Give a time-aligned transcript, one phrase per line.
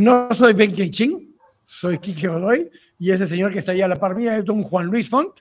[0.00, 1.36] No soy Ben Ching,
[1.66, 4.62] soy Kike Godoy y ese señor que está ahí a la par mía es don
[4.62, 5.40] Juan Luis Font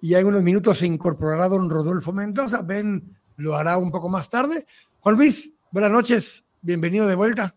[0.00, 2.62] y en unos minutos se incorporará don Rodolfo Mendoza.
[2.62, 4.64] Ben lo hará un poco más tarde.
[5.02, 7.54] Juan Luis, buenas noches, bienvenido de vuelta.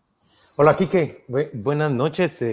[0.58, 2.44] Hola Kike, buenas noches.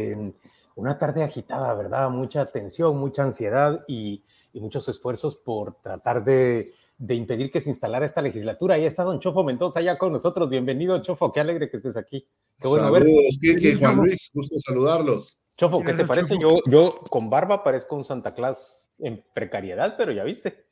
[0.77, 2.09] una tarde agitada, ¿verdad?
[2.09, 6.65] Mucha tensión, mucha ansiedad y muchos esfuerzos por tratar de
[6.99, 8.75] de impedir que se instalara esta legislatura.
[8.75, 10.49] Ahí está don Chofo Mendoza ya con nosotros.
[10.49, 12.25] Bienvenido, Chofo, qué alegre que estés aquí.
[12.59, 13.75] Qué bueno Saludos, verte.
[13.77, 15.39] Juan Luis, gusto saludarlos.
[15.57, 16.37] Chofo, ¿qué te parece?
[16.37, 20.65] Yo, yo con barba parezco un Santa Claus en precariedad, pero ya viste.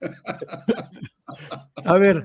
[1.84, 2.24] A ver,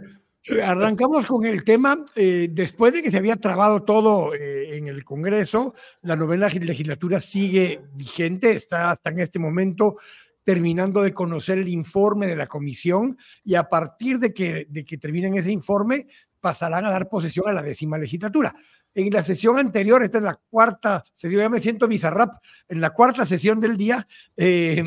[0.63, 1.97] arrancamos con el tema.
[2.15, 7.19] Eh, después de que se había trabado todo eh, en el Congreso, la novena legislatura
[7.19, 9.97] sigue vigente, está hasta en este momento
[10.43, 14.97] terminando de conocer el informe de la comisión y a partir de que, de que
[14.97, 16.07] terminen ese informe
[16.39, 18.53] pasarán a dar posesión a la décima legislatura.
[18.93, 22.89] En la sesión anterior, esta es la cuarta sesión, ya me siento bizarrap, en la
[22.89, 24.83] cuarta sesión del día, eh,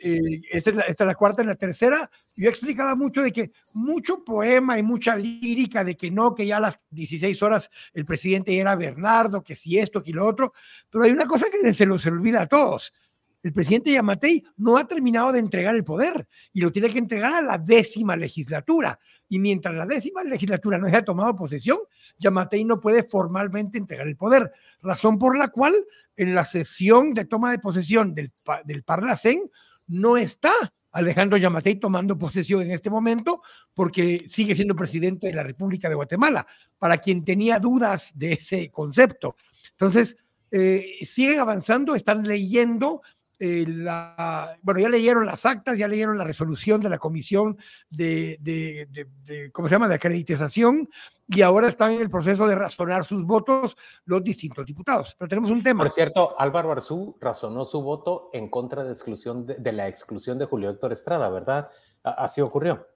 [0.00, 3.30] eh, esta, es la, esta, es la, cuarta, en la tercera, yo explicaba mucho de
[3.30, 7.70] que mucho poema y mucha lírica de que no, que ya a las 16 horas
[7.94, 10.52] el presidente era Bernardo, que si esto, que lo otro,
[10.90, 12.92] pero hay una cosa que se los olvida a todos
[13.42, 17.34] el presidente Yamatei no ha terminado de entregar el poder y lo tiene que entregar
[17.34, 18.98] a la décima legislatura.
[19.28, 21.78] Y mientras la décima legislatura no haya tomado posesión,
[22.18, 24.52] Yamatei no puede formalmente entregar el poder.
[24.80, 25.74] Razón por la cual
[26.16, 28.32] en la sesión de toma de posesión del,
[28.64, 29.50] del Parlacén
[29.88, 30.52] no está
[30.92, 33.42] Alejandro Yamatei tomando posesión en este momento
[33.74, 36.46] porque sigue siendo presidente de la República de Guatemala,
[36.78, 39.36] para quien tenía dudas de ese concepto.
[39.70, 40.16] Entonces,
[40.50, 43.00] eh, siguen avanzando, están leyendo
[43.44, 47.58] eh, la, bueno, ya leyeron las actas, ya leyeron la resolución de la comisión
[47.90, 50.88] de, de, ¿cómo se llama?, de acreditación,
[51.26, 55.16] y ahora están en el proceso de razonar sus votos los distintos diputados.
[55.18, 55.82] Pero tenemos un tema.
[55.82, 60.44] Por cierto, Álvaro Arzú razonó su voto en contra de, exclusión de, la exclusión de
[60.44, 61.68] Julio Héctor Estrada, ¿verdad?
[62.04, 62.86] Así ocurrió.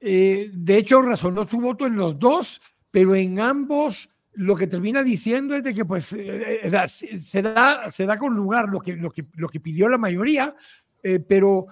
[0.00, 5.02] Eh, de hecho, razonó su voto en los dos, pero en ambos lo que termina
[5.02, 8.96] diciendo es de que pues eh, eh, se, da, se da con lugar lo que,
[8.96, 10.54] lo que, lo que pidió la mayoría,
[11.02, 11.66] eh, pero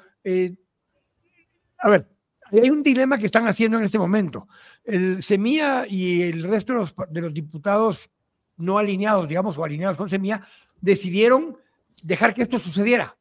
[1.82, 2.06] a ver,
[2.53, 4.49] hay un dilema que están haciendo en este momento.
[4.84, 8.10] El Semilla y el resto de los, de los diputados
[8.59, 10.47] no alineados, digamos, o alineados con Semilla,
[10.81, 11.56] decidieron
[12.03, 13.16] dejar que esto sucediera.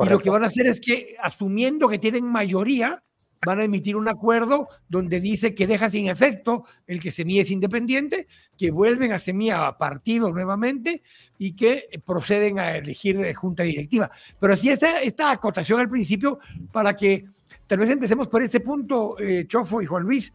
[0.00, 3.02] Y lo que van a hacer es que, asumiendo que tienen mayoría,
[3.44, 7.50] van a emitir un acuerdo donde dice que deja sin efecto el que Semilla es
[7.50, 8.26] independiente,
[8.56, 11.02] que vuelven a Semilla a partido nuevamente
[11.38, 14.10] y que proceden a elegir junta directiva.
[14.38, 16.38] Pero así está esta acotación al principio
[16.72, 17.26] para que
[17.66, 20.32] tal vez empecemos por ese punto, eh, Chofo y Juan Luis.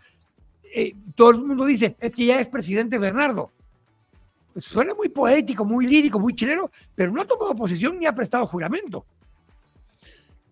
[0.76, 3.52] Eh, todo el mundo dice, es que ya es presidente Bernardo.
[4.56, 8.46] suena muy poético, muy lírico, muy chileno, pero no ha tomado posición ni ha prestado
[8.46, 9.06] juramento.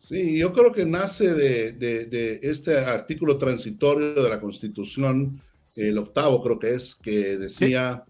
[0.02, 5.32] Sí, yo creo que nace de, este artículo transitorio de la Constitución,
[5.76, 8.04] el octavo creo que es, que decía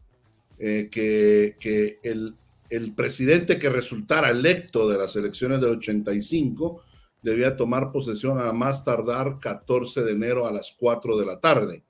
[0.57, 2.33] eh, que, el,
[2.69, 6.81] el, presidente que resultara electo de las elecciones del 85
[7.21, 11.83] debía tomar posesión a más tardar 14 de enero a las 4 de la tarde.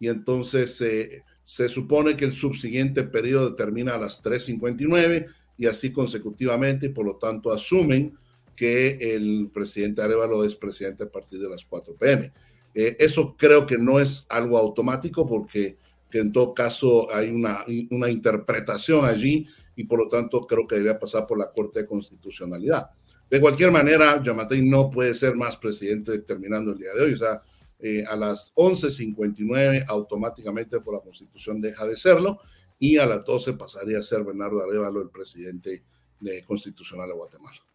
[0.00, 5.26] Y entonces eh, se supone que el subsiguiente periodo termina a las 3.59
[5.56, 8.18] y así consecutivamente, y por lo tanto asumen
[8.58, 12.32] que el presidente Arevalo es presidente a partir de las 4 pm.
[12.74, 15.78] Eh, eso creo que no es algo automático porque
[16.10, 19.46] que en todo caso hay una, una interpretación allí
[19.76, 22.90] y por lo tanto creo que debería pasar por la Corte de Constitucionalidad.
[23.30, 27.12] De cualquier manera, Yamatei no puede ser más presidente terminando el día de hoy.
[27.12, 27.42] O sea,
[27.78, 32.40] eh, a las 11.59 automáticamente por la Constitución deja de serlo
[32.76, 35.84] y a las 12 pasaría a ser Bernardo Arevalo el presidente
[36.18, 37.67] de constitucional de Guatemala.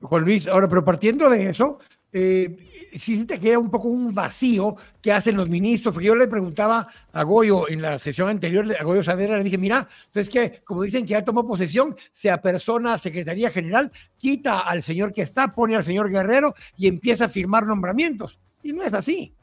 [0.00, 1.78] Juan Luis, ahora, pero partiendo de eso,
[2.12, 2.56] eh,
[2.92, 6.88] sí te queda un poco un vacío que hacen los ministros, porque yo le preguntaba
[7.12, 10.82] a Goyo en la sesión anterior, a Goyo Sadera, le dije, mira, es que como
[10.82, 15.76] dicen que ya tomó posesión, sea persona, secretaría general, quita al señor que está, pone
[15.76, 18.38] al señor Guerrero y empieza a firmar nombramientos.
[18.62, 19.34] Y no es así.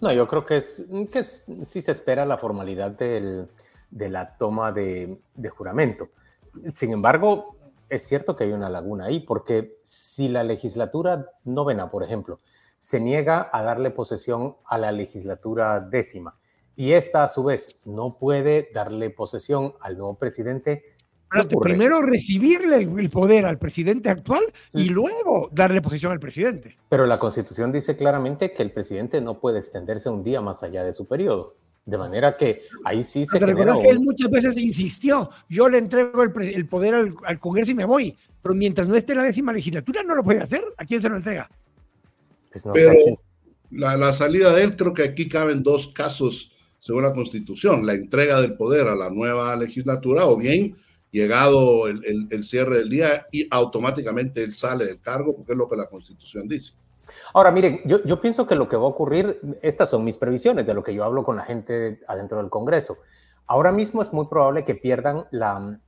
[0.00, 3.48] No, yo creo que, es, que sí se espera la formalidad del,
[3.90, 6.10] de la toma de, de juramento.
[6.70, 7.55] Sin embargo,
[7.88, 12.40] es cierto que hay una laguna ahí, porque si la legislatura novena, por ejemplo,
[12.78, 16.36] se niega a darle posesión a la legislatura décima
[16.76, 20.84] y esta a su vez no puede darle posesión al nuevo presidente.
[21.60, 24.92] primero recibirle el poder al presidente actual y mm.
[24.92, 26.76] luego darle posesión al presidente.
[26.88, 30.84] Pero la constitución dice claramente que el presidente no puede extenderse un día más allá
[30.84, 31.56] de su periodo.
[31.86, 33.38] De manera que ahí sí se.
[33.38, 36.94] Pero recuerdas que él muchas veces insistió: yo le entrego el, poder
[37.24, 38.16] al, Congreso y me voy.
[38.42, 40.64] Pero mientras no esté la décima legislatura, no lo puede hacer.
[40.76, 41.48] ¿A quién se lo entrega?
[42.50, 42.92] Pues pero
[43.70, 46.50] la, la, salida de él, creo que aquí caben dos casos
[46.80, 50.74] según la Constitución: la entrega del poder a la nueva legislatura o bien
[51.12, 55.68] llegado el, el cierre del día y automáticamente él sale del cargo, porque es lo
[55.68, 56.72] que la Constitución dice.
[57.34, 60.66] Ahora, miren, yo, yo, pienso que lo que va a ocurrir, estas son mis previsiones
[60.66, 62.98] de lo que yo hablo con la gente adentro del Congreso.
[63.46, 65.78] Ahora mismo es muy probable que pierdan la,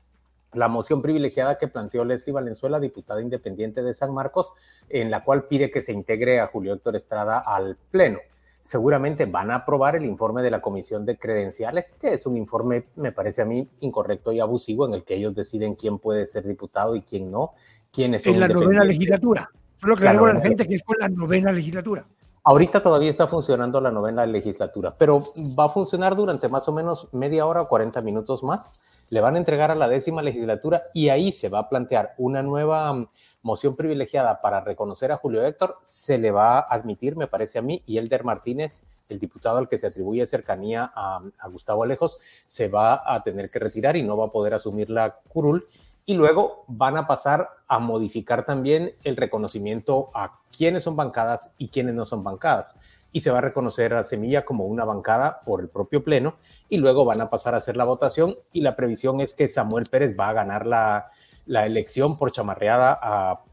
[0.52, 4.52] la moción privilegiada que planteó Leslie Valenzuela, diputada independiente de San Marcos,
[4.88, 8.18] en la cual pide que se integre a Julio Héctor Estrada al Pleno.
[8.60, 12.88] Seguramente van a aprobar el informe de la Comisión de Credenciales, que es un informe,
[12.96, 16.46] me parece a mí, incorrecto y abusivo, en el que ellos deciden quién puede ser
[16.46, 17.52] diputado y quién no,
[17.92, 18.34] quiénes son.
[18.34, 19.50] En la novena legislatura.
[19.82, 22.06] Lo que claro, a la gente que es con la novena legislatura.
[22.44, 25.20] Ahorita todavía está funcionando la novena legislatura, pero
[25.58, 28.84] va a funcionar durante más o menos media hora o 40 minutos más.
[29.10, 32.42] Le van a entregar a la décima legislatura y ahí se va a plantear una
[32.42, 33.08] nueva mm,
[33.42, 35.76] moción privilegiada para reconocer a Julio Héctor.
[35.84, 39.68] Se le va a admitir, me parece a mí, y Elder Martínez, el diputado al
[39.68, 44.02] que se atribuye cercanía a, a Gustavo Alejos, se va a tener que retirar y
[44.02, 45.64] no va a poder asumir la curul
[46.08, 51.68] y luego van a pasar a modificar también el reconocimiento a quiénes son bancadas y
[51.68, 52.76] quiénes no son bancadas.
[53.12, 56.36] Y se va a reconocer a Semilla como una bancada por el propio Pleno
[56.70, 59.84] y luego van a pasar a hacer la votación y la previsión es que Samuel
[59.84, 61.10] Pérez va a ganar la,
[61.46, 62.98] elección por chamarreada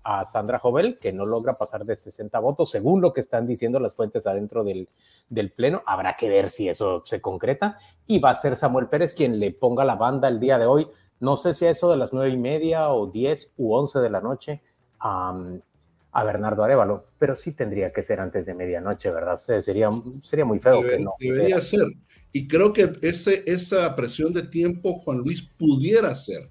[0.03, 3.79] a, Sandra Jovel, que no logra pasar de 60 votos, según lo que están diciendo
[3.79, 4.87] las fuentes adentro del,
[5.29, 5.81] del Pleno.
[5.85, 9.51] Habrá que ver si eso se concreta y va a ser Samuel Pérez quien le
[9.51, 10.87] ponga la banda el día de hoy
[11.19, 14.21] no sé si eso de las nueve y media o diez u once de la
[14.21, 14.62] noche
[15.00, 19.38] a Bernardo Arevalo, pero sí tendría que ser antes de medianoche, ¿verdad?
[19.38, 19.89] sería,
[20.21, 21.13] sería muy feo que no.
[21.19, 21.83] Debería ser.
[22.31, 26.50] Y creo que ese, esa presión de tiempo, Juan Luis, pudiera ser,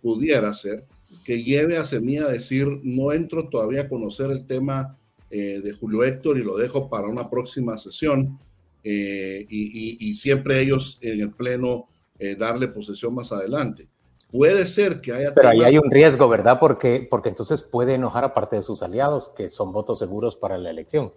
[0.00, 0.84] pudiera ser,
[1.24, 4.98] que lleve a Semilla a decir, no entro todavía a conocer el tema
[5.30, 8.38] eh, de Julio Héctor y lo dejo para una próxima sesión.
[8.82, 11.88] Eh, y, siempre ellos en el Pleno
[12.18, 13.88] eh, darle posesión más adelante.
[14.30, 15.34] Puede ser que haya...
[15.34, 16.58] Pero ahí hay un riesgo, ¿verdad?
[16.60, 20.56] Porque, porque entonces puede enojar a parte de sus aliados, que son votos seguros para
[20.56, 21.12] la elección.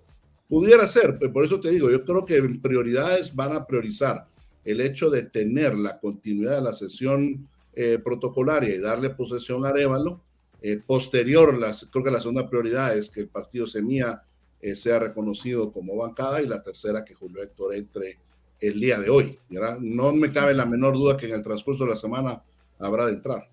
[0.50, 4.27] Pudiera ser, pero por eso te digo, yo creo que en prioridades van a priorizar
[4.65, 9.69] el hecho de tener la continuidad de la sesión eh, protocolaria y darle posesión a
[9.69, 10.21] Arevalo.
[10.61, 14.23] Eh, posterior, las, creo que la segunda prioridad es que el partido Semilla
[14.61, 18.18] eh, sea reconocido como bancada y la tercera que Julio Héctor entre
[18.61, 19.37] el día de hoy.
[19.81, 22.42] No me cabe la menor duda que en el transcurso de la semana
[22.83, 23.49] habrá de entrar.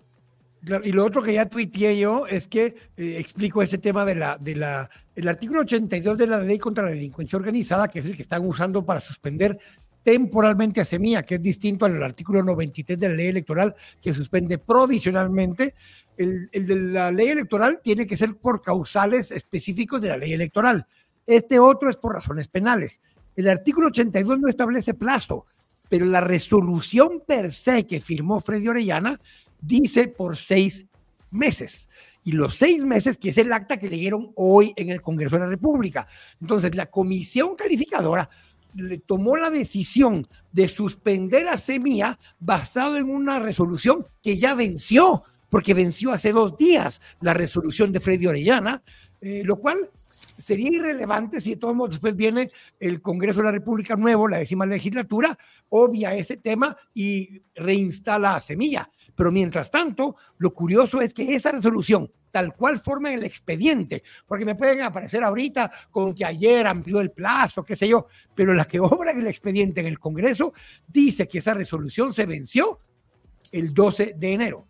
[0.83, 4.37] y lo otro que ya tuiteé yo es que eh, explico ese tema de la,
[4.37, 8.15] de la, el artículo 82 de la ley contra la delincuencia organizada, que es el
[8.15, 9.57] que están usando para suspender
[10.03, 14.57] temporalmente a Semilla, que es distinto al artículo 93 de la ley electoral, que suspende
[14.57, 15.75] provisionalmente.
[16.17, 20.33] El, el, de la ley electoral tiene que ser por causales específicos de la ley
[20.33, 20.85] electoral.
[21.25, 22.99] Este otro es por razones penales.
[23.35, 25.45] El artículo 82 no establece plazo,
[25.91, 29.19] pero la resolución per se que firmó Freddy Orellana
[29.59, 30.85] dice por seis
[31.31, 31.89] meses.
[32.23, 35.41] Y los seis meses, que es el acta que leyeron hoy en el Congreso de
[35.41, 36.07] la República.
[36.39, 38.29] Entonces, la comisión calificadora
[38.73, 45.23] le tomó la decisión de suspender a Semilla basado en una resolución que ya venció,
[45.49, 48.81] porque venció hace dos días la resolución de Freddy Orellana,
[49.19, 49.89] eh, lo cual
[50.21, 52.47] sería irrelevante si de todos modos después viene
[52.79, 55.37] el Congreso de la República nuevo, la décima legislatura,
[55.69, 58.89] obvia ese tema y reinstala a Semilla.
[59.15, 64.45] Pero mientras tanto, lo curioso es que esa resolución, tal cual forma el expediente, porque
[64.45, 68.65] me pueden aparecer ahorita con que ayer amplió el plazo, qué sé yo, pero la
[68.65, 70.53] que obra en el expediente en el Congreso
[70.87, 72.79] dice que esa resolución se venció
[73.51, 74.67] el 12 de enero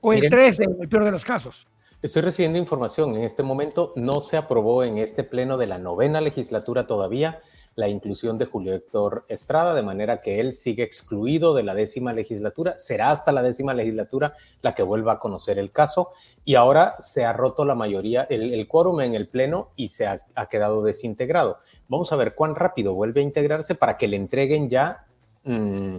[0.00, 1.66] o el 13 en el peor de los casos.
[2.02, 3.16] Estoy recibiendo información.
[3.16, 7.40] En este momento no se aprobó en este pleno de la novena legislatura todavía
[7.74, 12.12] la inclusión de Julio Héctor Estrada, de manera que él sigue excluido de la décima
[12.12, 12.74] legislatura.
[12.78, 16.10] Será hasta la décima legislatura la que vuelva a conocer el caso.
[16.44, 20.20] Y ahora se ha roto la mayoría, el, quórum en el pleno y se ha,
[20.50, 21.58] quedado desintegrado.
[21.88, 24.98] Vamos a ver cuán rápido vuelve a integrarse para que le entreguen ya.
[25.44, 25.98] Mm,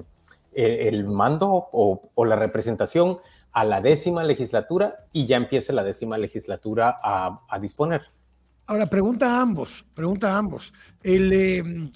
[0.58, 3.20] el mando o, la representación
[3.52, 8.02] a la décima legislatura y ya empiece la décima legislatura a, disponer.
[8.66, 10.74] Ahora, pregunta a ambos, pregunta a ambos.
[11.04, 11.92] Em,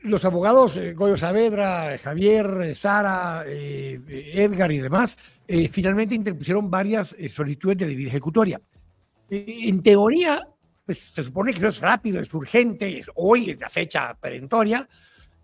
[0.00, 4.00] los abogados eh, Goyo Saavedra, Javier, Sara, eh,
[4.34, 5.18] Edgar y demás,
[5.70, 8.60] finalmente interpusieron varias solicitudes de debida ejecutoria.
[9.28, 10.48] en teoría,
[10.86, 14.88] pues se supone que eso es rápido, es urgente, es hoy es la fecha perentoria,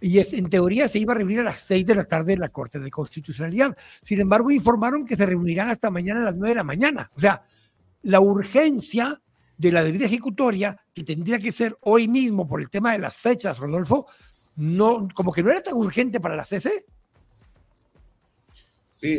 [0.01, 2.41] y es, en teoría se iba a reunir a las seis de la tarde en
[2.41, 3.77] la Corte de Constitucionalidad.
[4.03, 7.11] Sin embargo, informaron que se reunirán hasta mañana a las nueve de la mañana.
[7.15, 7.43] O sea,
[8.03, 9.21] la urgencia
[9.57, 13.17] de la debida ejecutoria, que tendría que ser hoy mismo por el tema de las
[13.17, 14.07] fechas, Rodolfo,
[14.59, 16.85] no, como que no era tan urgente para la CC.
[18.83, 19.19] Sí,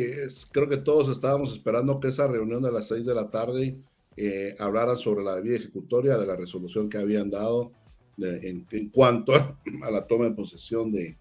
[0.51, 3.77] creo que todos estábamos esperando que esa reunión de las seis de la tarde
[4.15, 7.71] eh, hablara sobre la debida ejecutoria de la resolución que habían dado
[8.17, 9.55] en, cuanto a,
[9.91, 11.17] la toma de posesión de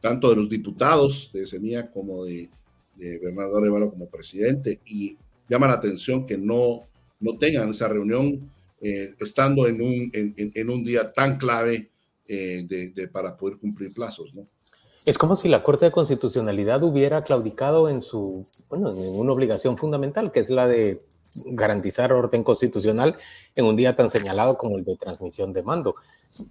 [0.00, 2.50] tanto de los diputados de Semilla como de,
[2.96, 4.80] Bernardo Arevalo como presidente.
[4.84, 5.16] Y
[5.48, 6.82] llama la atención que no,
[7.18, 11.90] no tengan esa reunión eh, estando en un, en, un día tan clave
[12.28, 14.46] eh, de, para poder cumplir plazos, ¿no?
[15.06, 19.78] Es como si la Corte de Constitucionalidad hubiera claudicado en su, bueno, en una obligación
[19.78, 21.00] fundamental, que es la de
[21.46, 23.16] garantizar orden constitucional
[23.54, 25.94] en un día tan señalado como el de transmisión de mando.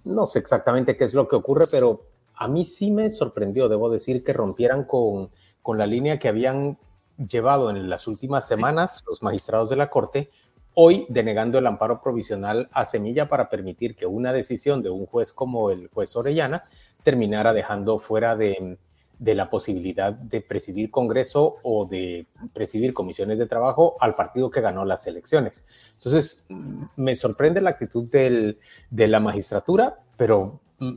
[0.04, 3.90] No sé exactamente qué es lo que ocurre, pero a mí sí me sorprendió, debo
[3.90, 5.30] decir, que rompieran con,
[5.62, 6.78] con la línea que habían
[7.16, 10.28] llevado en las últimas semanas los magistrados de la Corte,
[10.74, 15.32] hoy denegando el amparo provisional a Semilla para permitir que una decisión de un juez
[15.32, 16.64] como el juez Orellana
[17.04, 18.78] terminara dejando fuera de,
[19.20, 24.84] la posibilidad de presidir Congreso o de presidir comisiones de trabajo al partido que ganó
[24.84, 25.64] las elecciones.
[25.96, 26.46] Entonces,
[26.96, 28.56] me sorprende la actitud de
[28.90, 30.94] la magistratura, pero mm,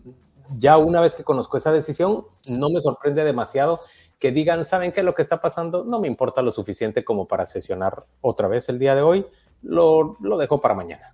[0.57, 3.77] ya una vez que conozco esa decisión, no me sorprende demasiado
[4.19, 5.83] que digan, ¿saben qué lo que está pasando?
[5.83, 9.25] No me importa lo suficiente como para sesionar otra vez el día de hoy,
[9.61, 11.13] lo, lo dejo para mañana.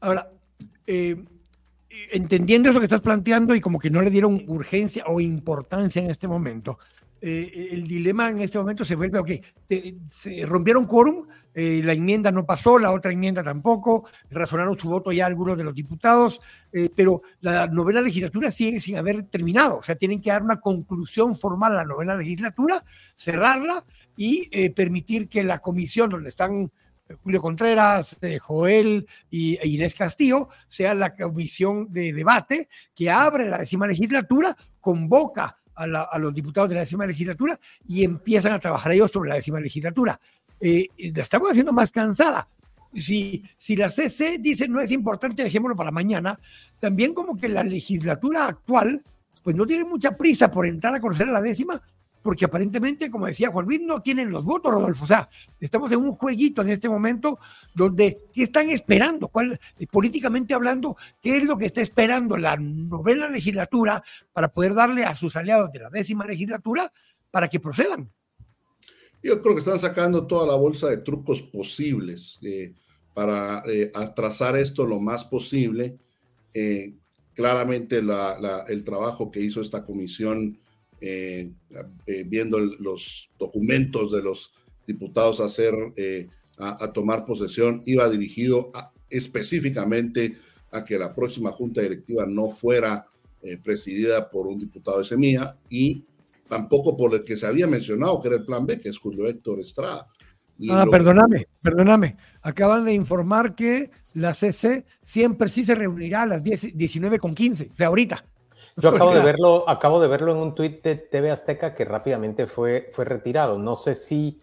[0.00, 0.30] Ahora,
[0.86, 1.24] eh,
[2.12, 6.10] entendiendo eso que estás planteando y como que no le dieron urgencia o importancia en
[6.10, 6.78] este momento,
[7.26, 9.30] eh, el dilema en este momento se vuelve, ok,
[10.10, 15.10] se rompieron quórum, eh, la enmienda no pasó, la otra enmienda tampoco, razonaron su voto
[15.10, 19.82] ya algunos de los diputados, eh, pero la novena legislatura sigue sin haber terminado, o
[19.82, 22.84] sea, tienen que dar una conclusión formal a la novena legislatura,
[23.14, 23.86] cerrarla
[24.18, 26.70] y permitir que la comisión donde están
[27.22, 33.48] Julio Contreras, eh, Joel y, e Inés Castillo, sea la comisión de debate que abre
[33.48, 38.92] la décima legislatura, convoca a, los diputados de la décima legislatura y empiezan a trabajar
[38.92, 40.18] ellos sobre la décima legislatura.
[40.60, 42.48] Eh, la estamos haciendo más cansada.
[42.92, 46.38] Si, si la CC dice no es importante, dejémoslo para mañana,
[46.78, 49.02] también como que la legislatura actual
[49.42, 51.82] pues no tiene mucha prisa por entrar a conocer a la décima,
[52.24, 55.04] porque aparentemente, como decía Juan Luis, no tienen los votos, Rodolfo.
[55.04, 55.28] O sea,
[55.60, 57.38] estamos en un jueguito en este momento
[57.74, 59.28] donde, ¿qué están esperando?
[59.28, 64.02] ¿Cuál, eh, políticamente hablando, qué es lo que está esperando la novena legislatura
[64.32, 66.90] para poder darle a sus aliados de la décima legislatura
[67.30, 68.10] para que procedan?
[69.22, 72.72] Yo creo que están sacando toda la bolsa de trucos posibles eh,
[73.12, 75.98] para eh, atrasar esto lo más posible.
[77.34, 80.58] claramente el trabajo que hizo esta comisión
[81.06, 81.52] eh,
[82.06, 84.54] eh, viendo los documentos de los
[84.86, 88.72] diputados a, hacer, eh, a, tomar posesión, iba dirigido
[89.10, 90.38] específicamente
[90.72, 93.06] a que la próxima junta directiva no fuera
[93.62, 96.02] presidida por un diputado de Semilla y
[96.48, 99.26] tampoco por el que se había mencionado, que era el plan B, que es Julio
[99.26, 100.08] Héctor Estrada.
[100.70, 102.16] ah, perdóname, perdóname.
[102.40, 107.72] Acaban de informar que la CC siempre sí se reunirá a las 19 con 15,
[107.74, 108.24] o sea, ahorita.
[108.76, 112.46] Yo acabo de verlo, acabo de verlo en un tuit de TV Azteca que rápidamente
[112.46, 113.58] fue, fue retirado.
[113.58, 114.40] No sé si.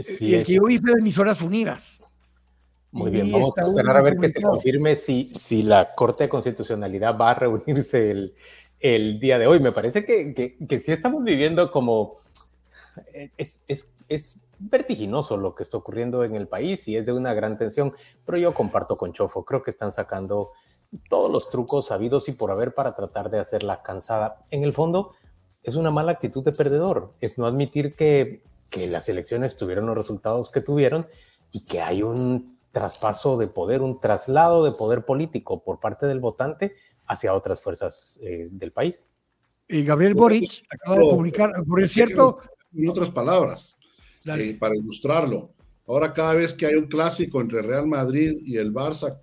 [0.00, 2.02] si el que yo de emisoras unidas.
[2.92, 6.28] Muy bien, vamos a esperar a ver que se confirme si, si la Corte de
[6.28, 8.34] Constitucionalidad va a reunirse el,
[8.80, 9.60] el día de hoy.
[9.60, 12.18] Me parece que, que, que sí estamos viviendo como.
[13.36, 17.32] Es, es, es, vertiginoso lo que está ocurriendo en el país y es de una
[17.32, 17.94] gran tensión,
[18.26, 20.50] pero yo comparto con Chofo, creo que están sacando
[21.08, 24.44] todos los trucos sabidos y por haber para tratar de hacerla cansada.
[24.50, 25.14] En el fondo,
[25.62, 29.96] es una mala actitud de perdedor, es no admitir que, que las elecciones tuvieron los
[29.96, 31.06] resultados que tuvieron
[31.52, 36.20] y que hay un traspaso de poder, un traslado de poder político por parte del
[36.20, 36.72] votante
[37.08, 39.10] hacia otras fuerzas eh, del país.
[39.68, 42.38] Y Gabriel Boric acaba de comunicar, por cierto.
[42.72, 43.76] En otras palabras,
[44.26, 45.52] eh, para ilustrarlo,
[45.86, 49.20] ahora cada vez que hay un clásico entre Real Madrid y el Barça,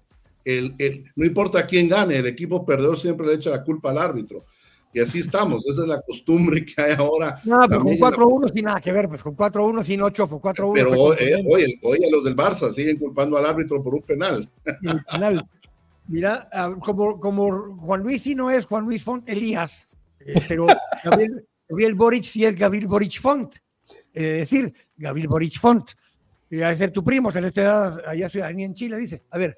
[1.15, 4.45] no importa quién gane, el equipo perdedor siempre le echa la culpa al árbitro.
[4.93, 7.39] Y así estamos, esa es la costumbre que hay ahora.
[7.43, 10.71] No, pero con 4-1 sin nada que ver, pues con 4-1 sin 8, fue 4-1.
[10.73, 14.49] Pero hoy, eh, los del Barça siguen culpando al árbitro por un penal.
[14.65, 15.47] El penal.
[16.07, 19.89] Mira, ah, como, como Juan Luis sí no es Juan Luis Font Elías,
[20.47, 20.67] pero
[21.03, 23.53] Gabriel, Gabriel, Boric sí es Gabriel Boric Font.
[24.13, 25.91] Es decir, Gabriel Boric Font.
[26.49, 29.23] Y a ser tu primo, tenés allá ciudadanía en Chile, dice.
[29.31, 29.57] A ver,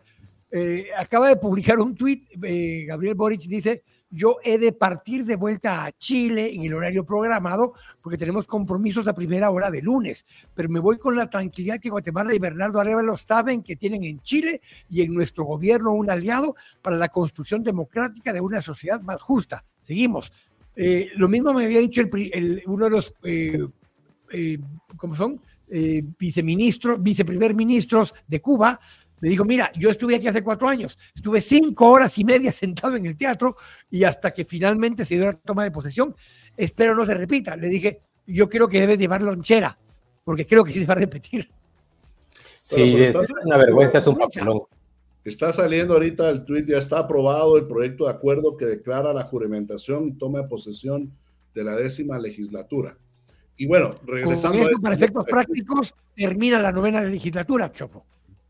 [0.51, 5.35] Eh, acaba de publicar un tuit, eh, Gabriel Boric dice, yo he de partir de
[5.35, 10.25] vuelta a Chile en el horario programado porque tenemos compromisos a primera hora de lunes,
[10.55, 14.21] pero me voy con la tranquilidad que Guatemala y Bernardo Arevalo saben que tienen en
[14.21, 19.21] Chile y en nuestro gobierno un aliado para la construcción democrática de una sociedad más
[19.21, 19.63] justa.
[19.83, 20.31] Seguimos.
[20.75, 24.57] Eh, lo mismo me había dicho el, uno de los, eh,
[24.97, 25.39] ¿cómo son?
[26.17, 28.79] viceministros, viceprimer ministros de Cuba,
[29.21, 32.95] me dijo, mira, yo estuve aquí hace cuatro años, estuve cinco horas y media sentado
[32.95, 33.55] en el teatro
[33.89, 36.15] y hasta que finalmente se dio la toma de posesión,
[36.55, 37.55] espero no se repita.
[37.55, 39.77] Le dije, yo creo que debe llevar lonchera,
[40.23, 41.49] porque creo que se va a repetir.
[42.37, 44.61] Sí, es una vergüenza, es un papelón.
[45.25, 49.23] Está saliendo ahorita el tuit, ya está aprobado el proyecto de acuerdo que declara la
[49.23, 51.11] juramentación y toma de posesión
[51.53, 52.97] de la décima legislatura.
[53.57, 54.69] Y bueno, regresando.
[54.71, 58.05] Con para efectos prácticos, termina la novena legislatura, Chopo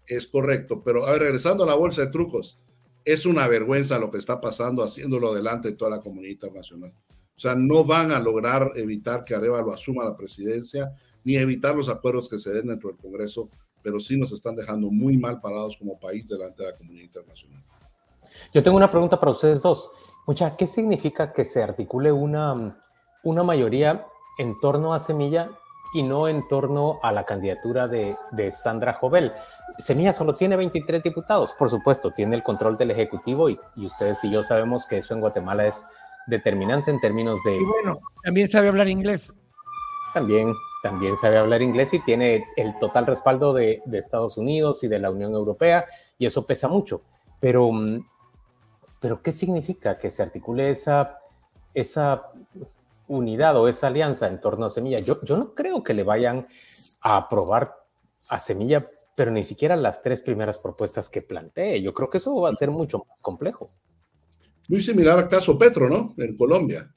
[0.10, 2.60] es correcto, pero regresando a la bolsa de trucos,
[3.06, 6.94] es una vergüenza lo que está pasando haciéndolo delante de toda la comunidad internacional.
[7.36, 10.92] O sea, no van a lograr evitar que Arevalo asuma la presidencia,
[11.24, 13.50] ni evitar los acuerdos que se den dentro del Congreso,
[13.82, 17.64] pero sí nos están dejando muy mal parados como país delante de la comunidad internacional.
[18.54, 19.90] Yo tengo una pregunta para ustedes dos.
[20.28, 22.54] Mucha, ¿qué significa que se articule una,
[23.24, 24.06] una mayoría
[24.38, 25.50] en torno a Semilla
[25.94, 29.32] y no en torno a la candidatura de, de Sandra Jovel?
[29.78, 34.30] Semilla solo tiene 23 diputados, por supuesto, tiene el control del Ejecutivo y, ustedes y
[34.30, 35.86] yo sabemos que eso en Guatemala es
[36.28, 37.58] determinante en términos de...
[37.58, 39.32] Y bueno, también sabe hablar inglés.
[40.14, 45.00] También, también sabe hablar inglés y tiene el total respaldo de, Estados Unidos y de
[45.00, 45.86] la Unión Europea
[46.18, 47.02] y eso pesa mucho.
[47.40, 48.06] Pero, mm,
[49.00, 51.20] pero ¿qué significa que se articule esa,
[51.74, 52.32] esa
[53.08, 55.00] unidad o esa alianza en torno a Semilla?
[55.00, 56.46] Yo, yo no creo que le vayan
[57.02, 57.76] a aprobar
[58.30, 58.84] a Semilla
[59.20, 61.82] pero ni siquiera las tres primeras propuestas que planteé.
[61.82, 63.68] Yo creo que eso va a ser mucho más complejo.
[64.70, 66.16] Muy similar al caso Petro, ¿no?
[66.18, 66.90] En Colombia,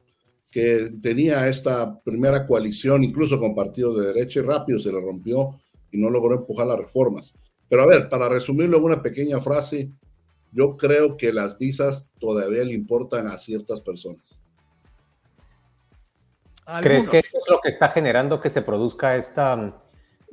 [0.48, 5.58] que tenía esta primera coalición, incluso con partidos de derecha y rápido se le rompió
[5.90, 7.35] y no logró empujar las reformas.
[7.68, 9.90] Pero a ver, para resumirlo en una pequeña frase,
[10.52, 14.40] yo creo que las visas todavía le importan a ciertas personas.
[16.82, 19.82] ¿Crees que eso es lo que está generando que se produzca esta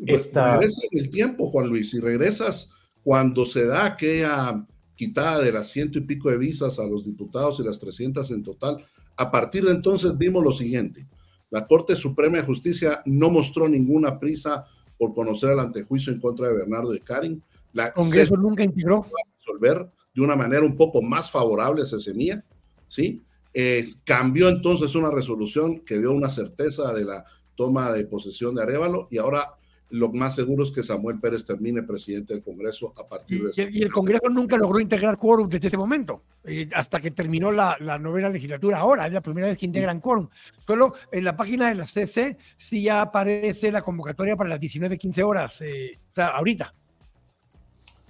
[0.06, 2.72] pues, regresa en el tiempo, Juan Luis, y regresas
[3.04, 7.60] cuando se da aquella quitada de las ciento y pico de visas a los diputados
[7.60, 8.86] y las 300 en total.
[9.16, 11.08] A partir de entonces vimos lo siguiente.
[11.50, 14.66] La Corte Suprema de Justicia no mostró ninguna prisa
[14.98, 17.42] por conocer el antejuicio en contra de Bernardo de Karin.
[17.74, 19.06] La Congreso nunca integró.
[19.38, 22.44] Resolver de una manera un poco más favorable a Cecemía,
[22.88, 23.24] ¿sí?
[23.54, 28.64] Eh, cambió entonces una resolución que dio una certeza de la toma de posesión de
[28.64, 29.56] Arevalo y ahora
[29.90, 33.70] lo más seguro es que Samuel Pérez termine presidente del Congreso a partir de...
[33.72, 37.52] Y, y el Congreso nunca logró integrar quórum desde ese momento, eh, hasta que terminó
[37.52, 38.78] la, la, novena legislatura.
[38.78, 40.30] Ahora es la primera vez que integran quórum.
[40.60, 45.24] Solo en la página de la CC sí ya aparece la convocatoria para las 19-15
[45.24, 46.74] horas, eh, o sea, ahorita.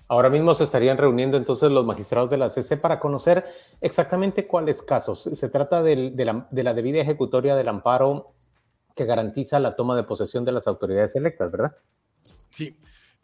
[0.10, 3.46] Ahora mismo se estarían reuniendo entonces los magistrados de la CC para conocer
[3.80, 5.30] exactamente cuáles casos.
[5.32, 8.26] Se trata de, la, de la debida ejecutoria del amparo
[9.00, 11.74] que garantiza la toma de posesión de las autoridades electas, ¿verdad?
[12.20, 12.76] Sí,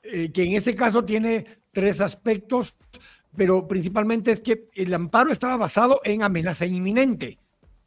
[0.04, 2.74] eh, que en ese caso tiene tres aspectos,
[3.36, 7.40] pero principalmente es que el amparo estaba basado en amenaza inminente.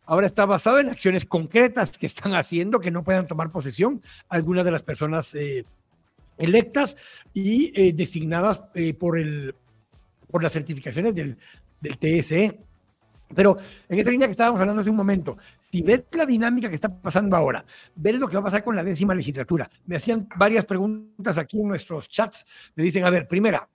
[0.04, 4.66] Ahora está basado en acciones concretas que están haciendo que no puedan tomar posesión algunas
[4.66, 5.64] de las personas eh,
[6.36, 6.94] electas
[7.32, 8.64] y eh, designadas
[8.98, 9.54] por, el,
[10.30, 11.38] por las certificaciones del,
[11.80, 12.67] del TSE.
[13.34, 13.56] Pero
[13.88, 16.88] en esta línea que estábamos hablando hace un momento, si ves la dinámica que está
[16.88, 17.64] pasando ahora,
[17.94, 19.70] ves lo que va a pasar con la décima legislatura.
[19.86, 22.46] Me hacían varias preguntas aquí en nuestros chats.
[22.74, 23.68] Me dicen, a ver, primera,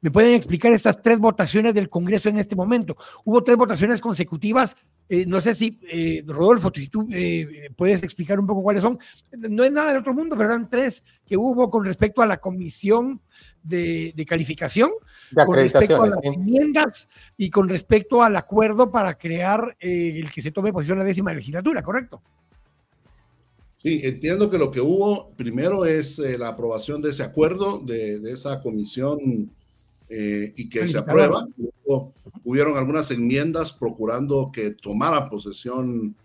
[0.00, 2.96] ¿me pueden explicar estas tres votaciones del Congreso en este momento?
[3.24, 4.76] Hubo tres votaciones consecutivas.
[5.08, 8.98] Eh, no sé si, eh, Rodolfo, si tú eh, puedes explicar un poco cuáles son.
[9.32, 12.38] No es nada del otro mundo, pero eran tres que hubo con respecto a la
[12.38, 13.20] comisión
[13.64, 14.90] de, calificación,
[15.34, 20.42] con respecto a las enmiendas y con respecto al acuerdo para crear eh, el que
[20.42, 22.22] se tome posición la décima legislatura, ¿correcto?
[23.82, 28.16] Sí, entiendo que lo que hubo primero es eh, la aprobación de ese acuerdo, de,
[28.30, 29.50] esa comisión
[30.08, 31.46] eh, y que se aprueba.
[32.44, 36.16] hubieron algunas enmiendas procurando que tomara posesión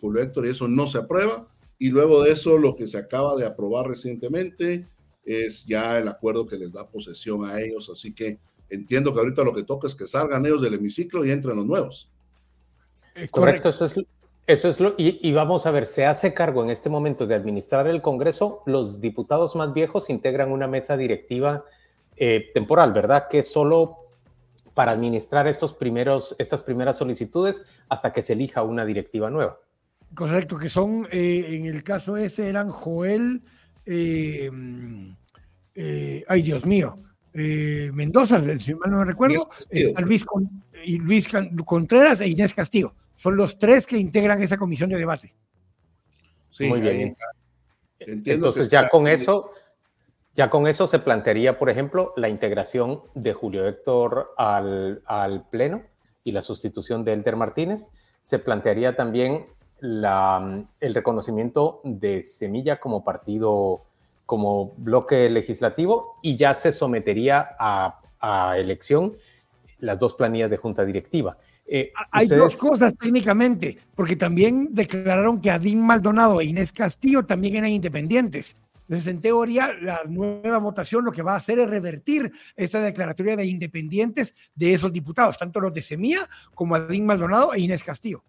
[0.00, 1.46] Julio Héctor y eso no se aprueba.
[1.78, 4.86] Y luego de eso, lo que se acaba de aprobar recientemente
[5.24, 7.90] es ya el acuerdo que les da posesión a ellos.
[7.90, 8.38] Así que
[8.70, 11.66] entiendo que ahorita lo que toca es que salgan ellos del hemiciclo y entren los
[11.66, 12.10] nuevos.
[13.30, 14.00] Correcto, eso es,
[14.46, 17.86] eso es lo, y, vamos a ver, se hace cargo en este momento de administrar
[17.86, 21.64] el Congreso, los diputados más viejos integran una mesa directiva
[22.18, 23.26] eh, temporal, ¿verdad?
[23.28, 23.98] Que es solo
[24.74, 29.58] para administrar estos primeros, estas primeras solicitudes hasta que se elija una directiva nueva.
[30.14, 33.42] Correcto, que son, eh, en el caso ese eran Joel,
[33.84, 34.50] eh,
[36.28, 36.98] ay Dios mío,
[37.32, 39.48] Mendoza, si mal no me recuerdo,
[39.98, 40.24] Luis,
[40.84, 41.28] y Luis
[41.64, 42.94] Contreras e Inés Castillo.
[43.16, 45.34] Son los tres que integran esa comisión de debate.
[46.50, 47.14] Sí, Muy bien.
[48.00, 49.52] Entonces ya con eso,
[50.38, 55.02] ya con eso se plantearía, por ejemplo, la integración de Julio Héctor al,
[55.50, 55.82] Pleno
[56.22, 57.88] y la sustitución de Elder Martínez.
[58.22, 59.46] Se plantearía también
[59.82, 63.82] el reconocimiento de Semilla como partido,
[64.26, 68.00] como bloque legislativo y ya se sometería a,
[68.56, 69.16] elección
[69.80, 71.36] las dos planillas de junta directiva.
[71.66, 77.56] Eh, Hay dos cosas técnicamente, porque también declararon que Adín Maldonado e Inés Castillo también
[77.56, 78.54] eran independientes.
[78.88, 83.36] Entonces, en teoría, la nueva votación lo que va a hacer es revertir esa declaratoria
[83.36, 88.24] de independientes de esos diputados, tanto los de Semilla como Adín Maldonado e Inés Castillo.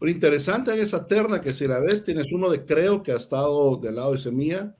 [0.00, 3.16] Pero interesante en esa terna que si la ves, tienes uno de Creo que ha
[3.16, 4.74] estado del lado de Semilla,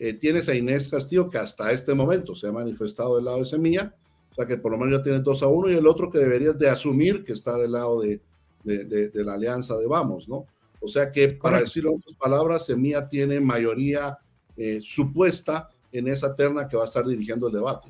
[0.00, 3.46] eh, tienes a Inés Castillo que hasta este momento se ha manifestado del lado de
[3.46, 3.94] Semilla,
[4.32, 6.18] o sea que por lo menos ya tienes dos a uno, y el otro que
[6.18, 8.20] deberías de asumir que está del lado de,
[8.64, 10.44] de, de la alianza de Vamos, ¿no?
[10.86, 14.16] O sea que, para decirlo en otras palabras, Semilla tiene mayoría
[14.56, 17.88] eh, supuesta en esa terna que va a estar dirigiendo el debate.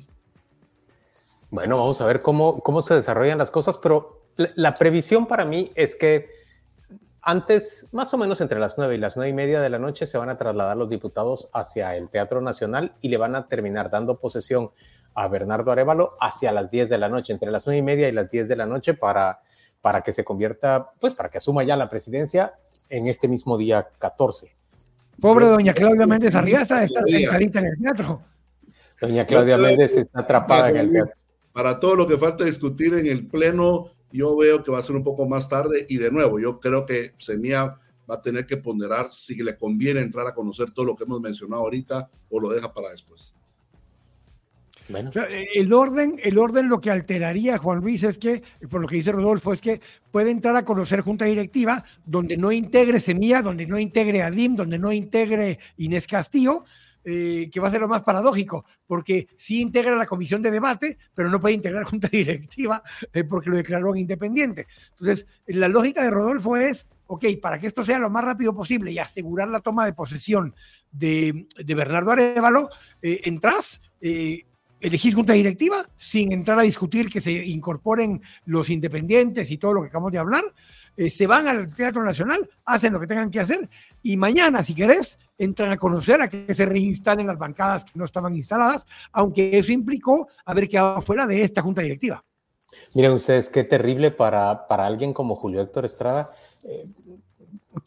[1.51, 5.71] Bueno, vamos a ver cómo, cómo se desarrollan las cosas, pero la, previsión para mí
[5.75, 6.27] es que
[7.21, 10.07] antes, más o menos entre las nueve y las nueve y media de la noche,
[10.07, 13.91] se van a trasladar los diputados hacia el Teatro Nacional y le van a terminar
[13.91, 14.71] dando posesión
[15.13, 18.11] a Bernardo Arevalo hacia las 10 de la noche, entre las nueve y media y
[18.11, 19.39] las 10 de la noche para,
[19.81, 22.53] para que se convierta, pues para que asuma ya la presidencia
[22.89, 24.55] en este mismo día 14.
[25.19, 28.21] Pobre doña Claudia Méndez Arriaza está sentadita en el teatro.
[29.01, 31.13] Doña Claudia Méndez está atrapada en el teatro.
[31.51, 34.95] Para todo lo que falta discutir en el pleno, yo veo que va a ser
[34.95, 38.57] un poco más tarde y de nuevo, yo creo que Semilla va a tener que
[38.57, 42.49] ponderar si le conviene entrar a conocer todo lo que hemos mencionado ahorita o lo
[42.49, 43.33] deja para después.
[44.89, 48.95] Eh, el orden, el orden lo que alteraría, Juan Luis, es que, por lo que
[48.95, 53.67] dice Rodolfo, es que puede entrar a conocer junta directiva donde no integre Semilla, donde
[53.67, 56.63] no integre Adim, donde no integre Inés Castillo,
[57.03, 60.97] eh, que va a ser lo más paradójico, porque sí integra la comisión de debate,
[61.13, 62.81] pero no puede integrar junta directiva
[63.13, 64.67] eh, porque lo declaró independiente.
[64.91, 68.91] Entonces, la lógica de Rodolfo es, ok, para que esto sea lo más rápido posible
[68.91, 70.55] y asegurar la toma de posesión
[70.91, 72.69] de, Bernardo Arevalo,
[73.01, 73.81] entras,
[74.79, 79.81] elegís junta directiva sin entrar a discutir que se incorporen los independientes y todo lo
[79.81, 80.43] que acabamos de hablar.
[80.95, 83.69] Eh, se van al Teatro Nacional, hacen lo que tengan que hacer
[84.01, 88.05] y mañana, si querés, entran a conocer a que se reinstalen las bancadas que no
[88.05, 92.23] estaban instaladas, aunque eso implicó haber quedado fuera de esta junta directiva.
[92.95, 96.29] Miren ustedes, qué terrible para, para alguien como Julio Héctor Estrada.
[96.67, 96.83] Eh,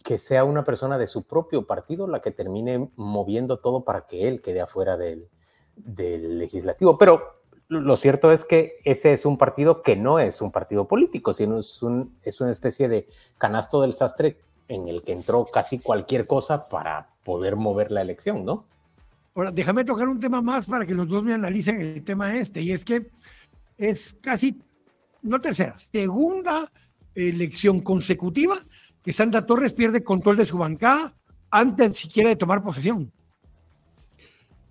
[0.04, 4.28] que sea una persona de su propio partido la que termine moviendo todo para que
[4.28, 5.28] él quede afuera del,
[5.76, 6.98] del legislativo.
[6.98, 11.32] Pero lo cierto es que ese es un partido que no es un partido político,
[11.32, 13.06] sino es, un, una especie de
[13.38, 18.44] canasto del sastre en el que entró casi cualquier cosa para poder mover la elección,
[18.44, 18.64] ¿no?
[19.34, 22.60] Ahora, déjame tocar un tema más para que los dos me analicen el tema este,
[22.60, 23.10] y es que
[23.78, 24.60] es casi,
[25.22, 26.70] no tercera, segunda
[27.14, 28.64] elección consecutiva
[29.02, 31.14] que Santa Torres pierde control de su bancada
[31.50, 33.10] antes siquiera de tomar posesión.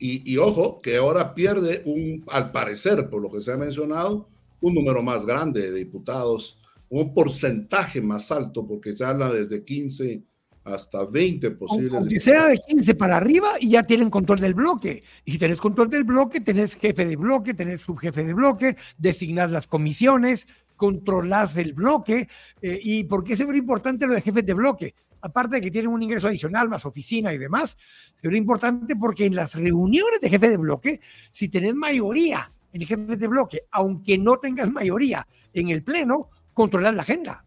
[0.01, 4.29] Y, ojo, que ahora pierde un, al parecer, por lo que se ha mencionado,
[4.61, 6.57] un número más grande de diputados,
[6.89, 10.23] un porcentaje más alto, porque se habla desde 15
[10.63, 12.05] hasta 20 posibles.
[12.07, 15.03] Si sea de 15 para arriba y ya tienen control del bloque.
[15.25, 19.51] Y si tenés control del bloque, tenés jefe de bloque, tenés subjefe de bloque, designás
[19.51, 22.27] las comisiones, controlás el bloque.
[22.61, 24.95] Eh, ¿Y por qué es muy importante lo de jefe de bloque?
[25.21, 27.77] Aparte de que tienen un ingreso adicional, más oficina y demás,
[28.21, 31.01] es importante porque en las reuniones de jefe de bloque,
[31.31, 36.29] si tenés mayoría en el jefe de bloque, aunque no tengas mayoría en el pleno,
[36.53, 37.45] controlas la agenda.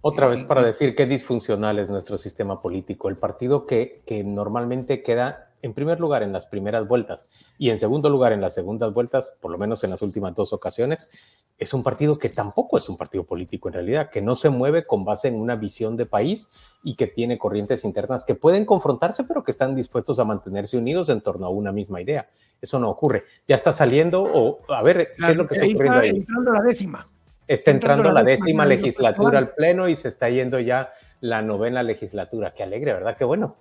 [0.00, 3.08] Otra vez para decir qué disfuncional es nuestro sistema político.
[3.08, 7.78] El partido que, que normalmente queda en primer lugar en las primeras vueltas y en
[7.78, 11.18] segundo lugar en las segundas vueltas, por lo menos en las últimas dos ocasiones,
[11.58, 14.86] es un partido que tampoco es un partido político en realidad, que no se mueve
[14.86, 16.48] con base en una visión de país
[16.84, 21.08] y que tiene corrientes internas que pueden confrontarse, pero que están dispuestos a mantenerse unidos
[21.08, 22.24] en torno a una misma idea.
[22.60, 23.24] Eso no ocurre.
[23.48, 26.10] Ya está saliendo, o a ver, ¿qué es lo que está ocurriendo ahí?
[26.10, 27.08] entrando la décima.
[27.48, 32.52] Está entrando, la décima, legislatura al pleno y se está yendo ya la novena legislatura.
[32.54, 33.16] Qué alegre, ¿verdad?
[33.16, 33.56] Qué bueno.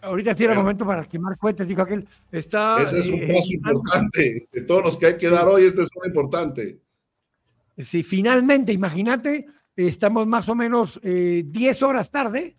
[0.00, 2.08] Ahorita sí era el momento para quemar cohetes, dijo aquel.
[2.32, 4.48] Está, Ese es un eh, paso importante.
[4.50, 6.80] De todos los que hay que dar hoy, este es muy importante.
[7.76, 12.56] Sí, finalmente, imagínate, estamos más o menos 10 eh, horas tarde,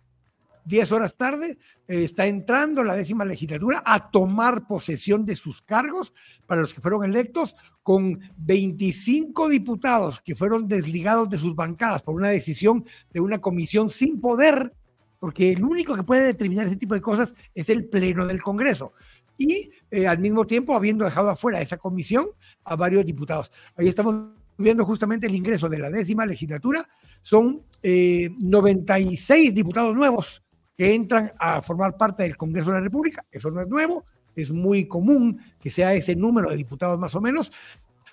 [0.68, 6.12] 10 horas tarde, eh, está entrando la décima legislatura a tomar posesión de sus cargos
[6.46, 12.14] para los que fueron electos, con 25 diputados que fueron desligados de sus bancadas por
[12.14, 14.74] una decisión de una comisión sin poder,
[15.18, 18.92] porque el único que puede determinar ese tipo de cosas es el Pleno del Congreso.
[19.38, 22.26] Y eh, al mismo tiempo habiendo dejado afuera esa comisión
[22.64, 23.50] a varios diputados.
[23.76, 26.86] Ahí estamos viendo justamente el ingreso de la décima legislatura.
[27.22, 30.42] Son 96 eh, diputados nuevos
[30.78, 33.24] que entran a formar parte del Congreso de la República.
[33.32, 34.04] Eso no es nuevo,
[34.36, 37.50] es muy común que sea ese número de diputados más o menos.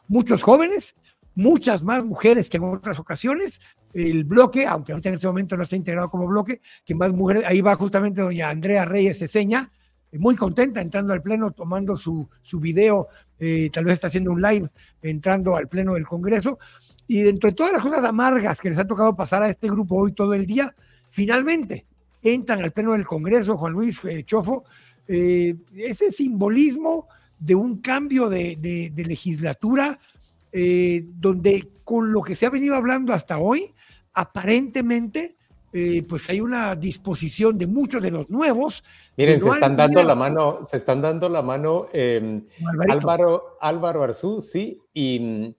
[0.08, 0.96] Muchos jóvenes,
[1.36, 3.62] muchas más mujeres que en otras ocasiones.
[3.94, 7.44] El bloque, aunque ahorita en este momento no está integrado como bloque, que más mujeres,
[7.46, 9.72] ahí va justamente doña Andrea Reyes Ceseña,
[10.14, 14.42] muy contenta entrando al pleno, tomando su, su video, eh, tal vez está haciendo un
[14.42, 14.72] live
[15.04, 16.58] entrando al pleno del Congreso.
[17.08, 19.98] Y dentro de todas las cosas amargas que les ha tocado pasar a este grupo
[19.98, 20.74] hoy todo el día,
[21.12, 21.86] finalmente
[22.26, 24.66] entran al Pleno del Congreso, Juan Luis eh, Chofo,
[25.08, 27.08] eh, ese simbolismo
[27.38, 30.00] de un cambio de, legislatura,
[30.52, 33.74] eh, donde con lo que se ha venido hablando hasta hoy,
[34.14, 35.36] aparentemente,
[36.08, 38.82] pues hay una disposición de muchos de los nuevos.
[39.18, 41.88] Miren, se están dando la mano, se están dando la mano
[42.90, 45.54] Álvaro, Álvaro Arzú, sí, y,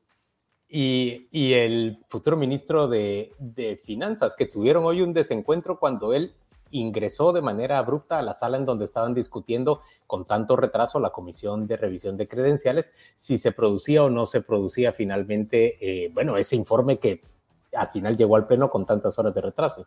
[0.71, 6.33] y, el futuro ministro de, de Finanzas, que tuvieron hoy un desencuentro cuando él
[6.71, 11.11] ingresó de manera abrupta a la sala en donde estaban discutiendo con tanto retraso la
[11.11, 16.37] comisión de revisión de credenciales, si se producía o no se producía finalmente, eh, bueno,
[16.37, 17.23] ese informe que
[17.75, 19.85] al final llegó al pleno con tantas horas de retraso.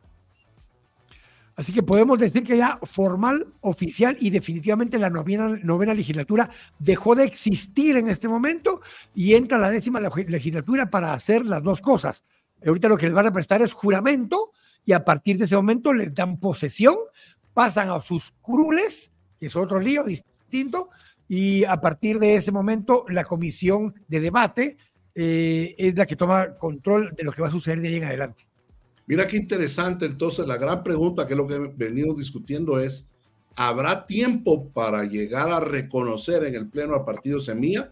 [1.59, 7.15] Así que podemos decir que ya formal, oficial y definitivamente la novena, novena, legislatura dejó
[7.15, 8.79] de existir en este momento
[9.13, 12.23] y entra la décima legislatura para hacer las dos cosas.
[12.65, 14.51] Ahorita lo que les van a prestar es juramento
[14.85, 16.95] y a partir de ese momento les dan posesión,
[17.53, 20.89] pasan a sus crules, que es otro lío distinto,
[21.27, 24.77] y a partir de ese momento la comisión de debate
[25.13, 28.05] eh, es la que toma control de lo que va a suceder de ahí en
[28.05, 28.45] adelante.
[29.05, 33.09] Mira qué interesante, entonces la gran pregunta que es lo que venimos discutiendo es,
[33.55, 37.91] ¿habrá tiempo para llegar a reconocer en el Pleno al partido Semilla?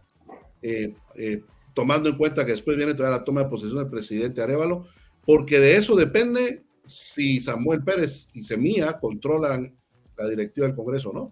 [0.61, 1.41] Eh, eh,
[1.73, 4.87] tomando en cuenta que después viene toda la toma de posesión del presidente Arevalo,
[5.25, 9.75] porque de eso depende si Samuel Pérez y Semilla controlan
[10.17, 11.31] la directiva del Congreso, ¿no?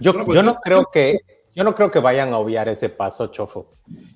[0.00, 1.18] Yo, yo no creo que
[1.54, 3.74] yo no creo que vayan a obviar ese paso, Chofo.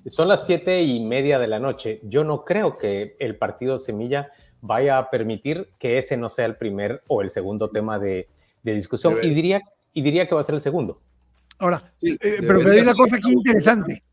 [0.09, 2.01] Son las siete y media de la noche.
[2.03, 4.29] Yo no creo que el partido Semilla
[4.61, 8.27] vaya a permitir que ese no sea el primer o el segundo tema de,
[8.61, 9.15] discusión.
[9.23, 9.61] Y diría,
[9.93, 10.99] y diría que va a ser el segundo.
[11.59, 14.03] Ahora, eh, pero, hay una cosa aquí interesante.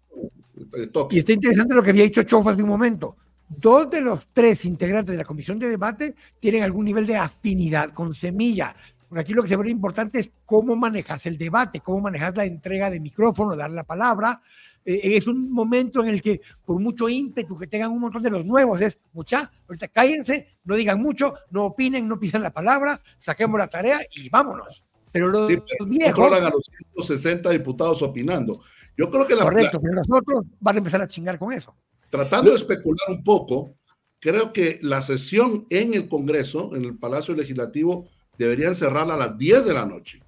[1.10, 3.16] Y está interesante lo que había dicho Chofo hace un momento.
[3.48, 7.90] Dos de los tres integrantes de la comisión de debate tienen algún nivel de afinidad
[7.90, 8.74] con Semilla.
[9.08, 12.44] Porque aquí lo que se ve importante es cómo manejas el debate, cómo manejas la
[12.44, 14.40] entrega de micrófono, dar la palabra.
[14.84, 18.30] Eh, es un momento en el que, por mucho ímpetu que tengan un montón de
[18.30, 23.00] los nuevos, es mucha, ahorita cállense, no digan mucho, no opinen, no pidan la palabra,
[23.18, 24.84] saquemos la tarea y vámonos.
[25.12, 25.56] Pero los, sí,
[25.86, 26.32] viejos.
[26.32, 28.60] a los 160 diputados opinando.
[28.96, 29.44] Yo creo que la.
[29.44, 31.74] Correcto, pero los otros van a empezar a chingar con eso.
[32.10, 33.74] Tratando de especular un poco,
[34.20, 39.38] creo que la sesión en el Congreso, en el Palacio Legislativo, deberían cerrarla a las
[39.38, 40.22] 10 de la noche,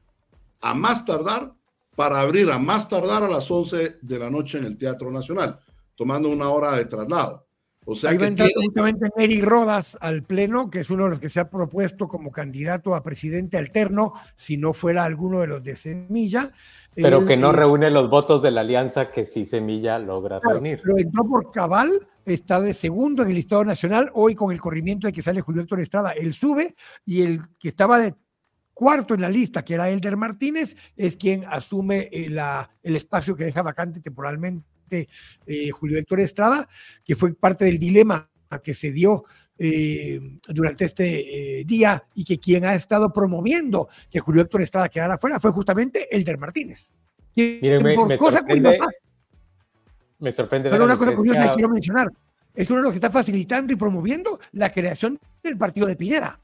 [0.61, 1.53] a más tardar,
[1.95, 5.59] para abrir a más tardar a las 11 de la noche en el Teatro Nacional,
[5.97, 7.49] tomando una hora de traslado.
[7.91, 11.11] O sea Ahí va a entrar justamente Eric Rodas al Pleno, que es uno de
[11.11, 15.47] los que se ha propuesto como candidato a presidente alterno, si no fuera alguno de
[15.47, 16.51] los de Semilla.
[17.03, 20.81] Pero que no reúne los votos de la alianza que sí Semilla logra reunir.
[20.85, 25.07] Lo entró por cabal, está de segundo en el listado nacional, hoy con el corrimiento
[25.07, 28.15] de que sale Julio Héctor Estrada, él sube, y el que estaba de
[28.75, 32.31] cuarto en la lista, que era Elder Martínez, es quien asume eh,
[32.83, 35.09] el espacio que deja vacante temporalmente
[35.47, 36.69] eh, Julio Héctor Estrada,
[37.05, 38.31] que fue parte del dilema
[38.63, 39.25] que se dio
[39.59, 44.89] eh, durante este eh, día y que quien ha estado promoviendo que Julio Héctor Estrada
[44.89, 46.93] quedara afuera fue justamente Elder Martínez.
[47.35, 48.79] Miren, me, me, sorprende,
[50.19, 50.81] me sorprende.
[50.81, 52.13] una cosa curiosa que quiero mencionar.
[52.55, 56.41] Es uno de los que está facilitando y promoviendo la creación del partido de Pineda.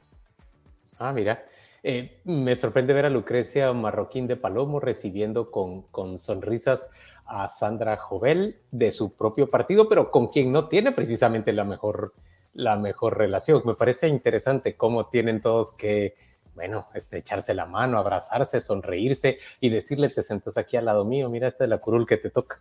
[0.98, 1.38] Ah, mira.
[1.86, 6.88] Eh, me sorprende ver a Lucrecia Marroquín de Palomo recibiendo con, con, sonrisas
[7.26, 12.14] a Sandra Jovel de su propio partido, pero con quien no tiene precisamente la mejor
[12.54, 13.60] la mejor relación.
[13.64, 16.14] Me parece interesante cómo tienen todos que,
[16.54, 21.28] bueno, este, echarse la mano, abrazarse, sonreírse y decirle, te sentas aquí al lado mío,
[21.28, 22.60] mira, esta es la curul que te toca.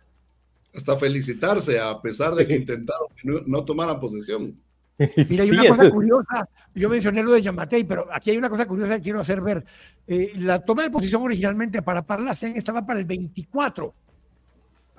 [0.74, 4.60] Hasta felicitarse, a pesar de que intentaron que no, tomaran posesión.
[4.98, 8.64] Mira, hay una cosa curiosa, yo mencioné lo de Yamatei, pero aquí hay una cosa
[8.66, 9.64] curiosa que quiero hacer ver.
[10.06, 13.92] Eh, la toma de posición originalmente para Parlacén estaba para el 24,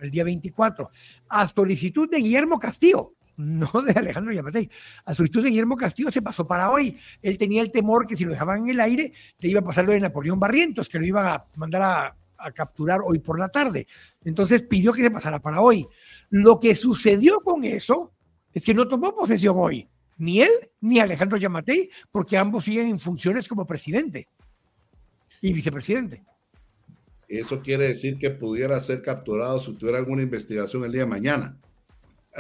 [0.02, 0.90] el día 24,
[1.30, 4.70] a solicitud de Guillermo Castillo no de Alejandro Yamatei.
[5.06, 6.98] A solicitud de Guillermo Castillo se pasó para hoy.
[7.22, 9.86] Él tenía el temor que si lo dejaban en el aire, le iba a pasar
[9.86, 12.16] lo de Napoleón Barrientos, que lo iban a mandar a,
[12.54, 13.88] capturar hoy por la tarde.
[14.24, 15.88] Entonces pidió que se pasara para hoy.
[16.30, 18.12] Lo que sucedió con eso
[18.54, 23.00] es que no tomó posesión hoy, ni él ni Alejandro Yamatei, porque ambos siguen en
[23.00, 24.28] funciones como presidente
[25.42, 26.24] y vicepresidente.
[27.28, 31.58] Eso quiere decir que pudiera ser capturado si tuviera alguna investigación el día de mañana.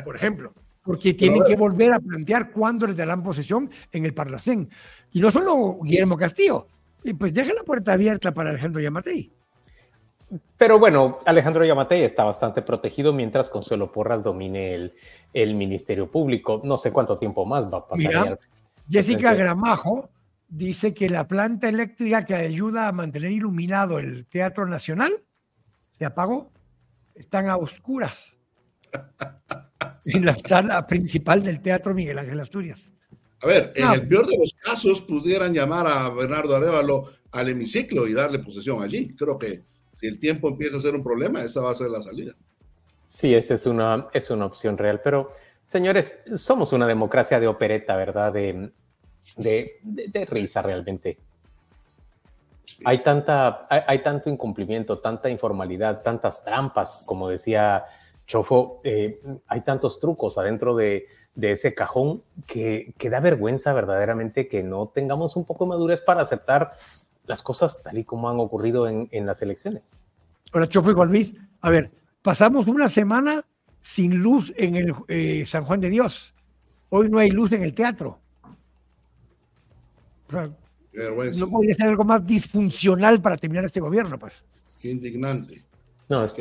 [0.03, 0.53] Por ejemplo
[0.85, 4.69] porque tienen que volver a plantear cuándo les darán posesión en el Parlacén.
[5.11, 6.67] Y no solo Guillermo Castillo,
[7.17, 9.31] pues deja la puerta abierta para Alejandro Yamatei.
[10.57, 14.93] Pero bueno, Alejandro Yamatei está bastante protegido mientras Consuelo Porras domine el,
[15.33, 16.61] el Ministerio Público.
[16.63, 18.39] No sé cuánto tiempo más va a pasar.
[18.87, 20.09] Jessica Gramajo
[20.47, 25.13] dice que la planta eléctrica que ayuda a mantener iluminado el Teatro Nacional
[25.65, 26.51] se apagó.
[27.15, 28.37] Están a oscuras.
[30.05, 32.91] en la sala principal del Teatro Miguel Ángel Asturias.
[33.41, 38.07] A ver, en el peor de los casos pudieran llamar a Bernardo Arevalo al hemiciclo
[38.07, 39.13] y darle posesión allí.
[39.15, 42.01] Creo que si el tiempo empieza a ser un problema, esa va a ser la
[42.01, 42.31] salida.
[43.05, 47.95] Sí, esa es una, es una opción real, pero señores, somos una democracia de opereta,
[47.95, 48.33] ¿verdad?
[48.33, 48.71] De,
[49.37, 51.17] de, risa realmente.
[52.83, 57.85] Hay, tanta, hay tanto incumplimiento, tanta informalidad, tantas trampas, como decía
[58.25, 59.13] Chofo, eh,
[59.47, 61.05] hay tantos trucos adentro de,
[61.39, 66.75] ese cajón que, da vergüenza verdaderamente que no tengamos un poco de madurez para aceptar
[67.27, 69.93] las cosas tal y como han ocurrido en, las elecciones.
[70.51, 71.89] Ahora, Chofo y Juan Luis, a ver,
[72.21, 73.45] pasamos una semana
[73.81, 76.33] sin luz en el eh, San Juan de Dios.
[76.89, 78.19] Hoy no hay luz en el teatro.
[80.31, 84.43] no podría ser algo más disfuncional para terminar este gobierno, pues.
[84.81, 85.61] Qué indignante.
[86.07, 86.35] No, es,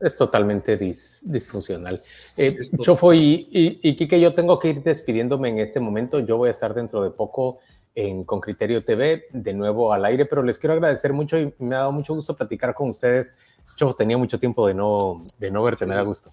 [0.00, 1.98] es, totalmente disfuncional.
[2.36, 6.20] Eh, Chofo y, y, Kike, yo tengo que ir despidiéndome en este momento.
[6.20, 7.58] Yo voy a estar dentro de poco
[7.96, 11.74] en Con Criterio TV, de nuevo al aire, pero les quiero agradecer mucho y me
[11.74, 13.36] ha dado mucho gusto platicar con ustedes.
[13.74, 16.30] Chofo, tenía mucho tiempo de no, de no verte, me da gusto.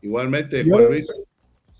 [0.00, 1.08] Igualmente, Juan Luis.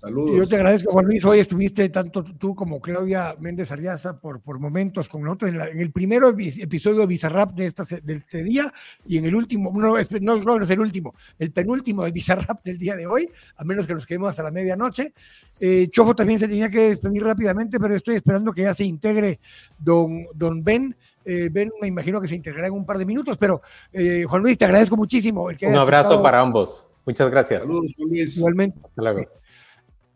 [0.03, 0.35] Saludos.
[0.35, 1.23] Yo te agradezco, Juan Luis.
[1.23, 5.91] Hoy estuviste tanto tú como Claudia Méndez Arriaza por, por momentos con nosotros en, el
[5.93, 6.23] primer
[6.59, 8.69] episodio de Bizarrap de, esta, de este día
[9.05, 12.77] y en el último, no, no, no, es el último, el penúltimo de Bizarrap del
[12.77, 15.13] día de hoy, a menos que nos quedemos hasta la medianoche.
[15.61, 19.39] Eh, Chojo también se tenía que despedir rápidamente, pero estoy esperando que ya se integre
[19.79, 20.93] don, don Ben.
[21.23, 23.61] Eh, ben, me imagino que se integrará en un par de minutos, pero
[23.93, 25.45] eh, Juan Luis, te agradezco muchísimo.
[25.45, 26.83] un abrazo para ambos.
[27.05, 27.61] Muchas gracias.
[27.61, 28.35] Saludos, Juan Luis.
[28.35, 28.77] Igualmente.
[28.83, 29.42] Hasta luego.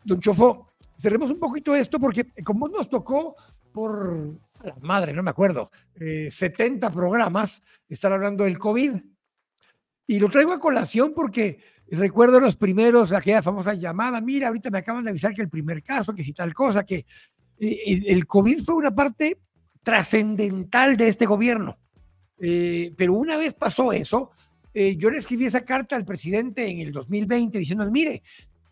[0.08, 3.36] Don Chofo, cerremos un poquito esto porque como nos tocó
[3.70, 8.92] por la madre, no me acuerdo, 70 eh, programas estar hablando del COVID.
[10.06, 11.58] Y lo traigo a colación porque
[11.90, 15.82] recuerdo los primeros, aquella famosa llamada, mira, ahorita me acaban de avisar que el primer
[15.82, 17.04] caso, que si tal cosa, que
[17.58, 19.42] eh, el COVID fue una parte
[19.82, 21.76] trascendental de este gobierno.
[22.40, 24.30] Eh, pero una vez pasó eso,
[24.96, 28.22] yo le escribí esa carta al presidente en el 2020 diciendo, mire,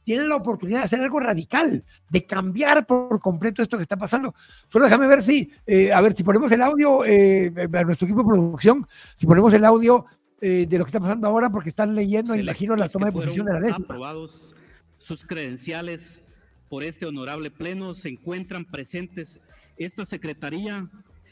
[0.06, 4.36] tienen la oportunidad de hacer algo radical, de cambiar por completo esto que está pasando.
[4.68, 8.22] Solo déjame ver si, eh, a ver, si ponemos el audio eh, a nuestro equipo
[8.22, 8.86] de producción,
[9.16, 10.06] si ponemos el audio
[10.40, 13.46] eh, de lo que está pasando ahora, porque están leyendo, imagino, la toma de posición
[13.46, 13.72] de la ley.
[13.72, 14.54] aprobados
[14.96, 16.22] sus credenciales
[16.68, 19.40] por este honorable pleno, se encuentran presentes.
[19.76, 20.88] Esta secretaría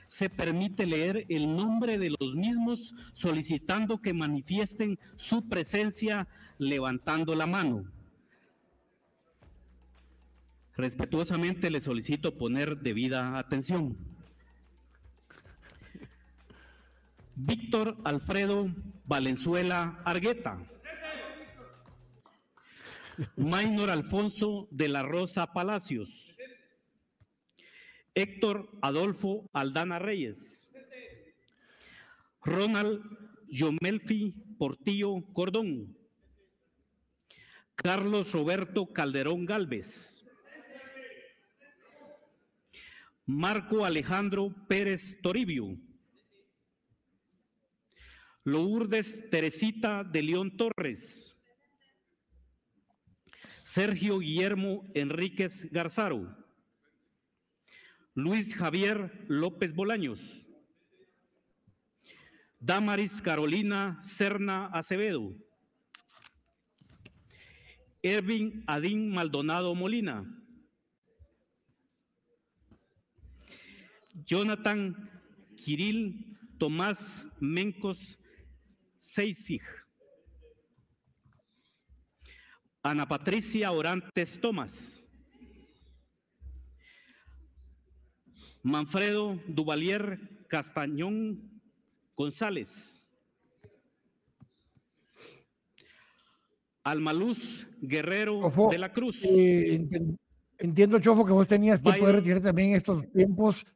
[0.09, 6.27] se permite leer el nombre de los mismos solicitando que manifiesten su presencia
[6.59, 7.85] levantando la mano.
[10.77, 13.97] Respetuosamente le solicito poner debida atención.
[17.37, 20.59] Víctor Alfredo Valenzuela Argueta.
[23.37, 26.35] Maynor Alfonso de la Rosa Palacios.
[28.15, 30.69] Héctor Adolfo Aldana Reyes.
[32.43, 33.01] Ronald
[33.49, 35.97] Yomelfi Portillo Cordón.
[37.77, 40.14] Carlos Roberto Calderón Galvez.
[43.27, 45.79] Marco Alejandro Pérez Toribio.
[48.45, 51.35] Lourdes Teresita de León Torres.
[53.63, 56.37] Sergio Guillermo Enríquez Garzaro.
[58.15, 60.45] Luis Javier López Bolaños.
[62.61, 65.35] Damaris Carolina Serna Acevedo.
[68.03, 70.44] Ervin Adín Maldonado Molina.
[74.15, 75.11] Jonathan
[75.57, 78.19] Kirill Tomás Mencos
[78.99, 79.63] Seisig.
[82.83, 85.07] Ana Patricia Orantes Tomás.
[88.63, 91.61] Manfredo Duvalier Castañón
[92.17, 93.09] González.
[96.83, 99.19] Almaluz Guerrero de la Cruz.
[99.25, 99.87] Eh,
[100.59, 103.67] entiendo, Chofo, que vos tenías que poder retirar también estos tiempos.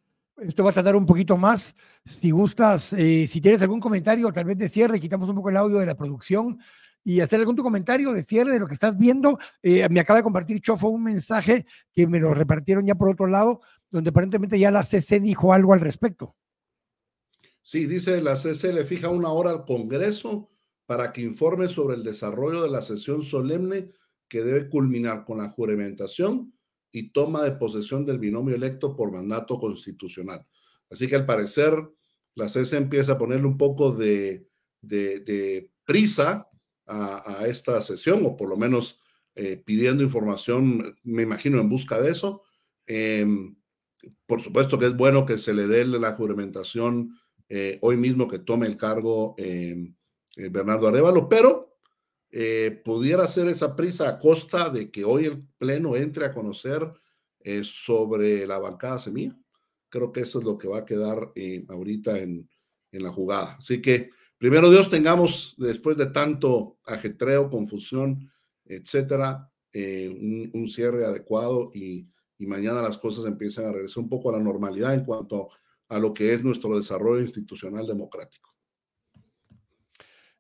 [0.41, 1.74] Esto va a tardar un poquito más.
[2.05, 5.57] Si gustas, eh, si tienes algún comentario, tal vez de cierre, quitamos un poco el
[5.57, 6.59] audio de la producción
[7.05, 9.39] y hacer algún tu comentario de cierre de lo que estás viendo.
[9.62, 13.26] Eh, me acaba de compartir Chofo un mensaje que me lo repartieron ya por otro
[13.26, 13.61] lado
[13.91, 16.36] donde aparentemente ya la CC dijo algo al respecto.
[17.62, 20.51] Sí, dice la CC le fija una hora al Congreso
[20.86, 23.91] para que informe sobre el desarrollo de la sesión solemne
[24.28, 26.53] que debe culminar con la juramentación
[26.91, 30.47] y toma de posesión del binomio electo por mandato constitucional.
[30.91, 31.74] Así que al parecer
[32.34, 34.49] la CC empieza a ponerle un poco de,
[35.84, 36.49] prisa
[36.86, 39.01] a, esta sesión, o por lo menos
[39.34, 42.43] eh, pidiendo información, me imagino, en busca de eso.
[42.86, 43.57] Em,
[44.26, 47.18] por supuesto que es bueno que se le dé la juramentación
[47.49, 49.93] eh, hoy mismo que tome el cargo eh,
[50.36, 51.78] eh, Bernardo Arevalo, pero
[52.85, 56.91] pudiera ser esa prisa a costa de que hoy el Pleno entre a conocer
[57.62, 59.39] sobre la bancada semilla.
[59.89, 61.33] Creo que eso es lo que va a quedar
[61.68, 62.49] ahorita en,
[62.93, 63.57] en la jugada.
[63.59, 68.31] Así que, primero Dios, tengamos, después de tanto ajetreo, confusión,
[68.66, 72.09] etcétera, un, un cierre adecuado y
[72.39, 75.51] y mañana las cosas empiezan a regresar un poco a la normalidad en cuanto
[75.89, 78.47] a lo que es nuestro desarrollo institucional democrático.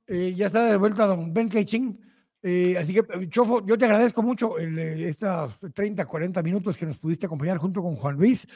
[0.08, 2.00] Eh, ya está de vuelta don Ben Keiching.
[2.42, 6.98] Eh, así que, eh, Chofo, yo te agradezco mucho estos 30, 40 minutos que nos
[6.98, 8.46] pudiste acompañar junto con Juan Luis.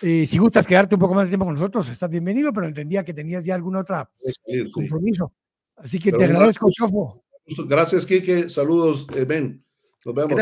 [0.00, 3.12] si gustas quedarte un poco más de tiempo con nosotros, estás bienvenido, pero entendía que
[3.12, 4.08] tenías ya algún otro
[4.72, 5.32] compromiso.
[5.76, 7.24] Así que te agradezco, Chofo.
[7.66, 8.48] Gracias, Kike.
[8.48, 9.62] Saludos, Ben.
[10.04, 10.40] Nos vemos.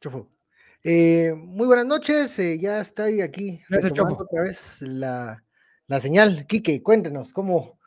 [0.00, 0.32] Chofo.
[0.84, 5.44] Eh, muy buenas noches, eh, ya estoy aquí otra vez la,
[5.86, 6.44] la, señal.
[6.48, 7.78] Quique, cuéntenos cómo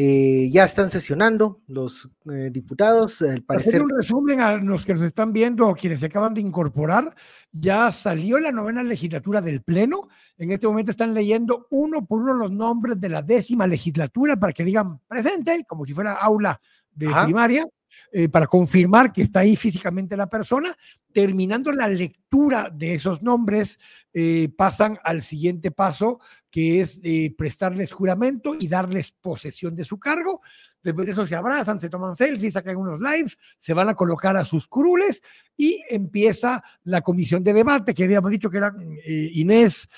[0.00, 2.08] eh, ya están sesionando los
[2.52, 3.20] diputados.
[3.22, 3.74] Al parecer...
[3.74, 7.12] Hacer un resumen a los que nos están viendo o quienes se acaban de incorporar,
[7.50, 10.08] ya salió la novena legislatura del Pleno.
[10.36, 14.52] En este momento están leyendo uno por uno los nombres de la décima legislatura para
[14.52, 16.60] que digan presente, como si fuera aula
[16.92, 17.66] de primaria.
[18.10, 20.74] Eh, para confirmar que está ahí físicamente la persona.
[21.12, 23.78] Terminando la lectura de esos nombres,
[24.14, 26.20] eh, pasan al siguiente paso,
[26.50, 30.40] que es eh, prestarles juramento y darles posesión de su cargo.
[30.82, 34.36] Después de eso se abrazan, se toman selfies, sacan unos lives, se van a colocar
[34.36, 35.22] a sus curules
[35.56, 39.88] y empieza la comisión de debate que habíamos dicho que eran Inés,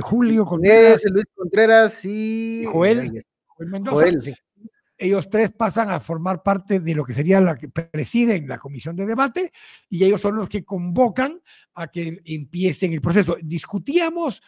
[0.00, 4.06] Julio Contreras, Luis Contreras y Joel, Joel Mendoza
[5.02, 8.94] ellos tres pasan a formar parte de lo que sería la que presiden la comisión
[8.94, 9.52] de debate
[9.88, 11.40] y ellos son los que convocan
[11.74, 13.36] a que empiecen el proceso.
[13.42, 14.42] Discutíamos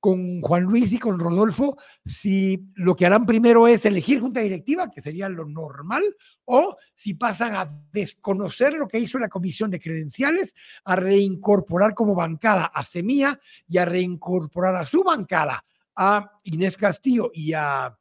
[0.00, 4.90] con Juan Luis y con Rodolfo si lo que harán primero es elegir junta directiva,
[4.90, 6.02] que sería lo normal,
[6.46, 10.54] o si pasan a desconocer lo que hizo la comisión de credenciales,
[10.84, 13.38] a reincorporar como bancada a Semilla
[13.68, 17.94] y a reincorporar a su bancada a Inés Castillo y a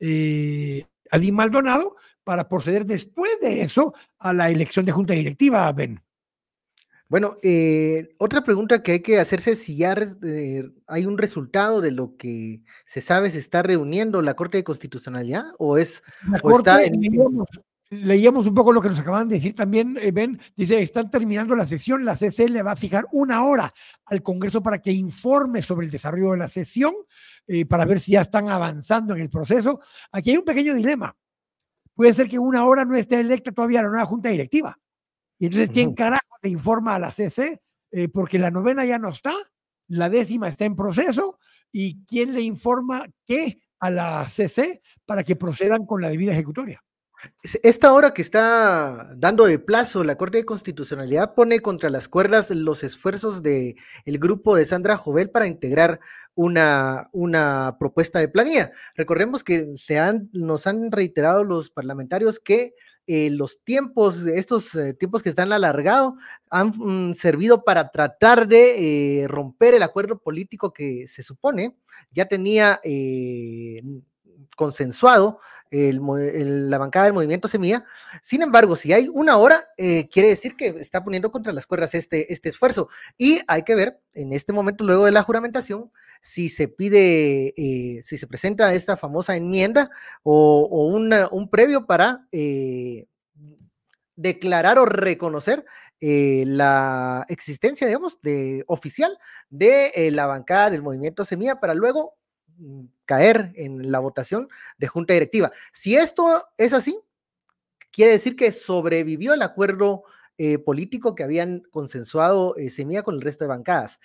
[0.00, 6.02] eh, Ali Maldonado para proceder después de eso a la elección de junta directiva, Ben.
[7.08, 11.82] Bueno, eh, otra pregunta que hay que hacerse es si ya eh, hay un resultado
[11.82, 16.02] de lo que se sabe se está reuniendo la Corte de Constitucionalidad o es
[16.56, 17.02] está en...
[17.92, 21.54] leíamos, un poco lo que nos acaban de decir también, eh, Ben, dice, están terminando
[21.54, 23.72] la sesión, la CC le va a fijar una hora
[24.06, 26.94] al Congreso para que informe sobre el desarrollo de la sesión
[27.46, 29.80] eh, para ver si ya están avanzando en el proceso.
[30.10, 31.14] Aquí hay un pequeño dilema.
[31.94, 34.78] Puede ser que una hora no esté electa todavía la nueva junta directiva.
[35.38, 37.60] Y entonces, ¿quién carajo le informa a la CC?
[37.90, 39.34] Eh, porque la novena ya no está,
[39.88, 41.38] la décima está en proceso,
[41.70, 46.82] y quién le informa qué a la CC para que procedan con la debida ejecutoria.
[47.62, 52.50] Esta hora que está dando de plazo la Corte de Constitucionalidad pone contra las cuerdas
[52.50, 56.00] los esfuerzos del el grupo de Sandra Jovel para integrar
[56.34, 58.72] una, una propuesta de planilla.
[58.96, 62.74] Recordemos que se han, nos han reiterado los parlamentarios que
[63.06, 66.14] eh, los tiempos, estos eh, tiempos que están alargados,
[66.50, 71.76] han mm, servido para tratar de romper el acuerdo político que se supone
[72.10, 72.80] ya tenía
[74.56, 75.40] consensuado
[75.70, 77.84] la bancada del movimiento Semilla.
[78.20, 82.30] Sin embargo, si hay una hora, quiere decir que está poniendo contra las cuerdas este,
[82.30, 82.88] este esfuerzo.
[83.16, 85.90] Y hay que ver en este momento, luego de la juramentación,
[86.22, 89.90] si se pide, eh, si se presenta esta famosa enmienda
[90.22, 90.86] o,
[91.30, 93.06] un previo para eh,
[94.14, 95.64] declarar o reconocer
[96.00, 99.18] eh, la existencia, digamos, de oficial
[99.50, 102.14] de la bancada del movimiento Semilla para luego
[103.04, 104.48] caer en la votación
[104.78, 105.52] de junta directiva.
[105.72, 106.98] Si esto es así,
[107.90, 110.04] quiere decir que sobrevivió el acuerdo
[110.64, 114.00] político que habían consensuado Semilla con el resto de bancadas.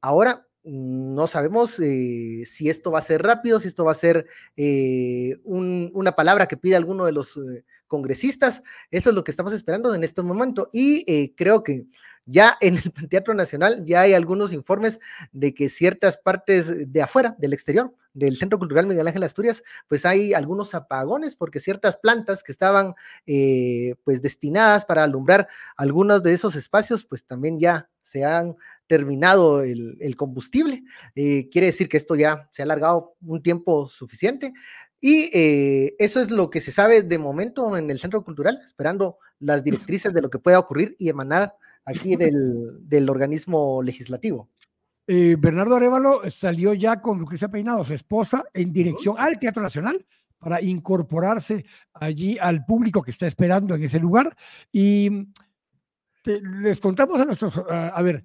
[0.00, 4.26] ahora, no sabemos eh, si esto va a ser rápido, si esto va a ser
[4.56, 8.62] eh, una palabra que pide alguno de los eh, congresistas.
[8.90, 10.70] Eso es lo que estamos esperando en este momento.
[10.72, 11.86] Y creo que
[12.26, 15.00] ya en el Teatro Nacional ya hay algunos informes
[15.32, 20.04] de que ciertas partes de afuera, del exterior, del Centro Cultural Miguel Ángel Asturias, pues
[20.04, 22.94] hay algunos apagones porque ciertas plantas que estaban
[24.04, 28.56] pues destinadas para alumbrar algunos de esos espacios, pues también ya se han
[28.86, 30.82] terminado el, combustible.
[31.14, 34.52] Eh, quiere decir que esto ya se ha alargado un tiempo suficiente.
[35.00, 39.16] Y eh, eso es lo que se sabe de momento en el Centro Cultural, esperando
[39.40, 41.54] las directrices de lo que pueda ocurrir y emanar
[41.84, 44.48] aquí del, organismo legislativo.
[45.06, 50.06] Eh, Bernardo Arevalo salió ya con Lucrecia Peinado, su esposa, en dirección al Teatro Nacional
[50.38, 54.34] para incorporarse allí al público que está esperando en ese lugar.
[54.72, 55.28] Y
[56.24, 58.24] les contamos a nuestros, a ver,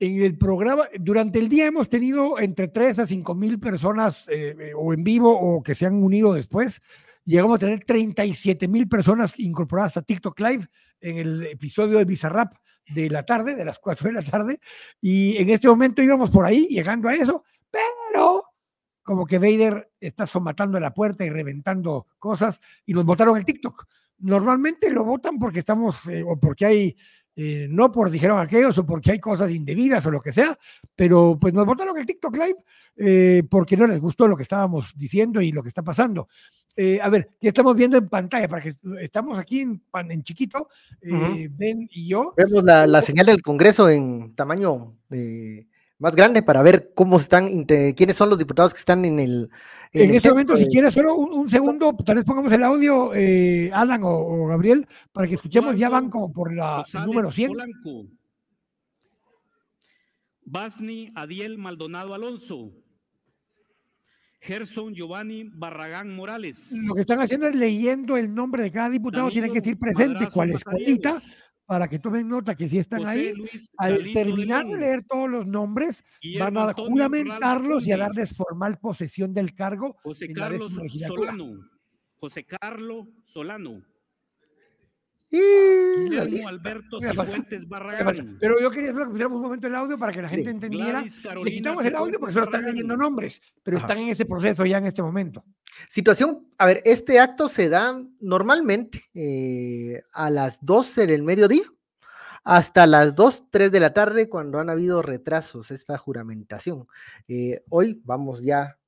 [0.00, 4.56] en el programa, durante el día hemos tenido entre 3 a 5 mil personas eh,
[4.58, 6.80] eh, o en vivo o que se han unido después.
[7.22, 10.66] Llegamos a tener 37 mil personas incorporadas a TikTok Live
[11.02, 12.54] en el episodio de Bizarrap
[12.94, 14.60] de la tarde, de las 4 de la tarde.
[15.00, 18.44] Y en este momento íbamos por ahí, llegando a eso, pero
[19.02, 23.86] como que Vader está somatando la puerta y reventando cosas y nos votaron el TikTok.
[24.18, 26.96] Normalmente lo votan porque estamos eh, o porque hay
[27.36, 30.58] eh, no por dijeron aquellos o porque hay cosas indebidas o lo que sea,
[30.94, 32.56] pero pues nos votaron el TikTok Live
[32.96, 36.28] eh, porque no les gustó lo que estábamos diciendo y lo que está pasando.
[36.76, 40.68] Eh, a ver, ya estamos viendo en pantalla, para que estamos aquí en, en chiquito,
[41.02, 42.32] Ben y yo.
[42.36, 44.96] Vemos la, la, señal del Congreso en tamaño
[46.00, 49.50] más grande para ver cómo están, quiénes son los diputados que están en el.
[49.92, 54.00] En, este momento, si quieres, solo un, segundo, tal vez pongamos el audio, eh, Alan
[54.04, 57.52] o, Gabriel, para que escuchemos, ya van como por la número 100.
[60.42, 62.72] Basni Adiel Maldonado Alonso.
[64.40, 66.72] Gerson Giovanni Barragán Morales.
[66.72, 70.28] Lo que están haciendo es leyendo el nombre de cada diputado, tienen que decir presente
[70.32, 71.22] cuál es cualita
[71.66, 73.32] para que tomen nota que si están ahí,
[73.76, 76.04] al terminar de leer todos los nombres,
[76.36, 79.96] van a juramentarlos y a darles formal posesión del cargo.
[80.02, 80.72] José Carlos
[81.06, 81.60] Solano.
[82.16, 83.82] José Carlos Solano.
[85.30, 88.36] Guillermo Alberto Cifuentes Barragán.
[88.40, 91.02] Pero yo quería que pusiéramos un momento el audio para que la gente entendiera.
[91.02, 94.78] Le quitamos el audio porque solo están leyendo nombres, pero están en ese proceso ya
[94.78, 95.44] en este momento.
[95.88, 101.62] Situación, a ver, este acto se da normalmente eh, a las 12 del mediodía
[102.44, 106.86] hasta las 2, 3 de la tarde cuando han habido retrasos esta juramentación.
[107.28, 108.78] Eh, hoy vamos ya,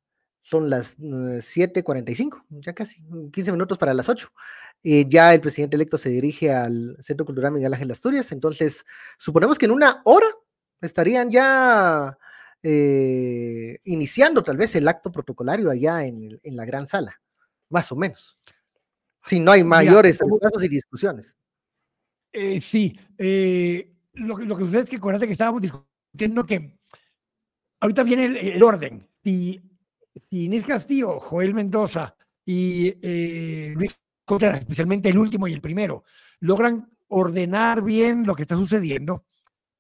[0.43, 4.28] son las 7:45, eh, ya casi 15 minutos para las 8.
[4.84, 8.84] Eh, ya el presidente electo se dirige al Centro Cultural Miguel Ángel Asturias, entonces
[9.16, 10.26] suponemos que en una hora
[10.80, 12.18] estarían ya
[12.62, 17.20] eh, iniciando tal vez el acto protocolario allá en, la gran sala,
[17.68, 18.38] más o menos.
[19.24, 21.36] Si no hay mayores casos y discusiones.
[22.32, 22.99] Eh, sí,
[24.14, 26.76] lo, lo, que ustedes que acuérdate que estábamos discutiendo que
[27.82, 29.07] ahorita viene el, orden.
[29.22, 29.61] Si,
[30.16, 32.94] si Inés Castillo, Joel Mendoza y
[33.74, 33.96] Luis
[34.40, 36.04] especialmente el último y el primero,
[36.40, 39.26] logran ordenar bien lo que está sucediendo,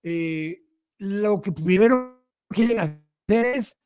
[0.02, 0.62] eh,
[0.98, 3.76] lo que primero quieren hacer es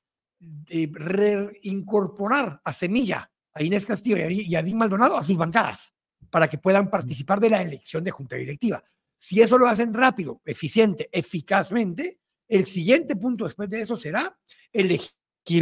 [0.68, 5.94] eh, reincorporar a Semilla, a Inés Castillo y a, Dín Maldonado a sus bancadas
[6.30, 8.82] para que puedan participar de la elección de junta directiva.
[9.16, 12.18] Si eso lo hacen rápido, eficiente, eficazmente,
[12.48, 14.36] el siguiente punto después de eso será
[14.72, 15.12] elegir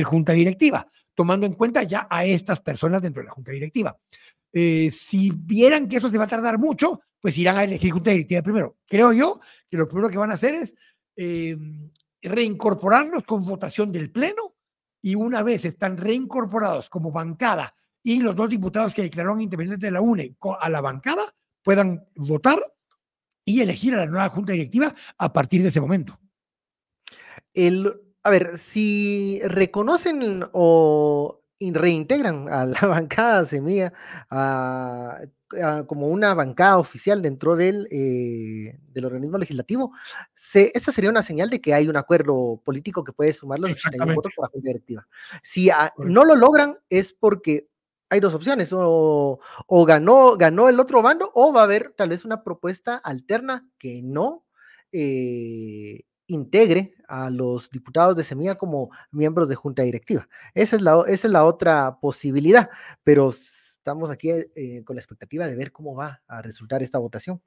[0.04, 3.96] junta directiva, tomando en cuenta ya a estas personas dentro de la junta directiva.
[4.52, 8.10] Eh, si vieran que eso se va a tardar mucho, pues irán a elegir junta
[8.10, 8.76] directiva primero.
[8.86, 10.74] Creo yo que lo primero que van a hacer es
[11.16, 11.56] eh,
[12.22, 14.54] reincorporarlos con votación del Pleno
[15.02, 19.90] y una vez están reincorporados como bancada y los dos diputados que declararon independientes de
[19.90, 22.62] la UNE a la bancada puedan votar
[23.44, 26.18] y elegir a la nueva junta directiva a partir de ese momento.
[27.52, 27.92] El,
[28.24, 33.92] a ver, si reconocen o reintegran a la bancada Semilla
[35.86, 39.92] como una bancada oficial dentro del, eh, del organismo legislativo,
[40.34, 43.70] se, esa sería una señal de que hay un acuerdo político que puede sumar los
[43.70, 45.06] votos por la junta directiva.
[45.42, 47.68] Si no lo logran es porque
[48.10, 49.38] hay dos opciones, o,
[49.86, 54.02] ganó, ganó el otro bando, o va a haber tal vez una propuesta alterna que
[54.02, 54.44] no
[54.92, 60.28] eh, integre a los diputados de Semilla como miembros de junta directiva.
[60.54, 62.70] Esa es la, esa es la otra posibilidad,
[63.02, 67.40] pero estamos aquí eh, con la expectativa de ver cómo va a resultar esta votación.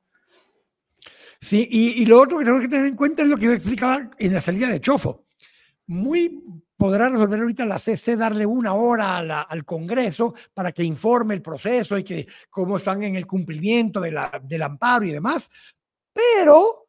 [1.39, 4.09] Sí, y, lo otro que tenemos que tener en cuenta es lo que yo explicaba
[4.17, 5.25] en la salida de Chofo.
[5.85, 6.43] Muy
[6.75, 11.97] podrá resolver ahorita la CC, darle una hora al Congreso para que informe el proceso
[11.97, 15.49] y que cómo están en el cumplimiento de la, del amparo y demás,
[16.13, 16.87] pero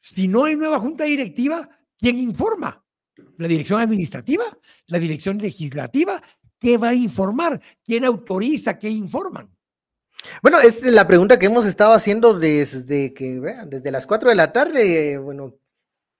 [0.00, 1.68] si no hay nueva junta directiva,
[2.02, 2.84] ¿quién informa?
[3.38, 4.44] ¿La dirección administrativa?
[4.88, 6.20] ¿La dirección legislativa?
[6.58, 7.60] ¿Qué va a informar?
[7.84, 8.76] ¿Quién autoriza?
[8.76, 9.48] ¿Qué informan?
[10.42, 14.34] Bueno, es la pregunta que hemos estado haciendo desde que, vean, desde las 4 de
[14.34, 15.54] la tarde, bueno,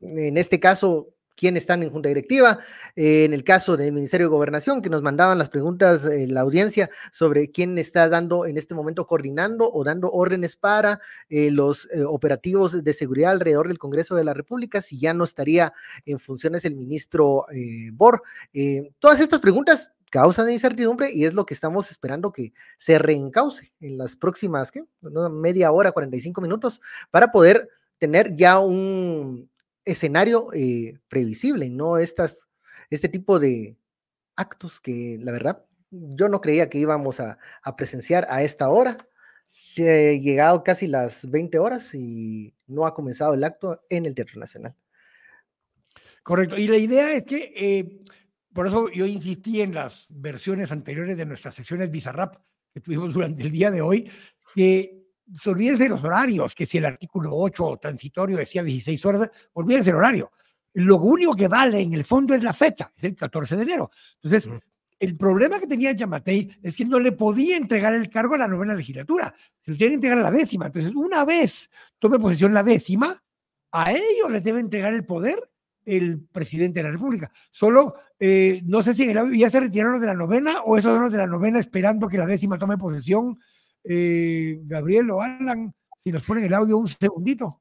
[0.01, 2.59] en este caso, quién están en junta directiva.
[2.97, 6.41] Eh, en el caso del Ministerio de Gobernación, que nos mandaban las preguntas en la
[6.41, 11.89] audiencia sobre quién está dando en este momento coordinando o dando órdenes para eh, los
[11.93, 15.73] eh, operativos de seguridad alrededor del Congreso de la República, si ya no estaría
[16.05, 17.47] en funciones el ministro
[17.93, 18.23] Bor.
[18.99, 23.97] todas estas preguntas causan incertidumbre y es lo que estamos esperando que se reencauce en
[23.97, 24.85] las próximas, ¿qué?
[25.31, 29.49] media hora, 45 minutos, para poder tener ya un,
[29.85, 32.47] escenario eh, previsible, no estas,
[32.91, 33.77] este tipo de
[34.37, 37.39] actos que la verdad yo no creía que íbamos a,
[37.77, 39.07] presenciar a esta hora.
[39.53, 44.15] Se ha llegado casi las 20 horas y no ha comenzado el acto en el
[44.15, 44.75] Teatro Nacional.
[46.23, 46.57] Correcto.
[46.57, 48.01] Y la idea es que, eh,
[48.55, 52.37] por eso yo insistí en las versiones anteriores de nuestras sesiones Bizarrap
[52.73, 54.11] que tuvimos durante el día de hoy,
[54.55, 55.02] que
[55.47, 59.97] olvídense de los horarios, que si el artículo 8 transitorio decía 16 horas, olvídense el
[59.97, 60.31] horario.
[60.75, 63.91] Lo único que vale en el fondo es la fecha, es el 14 de enero.
[64.23, 64.51] Entonces,
[64.99, 68.49] el problema que tenía Yamatei es que no le podía entregar el cargo a la
[68.49, 70.67] novena legislatura, se lo tiene que entregar a la décima.
[70.67, 73.23] Entonces, una vez tome posesión la décima,
[73.73, 75.49] a ellos les debe entregar el poder
[75.85, 77.33] el presidente de la República.
[77.51, 80.79] Solo, eh, no sé si en el audio ya se retiraron de la novena o
[80.79, 83.39] esos son los de la novena esperando que la décima tome posesión
[83.85, 87.61] eh, Gabriel o Alan, si nos ponen el audio un segundito.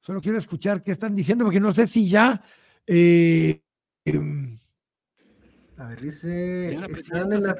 [0.00, 2.42] Solo quiero escuchar qué están diciendo, porque no sé si ya.
[2.86, 3.60] Eh,
[4.04, 4.58] em,
[5.78, 7.54] a ver, dice, están en la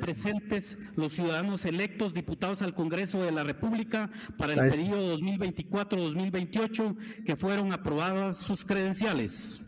[0.00, 7.34] presentes los ciudadanos electos, diputados al Congreso de la República para el periodo 2024-2028 que
[7.34, 9.60] fueron aprobadas sus credenciales.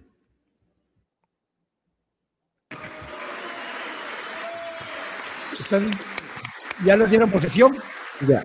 [6.84, 7.76] ¿Ya los dieron posesión?
[8.26, 8.44] Ya.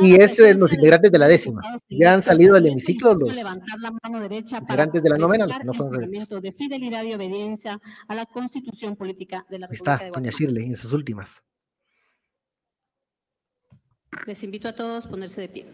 [0.00, 1.60] Y es los integrantes de la décima.
[1.88, 5.46] Ya han salido del hemiciclo los integrantes de la novena.
[5.64, 10.30] No son de fidelidad y obediencia a la constitución política de la República Está, doña
[10.30, 11.42] Shirley, en sus últimas.
[14.26, 15.66] Les invito a todos a ponerse de pie.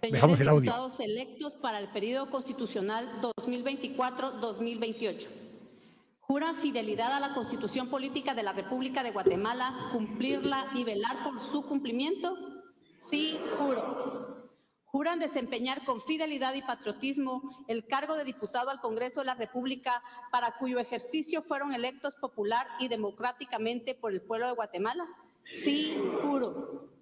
[0.00, 0.62] Dejamos el audio.
[0.62, 5.28] Diputados electos para el periodo constitucional 2024-2028.
[6.20, 11.40] Juran fidelidad a la Constitución Política de la República de Guatemala, cumplirla y velar por
[11.40, 12.36] su cumplimiento.
[12.98, 14.36] Sí, juro.
[14.84, 20.02] Juran desempeñar con fidelidad y patriotismo el cargo de diputado al Congreso de la República
[20.30, 25.06] para cuyo ejercicio fueron electos popular y democráticamente por el pueblo de Guatemala.
[25.44, 26.97] Sí, juro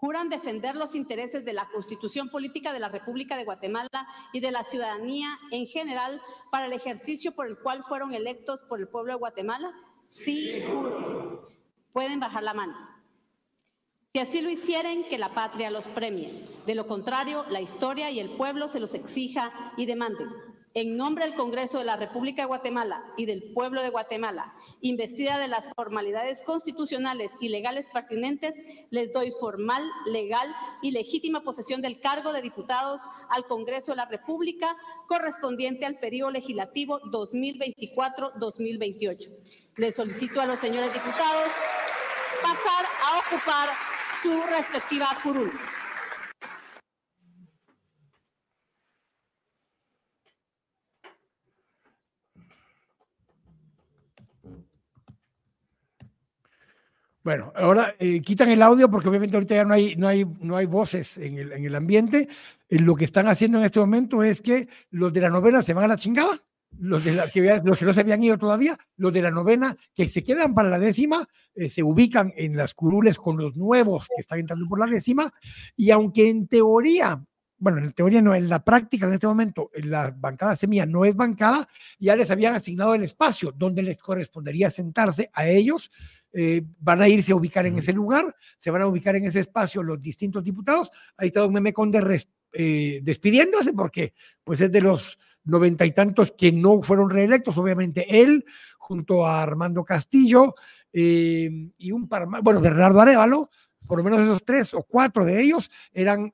[0.00, 4.50] juran defender los intereses de la Constitución Política de la República de Guatemala y de
[4.50, 9.12] la ciudadanía en general para el ejercicio por el cual fueron electos por el pueblo
[9.12, 9.70] de Guatemala?
[10.08, 10.64] Sí.
[11.92, 12.74] Pueden bajar la mano.
[14.08, 16.44] Si así lo hicieren, que la patria los premie.
[16.66, 20.28] De lo contrario, la historia y el pueblo se los exija y demanden.
[20.72, 25.38] En nombre del Congreso de la República de Guatemala y del pueblo de Guatemala, investida
[25.38, 28.60] de las formalidades constitucionales y legales pertinentes,
[28.90, 30.48] les doy formal, legal
[30.82, 34.74] y legítima posesión del cargo de diputados al Congreso de la República
[35.06, 39.28] correspondiente al periodo legislativo 2024-2028.
[39.76, 41.48] Les solicito a los señores diputados
[42.42, 43.68] pasar a ocupar
[44.22, 45.52] su respectiva curul.
[57.22, 60.56] Bueno, ahora eh, quitan el audio porque obviamente ahorita ya no hay, no hay, no
[60.56, 62.28] hay voces en el, en el ambiente.
[62.68, 65.74] Eh, lo que están haciendo en este momento es que los de la novena se
[65.74, 66.42] van a la chingada,
[66.78, 69.76] los, de la, que, los que no se habían ido todavía, los de la novena
[69.94, 74.06] que se quedan para la décima, eh, se ubican en las curules con los nuevos
[74.06, 75.30] que están entrando por la décima,
[75.76, 77.22] y aunque en teoría
[77.60, 81.14] bueno, en teoría no, en la práctica en este momento, la bancada semilla no es
[81.14, 85.90] bancada, ya les habían asignado el espacio donde les correspondería sentarse a ellos
[86.32, 89.40] eh, van a irse a ubicar en ese lugar, se van a ubicar en ese
[89.40, 90.90] espacio los distintos diputados.
[91.16, 96.32] Ahí está Don Meme Conde eh, despidiéndose porque pues es de los noventa y tantos
[96.32, 98.44] que no fueron reelectos, obviamente él,
[98.78, 100.54] junto a Armando Castillo
[100.92, 103.50] eh, y un par más, bueno, Bernardo Arevalo,
[103.86, 106.32] por lo menos esos tres o cuatro de ellos eran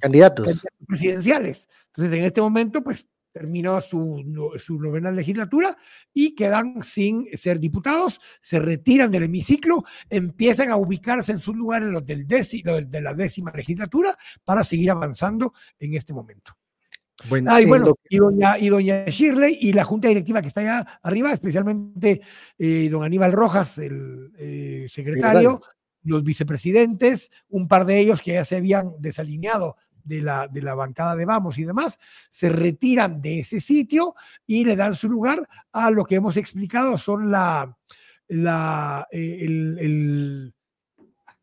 [0.00, 1.68] candidatos presidenciales.
[1.88, 5.76] Entonces, en este momento, pues terminó su, su, novena legislatura
[6.14, 11.90] y quedan sin ser diputados, se retiran del hemiciclo, empiezan a ubicarse en sus lugares
[11.90, 16.56] los del de la décima legislatura para seguir avanzando en este momento.
[17.28, 21.00] Bueno, y bueno, y, doña, y doña Shirley y la junta directiva que está allá
[21.02, 22.20] arriba, especialmente
[22.58, 25.60] eh, don Aníbal Rojas, el eh, secretario,
[26.06, 29.76] los vicepresidentes, un par de ellos que ya se habían desalineado
[30.06, 31.98] de la, de la bancada de Vamos y demás,
[32.30, 34.14] se retiran de ese sitio
[34.46, 37.76] y le dan su lugar a lo que hemos explicado, son la,
[38.28, 40.54] la eh, el,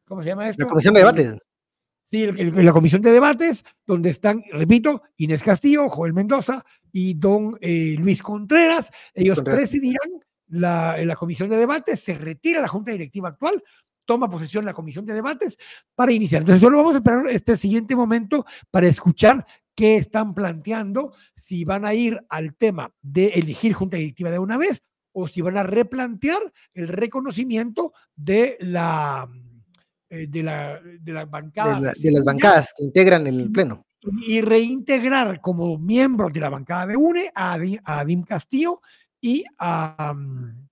[0.05, 0.63] ¿cómo se llama esto?
[0.63, 1.35] La comisión de debates.
[2.05, 7.95] Sí, la comisión de debates, donde están, repito, Inés Castillo, Joel Mendoza y don eh,
[7.97, 8.91] Luis Contreras.
[9.15, 13.63] Ellos presidirán la, la, comisión de debates, se retira la junta directiva actual,
[14.05, 15.57] toma posesión la comisión de debates
[15.95, 16.41] para iniciar.
[16.41, 19.45] Entonces, solo vamos a esperar este siguiente momento para escuchar
[19.75, 24.57] qué están planteando, si van a ir al tema de elegir junta directiva de una
[24.57, 24.83] vez
[25.13, 26.41] o si van a replantear
[26.73, 29.29] el reconocimiento de la
[30.13, 31.93] eh, de la, de la bancada.
[31.99, 33.87] De, las bancadas que integran el pleno.
[34.27, 38.79] Y reintegrar como miembros de la bancada de UNE a, Adim Castillo
[39.19, 40.67] y a mm,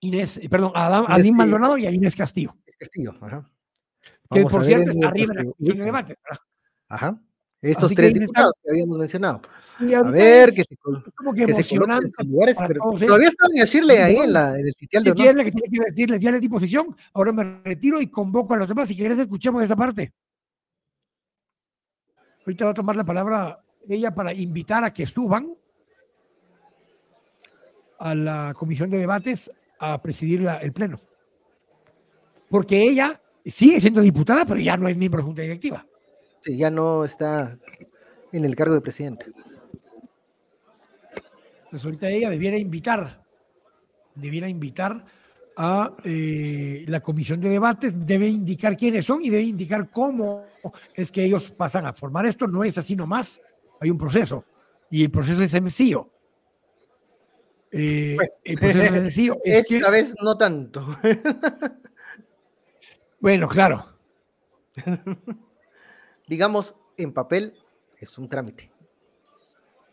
[0.00, 2.54] Inés, perdón, a, Adim Maldonado y a Inés Castillo.
[2.82, 3.14] Castillo.
[3.20, 3.48] Ajá.
[4.30, 6.16] que por cierto está arriba en la de debate.
[6.88, 7.18] Ajá.
[7.60, 9.40] Estos tres diputados que habíamos mencionado.
[9.78, 14.32] A ver, que se, como que, que se lugares, todavía estaban a decirle ahí en,
[14.32, 17.62] la, en el sitial de que tiene que decirles, ya le di posición, ahora me
[17.62, 18.88] retiro y convoco a los demás.
[18.88, 20.12] Si quieres, escuchemos esa parte.
[22.40, 25.54] Ahorita va a tomar la palabra ella para invitar a que suban
[28.00, 31.00] a la comisión de debates a presidir la, el pleno
[32.52, 35.86] porque ella sigue siendo diputada, pero ya no es miembro de Junta Directiva.
[36.42, 37.56] Sí, ya no está
[38.30, 39.24] en el cargo de presidente.
[41.64, 43.24] Entonces ahorita ella debiera invitar,
[44.14, 45.02] debiera invitar
[45.56, 50.44] a eh, la comisión de debates, debe indicar quiénes son y debe indicar cómo
[50.92, 52.46] es que ellos pasan a formar esto.
[52.46, 53.40] No es así nomás,
[53.80, 54.44] hay un proceso
[54.90, 56.10] y el proceso es sencillo.
[57.70, 59.38] Eh, el proceso es sencillo.
[59.42, 60.98] Esta vez no tanto.
[63.22, 63.86] Bueno, claro.
[66.26, 67.54] Digamos, en papel
[67.96, 68.72] es un trámite.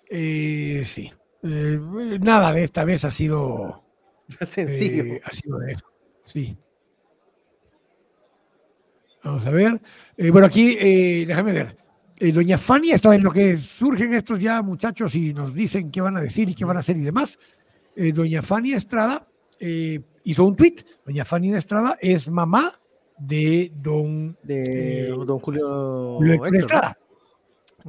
[0.10, 1.14] Eh, sí.
[1.44, 1.80] Eh,
[2.20, 3.84] nada de esta vez ha sido
[4.50, 5.04] sencillo.
[5.04, 5.86] Eh, ha sido de eso.
[6.24, 6.58] Sí.
[9.24, 9.80] Vamos a ver.
[10.32, 11.78] bueno, aquí, déjame ver.
[12.34, 16.18] Doña Fanny está en lo que surgen estos ya muchachos y nos dicen qué van
[16.18, 17.38] a decir y qué van a hacer y demás.
[17.96, 19.28] Doña Fanny Estrada
[19.60, 20.78] hizo un tweet.
[21.06, 22.79] Doña Fanny Estrada es mamá
[23.20, 26.20] de don, de, eh, don Julio,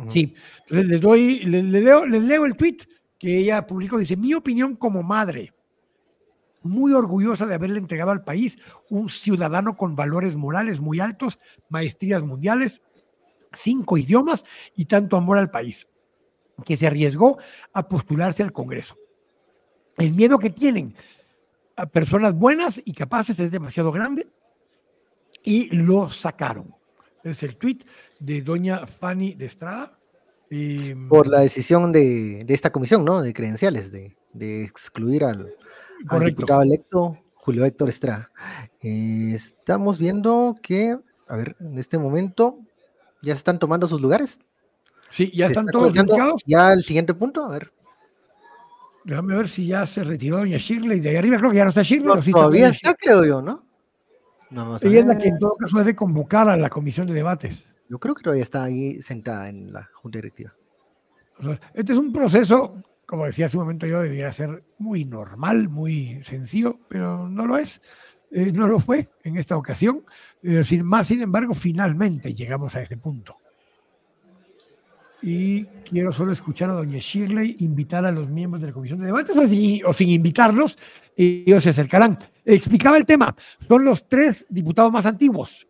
[0.07, 2.77] Sí, entonces les doy, les, leo, les leo el tweet
[3.19, 5.53] que ella publicó, dice, mi opinión como madre,
[6.63, 8.59] muy orgullosa de haberle entregado al país
[8.89, 12.83] un ciudadano con valores morales muy altos, maestrías mundiales,
[13.53, 14.45] cinco idiomas
[14.77, 15.89] y tanto amor al país,
[16.65, 17.39] que se arriesgó
[17.73, 18.97] a postularse al Congreso.
[19.99, 20.95] El miedo que tienen
[21.77, 24.29] a personas buenas y capaces es demasiado grande
[25.43, 26.75] y lo sacaron.
[27.23, 27.79] Es el tweet
[28.19, 29.99] de doña Fanny de Estrada.
[30.51, 33.23] Em, Por la decisión de, esta comisión, ¿no?
[33.23, 34.17] De credenciales, de,
[34.65, 35.55] excluir al,
[36.25, 38.31] diputado electo Julio Héctor Estrada.
[38.83, 40.97] Eh, estamos viendo que,
[41.29, 42.59] a ver, en este momento
[43.23, 44.41] ya están tomando sus lugares.
[45.11, 46.43] Sí, ya están todos ubicados.
[46.47, 47.73] Ya el siguiente punto, a ver.
[49.05, 51.01] Déjame ver si ya se retiró doña Shirley.
[51.01, 52.33] De ahí arriba creo que ya no está Shirley.
[52.33, 53.70] todavía está, creo yo, ¿no?
[54.51, 57.69] Ella es la que en todo caso debe convocar a la comisión de debates.
[57.89, 60.55] Yo creo que todavía está ahí sentada en la junta directiva.
[61.75, 66.23] este es un proceso, como decía hace un momento yo, debería ser muy normal, muy
[66.25, 67.81] sencillo, pero no lo es.
[68.31, 70.05] eh, no lo fue en esta ocasión.
[70.65, 73.37] sin más, sin embargo, finalmente llegamos a este punto.
[75.23, 79.07] Y quiero solo escuchar a doña Shirley invitar a los miembros de la comisión de
[79.07, 79.37] debates
[79.85, 80.79] o, sin invitarlos,
[81.17, 82.17] ellos se acercarán.
[82.45, 85.67] Explicaba el tema, son los tres diputados más antiguos.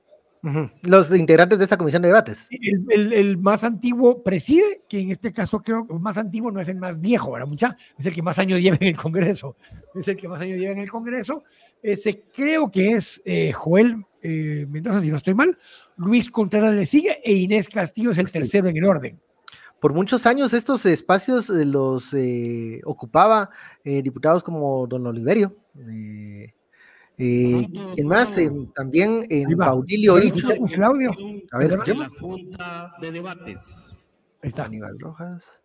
[0.85, 2.49] Los integrantes de esta comisión de debates.
[2.89, 6.69] El, más antiguo preside, que en este caso creo que el más antiguo no es
[6.69, 7.47] el más viejo, ¿verdad?
[7.47, 9.57] Mucha, es el que más años lleva en el Congreso.
[9.95, 11.45] Es el que más años lleva en el Congreso.
[11.83, 15.59] Ese creo que es eh, Joel eh, Mendoza, si no estoy mal.
[15.97, 19.21] Luis Contreras le sigue e Inés Castillo es el tercero en el orden
[19.81, 23.51] por muchos años estos espacios eh, los eh, ocupaba
[23.83, 25.57] eh, diputados como don Oliverio.
[27.17, 28.37] ¿Quién más?
[28.75, 31.11] también en Paulilio el audio.
[31.51, 33.97] A ver, la Junta de Debates.
[34.43, 34.65] Ahí está.
[34.65, 35.61] Aníbal Rojas.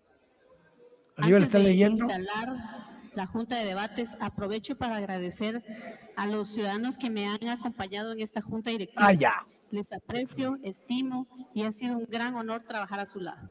[1.17, 2.07] Aníbal está leyendo.
[3.13, 5.63] la Junta de Debates, aprovecho para agradecer
[6.17, 9.07] a los ciudadanos que me han acompañado en esta Junta Directiva.
[9.07, 9.45] Ah, ya.
[9.71, 13.49] Les aprecio, estimo y ha sido un gran honor trabajar a su lado.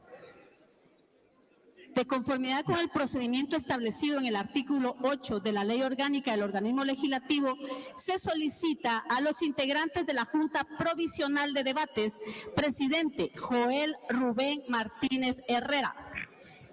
[1.95, 6.43] De conformidad con el procedimiento establecido en el artículo 8 de la Ley Orgánica del
[6.43, 7.55] Organismo Legislativo,
[7.95, 12.19] se solicita a los integrantes de la Junta Provisional de Debates,
[12.53, 15.95] presidente Joel Rubén Martínez Herrera,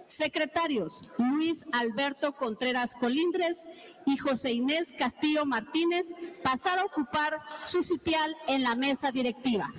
[0.06, 3.68] secretarios Luis Alberto Contreras Colindres
[4.04, 6.06] y José Inés Castillo Martínez,
[6.42, 9.72] pasar a ocupar su sitial en la mesa directiva.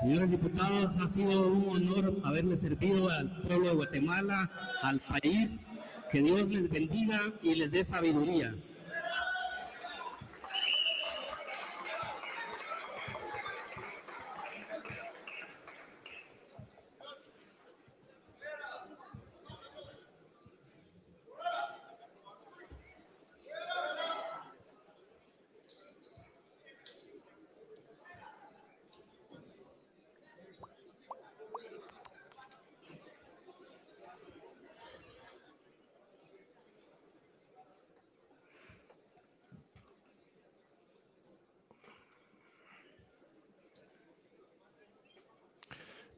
[0.00, 4.50] Señores diputados, ha sido un honor haberle servido al pueblo de Guatemala,
[4.82, 5.68] al país.
[6.12, 8.54] Que Dios les bendiga y les dé sabiduría.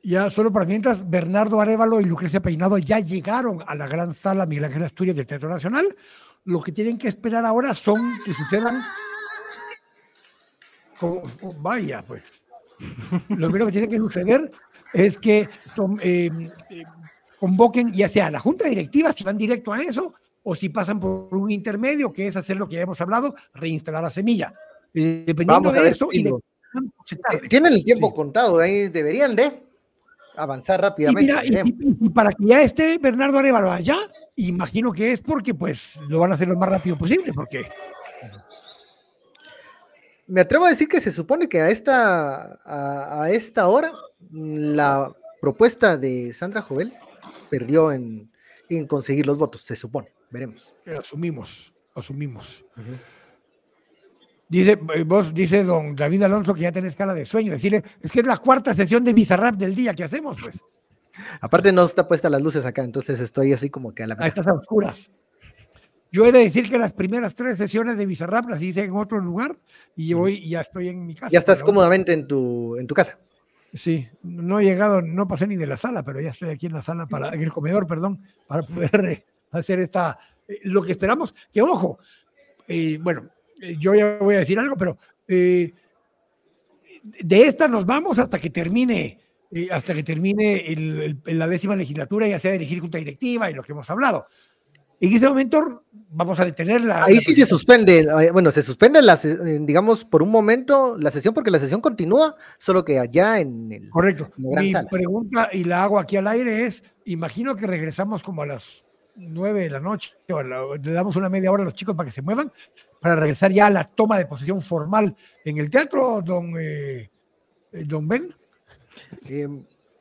[0.09, 4.47] Ya solo para mientras, Bernardo Arevalo y Lucrecia Peinado ya llegaron a la gran sala
[4.47, 5.95] Miguel Ángel Asturias del Teatro Nacional.
[6.47, 8.83] Lo que tienen que esperar ahora son que sucedan.
[10.99, 11.25] Como,
[11.59, 12.23] vaya, pues.
[13.29, 14.51] Lo primero que tiene que suceder
[14.95, 15.47] es que
[16.01, 16.31] eh,
[16.71, 16.85] eh,
[17.39, 21.01] convoquen ya sea a la junta directiva, si van directo a eso, o si pasan
[21.01, 24.55] por un intermedio, que es hacer lo que ya hemos hablado, reinstalar la semilla.
[24.95, 26.09] Eh, dependiendo de eso.
[26.11, 26.25] Y
[27.51, 29.68] Tienen el tiempo contado, ahí deberían de
[30.39, 31.33] avanzar rápidamente.
[32.01, 33.97] Y, para que ya esté Bernardo Arevalo allá,
[34.37, 37.69] imagino que es porque pues lo van a hacer lo más rápido posible, porque...
[40.27, 43.93] Me atrevo a decir que se supone que a esta, a, esta hora
[44.31, 45.11] la
[45.41, 46.93] propuesta de Sandra Jovel
[47.49, 48.31] perdió en,
[48.87, 50.75] conseguir los votos, se supone, veremos.
[50.99, 52.63] Asumimos, asumimos.
[54.49, 57.53] Dice, eh, vos, dice don David Alonso que ya tenés cara de sueño.
[57.53, 60.59] Decirle, es que es la cuarta sesión de Bizarrap del día que hacemos, pues.
[61.41, 64.27] Aparte no está puesta las luces acá, entonces estoy así como que a la A
[64.27, 65.11] estas oscuras.
[66.11, 69.21] Yo he de decir que las primeras tres sesiones de Bizarrap las hice en otro
[69.21, 69.59] lugar
[69.95, 71.31] y hoy ya estoy en mi casa.
[71.31, 73.19] Ya estás cómodamente en tu, en tu casa.
[73.75, 76.73] Sí, no he llegado, no pasé ni de la sala, pero ya estoy aquí en
[76.73, 80.93] la sala, para, en el comedor, perdón, para poder eh, hacer esta, eh, lo que
[80.93, 81.99] esperamos, que ojo,
[83.01, 83.29] bueno, eh,
[83.79, 85.73] yo ya voy a decir algo, pero eh,
[87.03, 89.19] de esta nos vamos hasta que termine,
[89.51, 93.63] eh, hasta que termine la décima legislatura, ya sea de elegir junta directiva y lo
[93.63, 94.27] que hemos hablado.
[95.01, 97.05] En ese momento vamos a detenerla.
[97.05, 101.53] Ahí sí se suspende, bueno, se suspende, la, digamos, por un momento la sesión, porque
[101.53, 103.91] la sesión continúa, solo que allá en el.
[103.91, 104.31] Correcto.
[104.37, 108.85] Mi pregunta, y la hago aquí al aire, es: imagino que regresamos como a las
[109.19, 112.13] nueve de la noche, o le damos una media hora a los chicos para que
[112.13, 112.53] se muevan,
[113.01, 117.11] para regresar ya a la toma de posesión formal en el teatro, don, eh,
[117.73, 118.35] don Ben?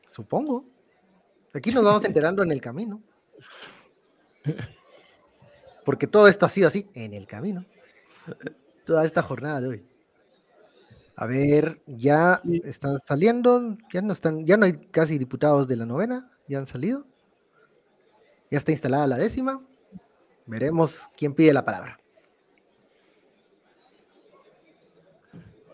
[0.07, 0.65] Supongo.
[1.53, 3.01] Aquí nos vamos enterando en el camino.
[5.83, 7.65] Porque todo esto ha sido así, en el camino.
[8.85, 9.85] Toda esta jornada de hoy.
[11.15, 15.85] A ver, ya están saliendo, ya no están, ya no hay casi diputados de la
[15.85, 17.07] novena, ya han salido.
[18.49, 19.61] Ya está instalada la décima.
[20.45, 21.99] Veremos quién pide la palabra.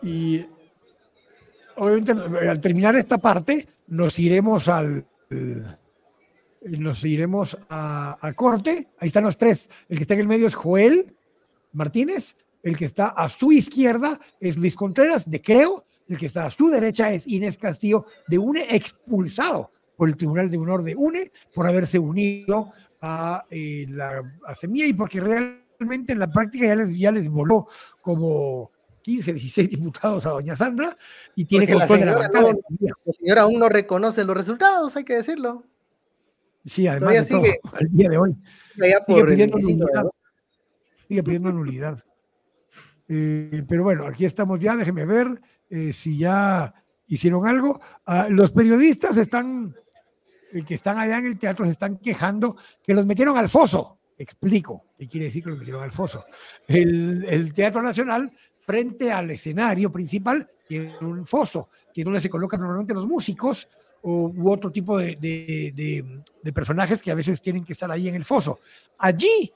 [0.02, 0.46] Y
[1.76, 5.06] obviamente al terminar esta parte nos iremos al,
[6.62, 8.88] nos iremos a, corte.
[8.98, 9.70] Ahí están los tres.
[9.88, 11.14] El que está en el medio es Joel
[11.72, 12.36] Martínez.
[12.62, 15.84] El que está a su izquierda es Luis Contreras, de Creo.
[16.08, 20.50] El que está a su derecha es Inés Castillo, de UNE, expulsado por el Tribunal
[20.50, 26.12] de Honor de UNE por haberse unido a, eh, la, a Semilla y porque realmente
[26.12, 27.68] en la práctica ya les, ya les voló
[28.00, 28.70] como
[29.02, 30.96] 15, 16 diputados a doña Sandra
[31.34, 35.14] y tiene que control la señora, la señora aún no reconoce los resultados, hay que
[35.14, 35.64] decirlo.
[36.64, 38.34] Sí, además de sigue, al día de hoy.
[38.74, 40.06] Sigue pidiendo, nulidad,
[41.06, 41.98] sigue pidiendo nulidad.
[43.08, 46.74] Eh, pero bueno, aquí estamos ya, déjeme ver eh, si ya
[47.06, 47.80] hicieron algo.
[48.06, 49.83] Ah, los periodistas están, eh,
[50.62, 53.98] que están allá en el teatro, se están quejando que los metieron al foso.
[54.16, 56.24] Explico qué quiere decir que los metieron al foso.
[56.68, 58.30] El, el Teatro Nacional,
[58.60, 63.68] frente al escenario principal, tiene un foso, que es donde se colocan normalmente los músicos
[64.04, 65.72] u otro tipo de, de,
[66.42, 68.60] de, personajes que a veces tienen que estar ahí en el foso.
[68.98, 69.50] Allí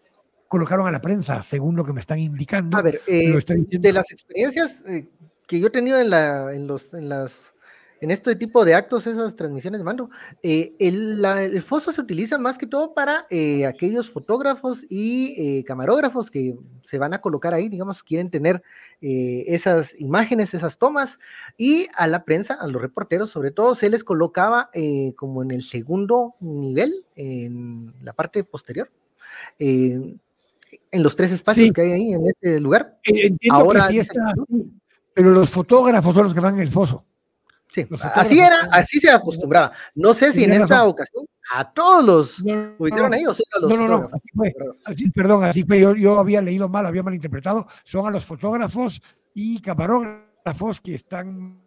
[0.49, 2.79] colocaron a la prensa, según lo que me están indicando.
[2.79, 3.39] A ver, eh,
[3.69, 5.07] de las experiencias eh,
[5.47, 7.53] que yo he tenido en, la, en, los, en, las,
[8.01, 10.11] en este tipo de actos, esas transmisiones de mando,
[10.43, 13.27] eh, el, el, foso se utiliza más que todo para
[13.69, 18.63] aquellos fotógrafos y camarógrafos que se van a colocar ahí, digamos, quieren tener
[19.01, 21.19] esas imágenes, esas tomas,
[21.57, 24.71] y a la prensa, a los reporteros sobre todo, se les colocaba
[25.17, 28.91] como en el segundo nivel, en la parte posterior
[30.91, 32.99] en los tres espacios que hay ahí en este lugar.
[33.05, 34.35] Eh, entiendo Ahora que sí está,
[35.15, 37.05] pero los fotógrafos son los que van en el foso.
[37.69, 39.73] Sí, así era, así se acostumbraba.
[39.95, 43.61] No sé si en esta ocasión a todos los no, ubicaron ahí o solo a
[43.61, 44.55] los no, no, no, así fue,
[44.85, 49.03] así, perdón, así fue, yo, yo, había leído mal, había malinterpretado, son a los fotógrafos
[49.35, 51.61] y camarógrafos que están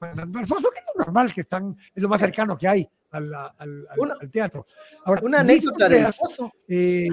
[0.00, 2.88] mandando al foso, que es lo normal, que están, es lo más cercano que hay
[3.10, 4.66] al, al, al, una, al teatro.
[5.04, 6.52] Ahora, una anécdota del foso.
[6.68, 7.08] Eh,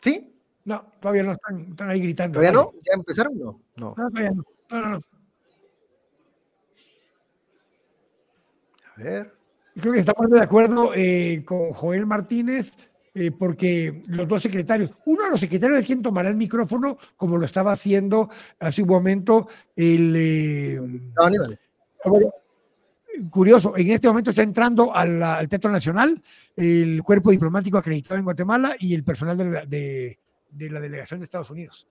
[0.00, 0.34] ¿Sí?
[0.64, 2.38] No, todavía no están, están ahí gritando.
[2.38, 2.72] ¿Todavía no?
[2.82, 3.38] ¿Ya empezaron?
[3.38, 3.60] No.
[3.76, 4.44] No, no todavía no.
[4.70, 5.02] No, no, no.
[8.96, 9.34] A ver.
[9.80, 12.72] Creo que estamos de acuerdo eh, con Joel Martínez,
[13.14, 17.38] eh, porque los dos secretarios, uno de los secretarios es quien tomará el micrófono, como
[17.38, 20.14] lo estaba haciendo hace un momento el.
[20.16, 21.58] Eh, no, Aníbal
[23.28, 26.22] curioso, en este momento está entrando al, al, Teatro Nacional
[26.56, 30.18] el cuerpo diplomático acreditado en Guatemala y el personal de la, de,
[30.50, 31.86] de la delegación de Estados Unidos.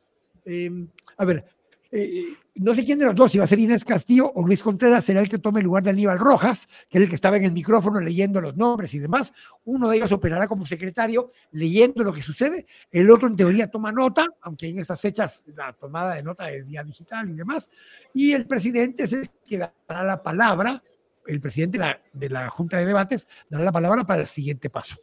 [0.46, 1.46] Eh, a ver,
[1.92, 4.62] eh, no sé quién de los dos, si va a ser Inés Castillo o Luis
[4.62, 7.38] Contreras, será el que tome el lugar de Aníbal Rojas, que es el que estaba
[7.38, 9.34] en el micrófono leyendo los nombres y demás.
[9.66, 13.92] Uno de ellos operará como secretario leyendo lo que sucede, el otro en teoría toma
[13.92, 17.70] nota, aunque en estas fechas la tomada de nota es ya digital y demás,
[18.14, 20.84] y el presidente es el que dará la palabra
[21.26, 24.70] el presidente de la, de la Junta de Debates dará la palabra para el siguiente
[24.70, 24.96] paso.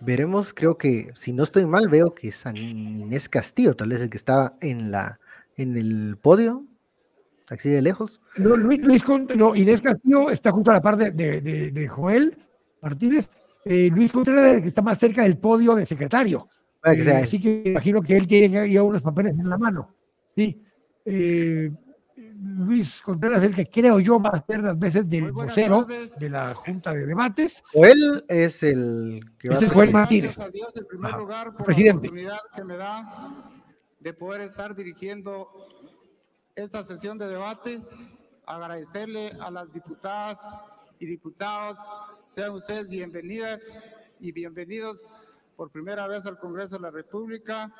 [0.00, 4.10] Veremos, creo que, si no estoy mal, veo que San Inés Castillo, tal vez el
[4.10, 5.18] que estaba en la
[5.56, 6.62] en el podio,
[7.50, 8.20] así de lejos.
[8.36, 9.04] No, Luis,
[9.36, 12.38] no, Inés Castillo está junto a la par de, de, de, Joel
[12.80, 13.28] Martínez.
[13.64, 16.48] Eh, Luis Contreras el que está más cerca del podio de secretario.
[16.84, 19.94] Eh, así que imagino que él tiene ya unos papeles en la mano.
[20.36, 20.62] Sí.
[21.04, 21.72] Eh,
[22.40, 26.54] Luis Contreras, el que creo yo va a ser las veces del vocero de la
[26.54, 27.64] Junta de Debates.
[27.74, 30.36] O él es el que va Ese es Joel Martínez.
[30.36, 31.18] Gracias a Dios, en primer Ajá.
[31.18, 32.06] lugar, por Presidente.
[32.06, 33.52] la oportunidad que me da
[33.98, 35.48] de poder estar dirigiendo
[36.54, 37.80] esta sesión de debate.
[38.46, 40.38] Agradecerle a las diputadas
[41.00, 41.78] y diputados.
[42.26, 43.78] Sean ustedes bienvenidas
[44.20, 45.12] y bienvenidos
[45.56, 47.72] por primera vez al Congreso de la República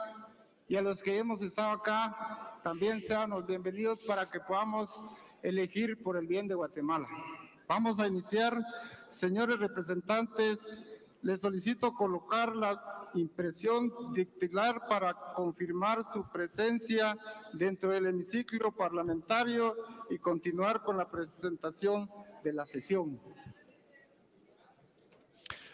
[0.69, 5.03] y a los que hemos estado acá, también sean los bienvenidos para que podamos
[5.43, 7.09] elegir por el bien de Guatemala.
[7.67, 8.55] Vamos a iniciar,
[9.09, 10.85] señores representantes,
[11.23, 17.17] les solicito colocar la impresión dictilar para confirmar su presencia
[17.55, 19.75] dentro del hemiciclo parlamentario
[20.11, 22.11] y continuar con la presentación
[22.45, 23.19] de la sesión.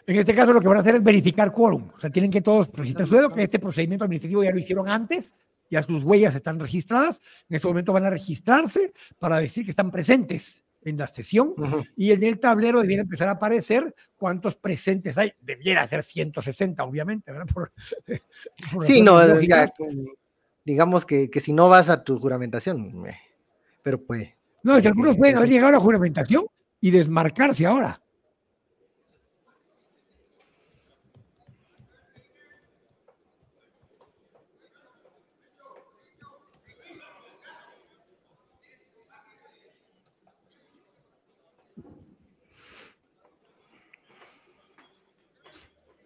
[0.07, 1.89] En este caso lo que van a hacer es verificar quórum.
[1.95, 4.87] O sea, tienen que todos registrar su dedo, que este procedimiento administrativo ya lo hicieron
[4.87, 5.33] antes,
[5.69, 7.21] ya sus huellas están registradas.
[7.49, 11.63] En este momento van a registrarse para decir que están presentes en la sesión uh
[11.63, 11.89] -huh.
[11.97, 15.33] y en el tablero debiera empezar a aparecer cuántos presentes hay.
[15.41, 17.47] Debiera ser 160, obviamente, ¿verdad?
[17.53, 17.71] Por,
[18.71, 19.67] por sí, no, ya,
[20.63, 23.17] digamos que, que, si no vas a tu juramentación, eh,
[23.81, 24.29] pero pues...
[24.63, 26.45] No, es que algunos pueden haber llegado a la juramentación
[26.81, 28.01] y desmarcarse ahora.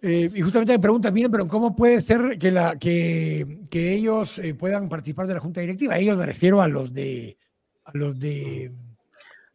[0.02, 4.40] Eh, y justamente me preguntan, miren, pero ¿cómo puede ser que, la, que, que ellos
[4.40, 5.98] eh, puedan participar de la junta directiva?
[5.98, 7.38] Ellos me refiero a los de...
[7.84, 8.72] A los de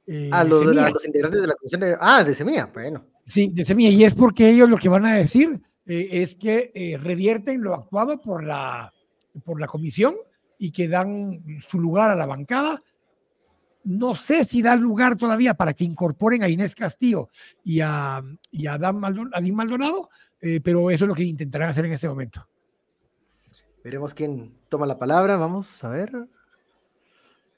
[0.07, 1.97] eh, a, los, de los integrantes de la comisión de...
[1.99, 3.07] Ah, de Semilla, bueno.
[3.27, 3.91] Sí, de Semilla.
[3.91, 8.43] Y es porque ellos lo que van a decir es que revierten lo actuado por
[8.43, 8.93] la,
[9.45, 10.15] por la comisión
[10.59, 12.83] y que dan su lugar a la bancada
[13.85, 17.29] no sé si da lugar todavía para que incorporen a Inés Castillo
[17.63, 20.09] y a, y a, Dan Maldonado,
[20.47, 22.47] eh, pero eso es lo que intentarán hacer en este momento.
[23.83, 25.39] Veremos quién toma la palabra.
[25.39, 26.13] Vamos a ver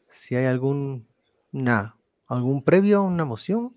[0.08, 1.04] si hay algún,
[2.28, 3.74] algún previo, una moción.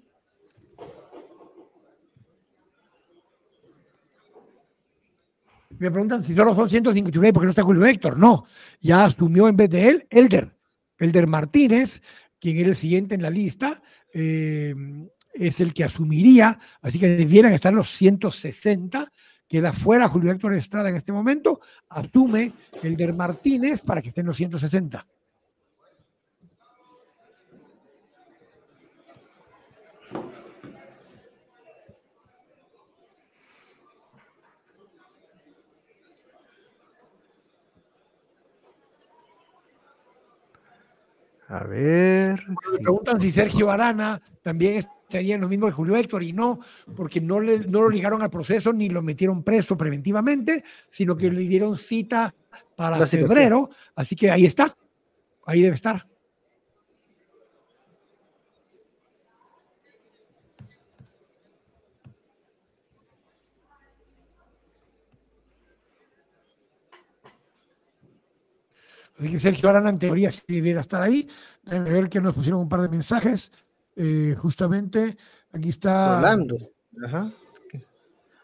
[5.80, 8.16] Me preguntan si solo son 159 porque no está Julio Héctor.
[8.16, 8.45] No,
[8.80, 10.55] ya asumió en vez de él Elder.
[10.99, 12.03] Elder Martínez,
[12.39, 13.82] quien era el siguiente en la lista.
[14.14, 14.76] Eh,
[15.39, 19.11] es el que asumiría, así que debieran estar los 160.
[19.47, 24.25] Queda fuera Julio Héctor Estrada en este momento, asume el de Martínez para que estén
[24.25, 25.07] los 160.
[41.47, 42.43] A ver.
[42.47, 46.60] Me preguntan si Sergio Arana también serían lo mismo que Julio Héctor y no,
[46.95, 51.32] porque no, le, no lo ligaron al proceso ni lo metieron preso preventivamente, sino que
[51.32, 52.34] le dieron cita
[52.76, 54.76] para febrero, así que ahí está,
[55.45, 56.07] ahí debe estar.
[69.18, 71.28] Así que Sergio Arana en teoría sí debiera estar ahí.
[71.66, 73.51] A ver que nos pusieron un par de mensajes.
[74.01, 75.17] Eh, justamente
[75.51, 76.15] aquí está.
[76.15, 76.55] Rolando.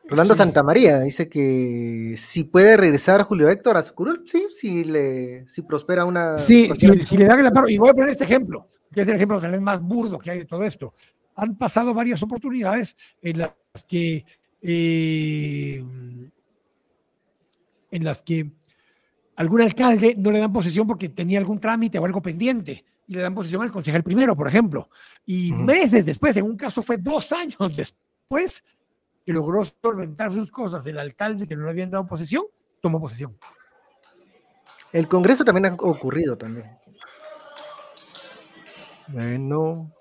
[0.03, 5.47] Rolando Santamaría dice que si puede regresar Julio Héctor a su curul, sí, si le,
[5.47, 6.37] si prospera una.
[6.37, 7.69] Sí, si, le dan el amparo.
[7.69, 10.29] Y voy a poner este ejemplo, que es el ejemplo tal vez más burdo que
[10.29, 10.93] hay de todo esto.
[11.37, 13.53] Han pasado varias oportunidades en las
[13.87, 14.25] que.
[14.61, 15.81] Eh,
[17.91, 18.51] en las que
[19.37, 23.21] algún alcalde no le dan posesión porque tenía algún trámite o algo pendiente y le
[23.21, 24.89] dan posesión al concejal primero, por ejemplo.
[25.25, 28.63] Y meses después, en un caso fue dos años después,
[29.25, 32.45] que logró solventar sus cosas, el alcalde que no le habían dado posesión,
[32.81, 33.37] tomó posesión.
[34.91, 36.77] El Congreso también ha ocurrido también.
[39.07, 39.91] Bueno,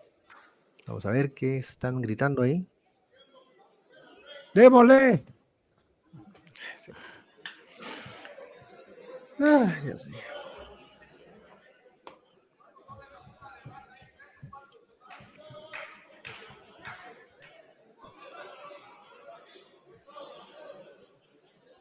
[0.86, 2.66] vamos a ver qué están gritando ahí.
[4.54, 5.24] Démosle.
[9.40, 10.10] Ah, ya sé.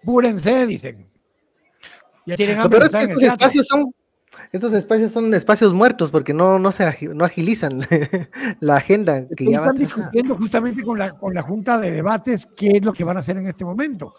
[0.03, 1.07] Búrense, dicen.
[2.25, 3.93] Ya tienen hambre, Pero estos espacios son
[4.51, 7.87] estos espacios son espacios muertos porque no, no se no agilizan
[8.59, 12.77] la agenda que ya están discutiendo justamente con la, con la Junta de Debates qué
[12.77, 14.13] es lo que van a hacer en este momento.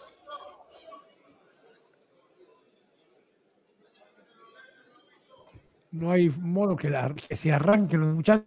[5.91, 6.93] No hay modo que,
[7.35, 8.45] se arranquen los muchachos.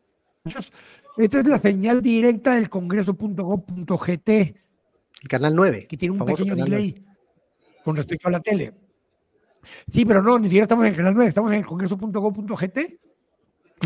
[1.17, 4.29] Esta es la señal directa del congreso.gov.gt.
[4.29, 5.87] El canal 9.
[5.87, 7.08] Que tiene un pequeño delay
[7.85, 8.73] con respecto a la tele.
[9.89, 12.79] Sí, pero no, ni siquiera estamos en el canal 9, estamos en el congreso.gov.gt.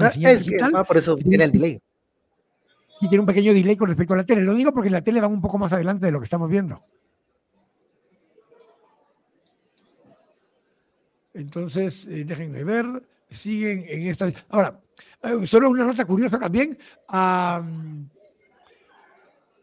[0.00, 1.80] Ah, es ah, por eso tiene el delay.
[3.00, 4.42] Y tiene un pequeño delay con respecto a la tele.
[4.42, 6.82] Lo digo porque la tele va un poco más adelante de lo que estamos viendo.
[11.34, 13.02] Entonces, eh, déjenme ver
[13.32, 14.30] siguen en esta.
[14.50, 14.80] Ahora,
[15.22, 16.78] eh, solo una nota curiosa también
[17.08, 17.68] al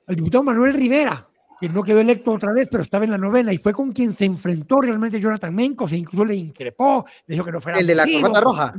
[0.08, 1.28] diputado Manuel Rivera,
[1.60, 4.14] que no quedó electo otra vez, pero estaba en la novena y fue con quien
[4.14, 7.80] se enfrentó realmente Jonathan Menco, se incluso le increpó, le dijo que no fuera.
[7.80, 8.74] El de la corbata roja.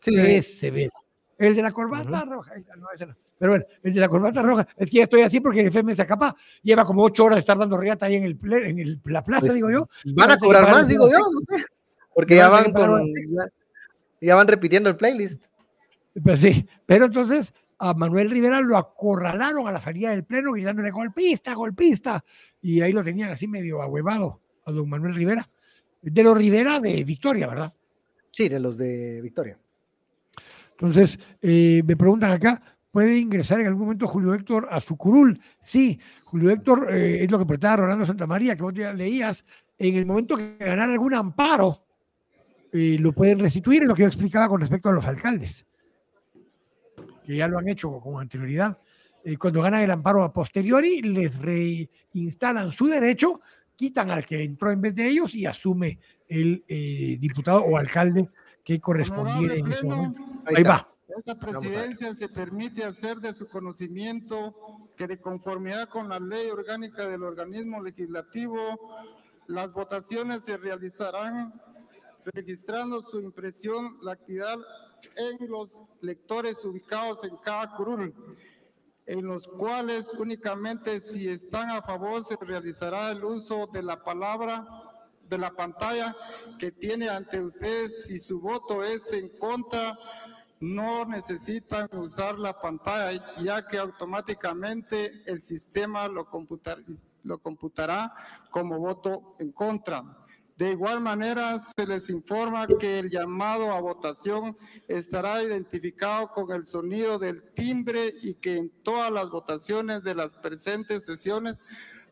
[0.00, 0.90] Sí, ese ve.
[1.38, 2.52] El de la corbata roja.
[3.38, 4.68] Pero bueno, el de la corbata roja.
[4.76, 6.36] Es que ya estoy así porque FM se acapa.
[6.62, 9.54] Lleva como ocho horas de estar dando riata ahí en, el, en la plaza, pues,
[9.54, 9.88] digo yo.
[10.14, 11.64] Van a cobrar más, digo yo, no sé.
[12.14, 13.12] Porque ya van con
[14.20, 15.42] ya van repitiendo el playlist.
[16.22, 17.52] Pues sí, pero entonces
[17.82, 22.24] a Manuel Rivera lo acorralaron a la salida del pleno gritándole golpista, golpista,
[22.60, 25.50] y ahí lo tenían así medio ahuevado a don Manuel Rivera.
[26.00, 27.74] De los Rivera de Victoria, ¿verdad?
[28.30, 29.58] Sí, de los de Victoria.
[30.70, 35.40] Entonces, eh, me preguntan acá, ¿puede ingresar en algún momento Julio Héctor a su curul?
[35.60, 39.44] Sí, Julio Héctor eh, es lo que preguntaba Rolando Santa María, que vos ya leías,
[39.76, 41.84] en el momento que ganara algún amparo
[42.72, 45.66] lo pueden restituir, en lo que yo explicaba con respecto a los alcaldes,
[47.32, 48.78] que ya lo han hecho con anterioridad.
[49.24, 53.40] eh, cuando ganan el amparo a posteriori, les reinstalan su derecho,
[53.74, 55.98] quitan al que entró en vez de ellos y asume
[56.28, 58.28] el eh, diputado o alcalde
[58.62, 60.20] que correspondiera en ese momento.
[60.44, 60.88] Ahí va.
[61.16, 64.54] Esta presidencia se permite hacer de su conocimiento
[64.96, 68.58] que de conformidad con la ley orgánica del organismo legislativo,
[69.46, 71.52] las votaciones se realizarán
[72.24, 74.56] registrando su impresión la actividad
[75.16, 78.14] en los lectores ubicados en cada curul,
[79.06, 84.66] en los cuales únicamente si están a favor se realizará el uso de la palabra
[85.28, 86.14] de la pantalla
[86.58, 88.04] que tiene ante ustedes.
[88.04, 89.98] Si su voto es en contra,
[90.60, 96.28] no necesitan usar la pantalla, ya que automáticamente el sistema lo,
[97.24, 98.14] lo computará
[98.50, 100.21] como voto en contra.
[100.62, 104.56] De igual manera, se les informa que el llamado a votación
[104.86, 110.28] estará identificado con el sonido del timbre y que en todas las votaciones de las
[110.28, 111.56] presentes sesiones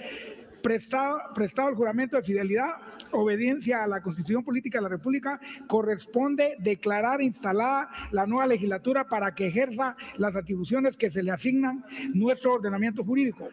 [0.62, 2.76] prestado, prestado el juramento de fidelidad,
[3.10, 9.34] obediencia a la Constitución Política de la República, corresponde declarar instalada la nueva legislatura para
[9.34, 13.48] que ejerza las atribuciones que se le asignan nuestro ordenamiento jurídico.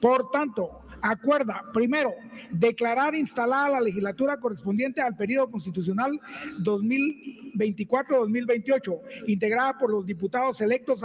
[0.00, 2.12] Por tanto, acuerda, primero,
[2.50, 6.20] declarar instalada la legislatura correspondiente al periodo constitucional
[6.62, 11.00] 2024-2028, integrada por los diputados electos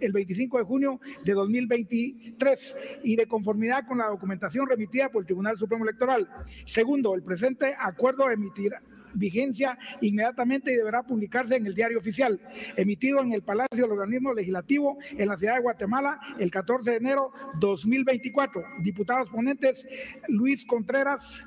[0.00, 5.26] el 25 de junio de 2023 y de conformidad con la documentación remitida por el
[5.26, 6.28] Tribunal Supremo Electoral.
[6.64, 8.80] Segundo, el presente acuerdo emitirá
[9.14, 12.40] vigencia inmediatamente y deberá publicarse en el diario oficial,
[12.76, 16.96] emitido en el Palacio del Organismo Legislativo en la ciudad de Guatemala el 14 de
[16.96, 18.62] enero 2024.
[18.80, 19.86] Diputados ponentes,
[20.28, 21.42] Luis Contreras.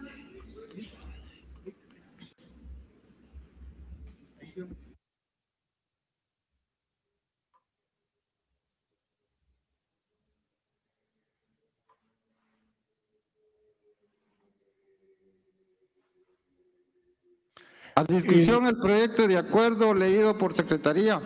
[17.98, 21.20] A discusión el proyecto de acuerdo leído por Secretaría.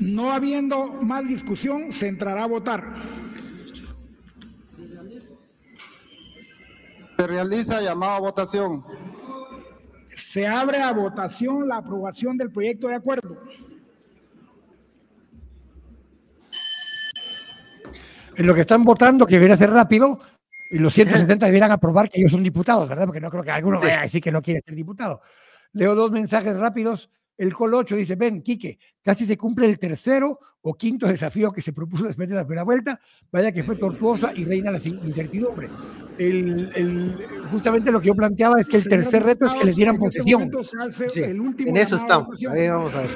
[0.00, 2.94] No habiendo más discusión, se entrará a votar.
[7.16, 8.84] Se realiza llamada a votación.
[10.14, 13.38] Se abre a votación la aprobación del proyecto de acuerdo.
[18.34, 20.20] En lo que están votando, que debería ser rápido,
[20.70, 23.06] y los 170 debieran aprobar que ellos son diputados, ¿verdad?
[23.06, 25.20] Porque no creo que alguno vaya a decir que no quiere ser diputado.
[25.72, 27.10] Leo dos mensajes rápidos.
[27.38, 31.60] El Col 8 dice, ven, Quique, casi se cumple el tercero o quinto desafío que
[31.60, 32.98] se propuso después de la primera vuelta.
[33.30, 35.68] Vaya que fue tortuosa y reina la incertidumbre.
[36.16, 39.96] El, justamente lo que yo planteaba es que el tercer reto es que les dieran
[39.96, 40.50] este posesión.
[41.58, 42.42] en eso estamos.
[42.50, 43.10] Ahí vamos a ver.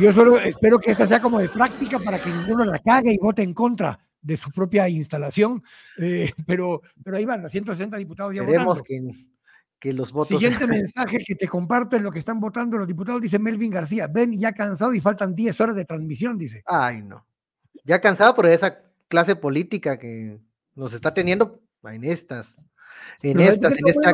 [0.00, 3.18] Yo solo espero que esta sea como de práctica para que ninguno la cague y
[3.18, 5.62] vote en contra de su propia instalación,
[5.98, 9.02] eh, pero, pero ahí van, los 160 diputados ya Queremos que,
[9.78, 10.28] que, los votos...
[10.40, 14.06] Siguiente mensaje que te comparto en lo que están votando los diputados, dice Melvin García,
[14.06, 16.62] ven ya cansado y faltan 10 horas de transmisión, dice.
[16.66, 17.26] Ay, no.
[17.84, 18.78] Ya cansado por esa
[19.08, 20.38] clase política que
[20.74, 22.64] nos está teniendo en estas,
[23.22, 24.12] en estas, en esta...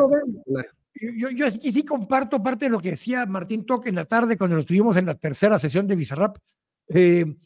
[1.01, 4.37] Yo, yo aquí sí comparto parte de lo que decía Martín Toque en la tarde
[4.37, 6.39] cuando lo tuvimos en la tercera sesión de Bizarrap.
[6.89, 7.37] Eh,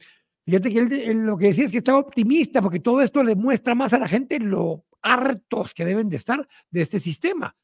[0.45, 3.75] Fíjate que él, lo que decía es que estaba optimista porque todo esto le muestra
[3.75, 7.57] más a la gente lo hartos que deben de estar de este sistema.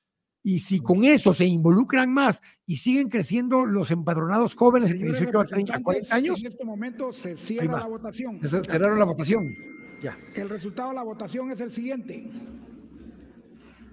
[0.43, 5.41] Y si con eso se involucran más y siguen creciendo los empadronados jóvenes de 18
[5.41, 6.41] a 30, 40 años.
[6.41, 8.41] En este momento se cierra la votación.
[8.41, 9.55] cerraron la votación.
[10.01, 10.17] Ya.
[10.35, 12.31] El resultado de la votación es el siguiente.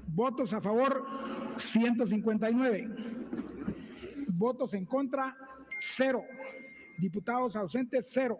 [0.07, 1.05] Votos a favor,
[1.57, 2.89] 159.
[4.27, 5.35] Votos en contra,
[5.81, 6.23] cero.
[6.99, 8.39] Diputados ausentes, cero.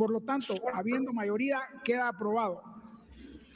[0.00, 2.62] Por lo tanto, habiendo mayoría, queda aprobado.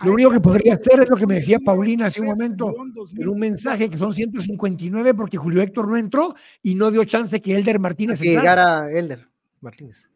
[0.03, 2.71] Lo único que podría hacer es lo que me decía Paulina hace un momento,
[3.17, 7.41] en un mensaje que son 159 porque Julio Héctor no entró y no dio chance
[7.41, 9.27] que Elder Martínez que llegara Elder
[9.63, 10.07] Martínez.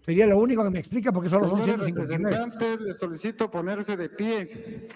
[0.00, 2.38] Sería lo único que me explica porque solo son 159.
[2.80, 4.88] le solicito ponerse de pie.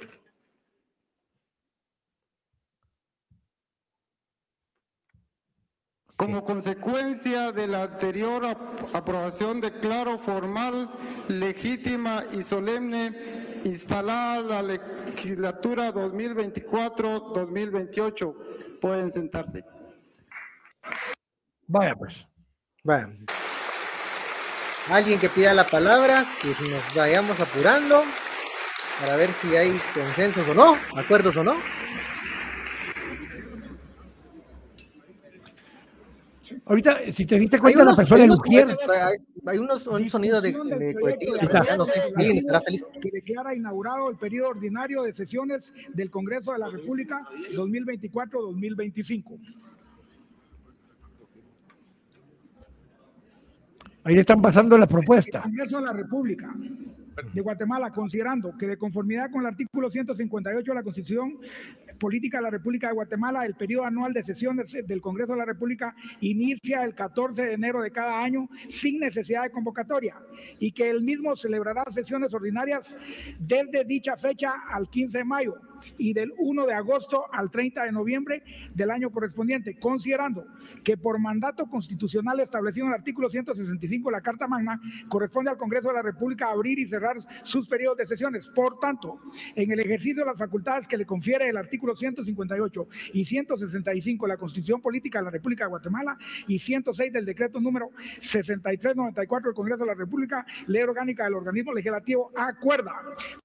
[6.21, 8.45] Como consecuencia de la anterior
[8.93, 10.91] aprobación, declaro formal,
[11.29, 13.11] legítima y solemne
[13.65, 18.35] instalada la legislatura 2024-2028.
[18.83, 19.65] Pueden sentarse.
[21.67, 22.29] Vaya pues.
[22.85, 23.09] Vaya.
[24.91, 28.05] Alguien que pida la palabra, que nos vayamos apurando
[29.01, 31.55] para ver si hay consensos o no, acuerdos o no.
[36.65, 38.69] Ahorita, si te diste cuenta, la persona de Ujier.
[39.47, 42.85] Hay, unos sonidos de, de, de no sé, estará feliz.
[43.01, 47.23] Que declara inaugurado el periodo ordinario de sesiones del Congreso de la República
[47.55, 49.39] 2024-2025.
[54.05, 55.39] Ahí están pasando la propuesta.
[55.39, 56.55] El Congreso de la República
[57.33, 61.39] de Guatemala, considerando que de conformidad con el artículo 158 de la Constitución
[61.99, 65.45] Política de la República de Guatemala, el periodo anual de sesiones del Congreso de la
[65.45, 70.17] República inicia el 14 de enero de cada año sin necesidad de convocatoria
[70.59, 72.97] y que el mismo celebrará sesiones ordinarias
[73.39, 77.93] desde dicha fecha al 15 de mayo y del 1 de agosto al 30 de
[77.93, 78.43] noviembre
[78.75, 80.47] del año correspondiente, considerando
[80.85, 85.57] que por mandato constitucional establecido en el artículo 165 de la Carta Magna, corresponde al
[85.57, 88.49] Congreso de la República abrir y cerrar sus periodos de sesiones.
[88.49, 89.21] Por tanto,
[89.55, 94.33] en el ejercicio de las facultades que le confiere el artículo 158 y 165 de
[94.33, 97.91] la Constitución Política de la República de Guatemala y 106 del decreto número
[98.21, 102.95] 6394 del Congreso de la República, ley orgánica del organismo legislativo, acuerda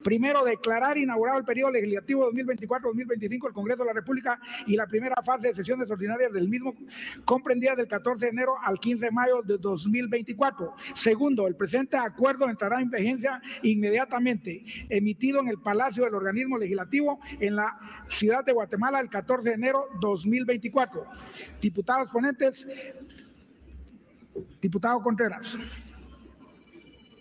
[0.03, 5.15] primero declarar inaugurado el periodo legislativo 2024-2025 del Congreso de la República y la primera
[5.23, 6.76] fase de sesiones ordinarias del mismo
[7.23, 10.73] comprendida del 14 de enero al 15 de mayo de 2024.
[10.93, 17.19] Segundo, el presente acuerdo entrará en vigencia inmediatamente, emitido en el Palacio del Organismo Legislativo
[17.39, 17.77] en la
[18.07, 21.06] ciudad de Guatemala el 14 de enero 2024.
[21.61, 22.68] Diputados ponentes,
[24.61, 25.57] diputado Contreras.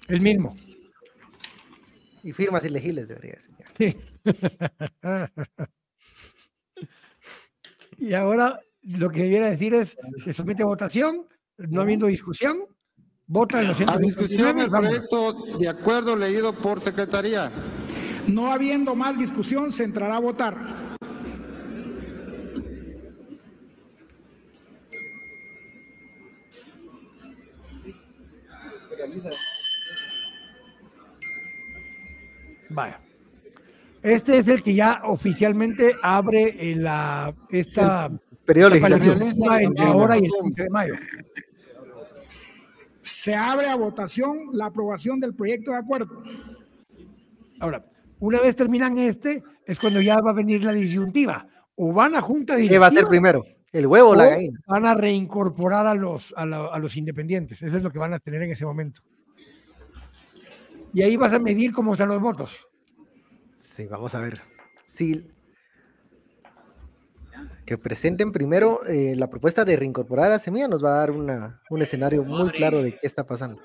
[0.08, 0.54] El mismo.
[2.22, 3.54] Y firmas ilegibles debería ser.
[3.76, 4.13] Sí.
[7.98, 11.26] y ahora lo que debiera decir es, se somete a votación,
[11.58, 12.66] no habiendo discusión,
[13.26, 17.50] vota en la A discusión el proyecto de acuerdo leído por secretaría.
[18.26, 20.84] No habiendo más discusión, se entrará a votar.
[32.70, 33.00] Vaya.
[34.04, 38.12] Este es el que ya oficialmente abre la, esta
[38.44, 40.94] periodo entre ahora y el 15 de mayo.
[43.00, 46.22] Se abre a votación la aprobación del proyecto de acuerdo.
[47.60, 47.82] Ahora,
[48.20, 51.48] una vez terminan este, es cuando ya va a venir la disyuntiva.
[51.74, 52.74] O van a junta directiva.
[52.74, 53.42] ¿Qué va a ser primero?
[53.72, 54.60] ¿El huevo o la gallina?
[54.66, 57.62] Van a reincorporar a los, a, a los independientes.
[57.62, 59.00] Eso es lo que van a tener en ese momento.
[60.92, 62.66] Y ahí vas a medir cómo están los votos.
[63.74, 64.40] Sí, vamos a ver.
[64.86, 65.28] Sí.
[67.66, 71.60] Que presenten primero eh, la propuesta de reincorporar a Semilla nos va a dar una,
[71.70, 73.60] un escenario muy claro de qué está pasando.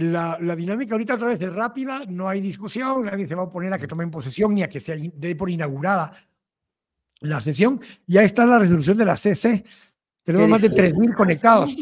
[0.00, 3.72] La, dinámica ahorita otra vez es rápida, no hay discusión, nadie se va a oponer
[3.72, 6.12] a que tomen posesión ni a que se dé por inaugurada
[7.20, 7.80] la sesión.
[8.06, 9.64] Ya está la resolución de la CC.
[10.22, 11.76] Tenemos más de 3.000 conectados.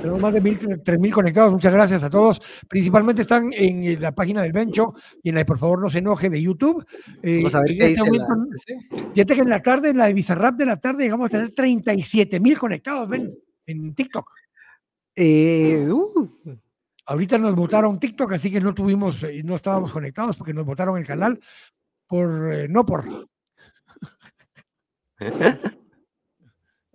[0.00, 1.52] Tenemos más de mil, tres mil conectados.
[1.52, 2.40] Muchas gracias a todos.
[2.68, 5.98] Principalmente están en la página del Bencho y en la de Por favor no se
[5.98, 6.84] enoje de YouTube.
[7.22, 8.26] Eh, Vamos a ver este momento,
[9.14, 11.50] fíjate que en la tarde, en la de Bizarrap de la tarde, llegamos a tener
[11.52, 13.32] 37 mil conectados, ven,
[13.66, 14.30] en TikTok.
[15.22, 16.30] Eh, uh.
[17.04, 20.96] Ahorita nos votaron TikTok, así que no tuvimos, eh, no estábamos conectados porque nos votaron
[20.96, 21.38] el canal
[22.06, 22.30] por,
[22.70, 23.28] no por.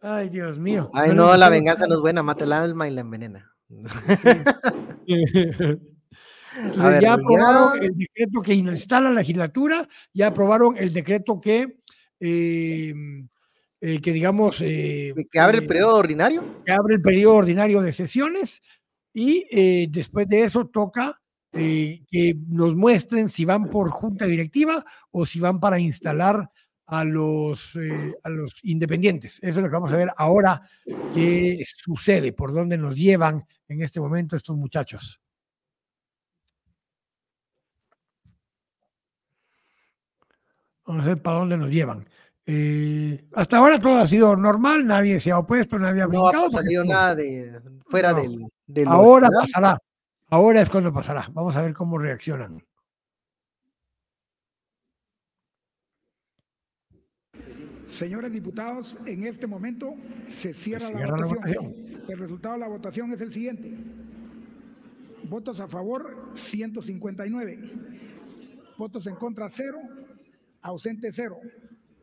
[0.02, 0.89] Ay, Dios mío.
[0.91, 3.52] Ay, no, la venganza no es buena, mata el alma y la envenena.
[7.02, 11.81] ya aprobaron el decreto que instala la legislatura, ya aprobaron el decreto que,
[12.19, 13.27] em,
[13.85, 14.61] eh, que digamos...
[14.61, 16.63] Eh, que abre el periodo ordinario.
[16.65, 18.61] Que abre el periodo ordinario de sesiones
[19.13, 21.21] y eh, después de eso toca
[21.51, 26.51] que nos muestren si van por junta directiva o si van para instalar
[26.87, 29.39] a los, eh, a los independientes.
[29.41, 30.61] Eso es lo que vamos a ver ahora
[31.13, 35.19] qué sucede, por dónde nos llevan en este momento estos muchachos.
[40.85, 42.07] Vamos a ver para dónde nos llevan.
[42.47, 46.49] Eh, hasta ahora todo ha sido normal, nadie se ha opuesto, nadie ha brincado.
[46.49, 49.80] No ha salido nada de fuera del, Ahora pasará.
[50.30, 51.27] Ahora es cuando pasará.
[51.31, 52.61] Vamos a ver cómo reaccionan.
[57.88, 59.93] Señores diputados, en este momento
[60.27, 61.73] se cierra, la, votación.
[62.07, 63.73] El resultado de la votación es el siguiente.
[65.23, 67.72] Votos a favor, 159.
[68.77, 69.80] Votos en contra, cero.
[70.61, 71.38] Ausente, cero.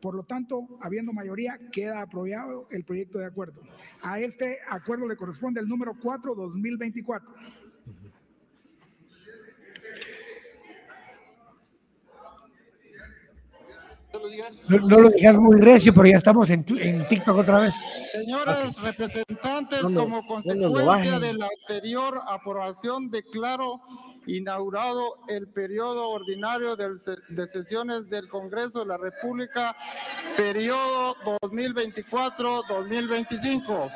[0.03, 3.61] Por lo tanto, habiendo mayoría, queda aprobado el proyecto de acuerdo.
[4.01, 7.21] A este acuerdo le corresponde el número 4-2024.
[14.67, 17.73] No, lo digas muy recio, pero ya estamos en, en TikTok otra vez.
[18.11, 23.79] Señores representantes, como consecuencia de la anterior aprobación, declaro
[24.25, 29.75] inaugurado el periodo ordinario de sesiones del Congreso de la República,
[30.37, 33.91] periodo 2024-2025.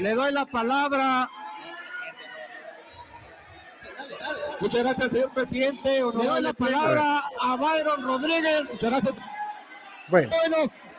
[0.00, 1.30] le doy la palabra
[4.60, 6.00] Muchas gracias, señor presidente.
[6.00, 8.72] Le doy la palabra a Byron Rodríguez.
[8.72, 9.14] Muchas gracias.
[10.08, 10.26] Bueno,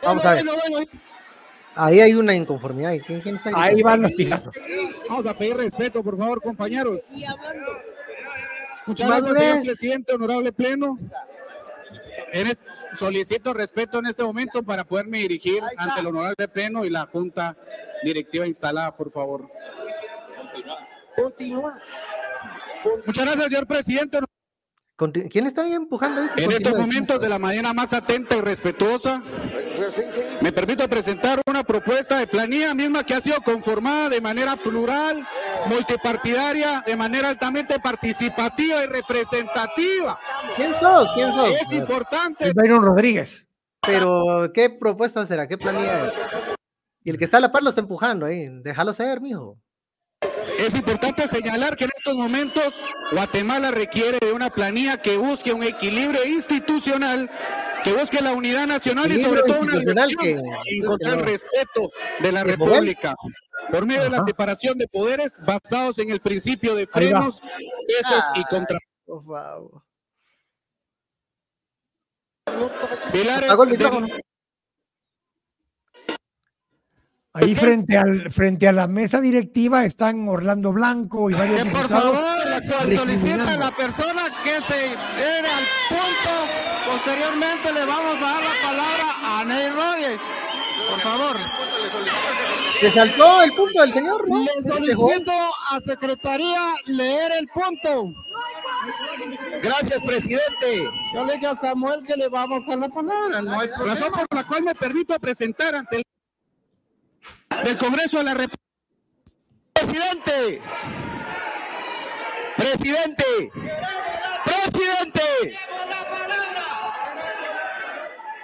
[0.02, 0.44] vamos a ver.
[1.76, 2.94] Ahí hay una inconformidad.
[3.06, 3.82] ¿Quién, quién está ahí?
[3.82, 4.54] van los pijazos.
[5.08, 7.02] Vamos a pedir respeto, por favor, compañeros.
[8.86, 10.98] Muchas gracias, señor presidente, honorable pleno.
[12.94, 17.56] solicito respeto en este momento para poderme dirigir ante el honorable pleno y la junta
[18.02, 19.50] directiva instalada, por favor.
[21.14, 21.78] Continúa.
[23.04, 24.18] Muchas gracias, señor presidente.
[24.96, 26.22] ¿Quién está ahí empujando?
[26.22, 26.28] Ahí?
[26.36, 29.22] En estos momentos, de la manera más atenta y respetuosa,
[30.40, 35.26] me permito presentar una propuesta de planilla misma que ha sido conformada de manera plural,
[35.66, 40.18] multipartidaria, de manera altamente participativa y representativa.
[40.56, 41.12] ¿Quién sos?
[41.14, 41.50] ¿Quién sos?
[41.50, 42.52] Es importante.
[42.54, 43.46] Byron Rodríguez.
[43.86, 45.46] Pero, ¿qué propuesta será?
[45.46, 46.12] ¿Qué planilla es?
[47.04, 48.48] Y el que está a la par lo está empujando ahí.
[48.62, 49.58] Déjalo ser, mijo.
[50.58, 52.80] Es importante señalar que en estos momentos
[53.12, 57.30] Guatemala requiere de una planilla que busque un equilibrio institucional,
[57.84, 59.80] que busque la unidad nacional y sobre todo una
[60.20, 61.90] que, encontrar el respeto
[62.20, 63.14] de la República.
[63.70, 68.40] Por medio de la separación de poderes basados en el principio de frenos, pesos y
[68.40, 68.78] ah, contra.
[73.12, 73.50] Pilares
[77.36, 81.88] Ahí frente al frente a la mesa directiva están Orlando Blanco y varios que por
[81.88, 82.16] favor
[82.96, 84.88] solicita a la persona que se
[85.20, 86.32] dé al punto.
[86.90, 90.20] Posteriormente le vamos a dar la palabra a Ney Rodríguez.
[90.90, 91.36] Por favor.
[92.80, 94.38] Se saltó el punto del señor, ¿no?
[94.38, 98.14] Le solicito a Secretaría leer el punto.
[99.62, 100.88] Gracias, presidente.
[101.14, 103.42] Yo le dije a Samuel que le vamos a dar la palabra.
[103.42, 106.02] No hay Razón por la cual me permito presentar ante el
[107.64, 108.62] del Congreso de la República.
[109.72, 110.62] Presidente.
[112.56, 113.24] Presidente.
[114.44, 115.58] Presidente.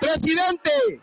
[0.01, 1.01] Presidente.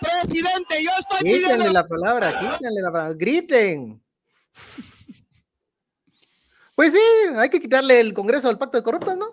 [0.00, 1.72] Presidente, yo estoy pidiendo.
[1.72, 4.02] la palabra, quítenle la palabra, griten.
[6.74, 6.98] Pues sí,
[7.36, 9.26] hay que quitarle el Congreso al pacto de corruptos, ¿no?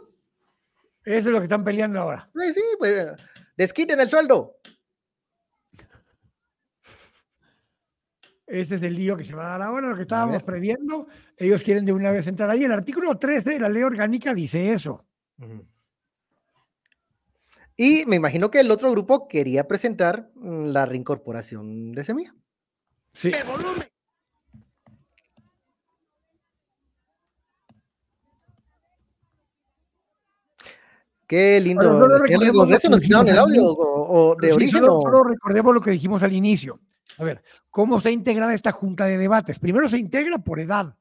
[1.04, 2.30] Eso es lo que están peleando ahora.
[2.34, 3.14] Pues sí, pues
[3.58, 4.58] desquiten el sueldo.
[8.52, 11.08] Ese es el lío que se va a dar ahora, lo que estábamos previendo.
[11.38, 12.66] Ellos quieren de una vez entrar ahí.
[12.66, 15.06] El artículo 13 de la ley orgánica dice eso.
[17.78, 22.36] Y me imagino que el otro grupo quería presentar mm, la reincorporación de semilla.
[23.14, 23.32] Sí.
[31.26, 31.84] Qué lindo.
[31.84, 34.82] no ¿Eso nos quitaron el audio o, de origen?
[34.82, 36.82] Solo, recordemos lo que dijimos al inicio.
[37.22, 39.60] A ver, ¿cómo se integra esta junta de debates?
[39.60, 40.96] Primero se integra por edad.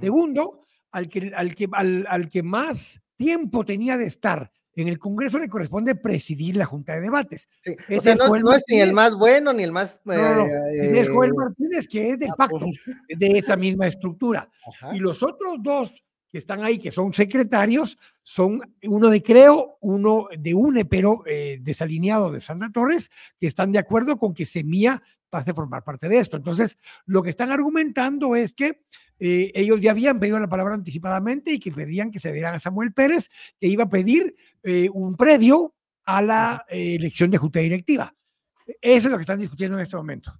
[0.00, 5.38] Segundo, al que, al que, al, que más tiempo tenía de estar en el Congreso
[5.38, 7.48] le corresponde presidir la Junta de Debates.
[7.96, 10.00] O sea, no, es ni el más bueno ni el más.
[10.04, 12.66] No, no, es Joel Martínez, que es del pacto,
[13.06, 14.48] de esa misma estructura.
[14.92, 15.94] Y los otros dos
[16.34, 21.58] que están ahí, que son secretarios, son uno de Creo, uno de UNE, pero eh,
[21.62, 23.08] desalineado de Sandra Torres,
[23.38, 25.00] que están de acuerdo con que Semilla
[25.30, 26.36] pase a formar parte de esto.
[26.36, 28.82] Entonces, lo que están argumentando es que
[29.20, 32.58] eh, ellos ya habían pedido la palabra anticipadamente y que pedían que se dieran a
[32.58, 33.30] Samuel Pérez,
[33.60, 34.34] que iba a pedir
[34.64, 38.12] eh, un predio a la elección de junta directiva.
[38.80, 40.34] Eso es lo que están discutiendo en este momento.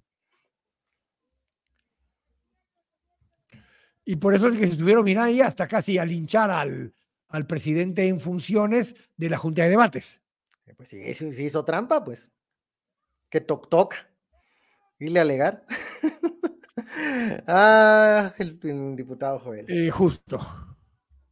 [4.05, 6.93] Y por eso es que se estuvieron, mirando ahí hasta casi a linchar al,
[7.29, 10.21] al presidente en funciones de la Junta de Debates.
[10.67, 10.97] Eh, pues si,
[11.43, 12.31] hizo trampa, pues
[13.29, 13.95] que toc toc.
[14.99, 15.65] Y a alegar.
[17.47, 19.65] ah, el, diputado Joel.
[19.67, 20.39] Eh, justo.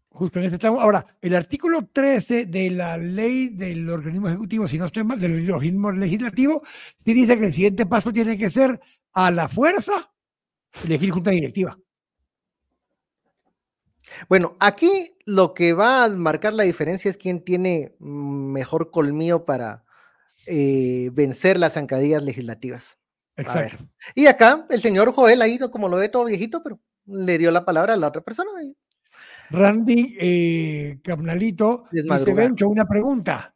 [0.10, 0.82] Justo en este tramo.
[0.82, 5.50] Ahora, el artículo 13 de la ley del organismo ejecutivo, si no estoy mal, del
[5.50, 6.62] organismo legislativo,
[7.04, 8.80] sí dice que el siguiente paso tiene que ser
[9.14, 10.12] a la fuerza
[10.84, 11.78] elegir junta directiva.
[14.30, 19.84] Bueno, aquí lo que va a marcar la diferencia es quién tiene mejor colmillo para
[20.46, 22.98] eh, vencer las zancadillas legislativas.
[23.36, 23.86] Exacto.
[24.16, 27.52] Y acá el señor Joel ha ido, como lo ve todo viejito, pero le dio
[27.52, 28.52] la palabra a la otra persona.
[29.50, 33.54] Randy eh, Camnalito dice, Bencho, una pregunta.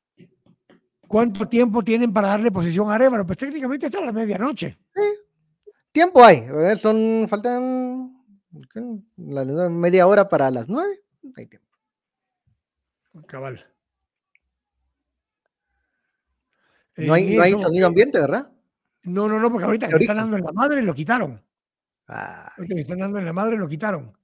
[1.07, 3.25] ¿Cuánto tiempo tienen para darle posición a Arevalo?
[3.25, 4.77] Pues técnicamente está a la medianoche.
[4.93, 5.01] Sí.
[5.91, 6.39] Tiempo hay.
[6.49, 8.16] A ver, son, faltan
[9.17, 11.01] la media hora para las nueve,
[11.35, 11.67] hay tiempo.
[13.25, 13.65] Cabal.
[16.97, 18.51] No hay, no hay sonido ambiente, ¿verdad?
[19.03, 21.41] No, no, no, porque ahorita me están dando en la madre lo quitaron.
[22.07, 24.17] Ahorita que están dando en la madre lo quitaron.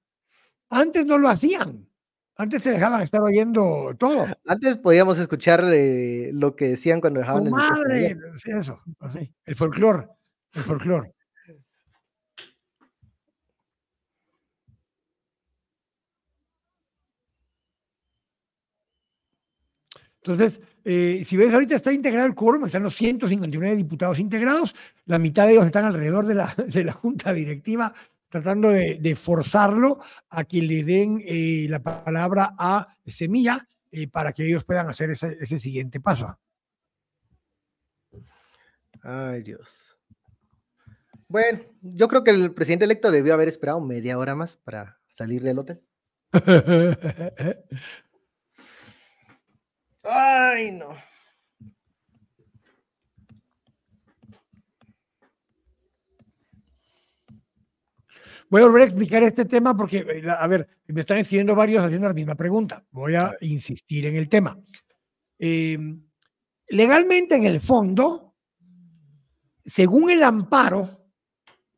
[0.69, 1.87] Antes no lo hacían.
[2.35, 4.25] Antes te dejaban estar oyendo todo.
[4.45, 10.07] Antes podíamos escuchar eh, lo que decían cuando dejaban el madre, eso, así, el folclore,
[10.53, 11.12] el folclore.
[20.25, 24.73] Entonces, eh, si ves, ahorita está integrado el quórum, están los 159 diputados integrados,
[25.05, 27.93] la mitad de ellos están alrededor de la, de la junta directiva
[28.29, 34.47] tratando de, forzarlo a que le den eh, la palabra a Semilla eh, para que
[34.47, 36.39] ellos puedan hacer ese, ese siguiente paso.
[39.03, 39.97] Ay, Dios.
[41.27, 45.43] Bueno, yo creo que el presidente electo debió haber esperado media hora más para salir
[45.43, 45.81] del hotel.
[50.03, 50.95] Ay, no.
[58.49, 61.83] Voy a volver a explicar este tema porque, eh, a ver, me están escribiendo varios
[61.83, 62.85] haciendo la misma pregunta.
[62.91, 64.59] Voy a insistir en el tema.
[65.39, 66.03] Em,
[66.67, 68.35] legalmente, en el fondo,
[69.65, 71.07] según el amparo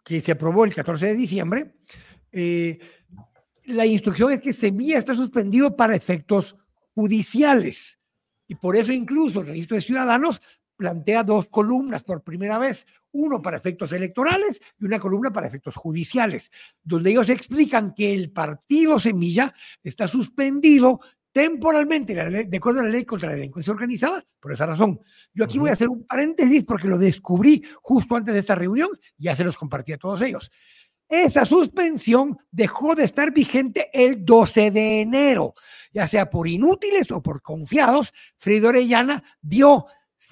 [0.04, 1.76] que se aprobó el 14 de diciembre,
[2.32, 2.78] eh,
[3.66, 6.58] la instrucción es que Semilla está suspendido para efectos
[6.94, 8.00] judiciales.
[8.48, 10.42] Y por eso incluso el registro de ciudadanos
[10.76, 15.76] plantea dos columnas por primera vez, uno para efectos electorales y una columna para efectos
[15.76, 16.52] judiciales,
[16.84, 19.54] donde ellos explican que el partido Semilla
[19.84, 21.00] está suspendido
[21.32, 25.02] temporalmente de acuerdo a la ley contra la delincuencia organizada, por esa razón.
[25.34, 28.90] Yo aquí voy a hacer un paréntesis porque lo descubrí justo antes de esta reunión,
[29.18, 30.50] ya se los compartí a todos ellos.
[31.08, 35.54] Esa suspensión dejó de estar vigente el 12 de enero,
[35.94, 38.12] ya sea por inútiles o por confiados.
[38.38, 39.86] Fredo Orellana dio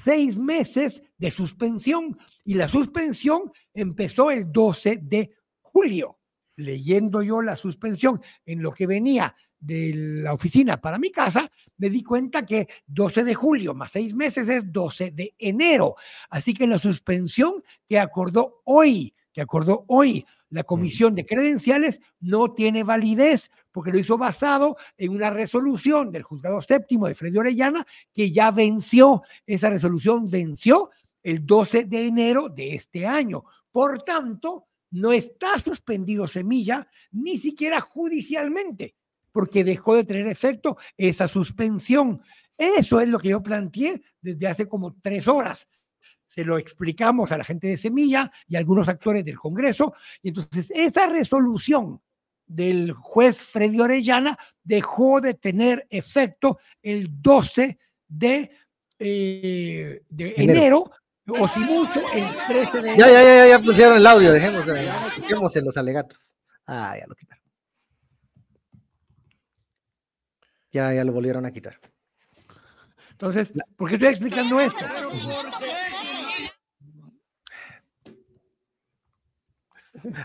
[0.03, 6.19] seis meses de suspensión y la suspensión empezó el 12 de julio.
[6.55, 11.89] Leyendo yo la suspensión en lo que venía de la oficina para mi casa, me
[11.89, 15.95] di cuenta que 12 de julio más seis meses es 12 de enero.
[16.29, 22.53] Así que la suspensión que acordó hoy, que acordó hoy la comisión de credenciales no
[22.53, 27.85] tiene validez porque lo hizo basado en una resolución del juzgado séptimo de Freddy Orellana
[28.13, 29.23] que ya venció.
[29.47, 30.91] Esa resolución venció
[31.23, 33.45] el 12 de enero de este año.
[33.71, 38.93] Por tanto, no está suspendido Semilla ni siquiera judicialmente
[39.31, 42.21] porque dejó de tener efecto esa suspensión.
[42.55, 45.67] Eso es lo que yo planteé desde hace como tres horas.
[46.27, 49.93] Se lo explicamos a la gente de Semilla y a algunos actores del Congreso.
[50.21, 52.01] Y entonces esa resolución
[52.45, 57.77] del juez Freddy Orellana dejó de tener efecto el 12
[58.07, 58.51] de,
[58.99, 60.91] eh, de enero.
[61.27, 62.97] o si mucho, el 13 de enero.
[62.97, 66.35] Ya, ya, ya, ya pusieron el audio, dejemos, dejemos en los alegatos.
[66.65, 67.43] Ah, ya lo quitaron.
[70.71, 71.79] Ya, ya lo volvieron a quitar.
[73.11, 74.85] Entonces, ¿por qué estoy explicando esto?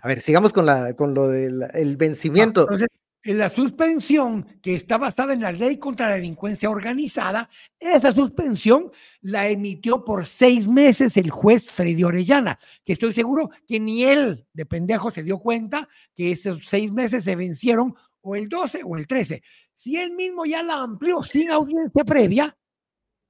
[0.02, 2.62] A ver, sigamos con, la, con lo del vencimiento.
[2.62, 2.88] Entonces,
[3.24, 8.90] la suspensión que está basada en la ley contra la delincuencia organizada, esa suspensión
[9.20, 14.46] la emitió por seis meses el juez Freddy Orellana, que estoy seguro que ni él
[14.52, 18.96] de pendejo se dio cuenta que esos seis meses se vencieron o el 12 o
[18.96, 19.42] el 13.
[19.72, 22.56] Si él mismo ya la amplió sin audiencia previa,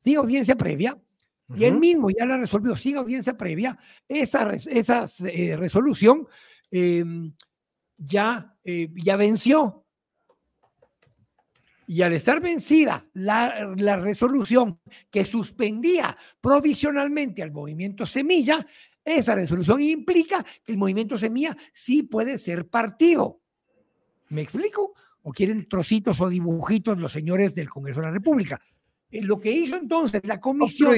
[0.05, 0.99] sin audiencia previa,
[1.55, 6.27] si él mismo ya la resolvió sin audiencia previa, esa, esa eh, resolución
[6.71, 7.33] em,
[7.97, 9.85] ya, eh, ya venció.
[11.87, 14.79] Y al estar vencida la, la, resolución
[15.11, 18.67] que suspendía provisionalmente al movimiento Semilla,
[19.03, 23.41] esa resolución implica que el movimiento Semilla sí puede ser partido.
[24.29, 24.93] ¿Me explico?
[25.23, 28.61] ¿O quieren trocitos o dibujitos los señores del Congreso de la República?
[29.11, 30.95] Eh, lo que hizo entonces la comisión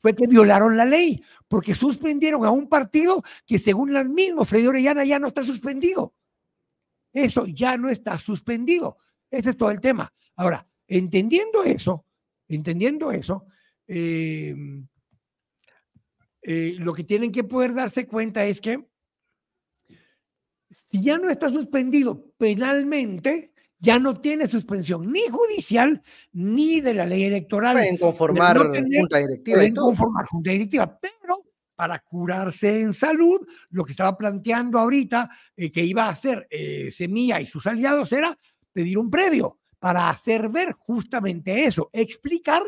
[0.00, 4.66] fue que violaron la ley, porque suspendieron a un partido que según el mismo Freddy
[4.66, 6.14] Orellana ya no está suspendido.
[7.12, 8.98] Eso ya no está suspendido.
[9.30, 10.12] Ese es todo el tema.
[10.36, 12.04] Ahora, entendiendo eso,
[12.46, 13.46] entendiendo eso,
[13.86, 14.86] em,
[16.42, 18.86] eh, lo que tienen que poder darse cuenta es que
[20.70, 23.52] si ya no está suspendido penalmente,
[23.86, 26.02] ya no tiene suspensión ni judicial
[26.32, 27.76] ni de la ley electoral.
[27.76, 29.58] Pueden conformar junta directiva.
[29.58, 31.44] Pueden conformar junta directiva, pero
[31.76, 36.90] para curarse en salud, lo que estaba planteando ahorita eh, que iba a hacer eh,
[36.90, 38.36] Semilla y sus aliados era
[38.72, 42.64] pedir un previo para hacer ver justamente eso, explicar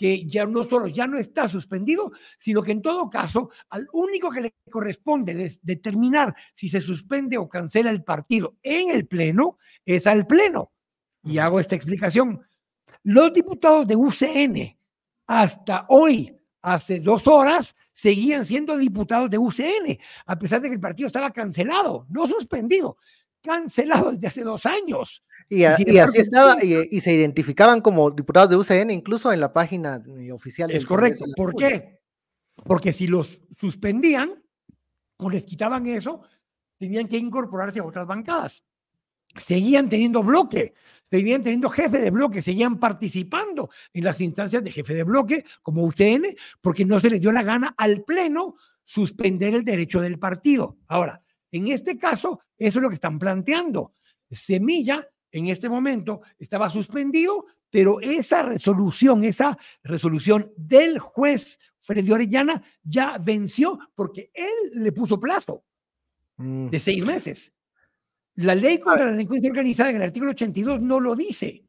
[0.00, 4.30] que ya no solo ya no está suspendido, sino que en todo caso, al único
[4.30, 10.06] que le corresponde determinar si se suspende o cancela el partido en el Pleno es
[10.06, 10.72] al Pleno.
[11.22, 12.40] Y hago esta explicación.
[13.02, 14.78] Los diputados de UCN
[15.26, 20.80] hasta hoy, hace dos horas, seguían siendo diputados de UCN, a pesar de que el
[20.80, 22.96] partido estaba cancelado, no suspendido,
[23.42, 25.24] cancelado desde hace dos años.
[25.48, 25.84] Y, así
[26.14, 30.70] estaba, y, se identificaban como diputados de UCN, incluso en la página eh, oficial.
[30.70, 31.24] Es correcto.
[31.34, 32.00] ¿Por qué?
[32.54, 34.42] Porque si los suspendían
[35.16, 36.22] o les quitaban eso,
[36.78, 38.62] tenían que incorporarse a otras bancadas.
[39.34, 40.74] Seguían teniendo bloque,
[41.10, 45.84] seguían teniendo jefe de bloque, seguían participando en las instancias de jefe de bloque como
[45.84, 48.54] UCN, porque no se les dio la gana al Pleno
[48.84, 50.78] suspender el derecho del partido.
[50.88, 51.22] Ahora,
[51.52, 53.94] en este caso, eso es lo que están planteando.
[54.30, 62.62] Semilla en este momento estaba suspendido, pero esa resolución, esa resolución del juez Freddy Orellana
[62.82, 65.64] ya venció porque él le puso plazo
[66.36, 66.68] mm.
[66.68, 67.52] de seis meses.
[68.36, 71.64] La ley contra la delincuencia organizada en el artículo 82 no lo dice.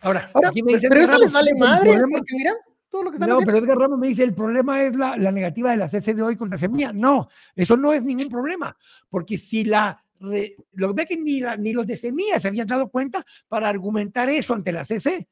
[0.00, 2.54] Ahora, aquí me dicen, pero eso les vale madre, porque mira,
[2.96, 5.30] todo lo que están No, pero Edgar Ramos me dice, el problema es la, la
[5.30, 6.92] negativa de la CC de hoy contra Semilla.
[6.92, 8.76] No, eso no es ningún problema,
[9.10, 13.22] porque si la lo ve que ni, ni los de Semilla se habían dado cuenta
[13.48, 15.28] para argumentar eso ante la CC.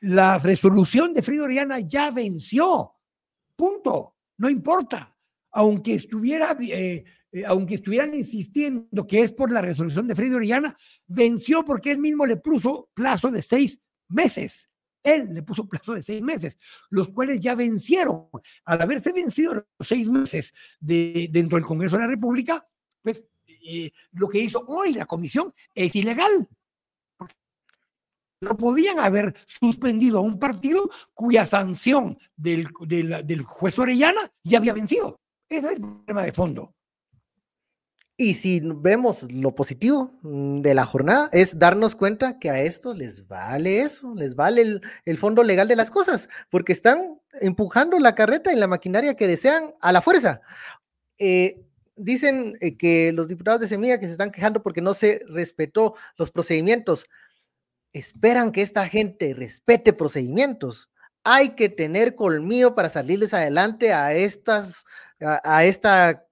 [0.00, 2.92] La resolución de Frido Oriana ya venció.
[3.54, 4.16] Punto.
[4.38, 5.16] No importa.
[5.52, 10.76] Aunque estuviera, eh, eh, aunque estuvieran insistiendo que es por la resolución de Frido Oriana,
[11.06, 14.68] venció porque él mismo le puso plazo de seis meses.
[15.04, 16.58] Él le puso plazo de seis meses,
[16.88, 18.28] los cuales ya vencieron.
[18.64, 22.66] Al haberse vencido los seis meses de, dentro del Congreso de la República,
[23.02, 26.48] pues eh, lo que hizo hoy la comisión es ilegal.
[28.40, 34.72] No podían haber suspendido a un partido cuya sanción del, del, juez Orellana ya había
[34.72, 35.20] vencido.
[35.48, 36.74] Ese es el problema de fondo.
[38.16, 42.94] Y si vemos lo positivo mm, de la jornada, es darnos cuenta que a esto
[42.94, 48.14] les vale eso, les vale el, fondo legal de las cosas, porque están empujando la
[48.14, 50.40] carreta y la maquinaria que desean a la fuerza.
[51.18, 51.64] Eh,
[51.96, 55.94] dicen eh, que los diputados de Semilla que se están quejando porque no se respetó
[56.16, 57.06] los procedimientos,
[57.92, 60.90] esperan que esta gente respete procedimientos.
[61.24, 64.84] Hay que tener colmillo para salirles adelante a estas,
[65.20, 66.26] a, esta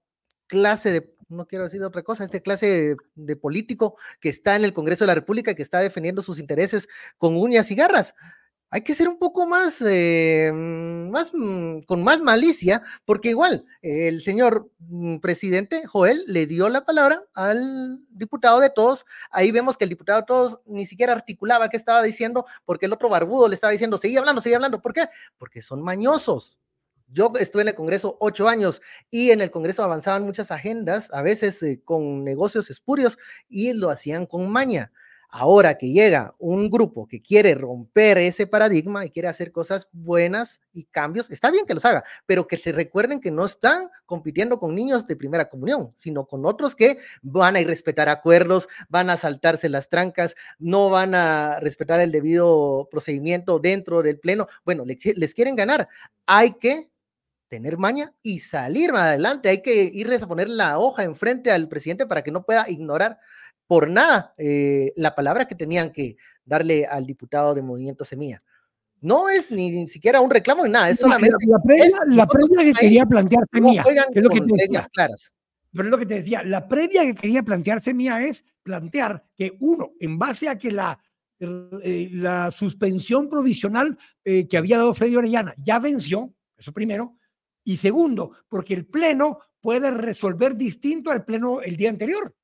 [0.48, 1.00] clase de
[1.32, 5.08] no quiero decir otra cosa, este clase de político que está en el Congreso de
[5.08, 6.88] la República, que está defendiendo sus intereses
[7.18, 8.14] con uñas y garras
[8.74, 14.22] hay que ser un poco más, eh, más mm, con más malicia, porque igual el
[14.22, 19.04] señor mm, presidente Joel le dio la palabra al diputado de todos.
[19.30, 22.94] Ahí vemos que el diputado de todos ni siquiera articulaba qué estaba diciendo, porque el
[22.94, 24.80] otro barbudo le estaba diciendo, sigue hablando, sigue hablando.
[24.80, 25.06] ¿Por qué?
[25.36, 26.58] Porque son mañosos.
[27.12, 28.80] Yo estuve en el Congreso ocho años
[29.10, 33.18] y en el Congreso avanzaban muchas agendas, a veces eh, con negocios espurios
[33.48, 34.92] y lo hacían con maña.
[35.34, 40.60] Ahora que llega un grupo que quiere romper ese paradigma y quiere hacer cosas buenas
[40.74, 44.58] y cambios, está bien que los haga, pero que se recuerden que no están compitiendo
[44.58, 49.08] con niños de primera comunión, sino con otros que van a ir respetar acuerdos, van
[49.08, 54.48] a saltarse las trancas, no van a respetar el debido procedimiento dentro del pleno.
[54.66, 55.88] Bueno, les quieren ganar.
[56.26, 56.91] Hay que
[57.52, 59.50] tener maña y salir más adelante.
[59.50, 63.18] Hay que irles a poner la hoja enfrente al presidente para que no pueda ignorar
[63.66, 66.16] por nada eh, la palabra que tenían que
[66.46, 68.42] darle al diputado de Movimiento Semilla.
[69.02, 71.36] No es ni, siquiera un reclamo ni nada, es solamente.
[71.46, 71.58] La,
[72.06, 73.84] la previa, que quería plantear Semilla,
[74.14, 75.30] es lo que te decía, claras.
[75.72, 79.58] Pero es lo que te decía, la previa que quería plantear Semilla es plantear que,
[79.60, 80.98] uno, en base a que la,
[81.38, 87.18] eh, la suspensión provisional eh, que había dado Freddy Orellana ya venció, eso primero,
[87.64, 92.34] y segundo, porque el Pleno puede resolver distinto al Pleno el día anterior.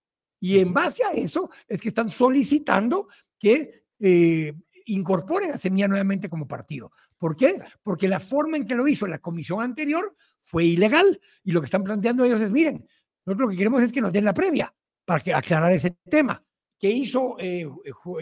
[0.41, 3.09] Y en base a eso es que están solicitando
[3.39, 4.53] que eh,
[4.87, 6.93] incorporen a Semilla nuevamente como partido.
[7.19, 7.61] ¿Por qué?
[7.83, 11.67] Porque la forma en que lo hizo la comisión anterior fue ilegal y lo que
[11.67, 12.87] están planteando ellos es, miren,
[13.27, 14.73] nosotros lo que queremos es que nos den la previa
[15.05, 16.43] para que aclarar ese tema.
[16.79, 17.69] ¿Qué hizo eh,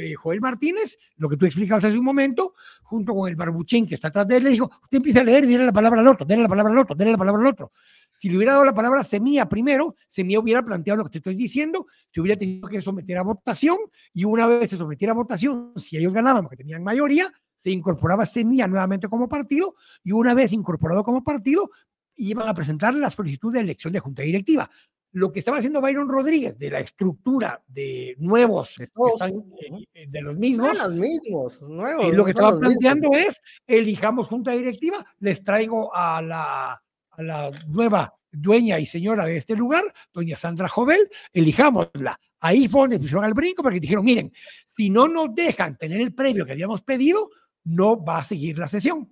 [0.00, 0.98] eh, Joel Martínez?
[1.16, 4.36] Lo que tú explicabas hace un momento, junto con el barbuchín que está atrás de
[4.36, 6.72] él, le dijo, usted empieza a leer y la palabra al otro, denle la palabra
[6.72, 7.70] al otro, denle la palabra al otro.
[8.16, 11.34] Si le hubiera dado la palabra semilla primero, semilla hubiera planteado lo que te estoy
[11.34, 13.76] diciendo, se hubiera tenido que someter a votación
[14.14, 18.24] y una vez se sometiera a votación, si ellos ganaban porque tenían mayoría, se incorporaba
[18.24, 21.70] semilla nuevamente como partido y una vez incorporado como partido,
[22.16, 24.70] iban a presentar la solicitud de elección de junta directiva.
[25.12, 30.36] Lo que estaba haciendo Byron Rodríguez de la estructura de nuevos, de, todos, de los
[30.36, 35.94] mismos, los mismos nuevos, y lo que estaba planteando es, elijamos junta directiva, les traigo
[35.94, 36.82] a la
[37.16, 42.20] a la nueva dueña y señora de este lugar, doña Sandra Jovel, elijámosla.
[42.40, 44.32] Ahí fue donde pusieron al brinco porque dijeron, miren,
[44.68, 47.30] si no nos dejan tener el premio que habíamos pedido,
[47.64, 49.10] no va a seguir la sesión.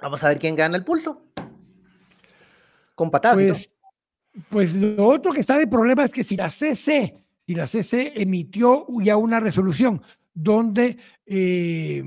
[0.00, 1.26] Vamos a ver quién gana el pulso.
[3.00, 3.38] Con patadas.
[3.38, 3.74] Pues,
[4.50, 7.14] pues lo otro que está de problema es que si la CC,
[7.46, 10.02] si la CC emitió ya una resolución
[10.34, 12.04] donde eh,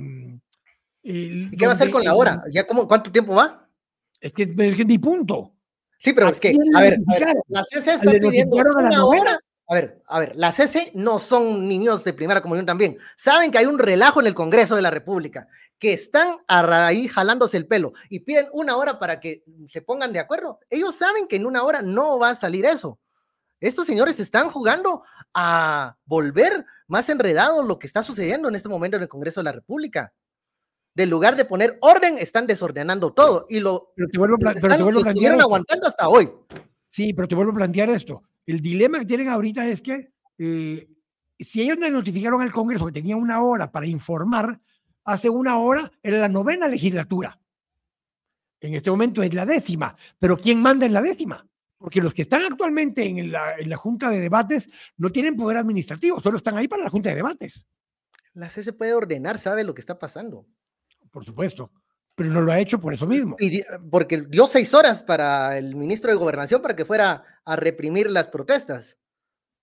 [1.02, 2.44] ¿Y qué va a hacer con la hora?
[2.52, 3.68] ¿Ya cómo, cuánto tiempo va?
[4.22, 5.56] Es que, es que ni punto.
[5.98, 7.00] Sí, pero es que, a ver,
[7.48, 9.40] la CC está pidiendo una hora.
[9.68, 13.00] A ver, a ver, la CC no son niños de primera comunión también.
[13.18, 15.48] Saben que hay un relajo en el Congreso de la República,
[15.84, 20.20] que están ahí jalándose el pelo y piden una hora para que se pongan de
[20.20, 20.60] acuerdo.
[20.70, 23.02] Ellos saben que en una hora no va a salir eso.
[23.60, 25.04] Estos señores están jugando
[25.34, 29.44] a volver más enredado lo que está sucediendo en este momento en el Congreso de
[29.44, 30.14] la República
[30.96, 35.42] del lugar de poner orden, están desordenando todo y lo, pero te vuelvo, a plantear
[35.42, 36.32] aguantando hasta hoy.
[36.88, 38.24] Sí, pero te vuelvo a plantear esto.
[38.46, 40.88] El dilema que tienen ahorita es que eh,
[41.38, 44.62] si ellos le notificaron al Congreso que tenía una hora para informar,
[45.06, 47.40] hace una hora era la novena legislatura.
[48.60, 51.46] En este momento es la décima, pero ¿quién manda en la décima?
[51.78, 55.58] Porque los que están actualmente en la, en la Junta de Debates no tienen poder
[55.58, 57.66] administrativo, solo están ahí para la Junta de Debates.
[58.34, 60.48] La C se puede ordenar, sabe lo que está pasando
[61.14, 61.72] por supuesto,
[62.16, 63.38] pero no lo ha hecho por eso mismo.
[63.90, 68.28] porque dio seis horas para el ministro de Gobernación para que fuera a reprimir las
[68.28, 68.98] protestas.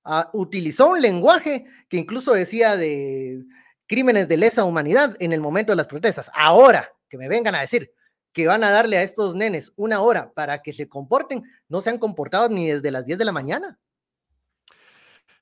[0.04, 3.44] Ah, utilizó un lenguaje que incluso decía de
[3.90, 6.30] crímenes de lesa humanidad en el momento de las protestas.
[6.32, 7.90] Ahora que me vengan a decir
[8.32, 11.90] que van a darle a estos nenes una hora para que se comporten, no se
[11.90, 13.80] han comportado ni desde las 10 de la mañana.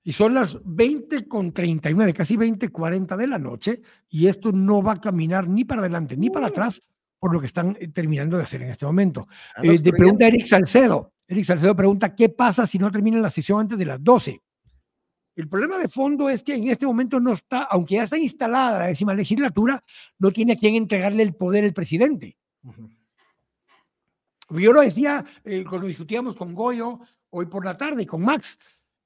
[0.02, 4.82] Y son las 20 con 39, casi 20, 40 de la noche, y esto no
[4.82, 6.80] va a caminar ni para adelante ni para atrás
[7.18, 9.28] por lo que están eh, terminando de hacer en este momento.
[9.62, 11.12] Eh, de pregunta Eric Salcedo.
[11.26, 14.40] Eric Salcedo pregunta, ¿qué pasa si no termina la sesión antes de las 12?
[15.39, 18.81] El problema de fondo es que en este momento no está, aunque ya está instalada
[18.81, 19.85] la décima legislatura,
[20.19, 22.36] no tiene a quién entregarle el poder el presidente.
[24.51, 26.98] Yo lo decía eh, cuando discutíamos con Goyo
[27.31, 28.59] hoy por la tarde, con Max,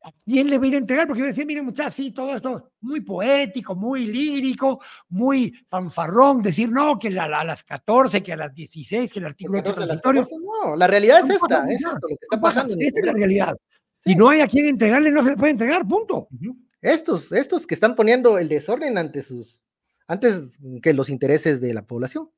[0.05, 1.07] ¿A quién le voy a entregar?
[1.07, 4.81] Porque yo decía, miren muchachos, sí, todo esto muy poético, muy lírico,
[5.11, 9.63] muy fanfarrón, decir, no, que a las 14, que a las 16, que el artículo
[9.63, 10.27] transitorio.
[10.65, 12.75] No, la realidad es esta, es esto lo que está pasando.
[12.77, 13.57] Esta es la realidad.
[14.05, 16.29] Si no hay a quien entregarle, no se le puede entregar, punto.
[16.81, 19.61] Estos, estos que están poniendo el desorden ante sus,
[20.09, 22.31] antes que los intereses de la población.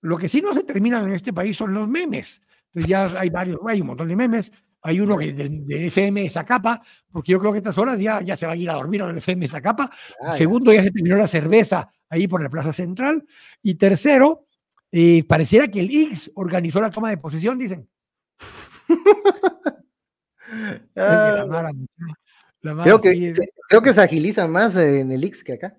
[0.00, 2.40] Lo que sí no se terminan en este país son los memes.
[2.66, 4.52] Entonces ya hay varios, hay un montón de memes.
[4.82, 8.46] Hay uno que de, FM Zacapa, porque yo creo que estas horas ya, ya se
[8.46, 9.90] va a ir a dormir el FM Zacapa.
[10.20, 10.82] Ah, Segundo, ya.
[10.82, 13.24] se terminó la cerveza ahí por la Plaza Central.
[13.62, 14.46] Y tercero,
[14.92, 17.88] eh, pareciera que el X organizó la toma de posesión, dicen.
[22.82, 23.34] Creo, que,
[23.68, 25.78] creo que se agiliza más en el X que acá.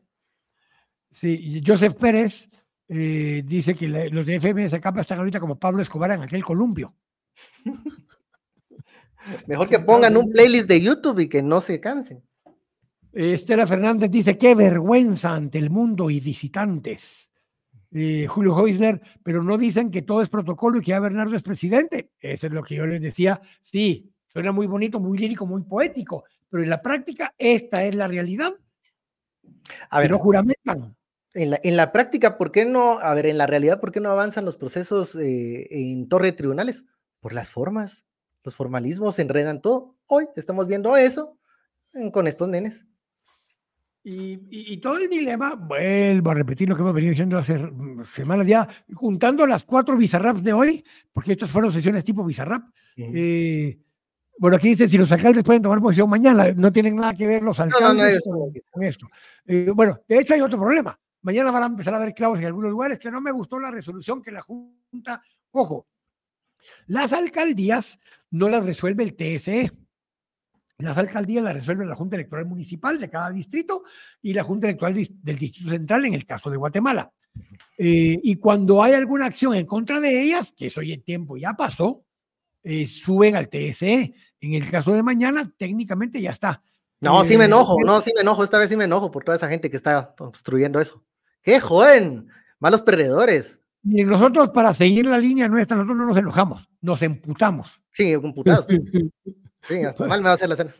[1.09, 2.47] Sí, Joseph Pérez
[2.87, 6.95] eh, dice que los de FM Zacapa están ahorita como Pablo Escobar en aquel columpio.
[9.47, 12.23] Mejor que pongan un playlist de YouTube y que no se cansen.
[13.11, 17.31] Estela Fernández dice, qué vergüenza ante el mundo y visitantes.
[17.91, 21.41] Eh, Julio Heusler, pero no dicen que todo es protocolo y que ya Bernardo es
[21.41, 22.11] presidente.
[22.19, 23.39] Eso es lo que yo les decía.
[23.61, 28.05] Sí, suena muy bonito, muy lírico, muy poético, pero en la práctica esta es la
[28.05, 28.53] realidad.
[29.89, 30.97] A ver, no juramentan.
[31.33, 32.99] En la, en la, práctica, ¿por qué no?
[32.99, 36.31] A ver, en la realidad, ¿por qué no avanzan los procesos eh, en torre de
[36.33, 36.83] tribunales?
[37.21, 38.05] Por las formas
[38.43, 39.95] los formalismos enredan todo.
[40.05, 41.39] Hoy estamos viendo eso
[42.11, 42.85] con estos nenes.
[44.03, 47.59] Y, todo el dilema, vuelvo a repetir lo que hemos venido diciendo hace
[48.03, 52.65] semanas ya, juntando las cuatro bizarraps de hoy, porque estas fueron sesiones tipo bizarrap.
[52.97, 53.79] Eh,
[54.37, 57.41] bueno, aquí dice si los alcaldes pueden tomar posición mañana, no tienen nada que ver
[57.41, 58.23] los alcaldes
[58.71, 59.07] con, esto.
[59.45, 60.99] Eh, bueno, de hecho hay otro problema.
[61.21, 63.71] Mañana van a empezar a haber clavos en algunos lugares que no me gustó la
[63.71, 65.21] resolución que la Junta,
[65.51, 65.87] ojo,
[66.87, 67.99] las alcaldías
[68.31, 69.71] no las resuelve el TSE.
[70.77, 73.83] Las alcaldías las resuelve la Junta Electoral Municipal de cada distrito
[74.21, 77.11] y la Junta Electoral del Distrito Central en el caso de Guatemala.
[77.77, 81.37] Eh, y cuando hay alguna acción en contra de ellas, que eso ya el tiempo
[81.37, 82.05] ya pasó,
[82.63, 84.13] eh, suben al TSE.
[84.41, 86.61] En el caso de mañana, técnicamente ya está.
[87.01, 89.23] No, sí me eh, enojo, no, sí me enojo, esta vez sí me enojo por
[89.23, 91.03] toda esa gente que está obstruyendo eso.
[91.41, 92.27] ¡Qué joven!
[92.59, 93.59] Malos perdedores.
[93.83, 97.79] Y nosotros, para seguir la línea nuestra, nosotros no nos enojamos, nos emputamos.
[97.91, 98.65] Sí, emputados.
[99.67, 100.73] sí, hasta mal me va a hacer la cena.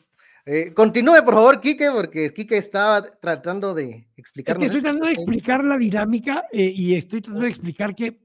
[0.47, 4.61] Eh, continúe, por favor, Quique, porque Quique estaba tratando de explicar.
[4.61, 8.21] estoy tratando de explicar la dinámica eh, y estoy tratando de explicar que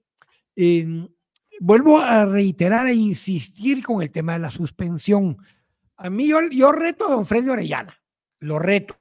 [1.61, 5.37] vuelvo a reiterar e insistir con el tema de la suspensión.
[5.97, 7.97] A mí yo, yo reto a don Freddy Orellana,
[8.41, 8.99] lo reto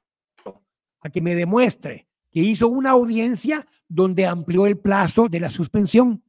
[1.00, 6.22] a que me demuestre que hizo una audiencia donde amplió el plazo de la suspensión.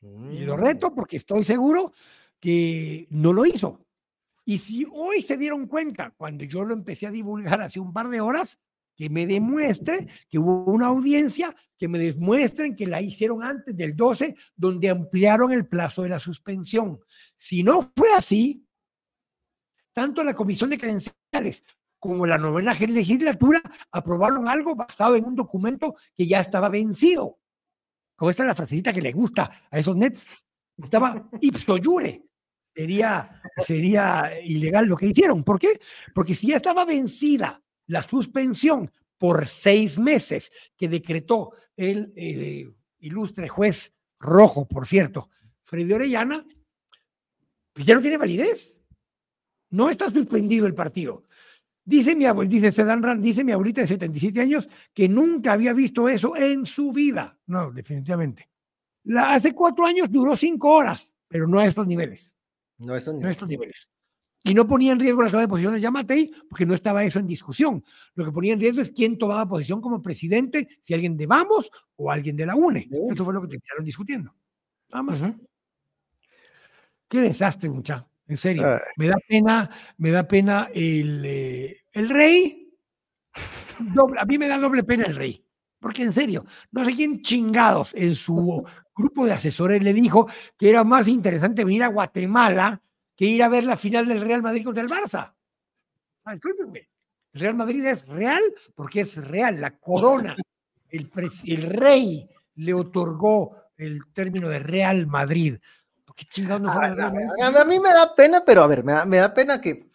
[0.00, 0.94] Y lo reto mm.
[0.94, 1.92] porque estoy seguro
[2.40, 3.84] que no lo hizo.
[4.44, 8.08] Y si hoy se dieron cuenta, cuando yo lo empecé a divulgar hace un par
[8.08, 8.58] de horas,
[9.02, 13.96] que me demuestre que hubo una audiencia, que me demuestren que la hicieron antes del
[13.96, 17.00] 12, donde ampliaron el plazo de la suspensión.
[17.36, 18.64] Si no fue así,
[19.92, 21.64] tanto la Comisión de Credenciales
[21.98, 23.60] como la novena legislatura,
[23.90, 27.40] aprobaron algo basado en un documento que ya estaba vencido.
[28.14, 30.28] Como esta es la frasecita que le gusta a esos nets.
[30.78, 32.22] Estaba ipso jure.
[32.72, 35.42] Sería, sería ilegal lo que hicieron.
[35.42, 35.80] ¿Por qué?
[36.14, 37.60] Porque si ya estaba vencida
[37.92, 42.66] la suspensión por seis meses que decretó el eh,
[43.00, 45.28] ilustre juez rojo, por cierto,
[45.60, 46.46] Freddy Orellana,
[47.72, 48.80] pues ya no tiene validez.
[49.70, 51.26] No está suspendido el partido.
[51.84, 56.34] Dice mi, dice Sedan dice mi abuelita de 77 años que nunca había visto eso
[56.34, 57.38] en su vida.
[57.46, 58.48] No, definitivamente.
[59.04, 62.34] La, hace cuatro años duró cinco horas, pero no a estos niveles.
[62.78, 63.88] No a estos niveles.
[64.44, 67.18] Y no ponía en riesgo la toma de posición de Yamatei porque no estaba eso
[67.20, 67.84] en discusión.
[68.14, 71.70] Lo que ponía en riesgo es quién tomaba posición como presidente, si alguien de Vamos
[71.96, 72.88] o alguien de la UNE.
[73.12, 74.34] Eso fue lo que terminaron discutiendo.
[74.90, 75.22] Nada más.
[77.08, 78.08] Qué desastre, muchacho.
[78.26, 82.72] En serio, me da pena, me da pena el, eh, el rey.
[84.18, 85.44] a mí me da doble pena el rey.
[85.78, 88.64] Porque en serio, no sé quién chingados en su
[88.96, 92.80] grupo de asesores le dijo que era más interesante venir a Guatemala
[93.22, 95.32] que ir a ver la final del Real Madrid contra el Barça.
[96.24, 98.42] Ah, El Real Madrid es real
[98.74, 99.60] porque es real.
[99.60, 100.34] La corona,
[100.90, 101.08] el,
[101.62, 105.58] rey le otorgó el término de Real Madrid.
[106.34, 109.88] A, mí me da pena, pero a ver, me da, pena que,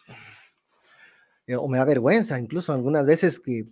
[1.46, 3.66] eh, o me da vergüenza incluso algunas veces que,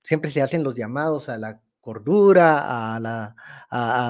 [0.00, 2.60] siempre se hacen los llamados a la cordura,
[2.98, 3.34] a,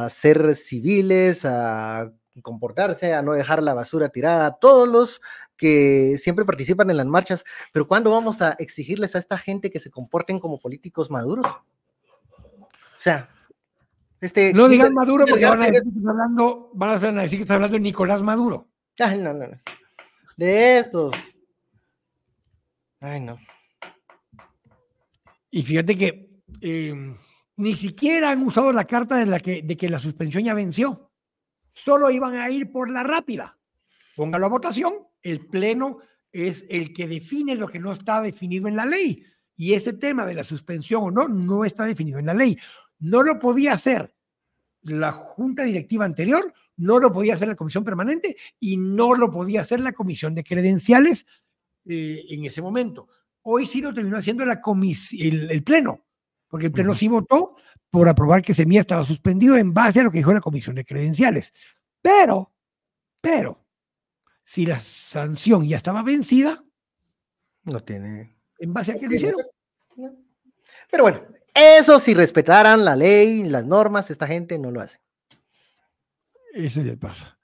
[0.05, 2.13] a ser civiles, a
[2.43, 5.21] comportarse, a no dejar la basura tirada, todos los
[5.57, 9.81] que siempre participan en las marchas, pero ¿cuándo vamos a exigirles a esta gente que
[9.81, 11.47] se comporten como políticos maduros?
[11.47, 13.29] O sea,
[14.21, 14.53] este...
[14.53, 17.81] No digan Maduro porque van a, decir hablando, van a decir que estás hablando de
[17.81, 18.69] Nicolás Maduro.
[18.99, 19.57] Ay, no, no, no.
[20.37, 21.15] De estos.
[23.01, 23.39] Ay, no.
[25.51, 27.17] Y fíjate que eh,
[27.57, 31.11] ni siquiera han usado la carta de, la que, de que la suspensión ya venció.
[31.75, 33.59] Solo iban a ir por la rápida.
[34.17, 34.95] Póngalo a votación.
[35.23, 35.99] El Pleno
[36.33, 39.25] es el que define lo que no está definido en la ley.
[39.57, 42.57] Y ese tema de la suspensión o no, no está definido en la ley.
[42.99, 44.15] No lo podía hacer
[44.83, 49.63] la junta directiva anterior, no lo podía hacer la comisión permanente y no lo podía
[49.63, 51.27] hacer la comisión de credenciales
[51.87, 53.09] eh, en ese momento.
[53.43, 54.61] Hoy sí lo terminó haciendo la
[55.19, 56.05] el, el, Pleno,
[56.49, 57.57] porque el Pleno sí votó
[57.95, 60.85] por aprobar que Semilla estaba suspendido en base a lo que dijo la Comisión de
[60.85, 61.55] Credenciales.
[62.03, 62.51] Pero,
[63.21, 63.65] pero,
[64.43, 66.65] si la sanción ya estaba vencida,
[67.63, 68.35] no tiene.
[68.59, 69.43] ¿En base a qué lo hicieron?
[70.91, 71.23] Pero bueno,
[71.55, 74.99] eso si respetaran la ley, las normas, esta gente no lo hace.
[76.53, 77.39] Eso ya pasa.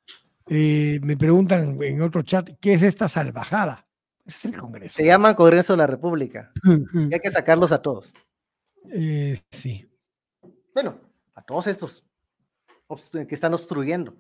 [0.49, 3.87] Eh, me preguntan en otro chat, ¿qué es esta salvajada?
[4.27, 4.97] es el Congreso.
[4.97, 6.51] Se llama Congreso de la República.
[6.65, 8.13] y hay que sacarlos a todos.
[8.91, 9.90] Eh, sí.
[10.75, 11.01] Bueno,
[11.35, 12.05] a todos estos
[13.13, 14.17] que están obstruyendo.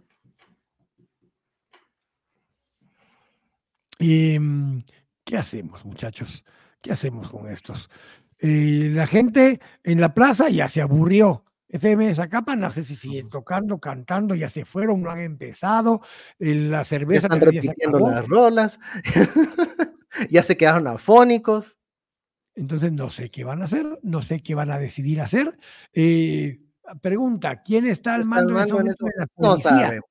[3.98, 4.82] Em,
[5.24, 6.44] ¿Qué hacemos, muchachos?
[6.80, 7.90] ¿Qué hacemos con estos?
[8.38, 11.44] Eh, la gente en la plaza ya se aburrió.
[11.68, 16.00] FM Zacapa, no sé si siguen tocando, cantando, ya se fueron, no han empezado.
[16.38, 18.80] la cerveza están repitiendo las rolas.
[20.30, 21.79] ya se quedaron afónicos.
[22.60, 25.58] Entonces no sé qué van a hacer, no sé qué van a decidir hacer.
[25.94, 26.60] Eh,
[27.00, 29.92] pregunta, ¿quién está al mando, de, la policía?
[29.92, 30.02] No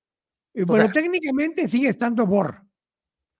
[0.55, 2.63] eh, bueno, técnicamente sigue estando Bor.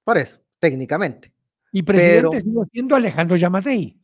[0.04, 1.34] Por eso, técnicamente.
[1.72, 4.00] Y presidente sigue siendo Alejandro Yamatei.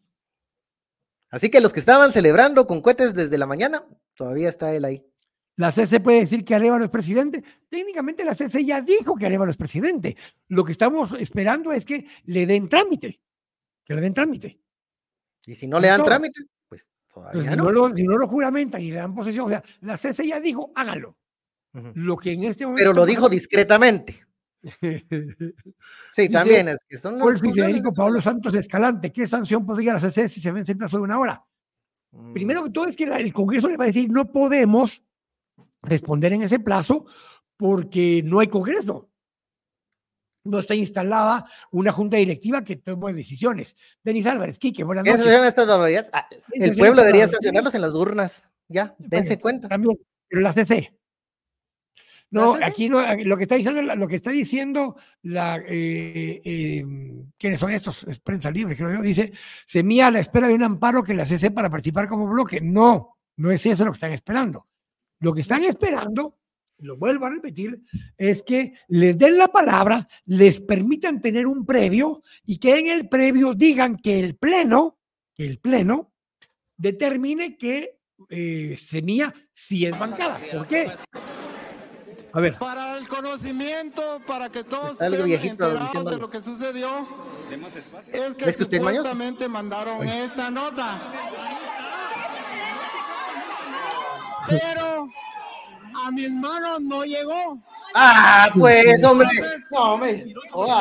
[1.30, 5.06] Así que los que estaban celebrando con cohetes desde la mañana, todavía está él ahí.
[5.56, 7.44] La CC puede decir que Arevalo es presidente.
[7.70, 10.18] Técnicamente la CC ya dijo que Arevalo es presidente.
[10.48, 13.20] Lo que estamos esperando es que le den trámite.
[13.86, 14.65] Que le den trámite.
[15.48, 17.72] Y si no le dan trámite, pues todavía pues, no.
[17.72, 20.72] lo, si no lo juramentan y le dan posesión, o sea, la CC ya dijo,
[20.76, 21.18] hágalo.
[21.94, 22.82] Lo que en este momento.
[22.82, 24.26] Pero lo dijo discretamente.
[26.14, 27.42] sí, también es que son los.
[27.42, 31.04] Federico Pablo Santos Escalante, ¿qué sanción podría la CC si se vence en plazo de
[31.04, 31.44] una hora?
[32.34, 35.04] Primero que todo es que el Congreso le va a decir, no podemos
[35.82, 37.06] responder en ese plazo
[37.58, 39.10] porque no hay Congreso.
[40.46, 43.76] No está instalada una junta directiva que tome decisiones.
[44.04, 45.26] Denis Álvarez, Quique, buenas noches.
[45.26, 48.50] Estas ah, el pueblo debería sancionarlos en las urnas.
[48.68, 49.68] Ya, dense cuenta.
[49.68, 50.96] También, pero la CC.
[52.32, 57.60] No, aquí no, lo que está diciendo, lo que está diciendo la, eh, em, ¿quiénes
[57.60, 58.04] son estos?
[58.06, 59.02] Es prensa libre, creo yo.
[59.02, 59.32] Dice,
[59.66, 62.60] semilla a la espera de un amparo que la CC para participar como bloque.
[62.62, 64.68] No, no es eso lo que están esperando.
[65.20, 66.38] Lo que están esperando,
[66.80, 67.82] lo vuelvo a repetir,
[68.18, 73.08] es que les den la palabra, les permitan tener un previo y que en el
[73.08, 74.98] previo digan que el pleno,
[75.34, 76.12] que el pleno
[76.78, 78.00] determine que
[78.30, 80.40] eh, Semilla sí es bancada.
[80.52, 80.92] ¿Por qué?
[82.34, 82.58] A ver.
[82.58, 87.08] Para el conocimiento, para que todos estén enterados de lo que sucedió,
[88.12, 91.00] es que supuestamente mandaron esta nota.
[94.50, 95.10] Pero
[96.04, 97.60] a mis manos no llegó.
[97.94, 99.30] Ah, pues, hombre.
[99.72, 100.26] no, hombre.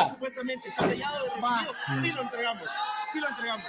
[0.09, 1.25] Supuestamente está sellado
[2.03, 2.63] Sí lo entregamos.
[3.13, 3.65] Sí lo entregamos.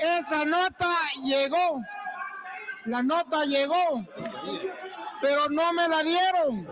[0.00, 0.88] Esta nota
[1.24, 1.80] llegó.
[2.86, 4.04] La nota llegó.
[5.22, 6.68] Pero no me la dieron.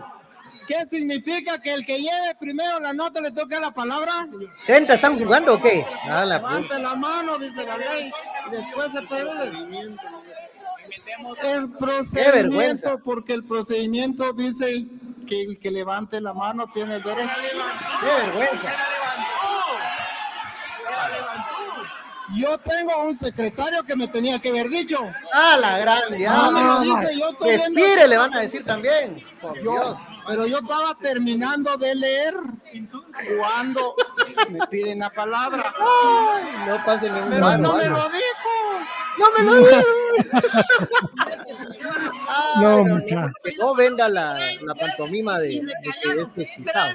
[0.67, 4.27] ¿Qué significa que el que lleve primero la nota le toque la palabra?
[4.65, 5.85] Gente, ¿están jugando o qué?
[6.03, 8.11] Ah, la Levante la mano, dice la ley.
[8.51, 9.51] Después se puede.
[11.43, 14.85] El procedimiento, porque el procedimiento dice
[15.27, 17.29] que el que levante la mano tiene el derecho.
[18.01, 18.73] ¡Qué vergüenza!
[22.35, 24.97] Yo tengo un secretario que me tenía que haber dicho.
[25.33, 29.23] Ah, la gran no, me lo dice, yo Respire, le van a decir también.
[29.39, 29.97] Por Dios.
[30.27, 32.33] Pero yo estaba terminando de leer
[33.37, 33.95] cuando
[34.49, 35.73] me piden la palabra.
[35.79, 38.49] Ay, no pase ningún Pero no me lo dijo.
[39.17, 39.83] No me lo dijo.
[42.61, 43.31] no, mucha.
[43.43, 46.91] Que no venga la, la pantomima de, de que es despistado.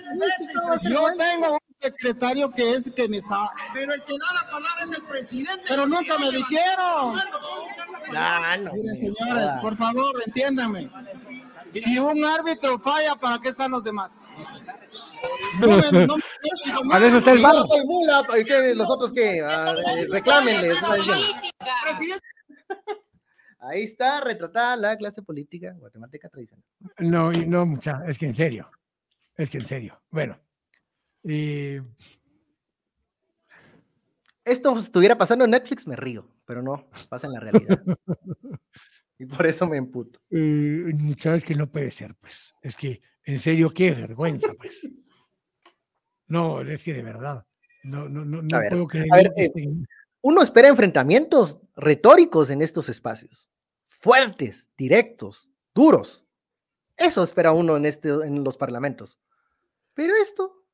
[0.88, 3.50] Yo tengo un secretario que es que me está.
[3.72, 5.64] Pero el que da la palabra es el presidente.
[5.68, 7.20] Pero nunca me dijeron.
[8.16, 8.72] Ah, no.
[8.72, 10.90] Miren, señores, por favor, entiéndame
[11.70, 14.26] Si un árbitro falla, ¿para qué están los demás?
[16.88, 17.66] Para eso está el bar.
[17.66, 18.22] soy mula,
[18.74, 20.74] los otros que ah, eh, reclámenle.
[23.60, 26.64] Ahí está retratada la clase política guatemalteca tradicional.
[26.98, 28.70] No, no, mucha, es que en serio.
[29.36, 30.00] Es que en serio.
[30.10, 30.38] Bueno.
[34.44, 37.82] Esto estuviera pasando en Netflix, me río, pero no, pasa en la realidad.
[39.18, 40.20] y por eso me emputo.
[40.30, 40.92] Eh,
[41.24, 42.54] es que no puede ser, pues.
[42.62, 44.88] Es que, en serio, qué vergüenza, pues.
[46.28, 47.44] No, es que de verdad.
[47.82, 49.32] No, no, no, no puedo creer.
[49.36, 49.50] Eh,
[50.20, 53.48] uno espera enfrentamientos retóricos en estos espacios.
[53.84, 56.24] Fuertes, directos, duros.
[56.96, 59.18] Eso espera uno en, este, en los parlamentos.
[59.94, 60.64] Pero esto,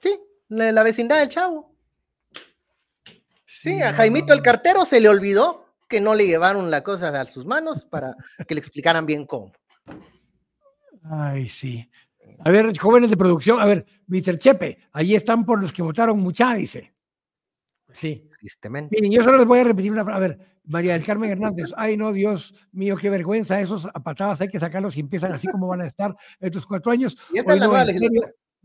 [0.00, 1.74] sí, la, vecindad del chavo.
[3.46, 7.24] Sí, a Jaimito el cartero se le olvidó que no le llevaron la cosa a
[7.26, 9.52] sus manos para que le explicaran bien cómo.
[11.02, 11.90] Ay, sí.
[12.44, 14.38] A ver, jóvenes de producción, a ver, Mr.
[14.38, 16.94] Chepe, ahí están por los que votaron mucha, dice.
[17.90, 18.28] Sí.
[18.38, 18.96] Tristemente.
[18.96, 21.96] Miren, yo solo les voy a repetir una A ver, María del Carmen Hernández, ay
[21.96, 25.66] no, Dios mío, qué vergüenza, esos a patadas hay que sacarlos y empiezan así como
[25.66, 27.18] van a estar estos cuatro años.
[27.34, 27.72] Y esta la no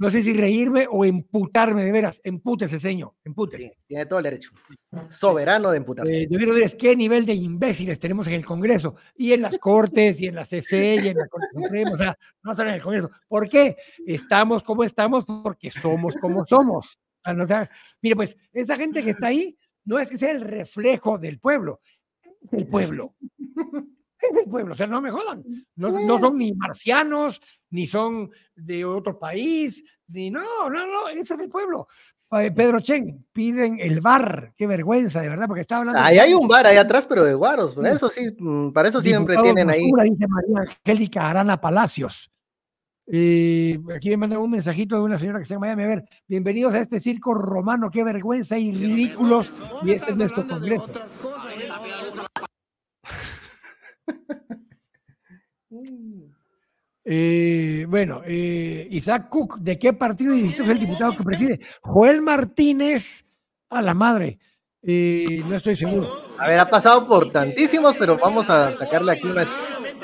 [0.10, 2.20] sé si reírme o emputarme, de veras.
[2.24, 3.14] Empútese, señor.
[3.24, 3.78] Empútese.
[3.88, 4.52] tiene todo el derecho.
[5.10, 6.24] Soberano de emputarse.
[6.24, 9.58] Eh, yo quiero decir, qué nivel de imbéciles tenemos en el Congreso y en las
[9.58, 11.92] Cortes y en la CC y en la Corte Suprema.
[11.92, 13.10] O sea, no solo en el Congreso.
[13.28, 13.78] ¿Por qué?
[14.06, 17.00] Estamos como estamos porque somos como somos.
[17.26, 17.70] O sea,
[18.02, 21.82] mire, pues, esta gente que está ahí no es que sea el reflejo del pueblo,
[22.42, 23.16] es el pueblo
[24.32, 25.44] es el pueblo, o sea, no me jodan.
[25.76, 31.34] No, no, son ni marcianos, ni son de otro país, ni no, no, no, ese
[31.34, 31.88] es el pueblo.
[32.30, 36.02] Pedro Chen, piden el bar, qué vergüenza, de verdad, porque está hablando.
[36.02, 39.02] Ahí hay un bar ahí atrás, pero de guaros, por eso sí, mm, para eso
[39.02, 39.86] siempre tienen ahí.
[39.86, 42.30] Dice María Angélica Arana Palacios.
[43.08, 45.84] Y aquí me mandan un mensajito de una señora que se llama Miami.
[45.84, 49.52] A ver, bienvenidos a este circo romano, qué vergüenza y ridículos.
[49.84, 50.90] Y este es nuestro congreso.
[57.08, 61.60] Eh, bueno, eh, Isaac Cook, ¿de qué partido es el diputado que preside?
[61.82, 63.24] Joel Martínez,
[63.70, 64.40] a la madre,
[64.82, 66.36] eh, no estoy seguro.
[66.40, 69.28] A ver, ha pasado por tantísimos, pero vamos a sacarle aquí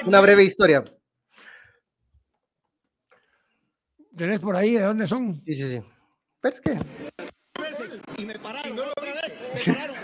[0.05, 0.83] una, breve historia.
[4.15, 5.41] ¿Tenés por ahí de dónde son?
[5.45, 5.81] Sí, sí, sí.
[6.39, 6.79] Pero es que.
[8.17, 9.95] Y me pararon otra vez, me pararon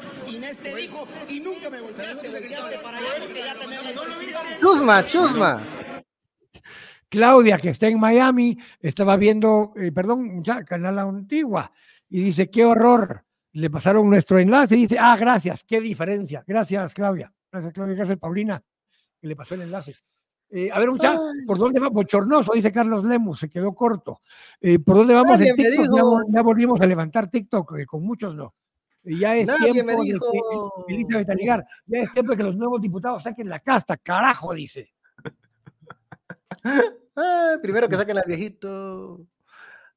[0.00, 0.34] vez.
[0.34, 6.02] Inés te dijo, y nunca me volteaste, volteaste para allá porque ya la Chusma, chusma.
[7.08, 11.70] Claudia, que está en Miami, estaba viendo, eh, perdón, ya, Canal Antigua,
[12.08, 16.42] y dice, qué horror, le pasaron nuestro enlace y dice, ah, gracias, qué diferencia.
[16.46, 17.32] Gracias, Claudia.
[17.52, 17.94] Gracias, Claudia.
[17.94, 18.60] Gracias, Paulina,
[19.20, 19.94] que le pasó el enlace.
[20.50, 21.88] Eh, a ver, mucha, ¿por dónde va?
[21.88, 24.20] Bochornoso, dice Carlos Lemus, se quedó corto.
[24.60, 26.24] Eh, ¿Por dónde vamos en TikTok?
[26.30, 28.54] Ya, volvimos a levantar TikTok, con muchos no.
[29.04, 30.18] Ya es tiempo de que,
[31.86, 34.94] ya es tiempo de que los nuevos diputados saquen la casta, carajo, dice.
[37.62, 39.20] primero que saquen al viejito.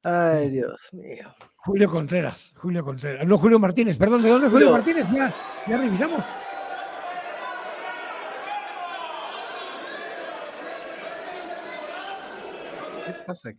[0.04, 1.34] Ay, Dios mío.
[1.56, 3.26] Julio Contreras, Julio Contreras.
[3.26, 5.08] No, Julio Martínez, perdón, ¿de dónde Julio, Martínez?
[5.14, 5.34] Ya,
[5.68, 6.24] ya revisamos.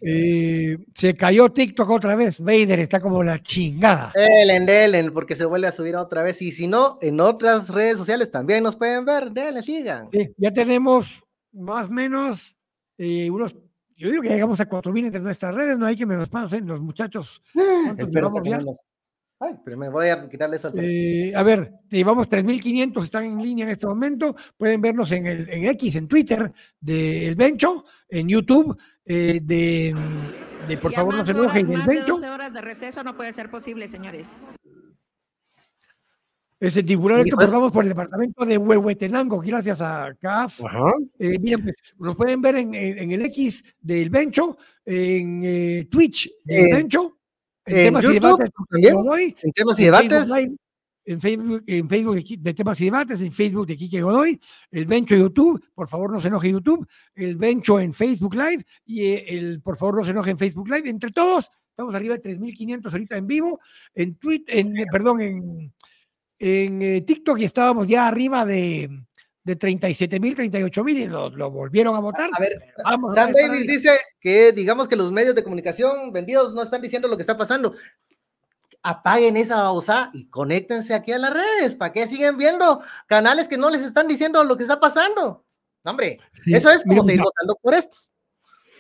[0.01, 2.40] Eh, se cayó TikTok otra vez.
[2.40, 4.12] Vader está como la chingada.
[4.15, 6.40] Delen, delen, porque se vuelve a subir otra vez.
[6.43, 9.31] Y si no, en otras redes sociales también nos pueden ver.
[9.32, 10.09] Delen, sigan.
[10.36, 11.23] ya tenemos
[11.53, 12.55] más o menos
[12.99, 13.57] eh, unos,
[13.97, 16.66] yo digo que llegamos a 4.000 entre nuestras redes, no hay que me los pasen
[16.66, 17.43] los muchachos.
[17.53, 18.61] ¿Cuántos llevamos ya?
[19.40, 20.73] Ay, pero me voy a quitarle eso.
[20.74, 24.35] Eh, a ver, llevamos 3.500, están en línea en este momento.
[24.56, 29.94] Pueden vernos en, el, en X, en Twitter, de El Bencho, en YouTube, eh, de,
[30.69, 32.16] de, Por favor no se enojen, del Bencho.
[32.16, 34.52] horas de receso no puede ser posible, señores.
[36.60, 40.60] Ese tiburón que pasamos por el departamento de Huehuetenango, gracias a CAF.
[41.16, 46.65] Eh, miren, pues, nos pueden ver en, el X del Bencho, en eh, Twitch del
[46.65, 47.18] eh, Bencho,
[47.69, 48.51] en, temas y debates.
[48.93, 50.31] Godoy, en temas y debates.
[51.05, 54.40] en Facebook, en Facebook de temas y debates, en Facebook de Quique Godoy,
[54.70, 59.12] el Bencho YouTube, por favor no se enoje YouTube, el Bencho en Facebook Live y
[59.12, 60.89] el por favor no se enoje en Facebook Live.
[60.89, 63.61] Entre todos, estamos arriba de 3.500 ahorita en vivo,
[63.95, 65.73] en Twitter, en, perdón, en
[66.39, 68.89] en eh, TikTok y estábamos ya arriba de,
[69.44, 72.31] de 37 mil, 38 mil y lo, volvieron a votar.
[72.32, 72.60] A ver,
[73.15, 77.16] Sam Davis dice que digamos que los medios de comunicación vendidos no están diciendo lo
[77.16, 77.74] que está pasando.
[78.82, 81.74] Apaguen esa babosa y conéctense aquí a las redes.
[81.74, 85.44] ¿Para qué siguen viendo canales que no les están diciendo lo que está pasando?
[85.85, 88.10] Hombre, eso es como seguir votando por estos.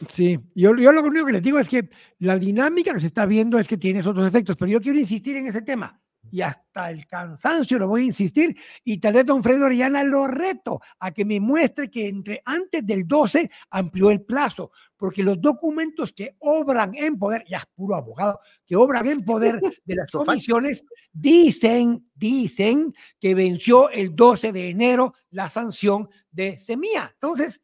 [0.08, 3.26] Sí, yo, yo lo único que les digo es que la dinámica que se está
[3.26, 6.90] viendo es que tiene otros efectos, pero yo quiero insistir en ese tema y hasta
[6.90, 11.12] el cansancio lo voy a insistir y tal vez don Fredo Orellana lo reto a
[11.12, 16.36] que me muestre que entre antes del 12 amplió el plazo, porque los documentos que
[16.40, 22.94] obran en poder, ya puro abogado, que obran en poder de las comisiones, dicen, dicen
[23.18, 27.10] que venció el 12 de enero la sanción de Semilla.
[27.14, 27.62] Entonces,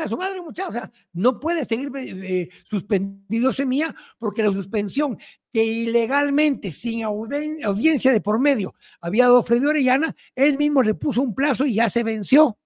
[0.00, 0.70] a su madre, muchachos.
[0.70, 5.18] O sea, no puede seguir eh, suspendido Semilla porque la suspensión
[5.56, 11.22] que ilegalmente, sin audiencia de por medio, había dado Freddy Orellana, él mismo le puso
[11.22, 12.58] un plazo y ya se venció.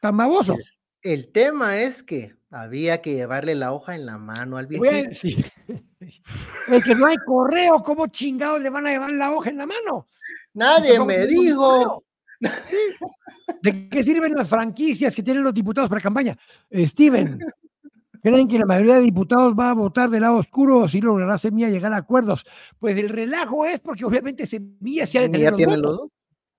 [0.00, 0.56] Tan baboso.
[1.02, 5.08] El, tema es que había que llevarle la hoja en la mano al viejito.
[5.14, 5.44] Sí.
[6.68, 9.66] El que no hay correo, ¿cómo chingados le van a llevar la hoja en la
[9.66, 10.06] mano?
[10.54, 12.04] Nadie me dijo.
[13.62, 16.38] ¿De qué sirven las franquicias que tienen los diputados para campaña?
[16.70, 17.40] Eh, Steven,
[18.32, 21.38] ¿creen que la mayoría de diputados va a votar del lado oscuro o si logrará
[21.38, 22.46] Semilla llegar a acuerdos?
[22.78, 26.10] Pues el relajo es porque obviamente Semilla se ha de tener los votos.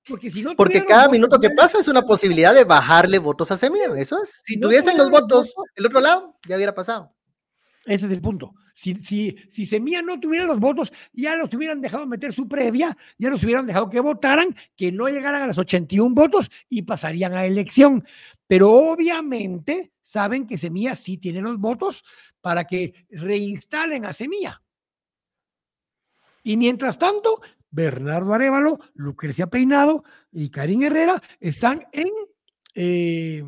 [0.07, 3.57] Porque, si no porque cada minuto que pasa es una posibilidad de bajarle votos a
[3.57, 4.41] Semilla, eso es.
[4.43, 7.13] Si, tuviesen los votos el otro lado, ya hubiera pasado.
[7.85, 8.53] Ese es el punto.
[8.73, 12.97] Si, si, si Semilla no tuviera los votos, ya los hubieran dejado meter su previa,
[13.17, 17.33] ya los hubieran dejado que votaran, que no llegaran a los 81 votos y pasarían
[17.33, 18.05] a elección.
[18.47, 22.03] Pero obviamente saben que Semilla sí tiene los votos
[22.41, 24.61] para que reinstalen a Semilla.
[26.43, 32.07] Y mientras tanto, Bernardo Arevalo, Lucrecia Peinado y Karim Herrera están en
[32.73, 33.43] eh,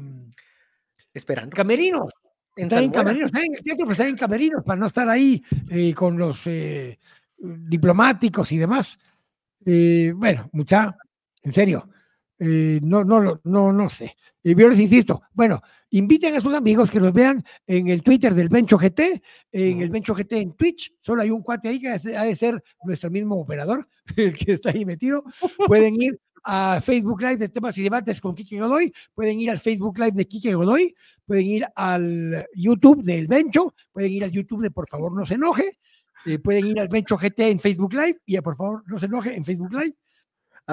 [1.14, 2.12] esperando camerinos
[2.56, 5.44] están en camerinos, están en el teatro, pero están en camerinos para no estar ahí
[5.70, 7.00] eh, con los eh,
[7.38, 9.00] diplomáticos y demás.
[9.66, 10.98] Eh, bueno, mucha,
[11.44, 11.90] en serio,
[12.42, 14.16] no, no, no, no sé.
[14.44, 15.62] Y yo les insisto, bueno,
[15.92, 19.90] inviten a sus amigos que nos vean en el Twitter del Bencho GT, en el
[19.90, 20.94] Bencho GT en Twitch.
[21.02, 24.72] Solo hay un cuate ahí que ha de ser nuestro mismo operador, el que está
[24.72, 25.24] ahí metido.
[25.68, 29.60] Pueden ir a Facebook Live de temas y debates con Kike Godoy, pueden ir al
[29.60, 30.96] Facebook Live de Kike Godoy,
[31.26, 35.36] pueden ir al YouTube del Bencho, pueden ir al YouTube de Por favor no se
[35.36, 35.78] enoje,
[36.26, 39.06] eh, pueden ir al Bencho GT en Facebook Live y a Por favor no se
[39.06, 39.96] enoje en Facebook Live.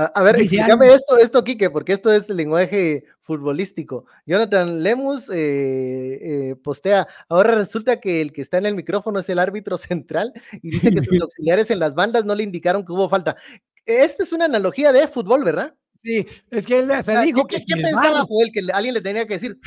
[0.00, 4.06] A, ver, explícame esto, esto, Kike, porque esto es lenguaje futbolístico.
[4.26, 9.28] Jonathan Lemus eh, eh, postea, ahora resulta que el que está en el micrófono es
[9.28, 12.92] el árbitro central y dice que sus auxiliares en las bandas no le indicaron que
[12.92, 13.36] hubo falta.
[13.84, 15.74] Esta es una analogía de fútbol, ¿verdad?
[16.04, 17.56] Sí, es que él se dijo que.
[17.56, 18.52] ¿Qué, pensaba Joel?
[18.52, 19.58] Que alguien le tenía que decir.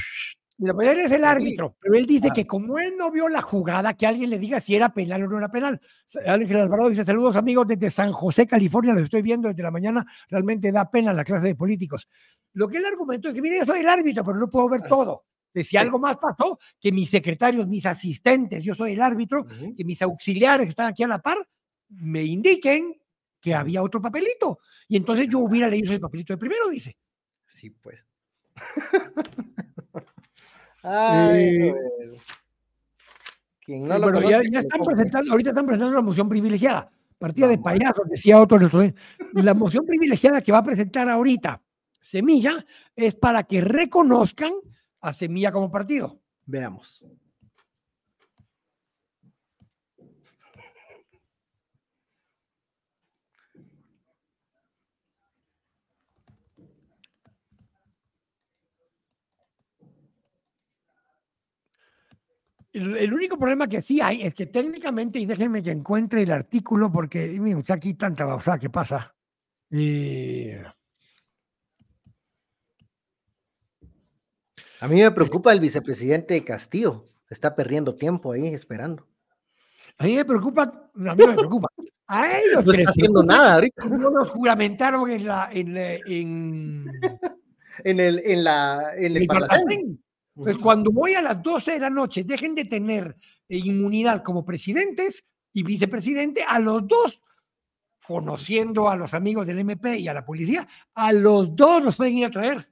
[0.62, 3.42] Mira, pues él es el árbitro, pero él dice que como él no vio la
[3.42, 5.82] jugada, que alguien le diga si era penal o no era penal.
[6.24, 10.06] Ángel Alvarado dice: Saludos, amigos, desde San José, California, los estoy viendo desde la mañana.
[10.30, 12.08] Realmente da pena la clase de políticos.
[12.54, 14.82] Lo que él argumentó es que, mire, yo soy el árbitro, pero no puedo ver
[14.84, 15.26] todo.
[15.52, 19.84] Que si algo más pasó, que mis secretarios, mis asistentes, yo soy el árbitro, que
[19.84, 21.40] mis auxiliares que están aquí a la par,
[21.90, 23.02] me indiquen
[23.40, 24.60] que había otro papelito.
[24.88, 26.96] Y entonces yo hubiera leído ese papelito de primero, dice.
[27.48, 28.06] Sí, pues.
[30.84, 31.72] Ay,
[33.68, 36.92] no lo ya, están presentando, ahorita están presentando la moción privilegiada.
[37.18, 38.58] Partida de payasos, decía otro.
[39.34, 41.62] La moción privilegiada que va a presentar ahorita
[42.00, 44.52] Semilla es para que reconozcan
[45.02, 46.20] a Semilla como partido.
[46.46, 47.06] Veamos.
[62.74, 66.92] El, único problema que sí hay es que técnicamente, y déjenme que encuentre el artículo,
[66.92, 69.14] porque mira, está aquí tanta cosa que pasa.
[74.80, 77.06] A mí me preocupa el vicepresidente Castillo.
[77.30, 79.08] Está perdiendo tiempo ahí esperando.
[79.98, 81.68] A mí me preocupa, a mí me preocupa.
[82.08, 83.86] A ellos no está haciendo nada ahorita.
[83.86, 86.92] No nos juramentaron en la en, en,
[87.84, 90.00] en el en la en el, el
[90.36, 93.18] entonces, cuando voy a las 12 de la noche, dejen de tener
[93.50, 97.22] eh, inmunidad como presidentes y vicepresidente a los dos,
[98.08, 102.18] conociendo a los amigos del MP y a la policía, a los dos nos pueden
[102.18, 102.70] ir a traer.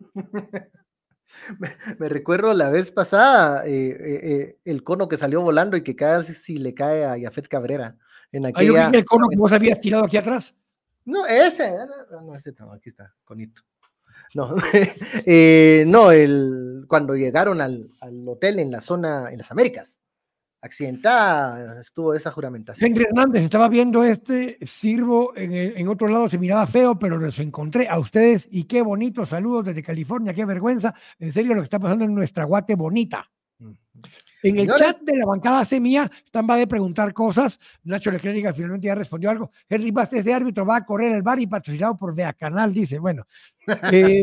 [1.98, 6.58] Me, recuerdo la vez pasada eh, eh, el cono que salió volando y que casi
[6.58, 7.96] le cae a Yafet Cabrera.
[8.32, 8.90] En aquella...
[8.92, 10.54] el cono que vos habías tirado aquí atrás?
[11.04, 11.72] No, ese,
[12.10, 13.62] no, ese no, aquí está, conito.
[14.34, 14.54] No,
[15.26, 17.90] eh, no, el, cuando llegaron al,
[18.26, 20.00] hotel en la zona, en las Américas.
[20.60, 22.90] accidentada estuvo esa juramentación.
[22.90, 27.38] Henry Hernández, estaba viendo este, sirvo, en, en, otro lado se miraba feo, pero los
[27.38, 31.64] encontré a ustedes y qué bonito, saludos desde California, qué vergüenza, en serio lo que
[31.64, 33.30] está pasando en nuestra guate bonita.
[34.42, 37.58] En el chat de la bancada semilla están va de preguntar cosas.
[37.84, 39.50] Nacho Leclerc finalmente ya respondió algo.
[39.68, 42.98] Henry Bastes de árbitro va a correr el bar y patrocinado por Vea Canal, dice.
[42.98, 43.26] Bueno,
[43.92, 44.22] eh,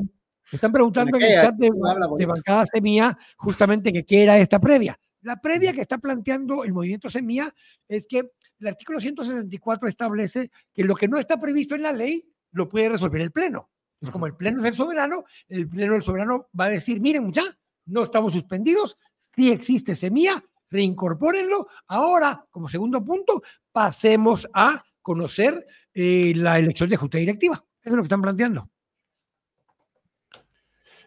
[0.51, 1.69] están preguntando en el chat de,
[2.17, 4.97] de bancada semilla justamente que qué era esta previa.
[5.25, 7.51] La previa que está planteando el movimiento Semilla
[7.87, 8.29] es que
[8.59, 12.89] el artículo 164 establece que lo que no está previsto en la ley lo puede
[12.89, 13.71] resolver el Pleno.
[13.95, 17.33] Entonces, como el Pleno es el soberano, el Pleno del soberano va a decir, miren,
[17.33, 17.43] ya,
[17.87, 18.99] no estamos suspendidos,
[19.35, 21.67] sí existe Semilla, reincorpórenlo.
[21.87, 23.41] Ahora, como segundo punto,
[23.71, 27.55] pasemos a conocer eh, la elección de Junta Directiva.
[27.55, 28.69] Eso es lo que están planteando.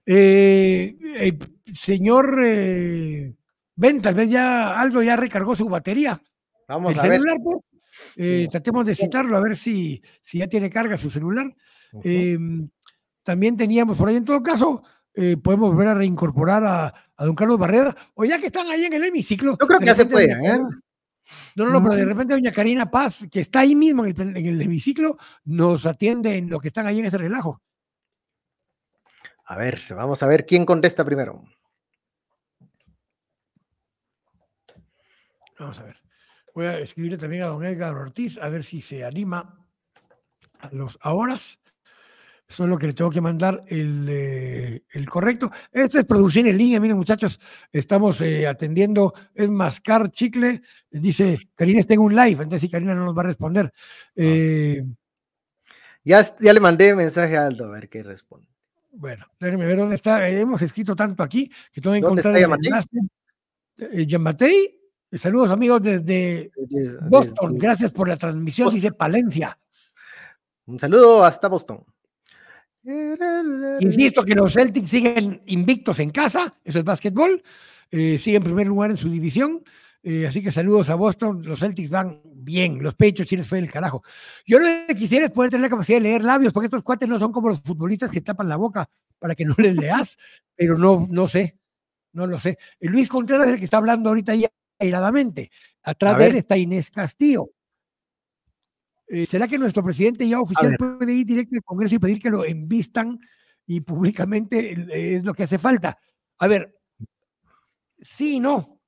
[0.06, 1.38] Eh, eh,
[1.74, 2.36] señor
[3.80, 6.20] Ven, tal vez ya Aldo ya recargó su batería.
[6.66, 7.44] Vamos a celular, ver.
[7.44, 7.58] Pues,
[8.16, 11.54] eh, tratemos de citarlo a ver si, si ya tiene carga su celular.
[12.02, 12.68] Em,
[13.22, 14.82] también teníamos por ahí, en todo caso,
[15.14, 18.92] eh, podemos volver a reincorporar a, don Carlos Barrera, o ya que están ahí en
[18.92, 19.56] el hemiciclo.
[19.60, 20.58] Yo creo que ya se puede, ¿eh?
[21.56, 24.36] No, no, no, pero de repente doña Karina Paz, que está ahí mismo en el,
[24.36, 27.60] en el hemiciclo, nos atiende en lo que están ahí en ese relajo.
[29.44, 31.42] A ver, vamos a ver quién contesta primero.
[35.58, 35.96] Vamos a ver.
[36.54, 39.64] Voy a escribirle también a don Edgar Ortiz a ver si se anima
[40.58, 41.38] a los ahora.
[42.50, 45.50] Solo que le tengo que mandar el, eh, correcto.
[45.70, 46.80] Esto es producir en línea.
[46.80, 47.38] Miren, muchachos,
[47.70, 49.12] estamos eh, atendiendo.
[49.34, 50.62] Es mascar chicle.
[50.90, 52.42] Dice Karina, en un live.
[52.42, 53.66] Entonces, si Karina no nos va a responder.
[53.66, 54.12] Ah.
[54.16, 54.84] Eh,
[56.04, 58.48] ya, ya le mandé mensaje a Aldo a ver qué responde.
[58.92, 60.26] Bueno, déjenme ver dónde está.
[60.26, 62.34] hemos escrito tanto aquí que tengo que encontrar
[63.76, 64.78] el Yamatei
[65.12, 66.50] Saludos amigos desde
[67.08, 67.58] Boston.
[67.58, 69.58] Gracias por la transmisión, dice Palencia.
[70.66, 71.84] Un saludo hasta Boston.
[73.80, 77.42] Insisto que los Celtics siguen invictos en casa, eso es básquetbol,
[77.90, 79.62] eh, siguen en primer lugar en su división,
[80.02, 83.58] eh, así que saludos a Boston, los Celtics van bien, los pechos sí les fue
[83.58, 84.02] el carajo.
[84.46, 87.08] Yo lo que quisiera es poder tener la capacidad de leer labios, porque estos cuates
[87.08, 88.88] no son como los futbolistas que tapan la boca
[89.18, 90.16] para que no les leas,
[90.54, 91.58] pero no, no sé,
[92.12, 92.58] no lo sé.
[92.80, 94.48] Luis Contreras es el que está hablando ahorita ya
[94.78, 95.50] airadamente.
[95.82, 97.50] Atrás de él está Inés Castillo.
[99.10, 102.30] Eh, ¿Será que nuestro presidente ya oficial puede ir directo al Congreso y pedir que
[102.30, 103.18] lo envistan
[103.66, 105.98] y públicamente es lo que hace falta?
[106.38, 106.78] A ver,
[108.00, 108.80] sí, no.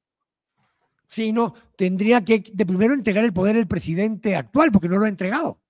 [1.09, 1.55] Sí, no.
[1.77, 5.61] Tendría que de primero entregar el poder el presidente actual, porque no lo ha entregado.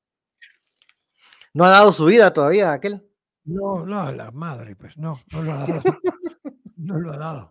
[1.54, 3.02] No ha dado su vida todavía, aquel.
[3.44, 5.82] No, no, la madre, pues no, no lo ha dado.
[6.76, 7.50] no lo ha dado.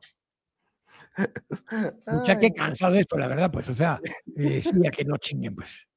[2.07, 3.99] Mucha que cansado de esto, la verdad, pues, o sea,
[4.37, 4.61] eh,
[4.95, 5.88] que no chinguen, pues.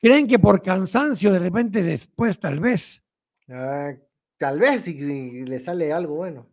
[0.00, 3.02] ¿Creen que por cansancio de repente después, tal vez?
[3.48, 3.92] Ah,
[4.38, 6.48] tal vez, si, le sale algo bueno.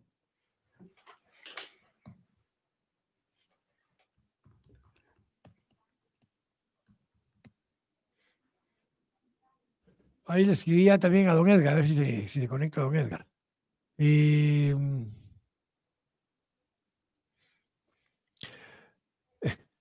[10.28, 13.26] Ahí le escribía también a don Edgar, a ver si se, conecta a don Edgar.
[13.96, 14.74] Eh,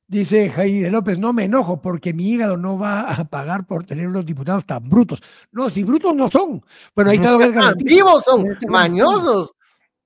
[0.07, 4.07] Dice Jaime López, no me enojo porque mi hígado no va a pagar por tener
[4.07, 5.21] unos diputados tan brutos.
[5.51, 6.63] No, si brutos no son.
[6.93, 7.75] Bueno, ahí está don Edgar.
[7.77, 9.53] Vivos son, mañosos.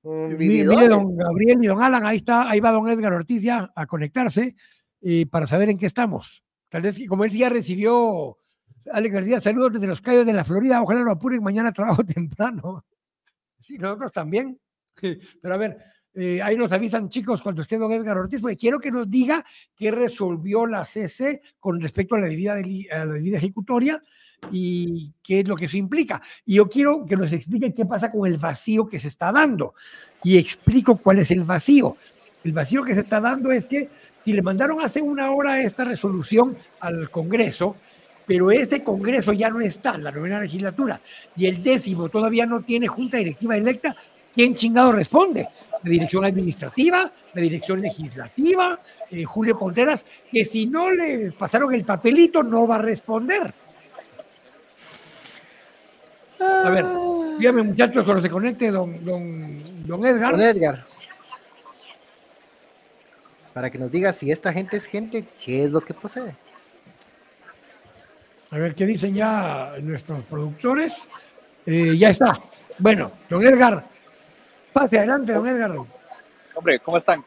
[0.04, 3.86] Mire, don Gabriel y don Alan, ahí está, ahí va don Edgar Ortiz ya a
[3.86, 4.56] conectarse
[5.02, 6.44] eh, para saber en qué estamos.
[6.70, 8.38] Tal vez que como él ya recibió,
[8.92, 12.86] Alex García, saludos desde los calles de la Florida, ojalá lo apuren mañana trabajo temprano.
[13.60, 14.60] Sí, nosotros también.
[15.42, 15.78] Pero a ver,
[16.16, 19.46] eh, ahí nos avisan, chicos, cuando esté don Edgar Ortiz, porque quiero que nos diga
[19.76, 24.02] qué resolvió la CC con respecto a la medida, a la ejecutoria
[24.52, 26.22] y qué es lo que eso implica.
[26.46, 29.74] Y yo quiero que nos explique qué pasa con el vacío que se está dando.
[30.24, 31.98] Y explico cuál es el vacío.
[32.44, 33.90] El vacío que se está dando es que
[34.24, 37.76] si le mandaron hace una hora esta resolución al Congreso,
[38.26, 41.02] pero este Congreso ya no está, la novena legislatura,
[41.36, 43.96] y el décimo todavía no tiene junta directiva electa,
[44.32, 45.48] ¿quién chingado responde?
[45.84, 48.80] La dirección administrativa, la dirección legislativa,
[49.10, 53.54] eh, Julio Contreras, que si no le pasaron el papelito no va a responder.
[56.40, 56.86] A ver,
[57.38, 60.32] dígame muchachos, cuando se conecte don, don, Edgar.
[60.32, 60.86] Don Edgar.
[63.54, 66.36] Para que nos diga si esta gente es gente, ¿qué es lo que posee?
[68.52, 71.10] A ver, ¿qué dicen ya nuestros productores?
[71.66, 72.34] Eh, ya está.
[72.78, 73.86] Bueno, don Edgar,
[74.74, 75.76] Pase adelante, don Edgar.
[76.54, 77.24] Hombre, ¿cómo están?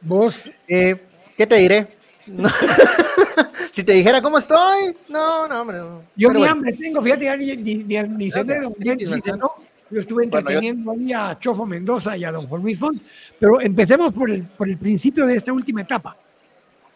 [0.00, 0.50] ¿Vos?
[0.68, 1.00] Eh,
[1.36, 1.88] ¿Qué te diré?
[3.72, 5.78] si te dijera cómo estoy, no, no, hombre.
[6.16, 9.54] Yo ni hambre tengo, fíjate, ni, ni, ni, ni ¿no?
[9.90, 13.00] Yo estuve entreteniendo ahí a Chofo Mendoza y a don Juan Luis Font,
[13.38, 16.16] pero empecemos por el, por el principio de esta última etapa.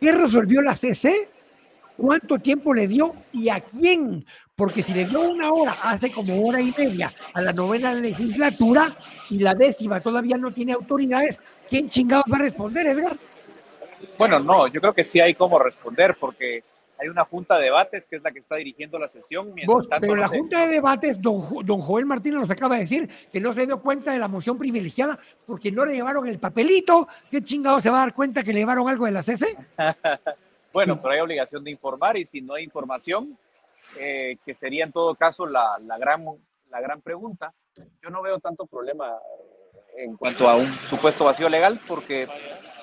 [0.00, 1.28] ¿Qué resolvió la CC?
[1.96, 4.24] ¿Cuánto tiempo le dio y a quién?
[4.58, 8.92] Porque si le dio una hora, hace como hora y media a la novena legislatura
[9.30, 13.16] y la décima todavía no tiene autoridades, ¿quién chingados va a responder, Edgar?
[14.18, 16.64] Bueno, no, yo creo que sí hay cómo responder porque
[16.98, 19.54] hay una junta de debates que es la que está dirigiendo la sesión.
[20.00, 23.52] pero la junta de debates, don, don, Joel Martínez nos acaba de decir que no
[23.52, 27.06] se dio cuenta de la moción privilegiada porque no le llevaron el papelito.
[27.30, 29.56] ¿Qué chingado se va a dar cuenta que le llevaron algo de la CC?
[30.72, 33.38] bueno, pero hay obligación de informar y si no hay información,
[33.98, 36.24] eh, que sería en todo caso la, la, gran,
[36.70, 37.54] la gran pregunta,
[38.02, 39.18] yo no veo tanto problema
[39.96, 42.28] en cuanto a un supuesto vacío legal porque,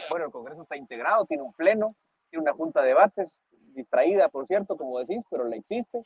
[0.10, 1.96] bueno, el Congreso está integrado, tiene un pleno,
[2.30, 3.42] tiene una junta de debates,
[3.74, 6.04] distraída, por cierto, como decís, pero la existe.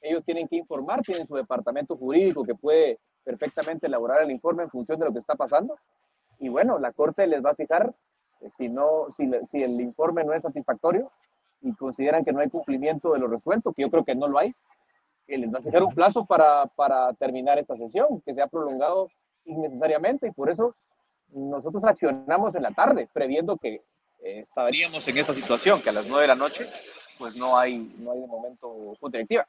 [0.00, 4.70] Ellos tienen que informar, tienen su departamento jurídico que puede perfectamente elaborar el informe en
[4.70, 5.78] función de lo que está pasando.
[6.38, 7.94] Y bueno, la Corte les va a fijar
[8.40, 11.10] eh, si, no, si el informe no es satisfactorio
[11.62, 14.38] y consideran que no hay cumplimiento de lo resuelto, que yo creo que no lo
[14.38, 14.54] hay,
[15.26, 18.46] que les va a fijar un plazo para, para terminar esta sesión, que se ha
[18.46, 19.08] prolongado
[19.44, 20.74] innecesariamente y por eso
[21.32, 23.82] nosotros accionamos en la tarde, previendo que
[24.22, 26.68] eh, estaríamos en esta situación, que a las nueve de la noche
[27.18, 29.46] pues no hay, no hay de momento junta directiva.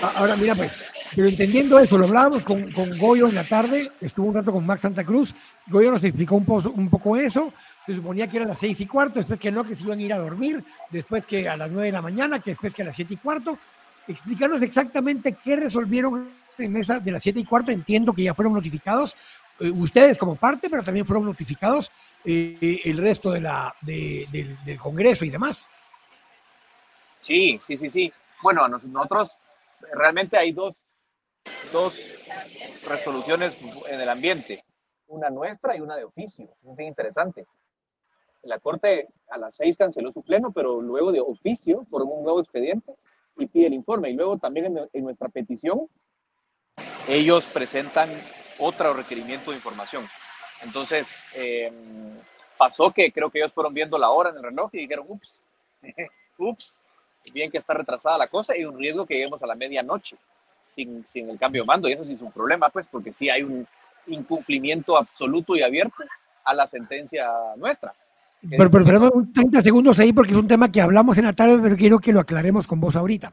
[0.00, 0.74] Ah, ahora, mira, pues,
[1.14, 4.64] pero entendiendo eso, lo hablábamos con, con, Goyo en la tarde, estuvo un rato con
[4.64, 5.34] Max Santa Cruz,
[5.66, 7.52] Goyo nos explicó un, poco, un poco eso,
[7.86, 10.02] se suponía que eran las seis y cuarto, después que no, que se iban a
[10.02, 12.86] ir a dormir, después que a las nueve de la mañana, que después que a
[12.86, 13.58] las siete y cuarto.
[14.06, 18.54] Explícanos exactamente qué resolvieron en esa de las siete y cuarto, entiendo que ya fueron
[18.54, 19.16] notificados,
[19.60, 21.90] eh, ustedes como parte, pero también fueron notificados
[22.24, 25.68] eh, el resto de la, del, Congreso y demás.
[27.20, 28.12] Sí, sí, sí, sí.
[28.42, 29.38] Bueno, nosotros
[29.92, 30.74] realmente hay dos,
[31.72, 31.94] dos
[32.86, 33.56] resoluciones
[33.88, 34.64] en el ambiente,
[35.06, 36.48] una nuestra y una de oficio.
[36.68, 37.46] Es bien interesante.
[38.42, 42.40] La Corte a las seis canceló su pleno, pero luego de oficio, por un nuevo
[42.40, 42.94] expediente,
[43.36, 44.10] y pide el informe.
[44.10, 45.88] Y luego también en, nuestra petición,
[47.08, 48.10] ellos presentan
[48.58, 50.06] otro requerimiento de información.
[50.62, 52.18] Entonces, em,
[52.58, 55.40] pasó que creo que ellos fueron viendo la hora en el reloj y dijeron, ups,
[56.38, 56.82] ups,
[57.32, 60.16] bien que está retrasada la cosa y un riesgo que lleguemos a la medianoche
[60.62, 61.88] sin, sin el cambio de mando.
[61.88, 63.66] Y eso sí es un problema, pues, porque sí hay un
[64.06, 66.02] incumplimiento absoluto y abierto
[66.44, 67.94] a la sentencia nuestra.
[68.48, 71.76] Pero, pero, 30 segundos ahí porque es un tema que hablamos en la tarde, pero
[71.76, 73.32] quiero que lo aclaremos con vos ahorita.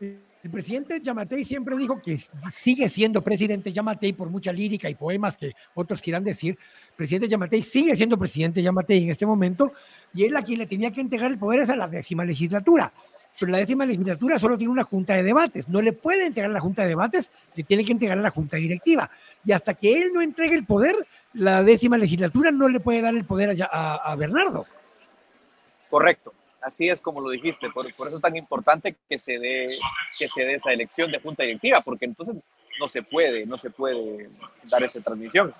[0.00, 2.16] El presidente Yamatei siempre dijo que
[2.50, 6.56] sigue siendo presidente Yamatei por mucha lírica y poemas que otros quieran decir.
[6.96, 9.72] presidente Yamatei sigue siendo presidente Yamatei en este momento
[10.14, 12.92] y él a quien le tenía que entregar el poder es a la décima legislatura
[13.38, 15.68] pero la décima legislatura solo tiene una junta de debates.
[15.68, 18.56] No le puede entregar la junta de debates, le tiene que entregar a la junta
[18.56, 19.10] directiva.
[19.44, 20.96] Y hasta que él no entregue el poder,
[21.34, 24.66] la décima legislatura no le puede dar el poder a, Bernardo.
[25.90, 27.70] Correcto, así es como lo dijiste.
[27.70, 29.66] Por, eso es tan importante que se, dé,
[30.18, 32.36] que se dé esa elección de junta directiva, porque entonces
[32.80, 34.30] no se puede, no se puede
[34.70, 35.54] dar esa transmisión.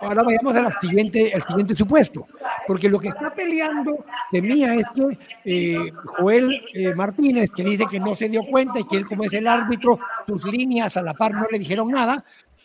[0.00, 2.26] Ahora vayamos al siguiente, al siguiente supuesto,
[2.66, 7.84] porque lo que está peleando de mía es que eh, Joel eh, Martínez, que dice
[7.90, 11.02] que no se dio cuenta y que él como es el árbitro, sus líneas a
[11.02, 12.24] la par no le dijeron nada,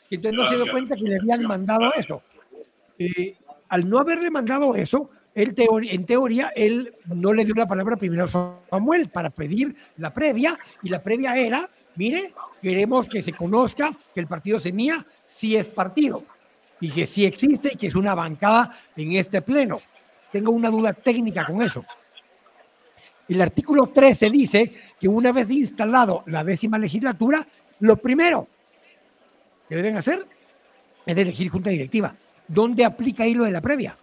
[0.09, 2.21] entonces no se dio cuenta que le habían mandado eso.
[2.99, 3.35] Eh,
[3.69, 5.55] al no haberle mandado eso, él
[5.89, 8.27] en teoría, él no le dio la palabra primero a
[8.69, 14.19] Samuel para pedir la previa, y la previa era mire, queremos que se conozca que
[14.19, 16.23] el partido Semilla sí es partido
[16.79, 19.79] y que sí existe y que es una bancada en este pleno.
[20.31, 21.85] Tengo una duda técnica con eso.
[23.27, 27.47] El artículo 13 dice que una vez instalado la décima legislatura,
[27.79, 28.47] lo primero
[29.69, 30.25] que deben hacer
[31.05, 32.15] es elegir junta directiva.
[32.47, 33.97] ¿Dónde aplica ahí lo de la previa?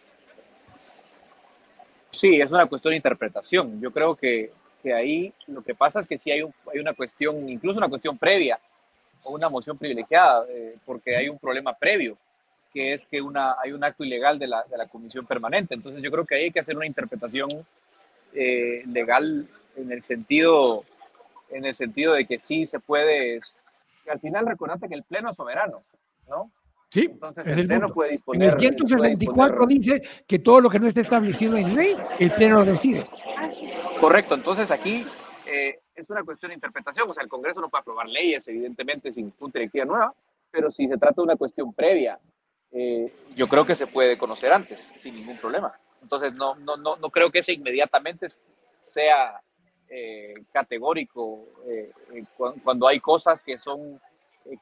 [2.11, 3.81] Sí, es una cuestión de interpretación.
[3.81, 4.51] Yo creo que
[4.82, 8.16] que ahí lo que pasa es que sí hay, hay una cuestión, incluso una cuestión
[8.19, 8.59] previa
[9.23, 12.16] o una moción privilegiada, eh, porque hay un problema previo,
[12.73, 15.74] que es que una, hay un acto ilegal de la, de la comisión permanente.
[15.74, 17.49] Entonces yo creo que ahí hay que hacer una interpretación
[18.32, 19.47] eh, legal
[19.77, 20.85] en el sentido
[21.51, 23.41] en el sentido de que sí se puede,
[24.12, 25.82] al final recordate que el pleno es soberano,
[26.28, 26.51] ¿no?
[26.89, 30.89] Sí, Entonces, el, pleno puede disponer, en el 164 dice que todo lo que no
[30.89, 33.09] esté establecido en ley, el pleno lo decide.
[34.01, 35.07] Correcto, entonces aquí
[35.47, 39.12] eh, es una cuestión de interpretación, o sea, el Congreso no puede aprobar leyes, evidentemente,
[39.12, 40.12] sin punta directiva nueva,
[40.51, 42.19] pero si se trata de una cuestión previa
[42.73, 45.73] eh, yo creo que se puede conocer antes, sin ningún problema.
[46.03, 48.28] Entonces, no, no, no, no creo que ese inmediatamente
[48.82, 49.41] sea
[49.91, 51.91] eh, categórico eh,
[52.62, 54.01] cuando hay cosas que son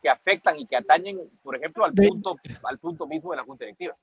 [0.02, 3.64] que afectan y que atañen, por ejemplo, al punto, al punto mismo de la Junta
[3.64, 3.96] Directiva.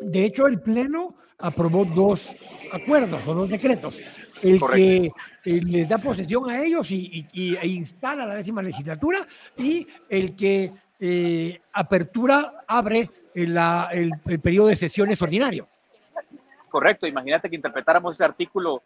[0.00, 2.36] De hecho, el Pleno aprobó dos
[2.72, 4.00] acuerdos o dos decretos.
[4.42, 5.10] El que
[5.44, 11.60] les da posesión a ellos y, e instala la décima legislatura y el que eh,
[11.72, 13.56] apertura, abre el,
[13.92, 15.66] el, periodo de sesiones ordinario.
[16.68, 18.82] Correcto, imagínate que interpretáramos ese artículo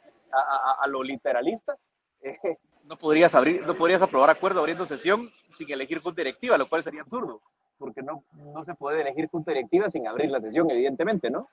[0.81, 1.77] a, lo literalista.
[2.21, 2.39] Eh,
[2.85, 6.83] no, podrías abrir, no podrías aprobar acuerdo abriendo sesión sin elegir junta directiva, lo cual
[6.83, 7.41] sería absurdo
[7.79, 11.49] porque no, no se puede elegir junta directiva sin abrir la sesión, evidentemente, ¿no?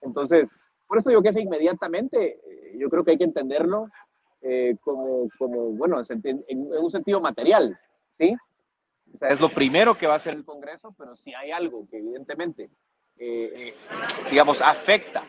[0.00, 0.50] Entonces,
[0.86, 3.88] por eso yo que sé inmediatamente, eh, yo creo que hay que entenderlo
[4.42, 7.78] eh, como, como, bueno, en, un sentido material,
[8.18, 8.34] ¿sí?
[9.20, 12.68] Es lo primero que va a hacer el Congreso, pero si hay algo que evidentemente,
[13.18, 13.74] eh,
[14.28, 15.24] digamos, afecta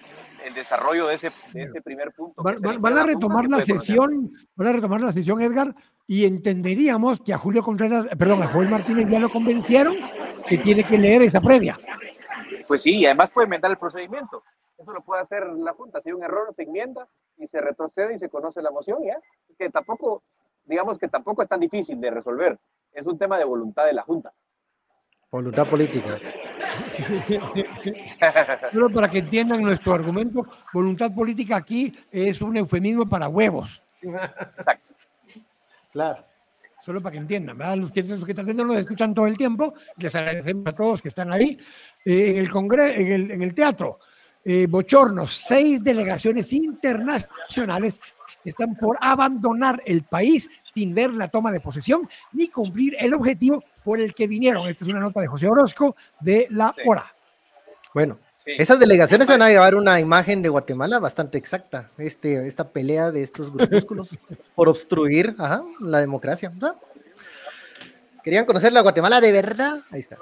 [0.47, 2.41] el desarrollo de ese, de ese primer punto.
[2.41, 5.75] Van, a retomar la sesión, van a retomar la sesión, Edgar,
[6.07, 9.95] y entenderíamos que a Julio Contreras, perdón, a Joel Martínez ya lo convencieron
[10.47, 11.77] que tiene que leer esa previa.
[12.67, 14.43] Pues sí, y además puede enmendar el procedimiento.
[14.77, 15.99] Eso lo puede hacer la Junta.
[16.01, 17.07] Si hay un error, se enmienda
[17.37, 19.17] y se retrocede y se conoce la moción, ¿ya?
[19.57, 20.23] que tampoco,
[20.65, 22.57] digamos que tampoco es tan difícil de resolver.
[22.93, 24.31] Es un tema de voluntad de la Junta.
[25.29, 26.19] Voluntad política.
[28.71, 33.83] Solo para que entiendan nuestro argumento, voluntad política aquí es un eufemismo para huevos.
[34.01, 34.93] Exacto.
[35.91, 36.25] Claro
[36.79, 37.77] solo para que entiendan, ¿verdad?
[37.77, 40.71] Los que, los que tal vez no nos escuchan todo el tiempo, les agradecemos a
[40.73, 41.57] todos que están ahí.
[42.05, 43.99] Eh, en, el congreso, en, el, en el teatro,
[44.43, 47.99] eh, Bochornos, seis delegaciones internacionales
[48.45, 53.61] están por abandonar el país sin ver la toma de posesión ni cumplir el objetivo
[53.87, 54.67] por el que vinieron.
[54.67, 57.09] Esta es una nota de José Orozco de La Hora.
[57.93, 63.11] Bueno, esas delegaciones van a llevar una imagen de Guatemala bastante exacta, este, esta pelea
[63.11, 64.17] de estos grupúsculos
[64.55, 65.33] por obstruir
[65.79, 66.51] la democracia.
[68.21, 69.79] ¿Querían conocer la Guatemala de verdad?
[69.89, 70.17] Ahí está.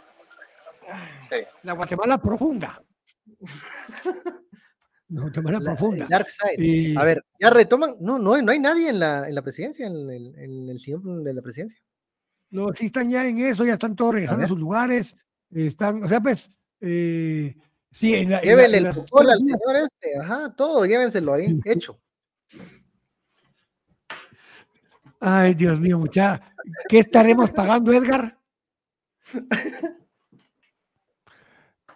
[1.63, 2.83] La Guatemala profunda.
[5.09, 6.07] La Guatemala profunda.
[6.07, 7.95] A ver, ya retoman.
[7.99, 11.23] No, no, no hay nadie en la, en la presidencia, en el, en el sillón
[11.23, 11.79] de la presidencia.
[12.55, 15.15] No, sí están ya en eso, ya están todos regresando a, sus lugares.
[15.51, 16.49] Están, o sea, pues,
[16.81, 17.55] eh,
[17.95, 21.97] Sí, en la, Llévenle el fútbol al señor este, ajá, todo, llévenselo ahí, hecho.
[25.21, 26.41] Ay, Dios mío, mucha.
[26.89, 28.37] ¿Qué estaremos pagando, Edgar?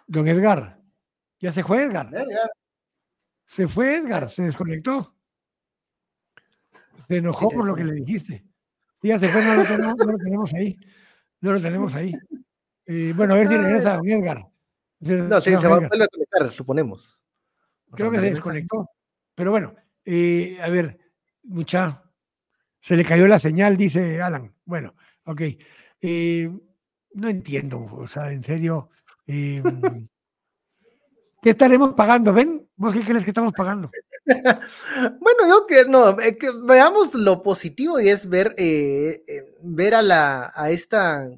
[0.06, 0.80] Don Edgar.
[1.38, 2.10] ¿Ya se fue Edgar?
[3.44, 5.14] Se fue Edgar, se desconectó.
[7.08, 8.49] Se enojó por lo que le dijiste.
[9.02, 10.76] Ya se fue, no lo tenemos, ahí.
[11.40, 12.12] No lo tenemos ahí.
[12.86, 14.46] Eh, bueno, a ver si regresa Don Edgar.
[15.00, 17.18] No, sí, se va a conectar, suponemos.
[17.92, 18.90] Creo que se desconectó.
[19.34, 19.74] Pero bueno,
[20.04, 20.98] eh, a ver,
[21.44, 22.02] mucha.
[22.78, 24.54] Se le cayó la señal, dice Alan.
[24.64, 24.94] Bueno,
[25.24, 25.42] ok.
[26.00, 26.50] Eh,
[27.14, 28.90] no entiendo, o sea, en serio.
[29.26, 29.62] Eh,
[31.42, 32.32] ¿Qué estaremos pagando?
[32.32, 32.68] ¿Ven?
[32.76, 33.90] ¿Vos qué crees que estamos pagando?
[35.20, 38.54] Bueno, yo que no, que veamos lo positivo y es ver,
[39.62, 41.30] ver a, la, a esta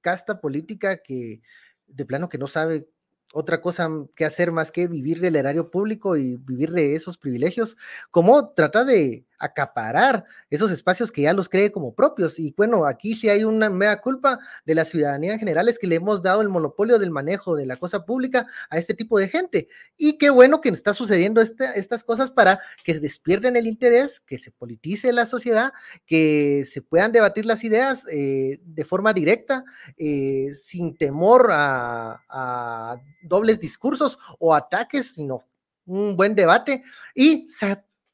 [0.00, 1.40] casta política que
[1.86, 2.88] de plano que no sabe
[3.32, 7.76] otra cosa que hacer más que vivir del erario público y vivir de esos privilegios,
[8.10, 12.38] como trata de acaparar esos espacios que ya los cree como propios.
[12.38, 15.86] Y bueno, aquí sí hay una mea culpa de la ciudadanía en general, es que
[15.86, 19.28] le hemos dado el monopolio del manejo de la cosa pública a este tipo de
[19.28, 19.68] gente.
[19.96, 24.38] Y qué bueno que está sucediendo este, estas cosas para que despierten el interés, que
[24.38, 25.72] se politice la sociedad,
[26.04, 29.64] que se puedan debatir las ideas eh, de forma directa,
[29.96, 35.44] eh, sin temor a, a dobles discursos o ataques, sino
[35.86, 36.82] un buen debate
[37.14, 37.48] y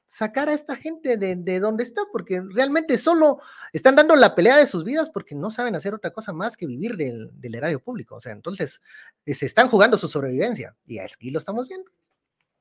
[0.07, 3.41] sacar a esta gente de, de, donde está, porque realmente solo
[3.73, 6.67] están dando la pelea de sus vidas porque no saben hacer otra cosa más que
[6.67, 8.17] vivir del, del erario público.
[8.17, 8.81] O sea, entonces
[9.25, 11.91] eh, se están jugando su sobrevivencia y aquí lo estamos viendo.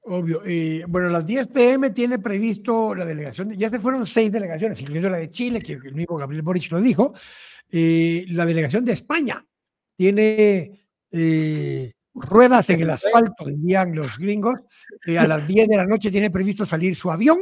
[0.07, 0.43] Obvio.
[0.87, 5.09] bueno, a las 10 pm tiene previsto la delegación, ya se fueron seis delegaciones, incluyendo
[5.09, 7.15] la de Chile, que el mismo Gabriel Boric lo dijo,
[7.71, 9.43] eh, la delegación de España
[9.95, 14.61] tiene eh, ruedas en el asfalto, dirían los gringos.
[15.05, 17.39] Eh, a las 10 de la noche tiene previsto salir su avión.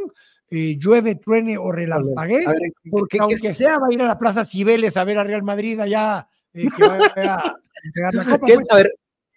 [0.50, 2.46] Eh, llueve, truene o relampague,
[2.92, 5.80] porque aunque sea va a ir a la Plaza Cibeles a ver a Real Madrid
[5.80, 7.56] allá eh, que va a,
[8.12, 8.46] la copa.
[8.46, 8.68] ¿Qué, pues.
[8.70, 8.94] a ver,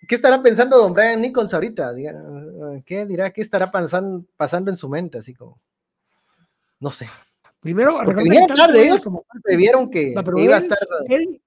[0.06, 1.94] ¿qué estará pensando don Brian Nichols ahorita?
[2.84, 3.30] ¿Qué dirá?
[3.30, 5.18] ¿Qué estará pasando, pasando en su mente?
[5.18, 5.58] Así como,
[6.80, 7.08] no sé.
[7.60, 9.24] Primero, porque vinieron tarde ellos, como
[9.56, 10.78] vieron que, iba a estar...
[11.08, 11.40] Él,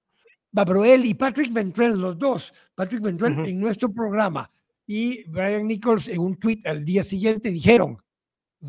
[0.52, 4.50] Babroel y Patrick Ventrell, los dos, Patrick Ventrell en nuestro programa
[4.86, 7.96] y Brian Nichols en un tweet al día siguiente dijeron,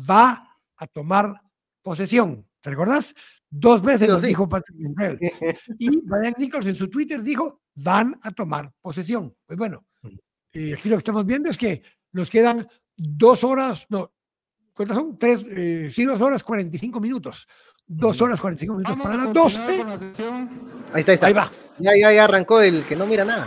[0.08, 1.34] va a tomar
[1.82, 2.46] posesión.
[2.60, 3.14] ¿Te recuerdas?
[3.50, 5.18] Dos veces lo dijo Patrick Ventrell.
[5.78, 9.34] y Brian Nichols en su Twitter dijo, van a tomar posesión.
[9.44, 9.84] Pues bueno,
[10.52, 11.82] eh, aquí lo que estamos viendo es que
[12.12, 14.12] nos quedan dos horas, no,
[14.74, 15.18] ¿cuántas son?
[15.18, 17.48] Tres, eh, sí, dos horas, 45 minutos.
[17.94, 19.58] Dos horas, 45 minutos para las 12.
[20.92, 21.26] Ahí está, ahí está.
[21.26, 21.50] Ahí va.
[21.78, 23.46] Ya, ya, ya arrancó el que no mira nada.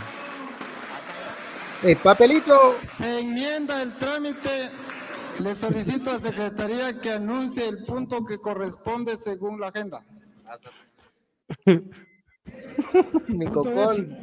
[1.82, 2.76] El papelito.
[2.84, 4.70] Se enmienda el trámite.
[5.40, 10.04] Le solicito a Secretaría que anuncie el punto que corresponde según la agenda.
[13.26, 14.16] Mi cocón.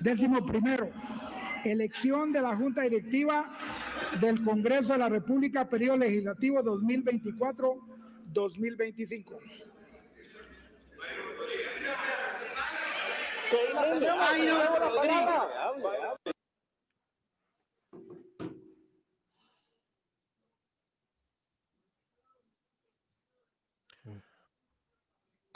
[0.00, 0.90] Décimo primero,
[1.64, 3.56] elección de la Junta Directiva
[4.20, 6.62] del Congreso de la República, periodo legislativo
[8.32, 9.38] 2024-2025.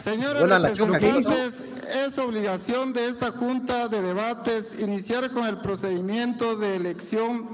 [0.08, 1.60] Señores representantes,
[1.94, 7.46] es obligación de esta Junta de Debates iniciar con el procedimiento de elección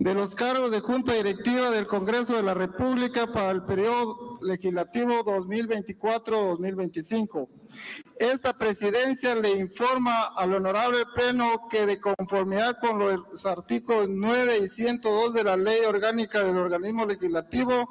[0.00, 5.22] de los cargos de Junta Directiva del Congreso de la República para el periodo legislativo
[5.26, 7.46] 2024-2025.
[8.18, 14.70] Esta presidencia le informa al honorable pleno que de conformidad con los artículos 9 y
[14.70, 17.86] 102 de la ley orgánica del organismo legislativo,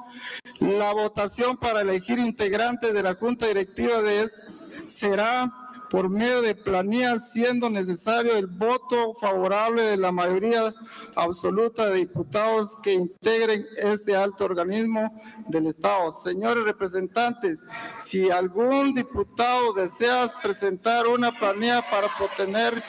[0.61, 4.41] la votación para elegir integrantes de la junta directiva de este
[4.87, 5.58] será
[5.89, 10.73] por medio de planilla, siendo necesario el voto favorable de la mayoría
[11.15, 15.11] absoluta de diputados que integren este alto organismo
[15.47, 16.13] del Estado.
[16.13, 17.59] Señores representantes,
[17.97, 22.83] si algún diputado desea presentar una planilla para obtener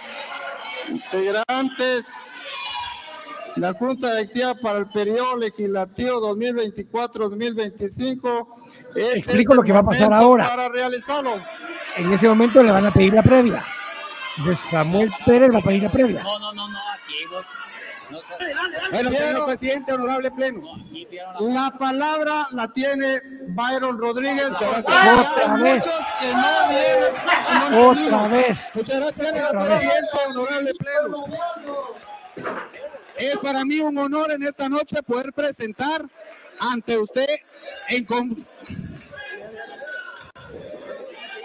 [0.89, 2.53] integrantes,
[3.57, 8.47] la Junta Directiva para el periodo legislativo 2024-2025.
[8.95, 10.49] Este Explico lo que va a pasar ahora.
[10.49, 11.33] Para realizarlo
[11.97, 13.65] en ese momento le van a pedir la previa.
[14.45, 16.23] De Samuel Pérez va a pedir la previa.
[16.23, 17.47] No, no, no, no, aquí vos.
[18.93, 20.63] bueno, señor presidente, honorable pleno.
[21.41, 24.51] La palabra la tiene Byron Rodríguez.
[24.51, 25.19] Muchas gracias.
[25.19, 25.85] Otra vez.
[26.21, 28.09] que no vienen.
[28.09, 28.71] Otra vez.
[28.75, 31.25] Muchas gracias, señor presidente, honorable pleno.
[33.17, 36.07] Es para mí un honor en esta noche poder presentar
[36.61, 37.29] ante usted
[37.89, 38.05] en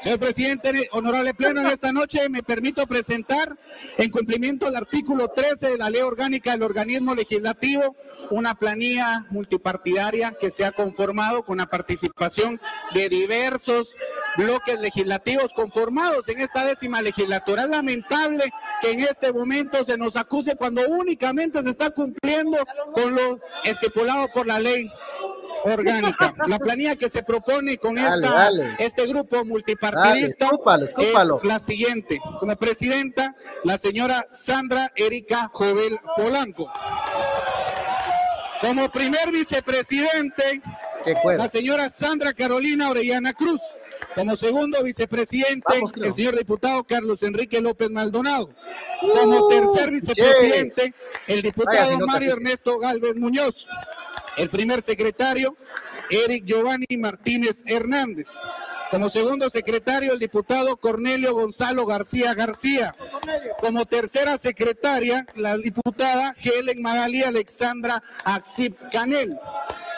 [0.06, 3.58] Señor presidente, honorable pleno, en esta noche me permito presentar,
[3.98, 7.96] en cumplimiento del artículo 13 de la ley orgánica del organismo legislativo,
[8.30, 12.62] una planilla multipartidaria que se ha conformado con la participación
[12.94, 13.98] de diversos
[14.38, 17.64] bloques legislativos conformados en esta décima legislatura.
[17.64, 18.54] Es lamentable
[18.84, 22.60] que en este momento se nos acuse cuando únicamente se está cumpliendo
[22.94, 24.88] con lo estipulado por la ley
[25.64, 26.34] orgánica.
[26.48, 30.52] La planilla que se propone con esta, este grupo multipartidista
[30.98, 32.20] es la siguiente.
[32.40, 36.72] Como presidenta, la señora Sandra Erika Jovel Polanco.
[38.62, 40.62] Como primer vicepresidente,
[41.38, 43.62] la señora Sandra Carolina Orellana Cruz.
[44.16, 48.50] Como segundo vicepresidente, el señor diputado Carlos Enrique López Maldonado.
[49.02, 50.94] Como tercer vicepresidente,
[51.28, 53.68] el diputado Mario Ernesto Galvez Muñoz.
[54.38, 55.56] El primer secretario,
[56.10, 58.40] Eric Giovanni Martínez Hernández.
[58.92, 62.96] Como segundo secretario, el diputado Cornelio Gonzalo García García.
[63.60, 69.38] Como tercera secretaria, la diputada Helen Magali Alexandra Axip Canel.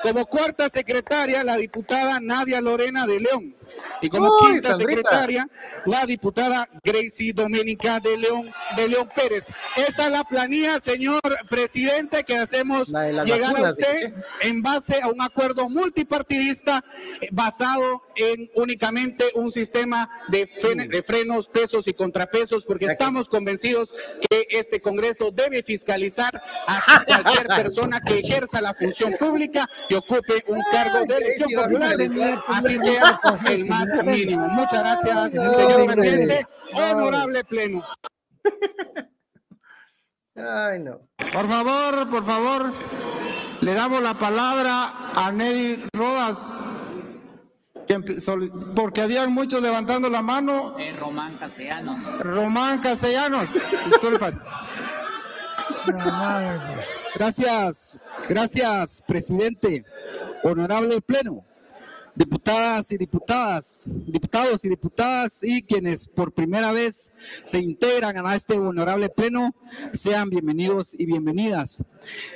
[0.03, 3.56] Como cuarta secretaria, la diputada Nadia Lorena de León.
[4.01, 5.47] Y como quinta secretaria,
[5.85, 9.47] la diputada Gracie Doménica de León, de León Pérez.
[9.75, 15.21] Esta es la planilla, señor presidente, que hacemos llegar a usted en base a un
[15.21, 16.83] acuerdo multipartidista
[17.31, 20.49] basado en únicamente un sistema de,
[20.89, 23.93] de frenos, pesos y contrapesos, porque estamos convencidos
[24.29, 30.43] que este Congreso debe fiscalizar a cualquier persona que ejerza la función pública y ocupe
[30.47, 31.97] un cargo de elección popular,
[32.47, 34.47] así sea el más mínimo.
[34.47, 36.47] Muchas gracias, señor presidente.
[36.73, 37.83] Honorable pleno.
[40.35, 40.99] Ay, no.
[41.33, 42.73] Por favor, por favor,
[43.61, 46.47] le damos la palabra a Nelly Rodas,
[48.75, 50.75] porque habían muchos levantando la mano.
[50.99, 52.19] Román Castellanos.
[52.19, 53.53] Román Castellanos,
[53.85, 54.45] disculpas.
[57.15, 59.85] Gracias, gracias, presidente.
[60.43, 61.43] Honorable Pleno.
[62.17, 67.13] Diputadas y diputadas, diputados y diputadas y quienes por primera vez
[67.43, 69.53] se integran a este honorable pleno,
[69.93, 71.83] sean bienvenidos y bienvenidas.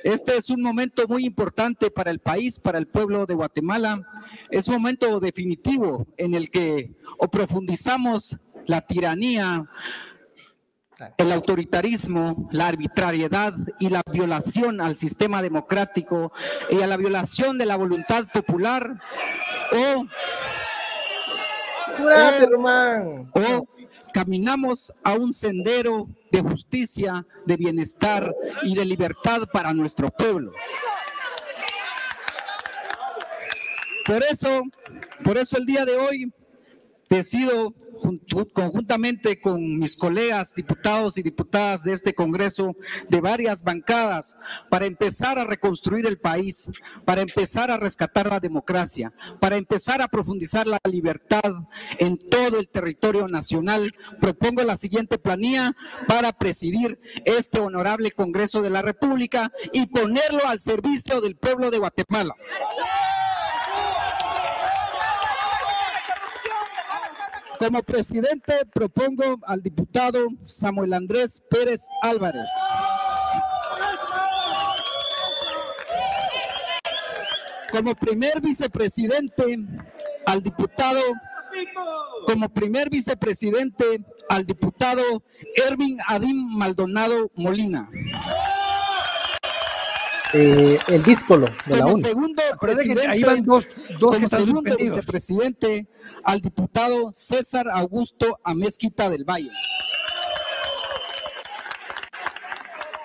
[0.03, 4.07] Este es un momento muy importante para el país, para el pueblo de Guatemala.
[4.51, 6.93] Es un momento definitivo en el que
[7.31, 8.37] profundizamos
[8.67, 9.67] la tiranía,
[11.17, 16.31] el autoritarismo, la arbitrariedad y la violación al sistema democrático
[16.69, 19.01] y a la violación de la voluntad popular
[19.71, 20.05] o,
[23.33, 23.67] o
[24.13, 30.51] caminamos a un sendero de justicia, de bienestar y de libertad para nuestro pueblo.
[34.05, 34.63] Por eso,
[35.23, 36.33] por eso el día de hoy
[37.11, 37.75] decido
[38.53, 42.75] conjuntamente con mis colegas diputados y diputadas de este Congreso
[43.09, 44.37] de varias bancadas
[44.69, 46.71] para empezar a reconstruir el país,
[47.05, 51.41] para empezar a rescatar la democracia, para empezar a profundizar la libertad
[51.99, 55.75] en todo el territorio nacional, propongo la siguiente planilla
[56.07, 61.77] para presidir este honorable Congreso de la República y ponerlo al servicio del pueblo de
[61.77, 62.35] Guatemala.
[67.61, 72.49] Como presidente propongo al diputado Samuel Andrés Pérez Álvarez.
[77.71, 79.59] Como primer vicepresidente
[80.25, 81.01] al diputado
[82.25, 85.23] como primer vicepresidente al diputado
[85.55, 87.87] Ervin Adín Maldonado Molina.
[90.33, 93.67] Eh, el díscolo de como la segundo presidente, ahí van dos,
[93.99, 95.87] dos como segundo vicepresidente
[96.23, 99.51] al diputado César Augusto Amezquita del Valle.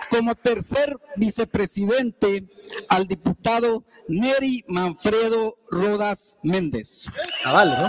[0.08, 2.46] Como tercer vicepresidente
[2.88, 7.08] al diputado Neri Manfredo Rodas Méndez.
[7.44, 7.88] Ah, vale, ¿no?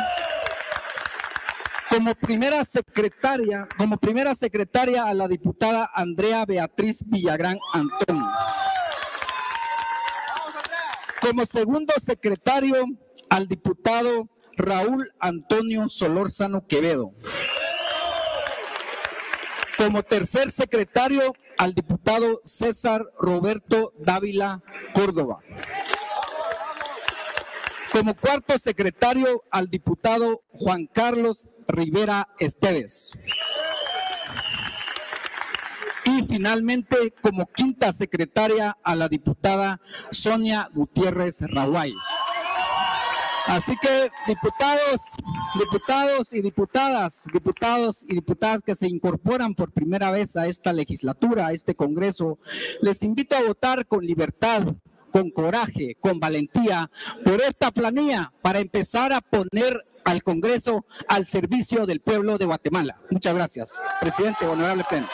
[1.91, 8.27] Como primera secretaria, como primera secretaria a la diputada Andrea Beatriz Villagrán Antonio
[11.27, 12.85] como segundo secretario
[13.29, 17.11] al diputado Raúl Antonio Solórzano Quevedo.
[19.77, 25.39] Como tercer secretario al diputado César Roberto Dávila Córdoba.
[27.91, 33.19] Como cuarto secretario al diputado Juan Carlos Rivera Esteves.
[36.07, 41.93] Y finalmente, como quinta secretaria, a la diputada Sonia Gutiérrez Raguay.
[43.47, 45.17] Así que, diputados,
[45.59, 51.47] diputados y diputadas, diputados y diputadas que se incorporan por primera vez a esta legislatura,
[51.47, 52.39] a este Congreso,
[52.81, 54.63] les invito a votar con libertad,
[55.11, 56.89] con coraje, con valentía
[57.25, 62.97] por esta planilla para empezar a poner al Congreso al servicio del pueblo de Guatemala.
[63.09, 65.07] Muchas gracias, presidente, honorable pleno.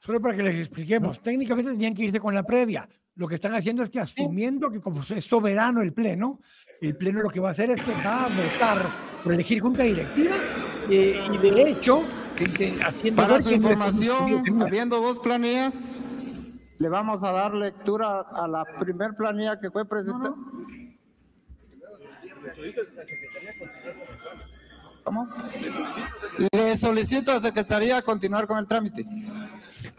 [0.00, 2.88] Solo para que les expliquemos, técnicamente tenían que irse con la previa.
[3.16, 6.40] Lo que están haciendo es que asumiendo que como es soberano el Pleno,
[6.80, 8.88] el Pleno lo que va a hacer es que va a votar
[9.22, 10.36] por elegir junta directiva
[10.88, 12.02] eh, y de hecho,
[12.82, 13.22] haciendo...
[13.22, 16.00] Para su información, habiendo dos planillas,
[16.78, 20.34] le vamos a dar lectura a la primer planilla que fue presentada.
[25.04, 25.28] ¿Cómo?
[26.52, 29.04] Le solicito a la Secretaría continuar con el trámite.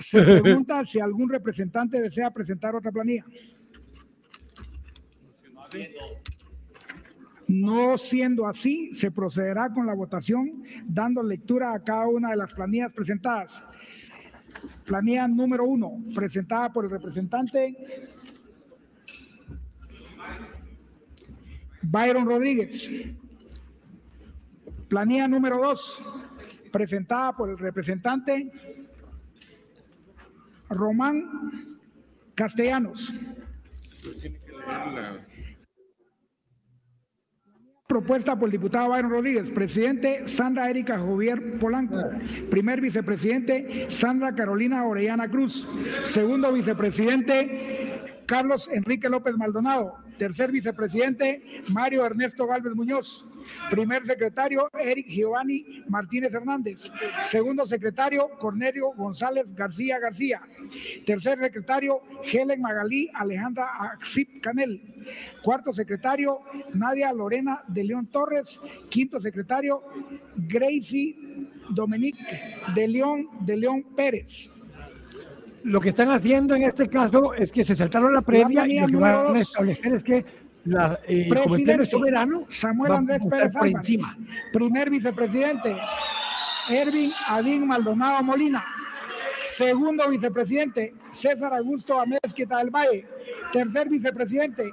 [0.02, 3.26] Se pregunta si algún representante desea presentar otra planilla.
[7.48, 12.54] No siendo así, se procederá con la votación dando lectura a cada una de las
[12.54, 13.66] planillas presentadas.
[14.86, 17.78] Planilla número uno, presentada por el representante
[21.82, 22.90] Byron Rodríguez.
[24.88, 26.02] Planilla número dos,
[26.72, 28.52] presentada por el representante
[30.72, 31.80] Román
[32.36, 33.14] Castellanos.
[37.88, 39.52] Propuesta por el diputado Byron Rodríguez.
[39.52, 41.98] Presidente Sandra Erika Javier Polanco.
[42.50, 45.68] Primer vicepresidente Sandra Carolina Orellana Cruz.
[46.04, 49.96] Segundo vicepresidente Carlos Enrique López Maldonado.
[50.18, 53.26] Tercer vicepresidente, Mario Ernesto Galvez Muñoz.
[53.70, 56.92] Primer secretario, Eric Giovanni Martínez Hernández.
[57.24, 60.42] Segundo secretario, Cornelio González García García.
[61.06, 64.82] Tercer secretario, Helen Magalí Alejandra Axip Canel.
[65.44, 66.42] Cuarto secretario,
[66.74, 68.60] Nadia Lorena de León Torres.
[68.90, 69.82] Quinto secretario,
[70.36, 71.16] Gracie
[71.70, 74.50] Dominique de León de León Pérez.
[75.64, 78.88] Lo que están haciendo en este caso es que se saltaron la previa y lo
[78.88, 80.26] que van a establecer es que
[80.66, 84.18] la, eh, el soberano Samuel Andrés Pérez por encima.
[84.54, 85.76] Primer vicepresidente,
[86.70, 88.64] Ervin Adín Maldonado Molina.
[89.40, 93.08] Segundo vicepresidente, César Augusto Amezquita del Valle.
[93.52, 94.72] Tercer vicepresidente,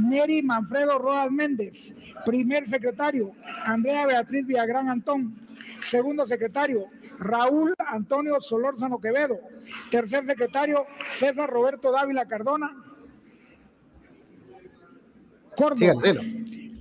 [0.00, 1.94] Neri Manfredo Rodas Méndez.
[2.24, 3.32] Primer secretario,
[3.64, 5.34] Andrea Beatriz Villagrán Antón.
[5.82, 6.86] Segundo secretario,
[7.18, 9.38] Raúl Antonio Solórzano Quevedo.
[9.90, 12.70] Tercer secretario, César Roberto Dávila Cardona.
[15.56, 15.94] Córdoba.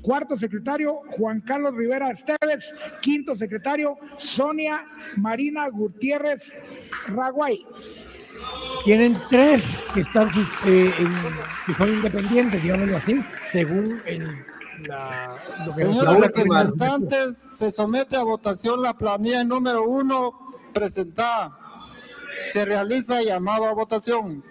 [0.01, 2.73] Cuarto secretario, Juan Carlos Rivera Esteves.
[3.01, 4.85] Quinto secretario, Sonia
[5.17, 6.53] Marina Gutiérrez
[7.07, 7.65] Raguay.
[8.85, 10.29] Tienen tres que están
[10.65, 11.15] eh, en-
[11.65, 14.45] que son independientes, digámoslo así, según el,
[14.85, 21.57] la, lo que Señores representantes, se somete a votación la planilla número uno presentada.
[22.45, 24.43] Se realiza llamado a votación.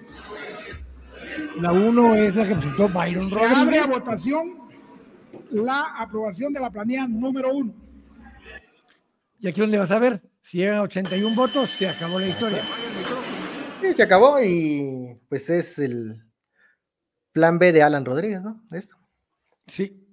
[1.60, 4.68] La uno es la que presentó Byron Se abre a votación
[5.50, 7.74] la aprobación de la planilla número uno.
[9.38, 12.62] Y aquí donde vas a ver, si llegan a 81 votos, se acabó la historia.
[13.82, 16.22] Sí, se acabó y pues es el
[17.32, 18.66] plan B de Alan Rodríguez, ¿no?
[18.72, 18.96] Esto.
[19.66, 20.05] Sí.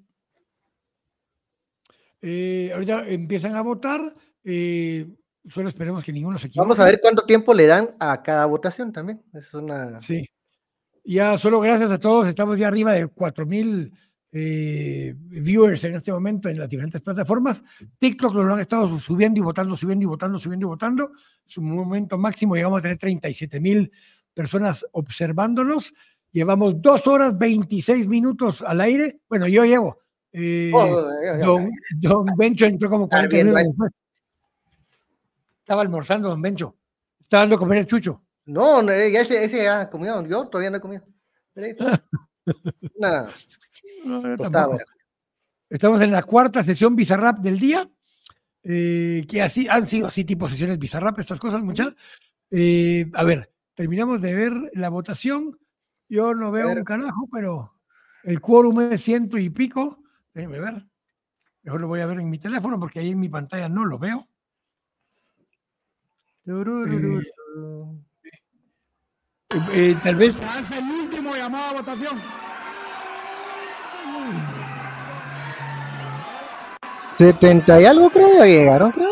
[2.25, 4.01] Eh, ahorita empiezan a votar.
[4.45, 5.07] eh,
[5.45, 6.65] solo esperemos que ninguno se equivoque.
[6.65, 9.21] Vamos a ver cuánto tiempo le dan a cada votación también.
[9.33, 9.99] Es una.
[9.99, 10.25] Sí.
[11.03, 13.91] Ya solo gracias a todos, estamos ya arriba de 4000
[14.31, 17.61] eh, viewers en este momento en las diferentes plataformas.
[17.97, 21.11] TikTok lo han estado subiendo y votando, subiendo y votando, subiendo y votando.
[21.45, 23.91] Su momento máximo llegamos a tener 37 mil
[24.33, 25.93] personas observándonos.
[26.31, 29.19] Llevamos dos horas 26 minutos al aire.
[29.27, 29.99] Bueno, yo llevo.
[30.33, 33.91] Eh, Oh, don, don Bencho entró como 40 viendo minutos después.
[35.59, 36.75] Estaba almorzando, don Bencho.
[37.19, 38.21] Estaba dando a comer el chucho.
[38.45, 40.25] No, no, eh, ya ese, ese ya ha comido.
[40.25, 41.03] Yo todavía no he comido.
[41.55, 41.67] Una
[44.05, 44.27] No.
[45.69, 47.89] Estamos en la cuarta sesión Bizarrap del día,
[48.63, 51.95] eh, que así han sido así tipo sesiones Bizarrap, estas cosas, muchachos.
[52.51, 55.57] a ver, terminamos de ver la votación.
[56.09, 57.73] Yo no veo un carajo, pero
[58.23, 60.02] el quórum es ciento y pico.
[60.33, 60.85] Déjenme ver.
[61.63, 63.97] Mejor lo voy a ver en mi teléfono porque ahí en mi pantalla no lo
[63.97, 64.27] veo.
[66.45, 67.21] Eh,
[69.71, 72.21] eh, tal vez Se hace el último llamado a votación.
[77.15, 79.09] 70 y algo creo ya llegaron, creo.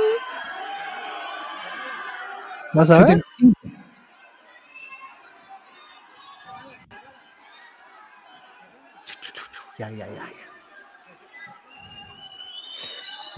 [2.74, 3.08] ¿Vas a ver?
[3.08, 3.60] 75.
[9.78, 10.16] Ya, ya, ya.
[10.16, 10.41] ya.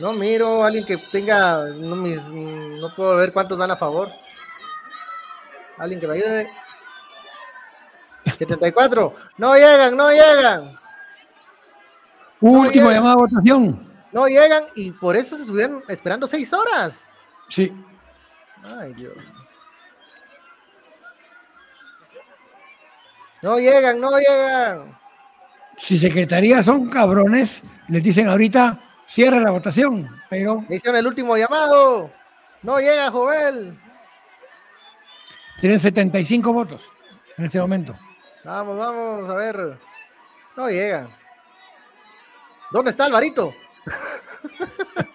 [0.04, 1.64] No miro a alguien que tenga.
[1.68, 4.10] No, mis, no puedo ver cuántos van a favor.
[5.78, 6.50] Alguien que me ayude.
[8.26, 9.16] 74.
[9.38, 10.78] No llegan, no llegan.
[12.42, 12.96] Último llega.
[12.96, 13.94] llamado a votación.
[14.12, 17.08] No llegan y por eso se estuvieron esperando seis horas.
[17.48, 17.74] Sí.
[18.62, 19.16] Ay, Dios.
[23.42, 25.00] No llegan, no llegan.
[25.78, 31.38] Si secretaría son cabrones, les dicen ahorita cierra la votación, pero Me hicieron el último
[31.38, 32.12] llamado.
[32.62, 33.78] No llega, Joel.
[35.60, 36.82] tienen 75 votos
[37.38, 37.96] en este momento.
[38.44, 39.78] Vamos, vamos, a ver.
[40.56, 41.08] No llega.
[42.72, 43.54] ¿Dónde está Alvarito?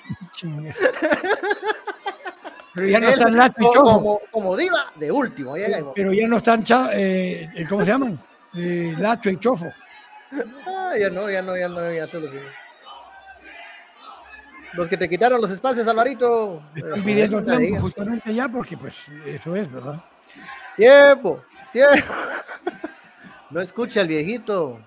[2.74, 5.56] Pero ya no Él, están Lacho y como, como, como diva, de último.
[5.56, 8.20] Llega Pero ya no están, eh, eh, ¿cómo se llaman?
[8.54, 9.66] Eh, Lacho y Chofo.
[10.66, 12.38] Ah, ya no, ya no, ya no, ya solo sí.
[14.74, 16.62] Los que te quitaron los espacios, Alvarito.
[16.76, 20.02] Eh, pidiendo tiempo justamente ya porque pues eso es, ¿verdad?
[20.76, 21.96] Tiempo, tiempo.
[23.50, 24.78] No escucha al viejito.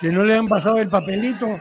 [0.00, 1.60] Que no le han pasado el papelito.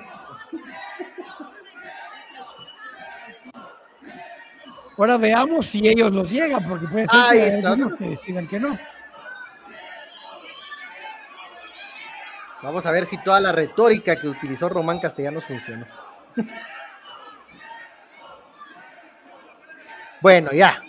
[4.98, 7.70] Ahora veamos si ellos los llegan, porque puede ser Ahí que está.
[7.72, 8.80] algunos que decidan que no.
[12.62, 15.86] Vamos a ver si toda la retórica que utilizó Román Castellanos funcionó.
[20.22, 20.82] Bueno, ya.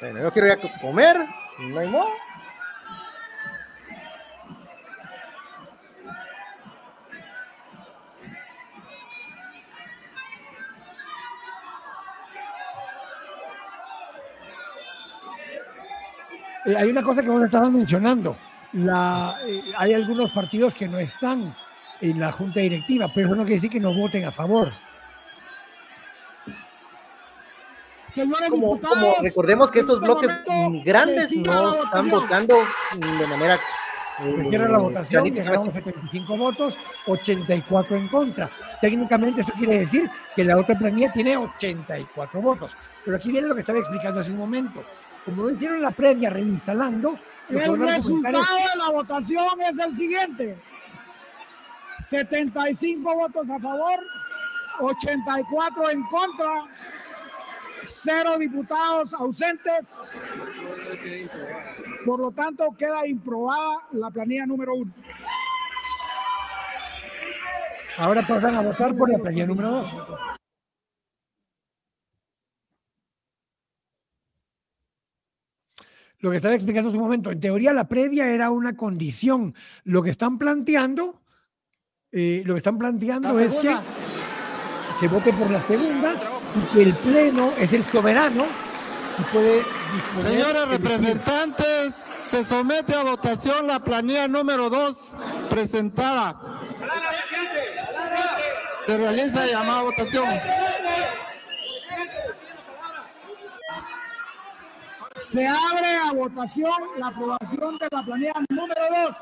[0.00, 1.16] Bueno, yo quiero ya co- comer,
[1.58, 2.08] no hay modo.
[16.66, 18.36] Eh, hay una cosa que vos estabas mencionando.
[18.72, 21.54] La, eh, hay algunos partidos que no están
[22.00, 24.72] en la junta directiva, pero eso no quiere decir que no voten a favor.
[28.06, 32.56] Señores Como, diputados, como recordemos que estos este bloques grandes no están votando
[32.98, 33.60] de manera.
[34.20, 38.50] eh, cierra la votación, llegaron 75 votos, 84 en contra.
[38.80, 42.76] Técnicamente esto quiere decir que la otra planilla tiene 84 votos.
[43.04, 44.82] Pero aquí viene lo que estaba explicando hace un momento.
[45.24, 47.16] Como no hicieron la previa reinstalando,
[47.50, 50.58] El resultado es- de la votación es el siguiente.
[52.06, 53.98] 75 votos a favor,
[54.80, 56.64] 84 en contra,
[57.82, 59.94] cero diputados ausentes.
[62.04, 64.92] Por lo tanto, queda improbada la planilla número uno.
[67.98, 70.39] Ahora pasan a votar por la planilla número 2.
[76.20, 79.54] Lo que estaba explicando hace un momento, en teoría la previa era una condición.
[79.84, 81.20] Lo que están planteando,
[82.12, 83.74] eh, lo que están planteando es que
[84.98, 86.14] se vote por la segunda
[86.54, 88.44] y que el pleno es el soberano
[89.18, 89.62] y puede
[90.22, 95.14] Señores representantes, se somete a votación la planilla número 2
[95.48, 96.40] presentada.
[98.84, 100.28] Se realiza llamada a votación.
[105.20, 109.16] Se abre a votación la aprobación de la planilla número 2.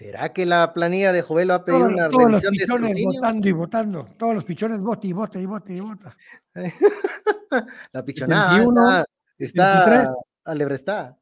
[0.00, 3.04] ¿Será que la planilla de Jovel va a pedir Todos, una todos los revisión pichones
[3.04, 4.08] votando y votando.
[4.18, 6.16] Todos los pichones vota y vota y vota y vota.
[7.92, 9.06] La pichonada 71, está,
[9.38, 10.08] está 73.
[10.44, 11.18] alebrestada.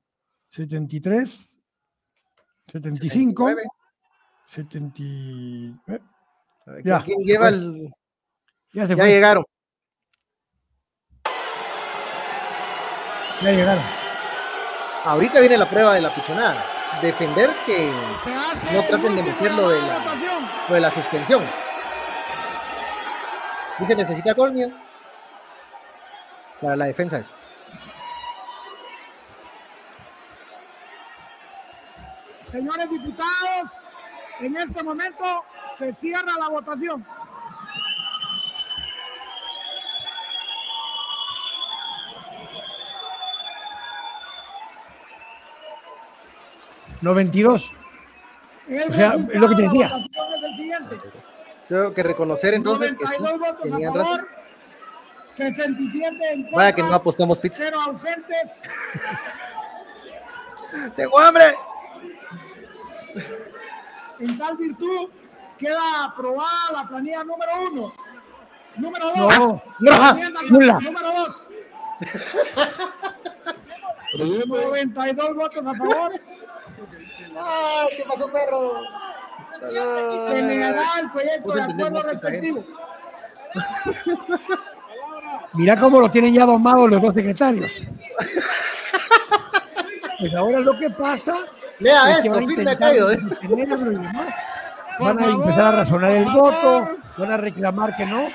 [0.50, 1.60] 73,
[2.68, 3.62] 75, 69.
[4.46, 5.02] 70.
[5.02, 6.00] eh,
[6.66, 7.92] A ver, Ya, ¿Quién lleva el...?
[8.72, 9.08] Ya se Ya fue.
[9.08, 9.44] llegaron.
[13.42, 13.82] Ya llegaron.
[15.04, 16.64] Ahorita viene la prueba de la pichonada.
[17.02, 17.92] Defender que
[18.72, 19.98] no traten de último meter lo de la,
[20.68, 21.44] lo de la suspensión.
[23.78, 24.72] Dice, necesita colmio
[26.60, 27.32] para la defensa eso.
[32.42, 33.82] Señores diputados,
[34.40, 35.44] en este momento
[35.76, 37.06] se cierra la votación.
[47.00, 47.72] No 22.
[48.68, 49.88] El O sea, es lo que te decía.
[49.88, 50.96] votación es el siguiente.
[51.68, 54.28] Tengo que reconocer entonces que sí, 92 votos a tenían favor, razón.
[55.28, 57.56] 67 en contra, Vaya que no apostamos pizza.
[57.58, 58.60] cero ausentes.
[60.96, 61.54] ¡Tengo hambre!
[64.20, 65.10] En tal virtud
[65.58, 67.92] queda aprobada la planilla número uno.
[68.76, 69.38] Número dos.
[69.38, 70.14] No, no,
[70.50, 70.78] nula.
[70.80, 71.48] Número dos.
[74.14, 76.12] 92 votos a favor.
[77.36, 78.82] ¡Ay, qué pasó, perro!
[80.28, 82.64] Se negará el proyecto de acuerdo respectivo.
[85.54, 87.82] Mira cómo lo tienen ya domados los dos secretarios.
[90.18, 91.34] Pues ahora lo que pasa
[91.78, 93.18] Lea es esto, van a firme aquello, ¿eh?
[94.98, 98.28] Van a favor, empezar a razonar el voto, van a reclamar que no.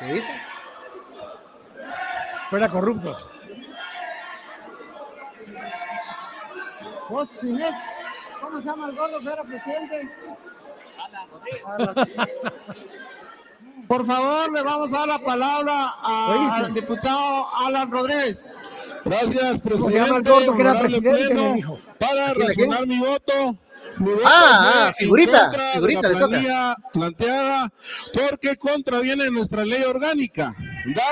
[0.00, 0.40] ¿Qué dice?
[2.50, 3.26] Fuera corruptos.
[7.08, 7.74] Vos, Inés,
[8.40, 10.10] ¿cómo se llama el gordo que era presidente?
[13.86, 18.56] Por favor, le vamos a dar la palabra a- al diputado Alan Rodríguez.
[19.04, 20.30] Gracias, ¿Cómo se llama el presidente.
[20.30, 21.26] gordo que era presidente?
[21.26, 21.78] pleno, Me dijo.
[21.98, 23.58] Para ¿Quién, razonar mi voto.
[23.98, 27.72] Mi voto Ah, ah, figurita, figurita, la planilla planteada
[28.12, 30.54] porque contraviene nuestra ley orgánica.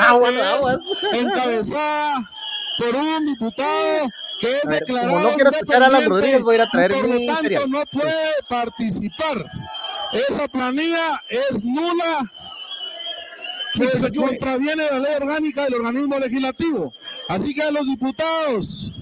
[0.00, 0.76] Ah, que bueno, es aguas.
[1.12, 2.30] encabezada
[2.78, 4.08] por un diputado
[4.42, 6.70] que es ver, declarado como no quiero escuchar a Alan Rodríguez, voy a ir a
[6.70, 9.46] traer por mi lo tanto no puede participar.
[10.28, 12.32] Esa planilla es nula
[13.76, 16.92] pues contraviene la ley orgánica del organismo legislativo.
[17.28, 18.92] Así que a los diputados,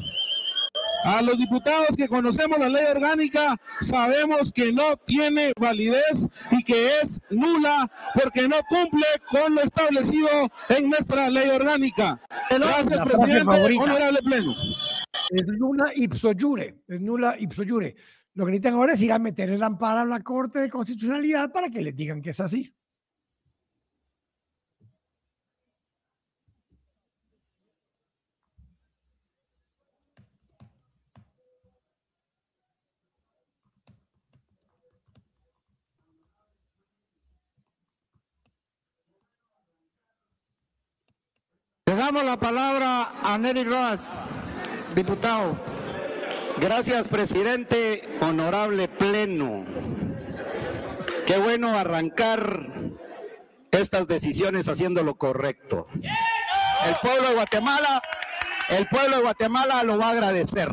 [1.04, 7.00] a los diputados que conocemos la ley orgánica, sabemos que no tiene validez y que
[7.00, 10.28] es nula porque no cumple con lo establecido
[10.68, 12.20] en nuestra ley orgánica.
[12.50, 13.78] Gracias, presidente.
[13.78, 14.54] Honorable Pleno.
[15.30, 17.94] Es nula ipso jure, es nula ipso jure.
[18.34, 21.52] Lo que necesitan ahora es ir a meter el amparo a la Corte de Constitucionalidad
[21.52, 22.74] para que les digan que es así.
[41.86, 44.14] Le damos la palabra a Nery Roas,
[44.94, 45.58] diputado.
[46.60, 48.02] Gracias, presidente.
[48.20, 49.64] Honorable Pleno.
[51.26, 52.66] Qué bueno arrancar
[53.70, 55.86] estas decisiones haciendo lo correcto.
[56.86, 58.02] El pueblo de Guatemala,
[58.68, 60.68] el pueblo de Guatemala lo va a agradecer.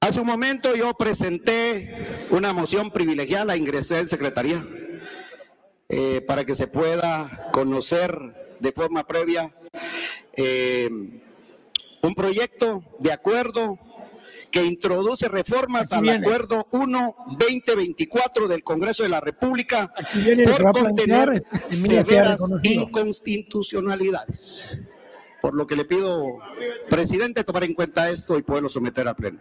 [0.00, 4.64] Hace un momento yo presenté una moción privilegiada, ingresé en secretaría,
[5.88, 9.54] eh, para que se pueda conocer de forma previa
[10.36, 10.90] eh,
[12.06, 13.78] un proyecto de acuerdo
[14.50, 19.92] que introduce reformas al acuerdo 1-2024 del Congreso de la República
[20.44, 24.78] por contener severas inconstitucionalidades.
[25.42, 26.38] Por lo que le pido,
[26.88, 29.40] presidente, tomar en cuenta esto y poderlo someter a pleno.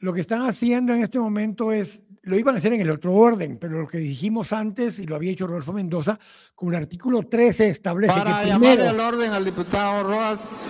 [0.00, 3.14] Lo que están haciendo en este momento es, lo iban a hacer en el otro
[3.14, 6.18] orden, pero lo que dijimos antes, y lo había hecho Rodolfo Mendoza,
[6.54, 8.90] con el artículo 13 establece Para que llamar primero...
[8.90, 10.68] el orden al diputado Roas,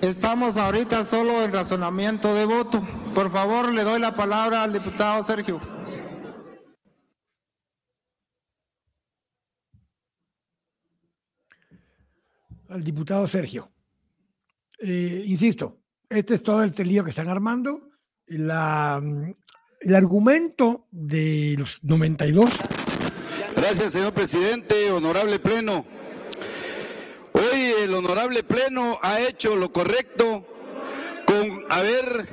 [0.00, 2.82] estamos ahorita solo en razonamiento de voto.
[3.14, 5.60] Por favor, le doy la palabra al diputado Sergio.
[12.68, 13.68] al diputado Sergio.
[14.78, 17.90] Eh, insisto, este es todo el lío que están armando.
[18.26, 19.34] La, mm,
[19.80, 22.50] el argumento de los 92.
[23.56, 25.86] Gracias, señor presidente, honorable pleno.
[27.32, 30.46] Hoy el honorable pleno ha hecho lo correcto
[31.26, 32.26] con haber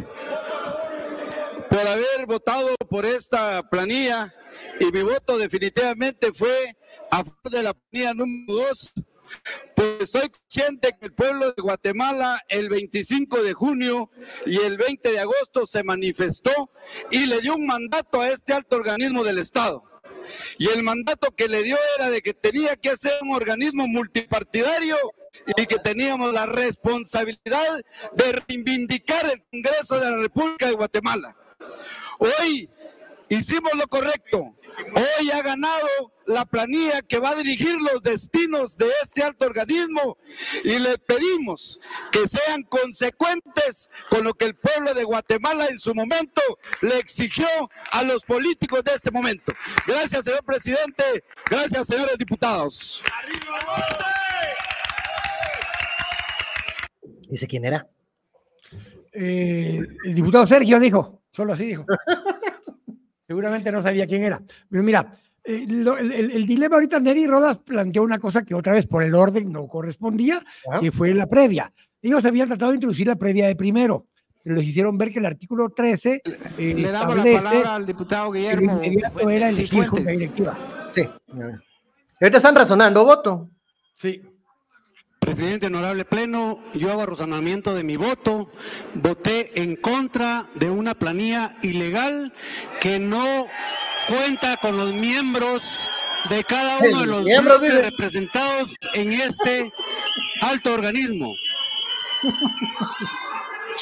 [1.69, 4.33] por haber votado por esta planilla
[4.79, 6.75] y mi voto definitivamente fue
[7.11, 8.93] a favor de la planilla número dos
[9.75, 14.09] pues estoy consciente que el pueblo de Guatemala el 25 de junio
[14.45, 16.71] y el 20 de agosto se manifestó
[17.11, 19.83] y le dio un mandato a este alto organismo del Estado.
[20.57, 24.97] Y el mandato que le dio era de que tenía que ser un organismo multipartidario
[25.55, 27.81] y que teníamos la responsabilidad
[28.13, 31.35] de reivindicar el Congreso de la República de Guatemala.
[32.19, 32.69] Hoy
[33.29, 34.55] hicimos lo correcto.
[34.93, 35.87] Hoy ha ganado
[36.25, 40.17] la planilla que va a dirigir los destinos de este alto organismo
[40.63, 41.79] y le pedimos
[42.11, 46.41] que sean consecuentes con lo que el pueblo de Guatemala en su momento
[46.81, 47.47] le exigió
[47.91, 49.53] a los políticos de este momento.
[49.87, 51.23] Gracias, señor presidente.
[51.49, 53.01] Gracias, señores diputados.
[57.29, 57.87] Dice quién era.
[59.11, 61.85] Eh, el diputado Sergio dijo, solo así dijo.
[63.27, 64.41] Seguramente no sabía quién era.
[64.69, 65.11] Pero mira,
[65.43, 68.87] eh, lo- el, el- el dilema ahorita, Neri Rodas planteó una cosa que otra vez
[68.87, 70.43] por el orden no correspondía,
[70.79, 71.71] que fue la previa.
[72.01, 74.05] Ellos habían tratado de introducir la previa de primero,
[74.43, 76.21] pero les hicieron ver que el artículo 13
[76.57, 80.57] eh, Le damos la palabra al diputado Guillermo inmediato era elegir junta directiva.
[80.93, 81.01] Sí.
[82.21, 83.49] Ahorita están razonando voto.
[83.95, 84.21] Sí.
[85.27, 88.49] Presidente, honorable pleno, yo hago razonamiento de mi voto.
[88.93, 92.31] Voté en contra de una planilla ilegal
[92.79, 93.45] que no
[94.07, 95.63] cuenta con los miembros
[96.29, 99.73] de cada uno de los Miembros, representados en este
[100.43, 101.35] alto organismo.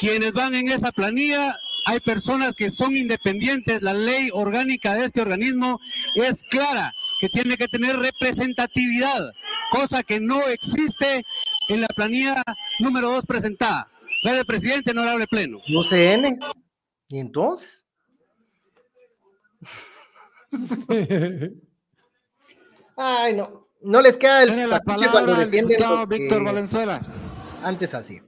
[0.00, 3.82] Quienes van en esa planilla, hay personas que son independientes.
[3.82, 5.80] La ley orgánica de este organismo
[6.16, 9.32] es clara, que tiene que tener representatividad,
[9.70, 11.24] cosa que no existe
[11.68, 12.42] en la planilla
[12.80, 13.86] número 2 presentada.
[14.22, 15.58] Gracias, presidente, honorable pleno.
[15.68, 16.38] UCN.
[17.08, 17.86] ¿Y entonces?
[22.96, 23.66] Ay, no.
[23.82, 27.00] No les queda el Tiene la palabra defienden que Víctor Valenzuela.
[27.62, 28.20] Antes así.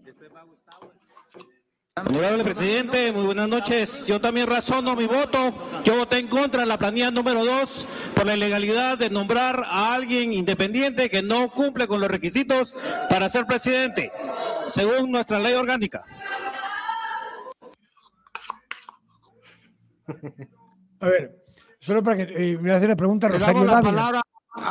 [2.07, 4.05] Honorable presidente, muy buenas noches.
[4.07, 5.55] Yo también razono mi voto.
[5.85, 9.95] Yo voté en contra de la planilla número 2 por la ilegalidad de nombrar a
[9.95, 12.75] alguien independiente que no cumple con los requisitos
[13.09, 14.13] para ser presidente,
[14.67, 16.05] según nuestra ley orgánica.
[21.01, 21.45] A ver,
[21.79, 24.21] solo para que eh, me hace la pregunta Rosario Dávila,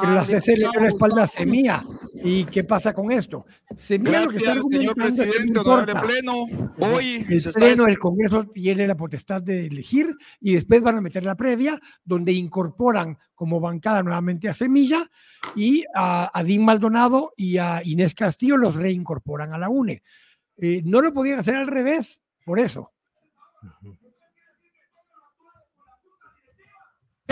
[0.03, 1.83] la CC le dio la espalda a Semilla.
[2.27, 3.45] ¿Y qué pasa con esto?
[3.77, 6.45] Semilla lo que está señor presidente, honorable pleno.
[6.77, 11.23] Hoy el pleno del Congreso tiene la potestad de elegir y después van a meter
[11.23, 15.09] la previa donde incorporan como bancada nuevamente a Semilla
[15.56, 20.03] y a, a Dean Maldonado y a Inés Castillo los reincorporan a la UNE.
[20.57, 22.91] Eh, no lo podían hacer al revés, por eso.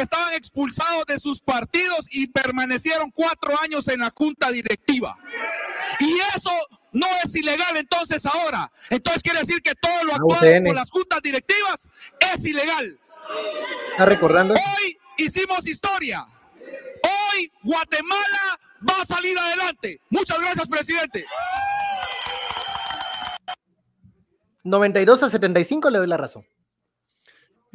[0.01, 5.17] Estaban expulsados de sus partidos y permanecieron cuatro años en la junta directiva.
[5.99, 6.51] Y eso
[6.91, 8.71] no es ilegal entonces ahora.
[8.89, 11.89] Entonces quiere decir que todo lo actuado por las juntas directivas
[12.33, 12.99] es ilegal.
[13.91, 14.53] ¿Está recordando?
[14.53, 16.25] Hoy hicimos historia.
[17.03, 19.99] Hoy Guatemala va a salir adelante.
[20.09, 21.25] Muchas gracias, presidente.
[24.63, 26.45] 92 a 75 le doy la razón.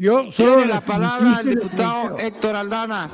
[0.01, 3.11] Yo solo la palabra el diputado Héctor Aldana.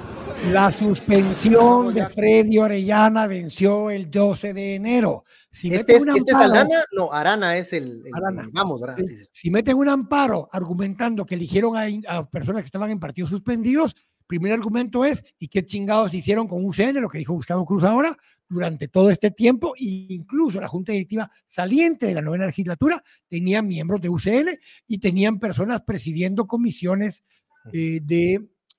[0.53, 5.25] La suspensión de Freddy Orellana venció el 12 de enero.
[5.51, 8.49] Si este, es, este es Aldana, no, Arana es el, Arana.
[8.53, 9.03] vamos, Arana.
[9.33, 13.97] Si meten un amparo argumentando que eligieron a, personas que estaban en partidos suspendidos,
[14.29, 17.01] primer argumento es, ¿y qué chingados hicieron con UCN?
[17.01, 18.17] Lo que dijo Gustavo Cruz ahora,
[18.49, 24.01] durante todo este tiempo, incluso la Junta Directiva saliente de la novena legislatura tenía miembros
[24.01, 27.25] de UCN y tenían personas presidiendo comisiones
[27.73, 28.01] eh,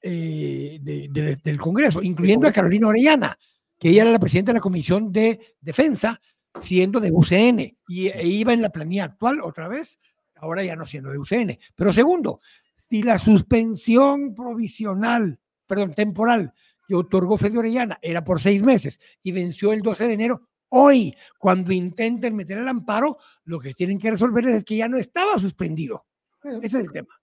[0.01, 3.37] eh, de, del Congreso, incluyendo a Carolina Orellana,
[3.77, 6.21] que ella era la presidenta de la Comisión de Defensa,
[6.61, 9.99] siendo de UCN, y e iba en la planilla actual otra vez,
[10.35, 11.59] ahora ya no siendo de UCN.
[11.75, 12.39] Pero segundo,
[12.75, 16.53] si la suspensión provisional, perdón, temporal
[16.88, 20.48] que otorgó Fede Orellana era por seis meses y venció el 12 de enero.
[20.69, 24.98] Hoy, cuando intenten meter el amparo, lo que tienen que resolver es que ya no
[24.98, 26.06] estaba suspendido.
[26.43, 27.19] Ese es el tema.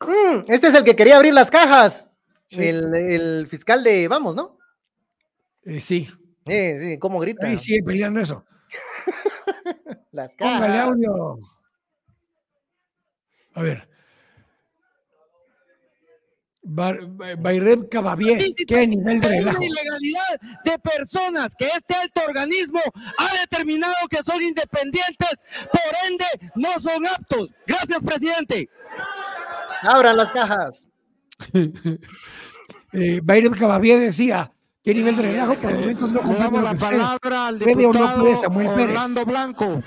[0.00, 2.08] Mm, este es el que quería abrir las cajas.
[2.50, 4.58] El, fiscal de Vamos, ¿no?
[5.64, 6.08] Eh, sí.
[6.46, 7.46] Sí, sí, ¿cómo grita?
[7.50, 8.44] Sí, sigue peleando eso.
[10.12, 10.60] las cajas.
[10.60, 11.38] Póngale audio.
[13.54, 13.88] A ver.
[16.68, 19.62] Bayreb Cavavier, ¿qué nivel de relajo?
[19.62, 22.80] ilegalidad de personas que este alto organismo
[23.18, 27.54] ha determinado que son independientes, por ende no son aptos.
[27.66, 28.68] Gracias, presidente.
[29.82, 30.86] Abran las cajas.
[32.92, 35.54] eh, Bayreb Cavavier decía, ¿qué nivel de relajo?
[35.54, 39.82] Por el momento no comparto la palabra al diputado Orlando Blanco.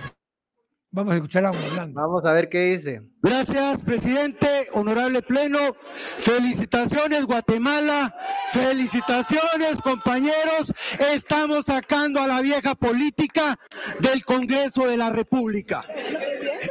[0.94, 2.02] Vamos a escuchar a Orlando.
[2.02, 3.02] Vamos a ver qué dice.
[3.22, 5.74] Gracias, presidente, honorable pleno.
[6.18, 8.14] Felicitaciones, Guatemala.
[8.50, 10.74] Felicitaciones, compañeros.
[11.14, 13.58] Estamos sacando a la vieja política
[14.00, 15.86] del Congreso de la República.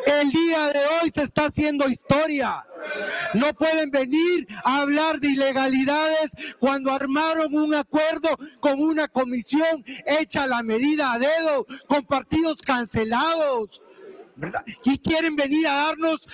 [0.07, 2.67] El día de hoy se está haciendo historia.
[3.33, 10.43] No pueden venir a hablar de ilegalidades cuando armaron un acuerdo con una comisión hecha
[10.43, 13.81] a la medida a dedo, con partidos cancelados
[14.85, 16.29] y quieren venir a darnos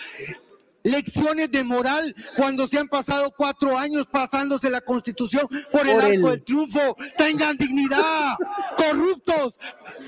[0.87, 6.31] lecciones de moral cuando se han pasado cuatro años pasándose la constitución por, el arco
[6.31, 6.95] del triunfo.
[7.17, 8.35] Tengan dignidad,
[8.77, 9.55] corruptos,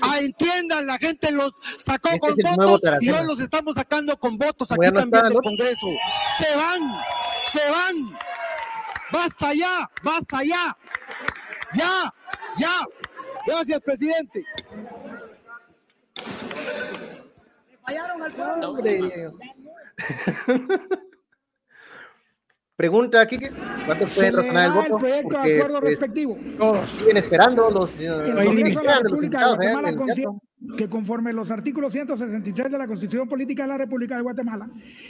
[0.00, 4.38] ah, entiendan, la gente los sacó este con votos y hoy los estamos sacando con
[4.38, 5.86] votos aquí también del Congreso.
[6.38, 6.80] Se van,
[7.46, 8.18] se van.
[9.12, 10.76] Basta ya, basta ya.
[11.72, 12.14] Ya,
[12.56, 12.86] ya.
[13.46, 14.44] Gracias, presidente.
[22.76, 23.38] Pregunta aquí,
[23.84, 25.06] ¿cuánto pueden razonar el voto?
[25.06, 26.38] El de acuerdo pues, respectivo.
[26.56, 29.94] Todos siguen esperando los, Guatemala
[30.76, 34.68] que conforme los artículos 163 de la Constitución Política de la República de Guatemala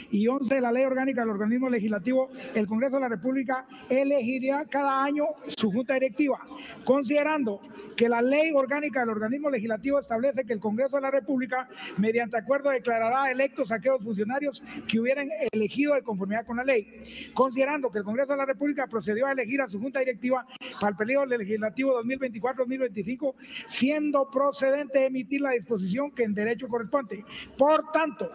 [0.09, 4.65] y 11 de la Ley Orgánica del Organismo Legislativo, el Congreso de la República elegirá
[4.65, 6.39] cada año su junta directiva,
[6.85, 7.59] considerando
[7.97, 12.37] que la Ley Orgánica del Organismo Legislativo establece que el Congreso de la República, mediante
[12.37, 16.87] acuerdo, declarará electos a aquellos funcionarios que hubieran elegido de conformidad con la ley,
[17.33, 20.45] considerando que el Congreso de la República procedió a elegir a su junta directiva
[20.79, 23.35] para el periodo legislativo 2024-2025,
[23.67, 27.25] siendo procedente emitir la disposición que en derecho corresponde.
[27.57, 28.31] Por tanto,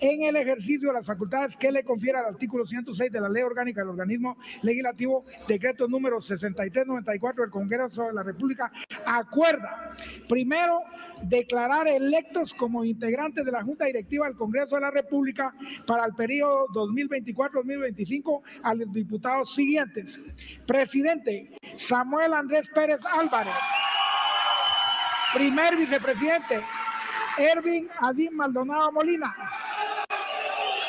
[0.00, 3.42] en el ejercicio de las facultades que le confiere el artículo 106 de la Ley
[3.42, 8.72] Orgánica del Organismo Legislativo, decreto número 6394 del Congreso de la República,
[9.06, 9.94] acuerda,
[10.28, 10.80] primero,
[11.22, 15.54] declarar electos como integrantes de la Junta Directiva del Congreso de la República
[15.86, 20.20] para el periodo 2024-2025 a los diputados siguientes.
[20.66, 23.54] Presidente Samuel Andrés Pérez Álvarez.
[25.34, 26.64] Primer vicepresidente,
[27.36, 29.34] Ervin Adín Maldonado Molina.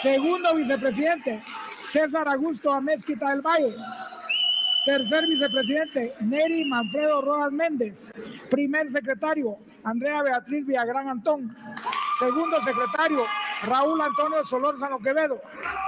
[0.03, 1.43] Segundo vicepresidente,
[1.81, 3.75] César Augusto Amezquita del Valle.
[4.85, 8.11] Tercer vicepresidente, Neri Manfredo Rojas Méndez.
[8.51, 11.57] Primer secretario, Andrea Beatriz Villagrán Antón.
[12.19, 13.25] Segundo secretario,
[13.65, 15.41] Raúl Antonio Solórzano Quevedo.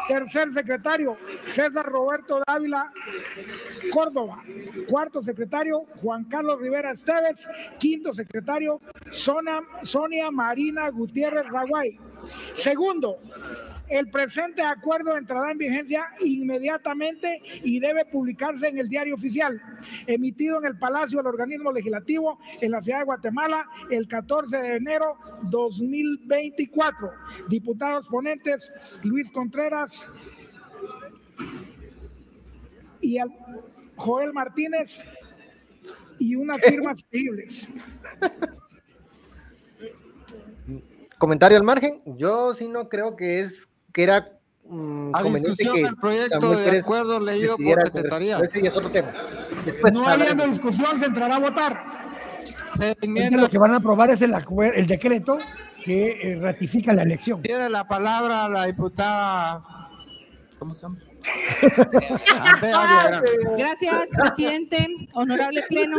[0.08, 2.92] Tercer secretario, César Roberto Dávila
[3.92, 4.44] Córdoba.
[4.90, 7.48] Cuarto secretario, Juan Carlos Rivera Esteves.
[7.80, 12.00] Quinto secretario, Sonia, Marina Gutiérrez Raguay.
[12.54, 13.18] Segundo,
[13.90, 19.62] el presente acuerdo entrará en vigencia inmediatamente y debe publicarse en el diario oficial,
[20.06, 24.76] emitido en el Palacio del Organismo Legislativo en la ciudad de Guatemala el 14 de
[24.76, 27.12] enero 2024.
[27.48, 28.72] Diputados ponentes
[29.04, 30.08] Luis Contreras
[33.02, 33.18] y
[33.96, 35.06] Joel Martínez
[36.20, 37.70] y unas firmas creíbles.
[41.18, 43.68] Comentario al margen, yo sí no creo que es
[43.98, 44.30] que era
[44.70, 48.38] mm, a discusión del proyecto de acuerdo leído por Secretaría.
[48.38, 49.12] Ese ya es otro tema.
[49.66, 51.84] Después, no habiendo discusión, se entrará a votar.
[52.78, 52.96] Se
[53.32, 54.36] Lo que van a aprobar es el,
[54.76, 55.40] el decreto
[55.84, 57.42] que eh, ratifica la elección.
[57.42, 59.64] Tiene la palabra la diputada.
[60.60, 61.00] ¿Cómo se llama?
[63.58, 65.08] Gracias, presidente.
[65.14, 65.98] Honorable Pleno.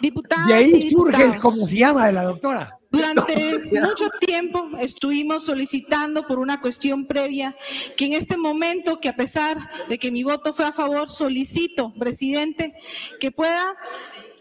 [0.00, 0.48] Diputados.
[0.48, 2.78] Y ahí surge el cómo se llama de la doctora.
[2.92, 7.56] Durante mucho tiempo estuvimos solicitando por una cuestión previa
[7.96, 9.56] que en este momento, que a pesar
[9.88, 12.74] de que mi voto fue a favor, solicito, presidente,
[13.18, 13.74] que pueda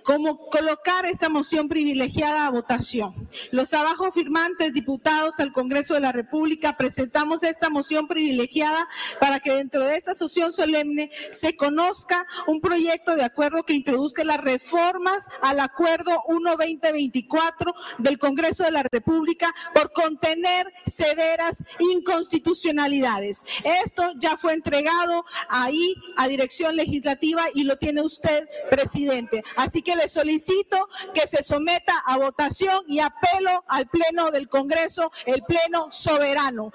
[0.04, 3.14] como colocar esta moción privilegiada a votación.
[3.52, 8.88] Los abajo firmantes diputados al Congreso de la República presentamos esta moción privilegiada
[9.20, 14.24] para que dentro de esta sesión solemne se conozca un proyecto de acuerdo que introduzca
[14.24, 23.46] las reformas al acuerdo 1-2024 del Congreso de la República por contener severas inconstitucionalidades.
[23.84, 29.44] Esto ya fue entregado ahí a dirección legislativa y lo tiene usted, presidente.
[29.56, 35.12] Así que le solicito que se someta a votación y apelo al Pleno del Congreso,
[35.26, 36.72] el Pleno soberano.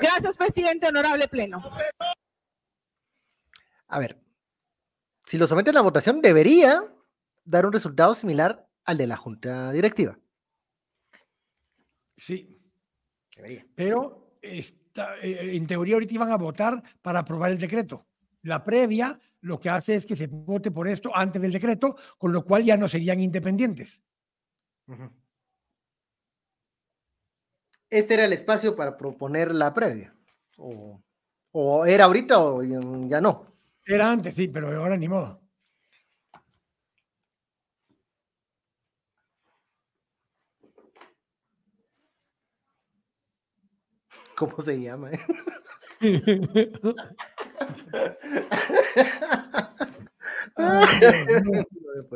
[0.00, 1.62] Gracias, presidente, honorable Pleno.
[3.88, 4.20] A ver,
[5.26, 6.84] si lo someten a votación, debería
[7.44, 10.18] dar un resultado similar al de la Junta Directiva.
[12.22, 12.56] Sí.
[13.34, 13.66] Debería.
[13.74, 18.06] Pero está, eh, en teoría ahorita iban a votar para aprobar el decreto.
[18.42, 22.32] La previa lo que hace es que se vote por esto antes del decreto, con
[22.32, 24.04] lo cual ya no serían independientes.
[27.90, 30.14] Este era el espacio para proponer la previa.
[30.58, 33.52] O, era ahorita o ya no.
[33.84, 35.41] Era antes, sí, pero ahora ni modo.
[44.48, 45.10] ¿Cómo se llama?
[50.58, 51.64] Eh?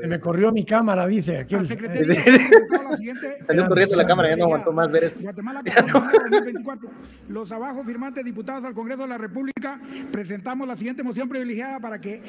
[0.06, 1.38] me corrió mi cámara, dice.
[1.38, 1.66] Aquí el...
[3.46, 5.20] Salió corriendo la cámara, ya no aguantó más ver esto.
[5.20, 5.62] Guatemala,
[7.28, 9.80] Los abajo firmantes diputados al Congreso de la República
[10.10, 12.22] presentamos la siguiente moción privilegiada para que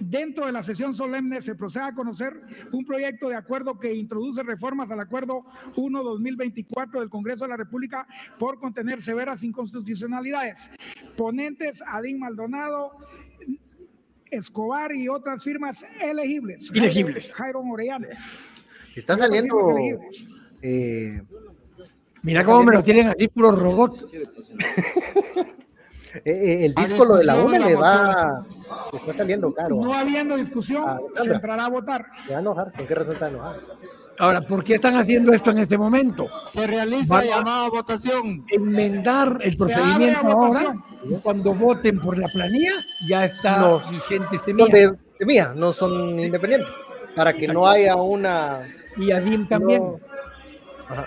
[0.00, 2.40] dentro de la sesión solemne se proceda a conocer
[2.72, 5.44] un proyecto de acuerdo que introduce reformas al acuerdo
[5.74, 8.06] 1-2024 del Congreso de la República
[8.38, 10.70] por contener severas inconstitucionalidades.
[11.16, 12.92] Ponentes Adín Maldonado,
[14.30, 16.70] Escobar y otras firmas elegibles.
[16.74, 17.34] Elegibles.
[17.34, 18.08] Jairo Orellana.
[18.94, 19.56] Está saliendo.
[20.62, 21.22] Eh,
[22.22, 24.10] Mira cómo me lo tienen así, puro robot.
[26.24, 28.44] Eh, eh, el disco lo de la una le va.
[28.92, 29.76] Está saliendo caro.
[29.76, 32.06] No habiendo discusión, ah, se entrará a votar.
[32.26, 32.72] Se va a enojar.
[32.72, 33.60] ¿Con qué razón está enojar?
[34.18, 36.26] Ahora, ¿por qué están haciendo esto en este momento?
[36.44, 38.44] Se realiza llamada a votación.
[38.48, 40.74] Enmendar el procedimiento ahora.
[41.22, 42.72] Cuando voten por la planilla,
[43.08, 44.96] ya está los vigente semilla.
[45.18, 46.70] semilla, no son independientes.
[47.14, 48.66] Para que no haya una.
[48.96, 49.96] Y Adim también.
[50.88, 51.06] Ajá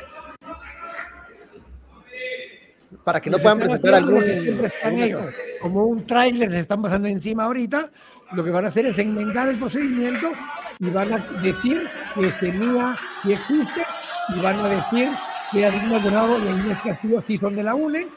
[3.04, 4.24] para que no puedan presentar algún.
[5.62, 7.92] Como un tráiler se están pasando encima ahorita,
[8.32, 10.32] lo que van a hacer es enmendar el procedimiento
[10.80, 13.86] y van a decir que este MIA sí existe
[14.36, 15.10] y van a decir
[15.52, 18.08] que Adrián Maldonado y Inés Castillo sí son de la UNE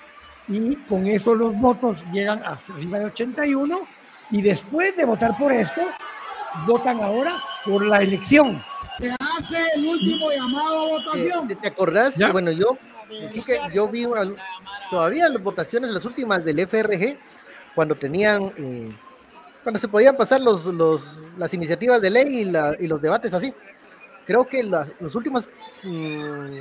[0.49, 3.81] y con eso los votos llegan a arriba de 81
[4.31, 5.83] y después de votar por esto,
[6.67, 7.35] votan ahora
[7.65, 8.63] por la elección.
[8.99, 11.49] Se hace el último llamado a votación.
[11.49, 12.15] ¿Te, acordás?
[12.33, 12.79] Bueno, yo,
[13.45, 14.07] que yo vi
[14.91, 17.19] todavía las votaciones, las últimas del FRG,
[17.75, 18.95] cuando tenían, eh,
[19.63, 23.55] cuando se podían pasar los, los, las iniciativas de ley y, los debates así.
[24.27, 25.49] Creo que las, los últimos
[25.83, 26.59] mm,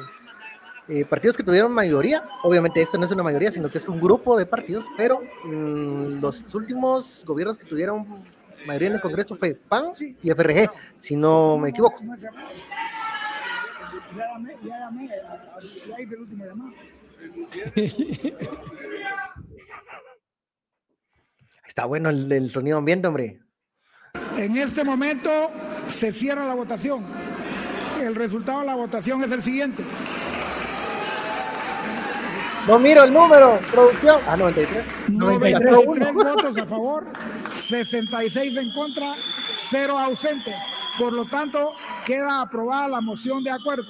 [0.87, 2.23] eh, partidos que tuvieron mayoría.
[2.43, 6.21] Obviamente esta no es una mayoría, sino que es un grupo de partidos, pero mm,
[6.21, 8.23] los últimos gobiernos que tuvieron
[8.65, 11.97] mayoría en el Congreso fue PAN y FRG, si no me equivoco.
[21.65, 23.39] Está bueno el, el sonido ambiente, hombre.
[24.37, 25.51] En este momento
[25.87, 27.05] se cierra la votación.
[28.01, 29.83] El resultado de la votación es el siguiente.
[32.67, 34.21] No miro el número, producción.
[34.27, 34.83] Ah, 93.
[35.09, 37.07] 93 votos a favor,
[37.53, 39.15] 66 en contra,
[39.69, 40.55] 0 ausentes.
[41.01, 41.71] Por lo tanto,
[42.05, 43.83] queda aprobada la moción de acuerdo.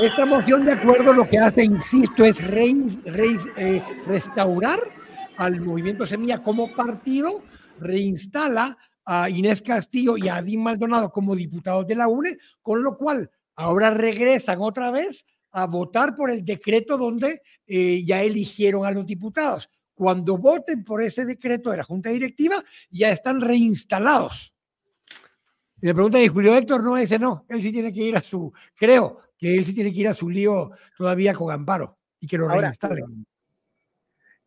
[0.00, 4.80] Esta moción de acuerdo lo que hace, insisto, es eh, restaurar
[5.36, 7.44] al movimiento Semilla como partido,
[7.78, 12.96] reinstala a Inés Castillo y a Adín Maldonado como diputados de la UNE, con lo
[12.96, 18.90] cual ahora regresan otra vez a votar por el decreto donde eh, ya eligieron a
[18.90, 19.70] los diputados.
[19.94, 24.52] Cuando voten por ese decreto de la Junta Directiva, ya están reinstalados.
[25.80, 28.20] Y le pregunta de Julio Héctor, no, ese no, él sí tiene que ir a
[28.20, 32.26] su, creo que él sí tiene que ir a su lío todavía con Amparo y
[32.26, 33.24] que lo reinstalen.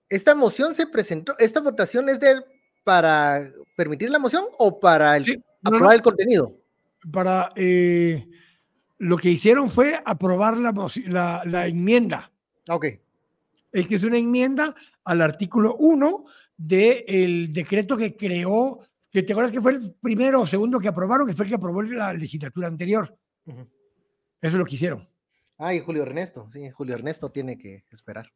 [0.09, 2.41] Esta moción se presentó, esta votación es de
[2.83, 6.57] para permitir la moción o para el, aprobar el contenido.
[7.11, 8.27] Para eh,
[8.97, 12.31] lo que hicieron fue aprobar la, la, enmienda.
[12.67, 12.85] Ok.
[13.71, 16.25] Es que es una enmienda al artículo 1
[16.57, 21.27] del decreto que creó, que te acuerdas que fue el primero o segundo que aprobaron,
[21.27, 23.17] que fue el que aprobó la legislatura anterior.
[23.45, 23.67] Eso
[24.41, 25.07] es lo que hicieron.
[25.57, 28.31] Ah, y Julio Ernesto, sí, Julio Ernesto tiene que esperar.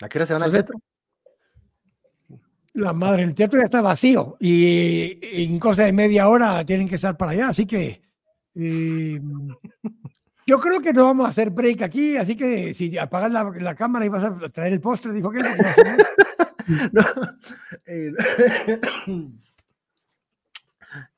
[0.00, 0.80] ¿A qué hora se van al teatro?
[2.74, 6.94] La madre, el teatro ya está vacío y en cosa de media hora tienen que
[6.96, 8.02] estar para allá, así que
[8.54, 9.20] eh,
[10.48, 14.06] yo creo que no vamos a hacer break aquí, así que si apagas la, cámara
[14.06, 15.40] y vas a traer el postre, dijo que
[17.86, 18.10] eh,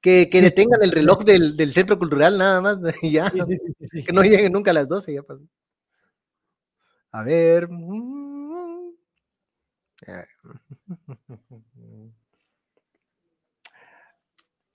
[0.01, 4.73] que, que detengan el reloj del, centro cultural nada más, ya, que no lleguen nunca
[4.73, 5.43] a las 12, ya pasó.
[7.13, 7.69] A ver.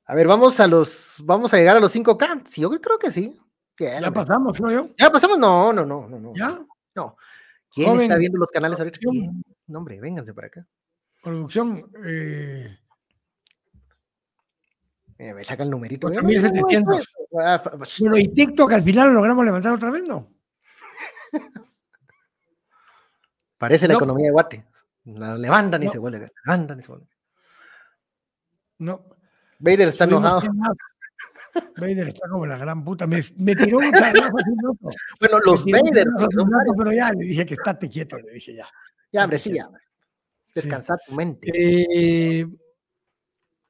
[0.06, 2.48] A ver, vamos a los, vamos a llegar a los 5K.
[2.48, 3.38] Sí, yo creo que sí.
[3.80, 4.72] Ya pasamos, ¿no?
[4.72, 4.90] Yo?
[4.98, 6.34] Ya pasamos, no, no, no, no, no.
[6.36, 6.60] ¿Ya?
[6.96, 7.18] No.
[7.72, 9.00] ¿Quién está viendo los canales ahorita?
[9.68, 10.66] No, hombre, vénganse para acá.
[11.22, 12.78] Producción, eh...
[15.18, 16.08] eh me saca el numerito.
[16.08, 17.62] Ah,
[18.00, 20.32] bueno, y TikTok al final lo logramos levantar otra vez, ¿no?
[23.58, 24.66] Parece la economía de Guate.
[25.06, 27.08] La levantan y se vuelve, levantan y se vuelve.
[28.80, 29.06] No.
[29.60, 30.42] Vader está enojado.
[31.78, 33.08] Vader está como la gran puta.
[33.08, 34.38] Me, me tiró un carajo
[35.20, 36.08] Bueno, los Vader.
[36.78, 38.68] pero ya le dije que estate quieto, le dije ya.
[39.12, 39.68] Ya, hombre, sí, ya.
[40.54, 41.52] Descansar tu mente.
[41.54, 42.46] Eh,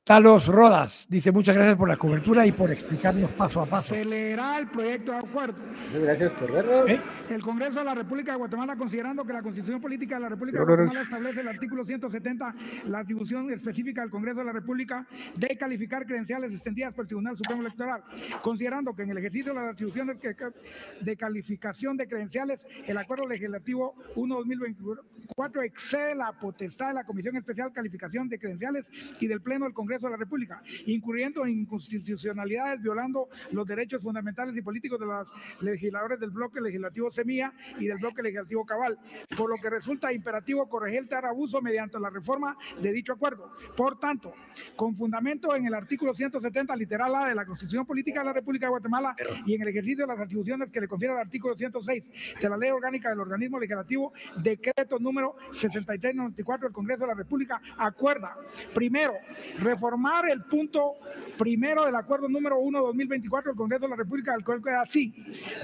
[0.05, 3.95] Talos Rodas dice muchas gracias por la cobertura y por explicarnos paso a paso.
[3.95, 5.57] Leerá el proyecto de acuerdo.
[5.57, 6.87] Muchas gracias por verlo.
[6.87, 7.01] ¿Eh?
[7.27, 10.59] El Congreso de la República de Guatemala, considerando que la Constitución Política de la República
[10.59, 15.57] de Guatemala establece el artículo 170, la atribución específica del Congreso de la República de
[15.57, 18.03] calificar credenciales extendidas por el Tribunal Supremo Electoral,
[18.43, 20.17] considerando que en el ejercicio de las atribuciones
[21.01, 27.73] de calificación de credenciales, el Acuerdo Legislativo 1-2024 excede la potestad de la Comisión Especial
[27.73, 28.87] Calificación de Credenciales
[29.19, 34.55] y del Pleno del Congreso de la República, incurriendo en inconstitucionalidades, violando los derechos fundamentales
[34.55, 38.97] y políticos de los legisladores del bloque legislativo Semilla y del bloque legislativo Cabal,
[39.37, 43.51] por lo que resulta imperativo corregir tal abuso mediante la reforma de dicho acuerdo.
[43.75, 44.33] Por tanto,
[44.75, 48.65] con fundamento en el artículo 170, literal A de la Constitución Política de la República
[48.65, 49.15] de Guatemala
[49.45, 52.57] y en el ejercicio de las atribuciones que le confiere el artículo 106 de la
[52.57, 58.35] Ley Orgánica del Organismo Legislativo, decreto número 6394 del Congreso de la República, acuerda,
[58.73, 59.13] primero,
[59.59, 60.95] reformar formar el punto
[61.37, 65.13] primero del acuerdo número 1 2024 del Congreso de la República, del cual queda así.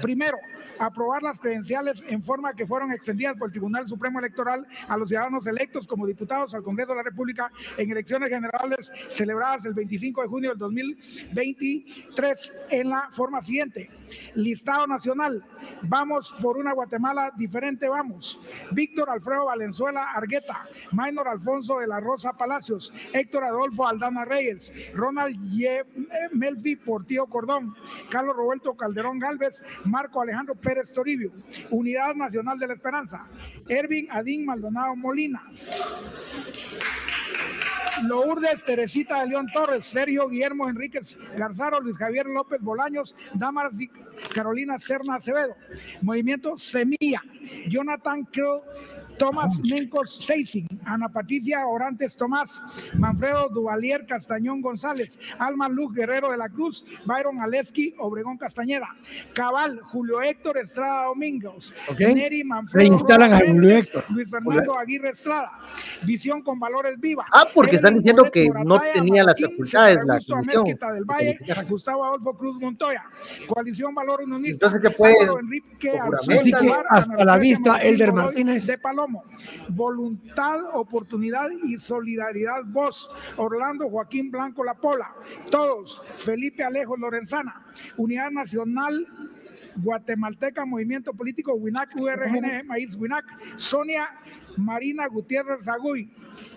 [0.00, 0.38] Primero,
[0.78, 5.08] aprobar las credenciales en forma que fueron extendidas por el Tribunal Supremo Electoral a los
[5.08, 10.22] ciudadanos electos como diputados al Congreso de la República en elecciones generales celebradas el 25
[10.22, 13.90] de junio del 2023 en la forma siguiente.
[14.34, 15.44] Listado nacional.
[15.82, 18.38] Vamos por una Guatemala diferente, vamos.
[18.70, 23.86] Víctor Alfredo Valenzuela Argueta, Maynor Alfonso de la Rosa Palacios, Héctor Adolfo
[24.24, 25.84] Reyes, Ronald Ye,
[26.32, 27.74] Melfi Portillo Cordón,
[28.10, 31.32] Carlos Roberto Calderón Galvez, Marco Alejandro Pérez Toribio,
[31.70, 33.26] Unidad Nacional de la Esperanza,
[33.68, 35.42] Ervin Adín Maldonado Molina.
[38.04, 43.88] Lourdes Teresita de León Torres, Sergio Guillermo Enríquez Garzaro, Luis Javier López Bolaños, Damaras y
[44.34, 45.54] Carolina Serna Acevedo.
[46.00, 47.22] Movimiento Semilla,
[47.68, 48.64] Jonathan Creo
[49.22, 52.60] Tomás Mencos Seising, Ana Patricia Orantes Tomás,
[52.94, 58.88] Manfredo Duvalier Castañón González, Alma Luz Guerrero de la Cruz, Byron Aleski Obregón Castañeda,
[59.32, 62.96] Cabal Julio Héctor Estrada Domingos, Neri Manfredo
[64.08, 65.52] Luis Fernando Aguirre Estrada,
[66.02, 67.24] Visión con Valores Viva.
[67.32, 70.64] Ah, porque están diciendo que no tenía las facultades la comisión.
[70.64, 73.04] del Valle, Gustavo Adolfo Cruz Montoya,
[73.46, 74.66] Coalición Valor Unionista.
[74.66, 75.14] Entonces, ¿qué puede?
[75.40, 75.92] Enrique
[76.90, 78.66] hasta la vista, Elder Martínez.
[78.66, 79.11] De Paloma,
[79.68, 82.64] Voluntad, oportunidad y solidaridad.
[82.66, 85.14] Vos, Orlando Joaquín Blanco La Pola.
[85.50, 86.02] Todos.
[86.14, 87.66] Felipe Alejo Lorenzana.
[87.96, 89.06] Unidad Nacional
[89.76, 93.24] Guatemalteca, Movimiento Político WINAC, URGN, Maíz WINAC,
[93.56, 94.08] Sonia
[94.56, 96.10] Marina Gutiérrez Zaguy,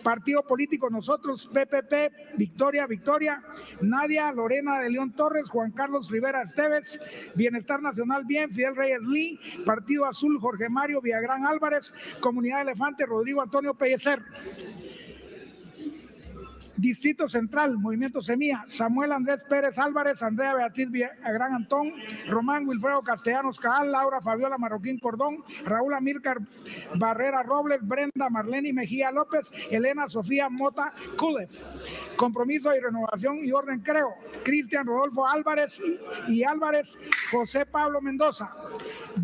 [0.03, 3.41] Partido Político Nosotros, PPP, Victoria, Victoria,
[3.82, 6.99] Nadia Lorena de León Torres, Juan Carlos Rivera Esteves,
[7.35, 13.41] Bienestar Nacional Bien, Fidel Reyes Lee, Partido Azul Jorge Mario Villagrán Álvarez, Comunidad Elefante Rodrigo
[13.41, 14.22] Antonio Pellecer.
[16.77, 21.93] Distrito Central, Movimiento Semilla, Samuel Andrés Pérez Álvarez, Andrea Beatriz Gran Antón,
[22.27, 26.39] Román Wilfredo Castellanos Caal, Laura Fabiola Marroquín Cordón, Raúl Amílcar
[26.95, 31.49] Barrera Robles, Brenda Marlene Mejía López, Elena Sofía Mota Kulev.
[32.17, 35.81] Compromiso y renovación y orden creo, Cristian Rodolfo Álvarez
[36.27, 36.97] y Álvarez,
[37.31, 38.51] José Pablo Mendoza.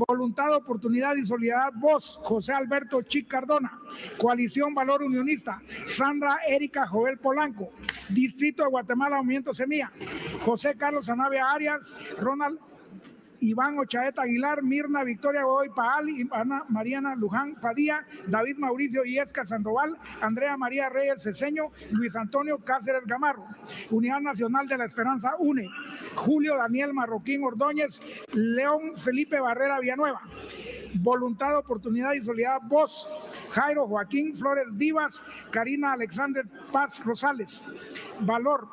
[0.07, 3.80] Voluntad, Oportunidad y Solidaridad Voz, José Alberto Chic Cardona.
[4.17, 7.17] Coalición Valor Unionista, Sandra Erika Joel
[8.09, 9.91] Distrito de Guatemala, Movimiento Semilla,
[10.45, 12.59] José Carlos Anavia Arias, Ronald
[13.41, 19.97] Iván Ochaeta Aguilar, Mirna Victoria Godoy Paal, Ana Mariana Luján Padilla, David Mauricio Iesca Sandoval,
[20.21, 23.45] Andrea María Reyes Ceseño, Luis Antonio Cáceres Gamarro,
[23.89, 25.67] Unidad Nacional de la Esperanza UNE,
[26.15, 28.01] Julio Daniel Marroquín Ordóñez,
[28.33, 30.21] León Felipe Barrera Villanueva,
[30.95, 33.07] Voluntad, Oportunidad y Solidaridad Voz,
[33.51, 37.63] Jairo Joaquín Flores Divas, Karina Alexander Paz Rosales,
[38.19, 38.67] Valor,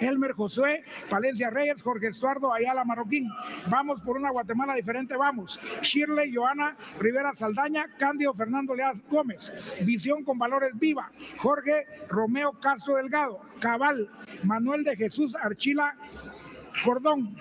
[0.00, 3.28] Elmer Josué, Palencia Reyes, Jorge Estuardo Ayala Marroquín.
[3.68, 5.60] Vamos por una Guatemala diferente, vamos.
[5.82, 9.52] Shirley Joana Rivera Saldaña, Cándido Fernando Leaz Gómez.
[9.84, 11.10] Visión con valores viva.
[11.38, 13.40] Jorge Romeo Castro Delgado.
[13.60, 14.10] Cabal.
[14.42, 15.96] Manuel de Jesús Archila
[16.84, 17.36] Cordón.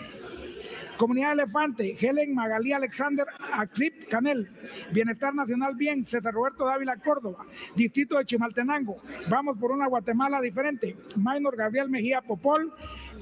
[0.98, 4.50] Comunidad Elefante, Helen Magalí Alexander Axip Canel,
[4.92, 10.96] Bienestar Nacional Bien, César Roberto Dávila Córdoba, Distrito de Chimaltenango, vamos por una Guatemala diferente,
[11.16, 12.74] Minor Gabriel Mejía Popol,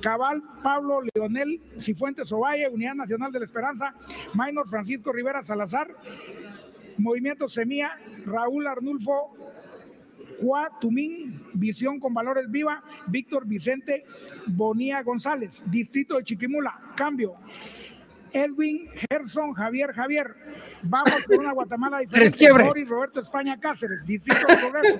[0.01, 3.95] Cabal Pablo Leonel Cifuentes Ovalle, Unidad Nacional de la Esperanza,
[4.33, 5.87] Minor Francisco Rivera Salazar,
[6.97, 9.35] Movimiento Semilla, Raúl Arnulfo
[10.41, 14.05] Juá Tumín, Visión con Valores Viva, Víctor Vicente
[14.47, 17.35] Bonía González, Distrito de Chiquimula, cambio.
[18.33, 20.33] Edwin Gerson Javier Javier.
[20.83, 22.51] Vamos por una Guatemala diferente.
[22.51, 24.99] Boris Roberto España Cáceres, Distrito de Progreso.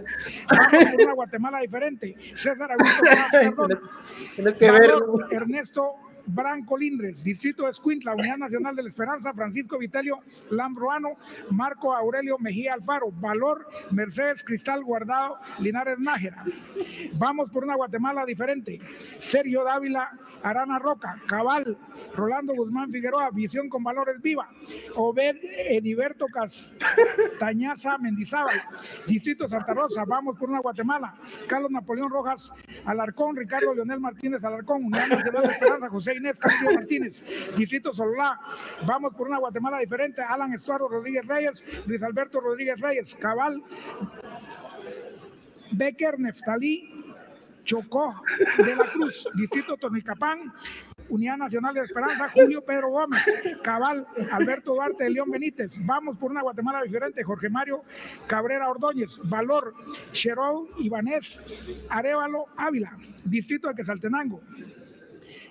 [0.50, 2.16] Vamos por una Guatemala diferente.
[2.34, 3.02] César Augusto
[4.36, 4.92] Tienes que ver.
[5.32, 5.96] Ernesto
[6.26, 10.20] Branco Lindres, Distrito de Escuintla, Unidad Nacional de la Esperanza, Francisco Vitelio
[10.50, 11.16] Lambroano,
[11.50, 16.44] Marco Aurelio Mejía Alfaro, Valor, Mercedes Cristal Guardado, Linares Nájera.
[17.14, 18.80] Vamos por una Guatemala diferente.
[19.20, 20.12] Sergio Dávila,
[20.44, 21.78] Arana Roca, Cabal,
[22.16, 24.50] Rolando Guzmán Figueroa, Visión con Valores Viva,
[24.96, 28.62] Obed Ediberto Castañaza Mendizábal,
[29.08, 31.14] Distrito Santa Rosa, vamos por una Guatemala,
[31.48, 32.52] Carlos Napoleón Rojas
[32.86, 37.24] Alarcón, Ricardo Leonel Martínez Alarcón, Unidad Nacional de Esperanza, José Inés Castillo Martínez,
[37.56, 38.40] Distrito Sololá,
[38.86, 43.62] vamos por una Guatemala diferente, Alan Estuardo Rodríguez Reyes, Luis Alberto Rodríguez Reyes, Cabal,
[45.72, 47.01] Becker Neftalí,
[47.64, 48.22] Chocó
[48.58, 50.54] de la Cruz, Distrito Tonicapán,
[51.10, 53.22] Unidad Nacional de Esperanza, Julio Pedro Gómez,
[53.62, 57.84] Cabal, Alberto Duarte León Benítez, Vamos por una Guatemala diferente, Jorge Mario
[58.28, 59.74] Cabrera Ordóñez, Valor,
[60.12, 61.40] Cherol Ibanés,
[61.90, 64.42] Arevalo Ávila, Distrito de Quesaltenango,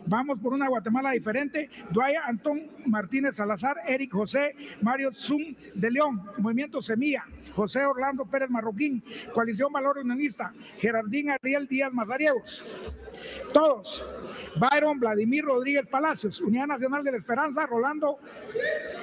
[0.07, 1.71] Vamos por una Guatemala diferente.
[1.91, 8.51] Duaya Antón Martínez Salazar, Eric José, Mario Zum de León, Movimiento Semilla, José Orlando Pérez
[8.51, 12.65] Marroquín, Coalición Valor Unionista, Gerardín Ariel Díaz Mazariegos.
[13.53, 14.05] Todos.
[14.57, 18.19] Byron Vladimir Rodríguez Palacios, Unidad Nacional de la Esperanza, Rolando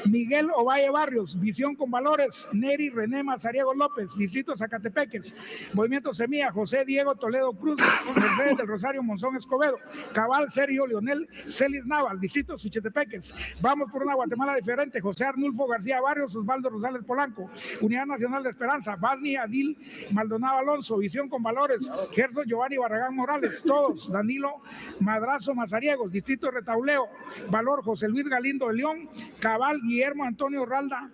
[0.06, 5.34] Miguel Ovalle Barrios, Visión con Valores, Neri René Mazariego López, Distrito Zacatepeques,
[5.74, 7.80] Movimiento Semilla, José Diego Toledo Cruz,
[8.16, 9.78] Mercedes del Rosario Monzón Escobedo,
[10.14, 16.02] Cabal Sergio Leonel Celis Naval, Distrito Suchetepeques, Vamos por una Guatemala diferente, José Arnulfo García
[16.02, 17.50] Barrios, Osvaldo Rosales Polanco,
[17.82, 19.78] Unidad Nacional de Esperanza, Basni Adil
[20.12, 24.62] Maldonado Alonso, Visión con Valores, Gerson Giovanni Barragán Morales, todos, Danilo
[25.00, 27.08] Madrazo Mazariegos, Distrito Retauleo,
[27.50, 31.10] Valor José Luis Galindo de León, Cabal Guillermo Antonio Ralda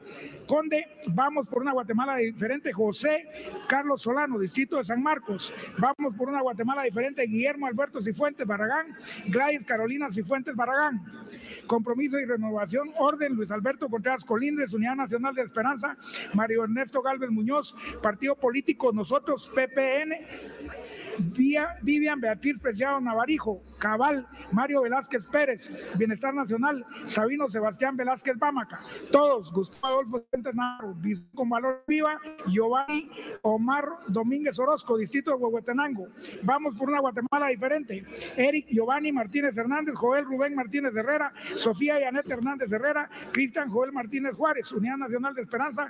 [0.48, 3.28] Conde, vamos por una Guatemala diferente, José
[3.68, 8.96] Carlos Solano, Distrito de San Marcos, vamos por una Guatemala diferente, Guillermo Alberto Cifuentes Barragán,
[9.28, 11.02] Gladys Carolina Cifuentes Barragán,
[11.68, 15.98] Compromiso y Renovación, Orden Luis Alberto Contreras Colindres, Unidad Nacional de Esperanza,
[16.34, 20.16] Mario Ernesto Galvez Muñoz, Partido Político Nosotros, PPN,
[21.18, 28.80] Vivian Beatriz Preciado Navarijo, Cabal, Mario Velázquez Pérez, Bienestar Nacional, Sabino Sebastián Velázquez Bámaca,
[29.12, 30.96] todos, Gustavo Adolfo Centenaro,
[31.36, 36.08] con Valor Viva, Giovanni Omar Domínguez Orozco, Distrito de Huehuetenango.
[36.44, 38.06] Vamos por una Guatemala diferente.
[38.38, 44.34] Eric Giovanni Martínez Hernández, Joel Rubén Martínez Herrera, Sofía Yanet Hernández Herrera, Cristian Joel Martínez
[44.38, 45.90] Juárez, Unidad Nacional de Esperanza,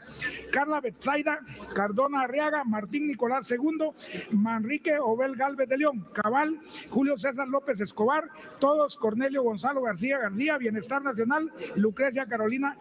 [0.52, 1.42] Carla Betsaida,
[1.76, 3.92] Cardona Arriaga, Martín Nicolás II,
[4.32, 8.30] Manrique Obel Galvez de León, Cabal, Julio César López Escobar,
[8.60, 12.78] todos, Cornelio Gonzalo García García, Bienestar Nacional, Lucrecia Carolina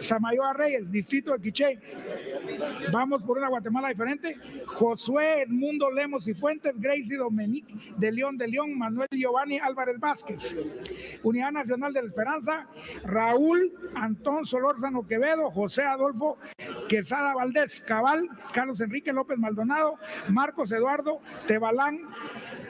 [0.00, 1.80] Samayoa Reyes, Distrito de Quiché.
[2.92, 4.38] Vamos por una Guatemala diferente.
[4.66, 10.56] Josué Edmundo Lemos y Fuentes, Gracie Dominique de León de León, Manuel Giovanni Álvarez Vázquez.
[11.22, 12.66] Unidad Nacional de la Esperanza,
[13.04, 16.38] Raúl Antón Solórzano Quevedo, José Adolfo
[16.88, 19.98] Quesada Valdés, Cabal, Carlos Enrique López Maldonado,
[20.28, 22.00] Marcos Eduardo Tebalán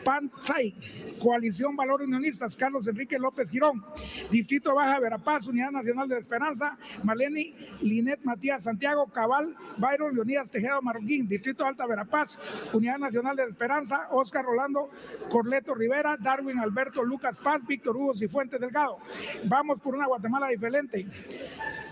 [0.04, 0.74] Panzay,
[1.20, 3.84] Coalición Valor Unionistas, Carlos Enrique López Girón,
[4.30, 10.80] Distrito Baja Verapaz, Unidad Nacional de Esperanza, Maleni Linet Matías Santiago, Cabal, Byron Leonidas Tejeda
[10.80, 12.38] Marroquín, Distrito Alta Verapaz,
[12.72, 14.90] Unidad Nacional de Esperanza, Oscar Rolando
[15.30, 18.98] Corleto Rivera, Darwin Alberto Lucas Paz, Víctor Hugo Cifuentes Delgado.
[19.44, 21.06] Vamos por una Guatemala diferente.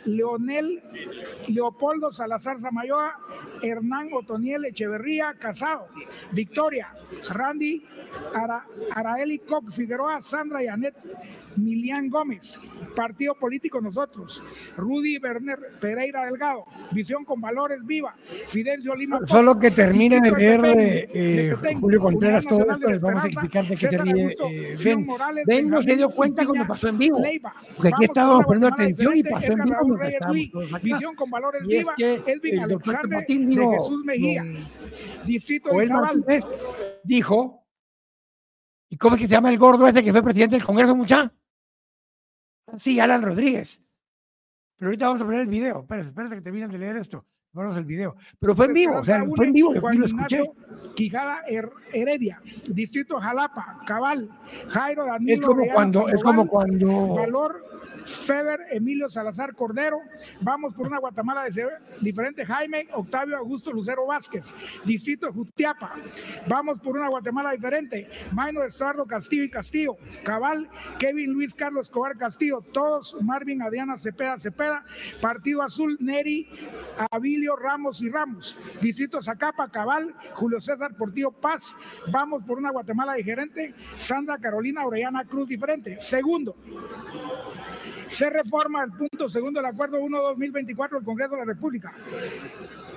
[0.05, 0.83] Leonel
[1.49, 3.15] Leopoldo Salazar Zamayoa,
[3.63, 5.89] Hernán Otoniel Echeverría Casado,
[6.33, 6.93] Victoria,
[7.31, 7.85] Randy
[8.35, 10.95] Ara, Araeli Koch Figueroa, Sandra Yanet
[11.57, 12.59] Milian Gómez,
[12.95, 14.43] Partido Político Nosotros,
[14.77, 18.15] Rudy Werner Pereira Delgado, Visión con Valores Viva,
[18.49, 19.21] Fidencio Lima.
[19.27, 20.61] Solo que termine de leer
[21.15, 23.87] eh, Julio Contreras todo esto, les vamos a explicar de qué.
[24.51, 25.07] Eh, ben,
[25.47, 27.21] ben no se dio cuenta cuando pasó en vivo,
[27.77, 29.94] porque aquí estábamos poniendo atención y pasó en vivo
[30.83, 34.45] Visión con Valores Viva, Elvin Alexander de Jesús Mejía,
[35.25, 36.45] Distrito de
[37.05, 37.65] dijo
[38.95, 41.33] ¿Y cómo es que se llama el gordo este que fue presidente del Congreso, mucha?
[42.77, 43.83] Sí, Alan Rodríguez.
[44.77, 45.81] Pero ahorita vamos a poner el video.
[45.81, 47.27] Espérate, espérate que terminen de leer esto.
[47.55, 48.17] Vamos el video.
[48.39, 50.43] Pero fue en vivo, o sea, fue en vivo, lo escuché.
[50.97, 51.43] Quijada
[51.93, 54.29] Heredia, Distrito Jalapa, Cabal,
[54.69, 55.33] Jairo Danilo.
[55.33, 57.15] Es como cuando, es como cuando.
[57.15, 57.65] Valor
[58.05, 59.99] Feber Emilio Salazar Cordero.
[60.41, 61.67] Vamos por una Guatemala de
[62.01, 62.45] diferente.
[62.45, 64.53] Jaime Octavio Augusto Lucero Vázquez,
[64.85, 65.95] Distrito de Jutiapa.
[66.47, 68.09] Vamos por una Guatemala diferente.
[68.33, 69.97] Maino Estuardo Castillo y Castillo.
[70.23, 70.69] Cabal,
[70.99, 72.61] Kevin Luis Carlos Escobar Castillo.
[72.73, 74.85] Todos, Marvin Adriana Cepeda Cepeda.
[75.21, 76.49] Partido Azul, Neri,
[77.11, 78.59] Abilio Ramos y Ramos.
[78.81, 81.75] Distrito Zacapa, Cabal, Julio César Portillo Paz.
[82.09, 83.75] Vamos por una Guatemala diferente.
[83.97, 85.99] Sandra Carolina Orellana Cruz diferente.
[85.99, 86.57] Segundo.
[88.07, 91.93] Se reforma el punto segundo del Acuerdo 1-2024 del Congreso de la República.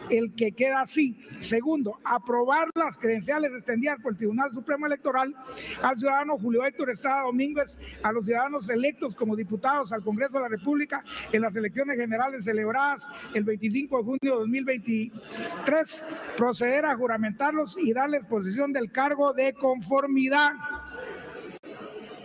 [0.09, 1.17] El que queda así.
[1.39, 5.35] Segundo, aprobar las credenciales extendidas por el Tribunal Supremo Electoral
[5.81, 10.41] al ciudadano Julio Héctor Estrada Domínguez, a los ciudadanos electos como diputados al Congreso de
[10.41, 16.03] la República en las elecciones generales celebradas el 25 de junio de 2023,
[16.37, 20.53] proceder a juramentarlos y darles posesión del cargo de conformidad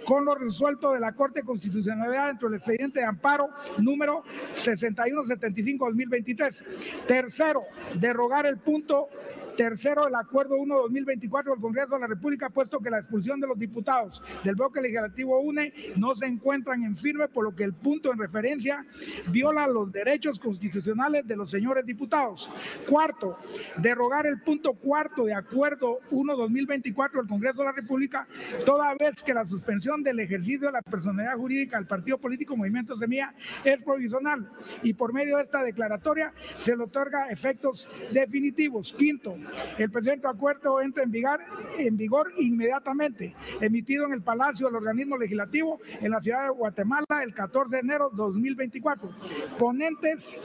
[0.04, 4.22] con lo resuelto de la Corte Constitucionalidad dentro del expediente de amparo número
[4.54, 6.64] 6175-2023.
[7.06, 7.62] Tercero,
[7.94, 9.08] derogar el punto
[9.56, 13.58] Tercero, el acuerdo 1-2024 del Congreso de la República, puesto que la expulsión de los
[13.58, 18.12] diputados del bloque legislativo UNE no se encuentran en firme, por lo que el punto
[18.12, 18.86] en referencia
[19.28, 22.50] viola los derechos constitucionales de los señores diputados.
[22.88, 23.38] Cuarto,
[23.76, 28.26] derogar el punto cuarto de acuerdo 1-2024 del Congreso de la República,
[28.64, 32.96] toda vez que la suspensión del ejercicio de la personalidad jurídica del partido político Movimiento
[32.96, 34.50] Semilla es provisional
[34.82, 38.92] y por medio de esta declaratoria se le otorga efectos definitivos.
[38.92, 39.36] Quinto,
[39.78, 41.40] El presente acuerdo entra en vigor,
[41.78, 47.06] en vigor inmediatamente, emitido en el Palacio del Organismo Legislativo en la ciudad de Guatemala
[47.22, 49.10] el 14 de enero 2024.
[49.58, 50.36] Ponentes,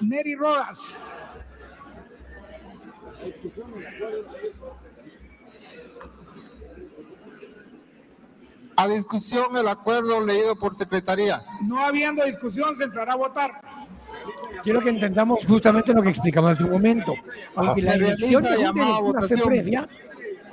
[0.00, 0.96] Neri Rodas.
[8.76, 11.40] A discusión el acuerdo leído por Secretaría.
[11.62, 13.60] No habiendo discusión, se entrará a votar.
[14.62, 17.14] Quiero que entendamos justamente lo que explicamos hace un momento.
[17.54, 19.88] Aunque la elección de junta directiva previa,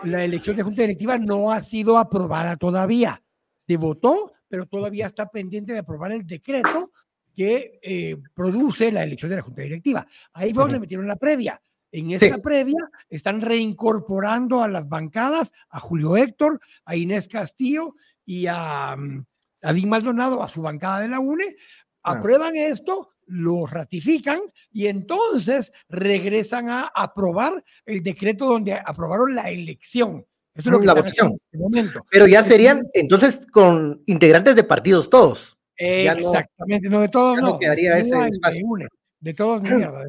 [0.04, 3.22] la elección de junta directiva no ha sido aprobada todavía.
[3.68, 6.92] Se votó, pero todavía está pendiente de aprobar el decreto
[7.36, 10.06] que eh, produce la elección de la junta directiva.
[10.34, 11.62] Ahí fue donde metieron la previa.
[11.92, 18.48] En esta previa están reincorporando a las bancadas a Julio Héctor, a Inés Castillo y
[18.48, 19.26] a, mm,
[19.62, 21.56] a Maldonado, a su bancada de la UNE.
[22.04, 24.40] Aprueban esto, lo ratifican
[24.72, 30.26] y entonces regresan a aprobar el decreto donde aprobaron la elección.
[30.54, 31.38] Eso es lo que la votación.
[31.46, 32.06] este momento.
[32.12, 35.58] Pero ya serían entonces con integrantes de partidos todos.
[35.80, 37.60] Ya no- Exactamente, no, de todos no no.
[37.60, 38.66] quedaría ese de espacio.
[38.66, 38.88] une,
[39.20, 40.04] de todos mierda.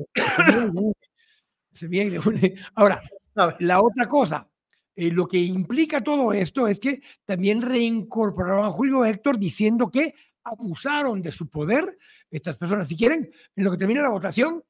[1.72, 2.18] se viene.
[2.74, 3.00] Ahora,
[3.60, 4.48] la otra cosa,
[4.94, 10.14] eh, lo que implica todo esto es que también reincorporaron a Julio Héctor diciendo que
[10.44, 11.96] abusaron de su poder
[12.32, 12.88] estas personas.
[12.88, 14.64] Si quieren, en lo que termina la votación,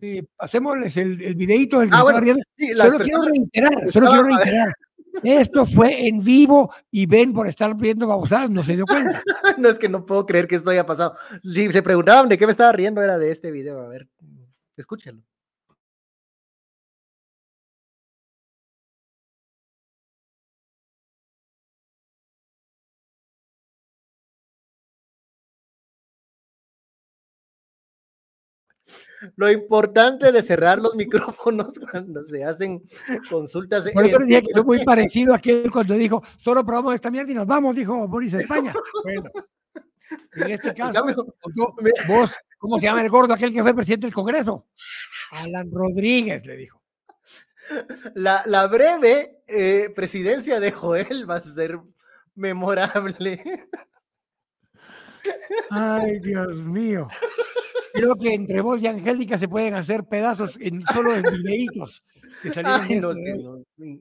[0.00, 2.42] eh, pasémosles el, el videito del que Ah, bueno, riendo.
[2.56, 4.72] sí, Solo quiero reiterar, solo quiero reiterar.
[5.24, 9.20] Esto fue en vivo y Ben por estar viendo babosadas no se dio cuenta.
[9.58, 11.16] no es que no puedo creer que esto haya pasado.
[11.42, 13.80] Si se preguntaban de qué me estaba riendo, era de este video.
[13.80, 14.08] A ver,
[14.76, 15.22] escúchenlo.
[29.36, 32.82] Lo importante de cerrar los micrófonos cuando se hacen
[33.28, 33.90] consultas.
[33.92, 37.32] Por eso dije que fue muy parecido a aquel cuando dijo, solo probamos esta mierda
[37.32, 38.72] y nos vamos, dijo Boris España.
[39.02, 39.30] Bueno,
[40.34, 41.04] en este caso,
[42.06, 44.66] vos, ¿cómo se llama el gordo aquel que fue presidente del Congreso?
[45.32, 46.82] Alan Rodríguez, le dijo.
[48.14, 51.78] La, la breve eh, presidencia de Joel va a ser
[52.34, 53.42] memorable.
[55.70, 57.08] Ay, Dios mío.
[57.92, 62.04] Creo que entre vos y Angélica se pueden hacer pedazos en solo en videitos
[62.42, 64.00] que salieron Ay, no, esto, ¿eh?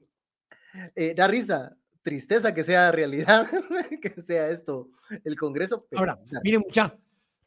[0.95, 3.49] Eh, da risa, tristeza que sea realidad,
[4.01, 4.89] que sea esto
[5.23, 5.85] el Congreso.
[5.89, 6.95] pero Ahora, miren mucha,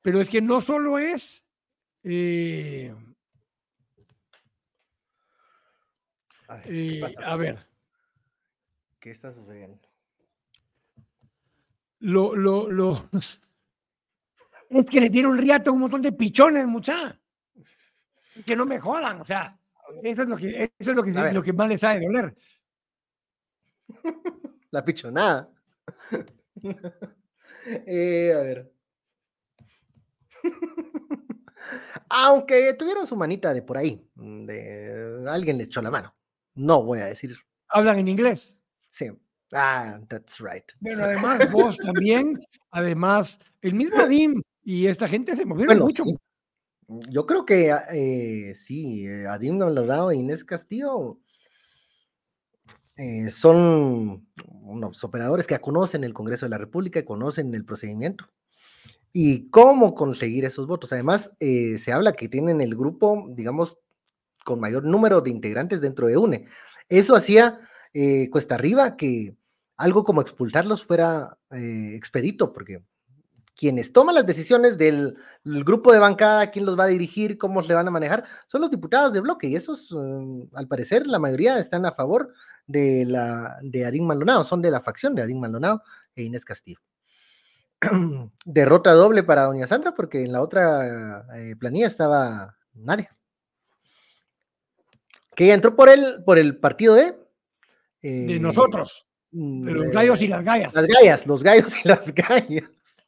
[0.03, 1.45] pero es que no solo es
[2.03, 2.95] eh,
[7.25, 7.67] a ver,
[8.99, 9.79] ¿Qué está sucediendo?
[12.01, 13.09] lo, lo, lo,
[14.71, 17.19] es que le dieron riata a un montón de pichones, mucha.
[18.47, 19.59] Que no me jodan, o sea,
[20.03, 22.35] eso es lo que, eso es lo que, lo que más les ha de doler.
[24.71, 25.51] La pichonada.
[27.67, 28.73] Eh, a ver.
[32.09, 36.17] Aunque tuvieron su manita de por ahí, mm, de alguien le echó la mano.
[36.55, 37.37] No voy a decir.
[37.69, 38.57] Hablan en inglés.
[38.89, 39.11] Sí.
[39.53, 40.65] Ah, that's right.
[40.83, 42.41] Pero además vos también,
[42.71, 46.05] además, el mismo Adim y esta gente se movieron Bueno, mucho.
[46.05, 46.17] sí.
[47.09, 51.21] Yo creo que eh, sí, eh, Adim Maldonado e Inés Castillo
[52.97, 58.27] eh, son unos operadores que conocen el Congreso de la República, conocen el procedimiento
[59.13, 60.93] y cómo conseguir esos votos.
[60.93, 63.79] Además, eh, se habla que tienen el grupo, digamos,
[64.45, 66.47] con mayor número de integrantes dentro de UNE.
[66.89, 67.61] Eso hacía
[67.95, 69.37] eh, cuesta arriba que
[69.77, 72.83] algo como expulsarlos fuera eh, expedito, porque
[73.61, 77.75] quienes toman las decisiones del, grupo de bancada, quién los va a dirigir, cómo le
[77.75, 81.59] van a manejar, son los diputados de bloque y esos, eh, al parecer, la mayoría
[81.59, 82.33] están a favor
[82.67, 85.83] de, la, de Adín Maldonado, son de la facción de Adín Maldonado
[86.17, 86.81] e Inés Castillo.
[88.47, 93.15] Derrota doble para Doña Sandra porque en la otra eh, planilla estaba Nadia.
[95.37, 97.13] Que ella entró por el, por el partido de...
[98.01, 100.75] De eh, nosotros, mm, de los gallos y las gallas.
[100.75, 103.00] Las gallas, los gallos y las gallas.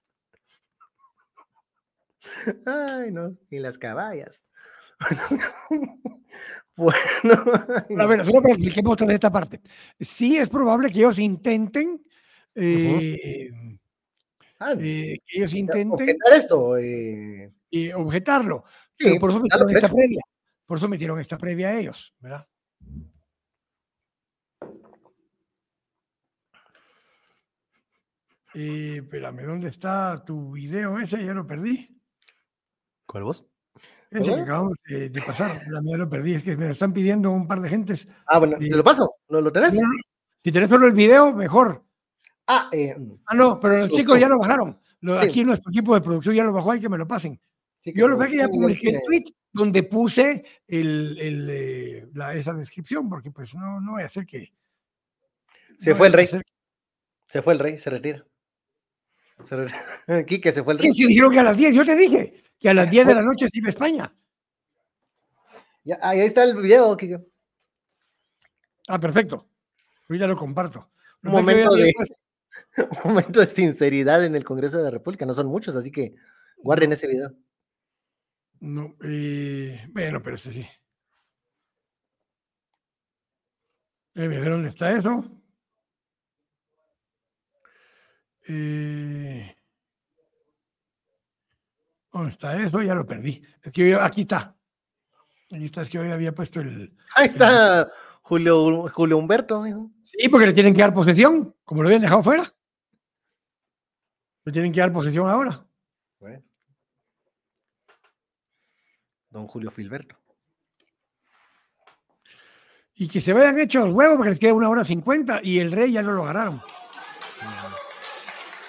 [2.66, 4.42] Ay, no, y las caballas.
[6.76, 6.98] bueno.
[7.98, 9.60] A ver, solo para expliquemos toda esta parte.
[10.00, 12.04] Sí es probable que ellos intenten,
[12.54, 13.50] eh,
[14.64, 16.76] Ah, eh, que ellos intenten objetar esto.
[16.78, 18.64] eh, eh, objetarlo.
[18.96, 19.96] Sí, pero por eso metieron esta hecho.
[19.96, 20.22] previa.
[20.66, 22.46] Por eso metieron esta previa a ellos, ¿verdad?
[28.54, 31.24] Espérame, ¿dónde está tu video ese?
[31.24, 32.01] Ya lo perdí.
[33.12, 33.44] ¿Cuál vos?
[34.10, 37.30] Que acabamos de, de pasar, la mía lo perdí, es que me lo están pidiendo
[37.30, 38.08] un par de gentes.
[38.26, 39.78] Ah, bueno, te lo paso, ¿lo, lo tenés?
[40.42, 41.84] Si tenés solo el video, mejor.
[42.46, 44.78] Ah, eh, Ah, no, pero los Lo chicos ya lo bajaron.
[45.00, 45.26] Lo- Sí.
[45.26, 47.38] Aquí nuestro equipo de producción ya lo bajó, hay que me lo pasen.
[47.82, 52.32] Sí, Yo lo que ya publiqué el que- tweet donde puse el, el, eh, la,
[52.34, 54.52] esa descripción, porque pues no, no voy a hacer que.
[55.78, 56.26] se no fue el rey.
[57.28, 58.24] Se fue el rey, se retira.
[59.44, 59.66] Se re-
[60.26, 60.92] Quique se fue el rey.
[60.92, 63.22] Si dijeron que a las 10, yo te dije que a las 10 de la
[63.22, 64.14] noche a España.
[65.84, 67.18] Ya, ahí está el video, Quique.
[68.88, 69.48] Ah, perfecto.
[70.08, 70.90] Ahorita lo comparto.
[71.24, 72.16] Un Lo que pasa es que momento yo ya de, había puesto-
[73.04, 75.26] un momento de sinceridad en el Congreso de la República.
[75.26, 76.14] No son muchos, así que
[76.58, 77.32] guarden ese video.
[78.60, 80.66] No, eh, bueno, pero este sí.
[84.14, 85.24] Eh, ver dónde está eso.
[88.46, 89.56] Eh,
[92.12, 92.82] ¿Dónde está eso?
[92.82, 93.42] Ya lo perdí.
[93.62, 94.54] Es que yo- aquí está.
[95.50, 96.96] Aquí está, es que yo había puesto el.
[97.14, 97.90] Ahí está
[98.22, 99.66] Julio, Julio Humberto.
[99.66, 99.90] hijo.
[100.02, 102.44] Sí, porque le tienen que dar posesión, como lo habían dejado fuera.
[104.44, 105.64] Le tienen que dar posesión ahora.
[106.18, 106.42] Bueno.
[109.30, 110.16] Don Julio Filberto.
[112.94, 115.92] Y que se vayan hechos huevos porque les queda una hora cincuenta y el rey
[115.92, 116.60] ya no lo agarraron.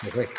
[0.02, 0.30] Se fue.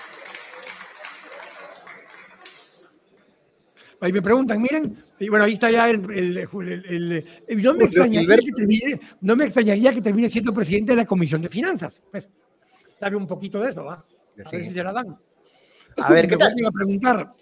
[4.04, 6.04] Ahí me preguntan, miren, y bueno, ahí está ya el.
[6.12, 10.52] el- el- el- el- no, me extrañaría que termine, no me extrañaría que termine siendo
[10.52, 12.02] presidente de la Comisión de Finanzas.
[12.10, 12.28] Pues,
[13.00, 14.04] sabe un poquito de eso, ¿va?
[14.44, 15.16] A ver si se la dan.
[15.96, 16.52] A ver, ¿qué Me tal?
[16.66, 17.32] a preguntar.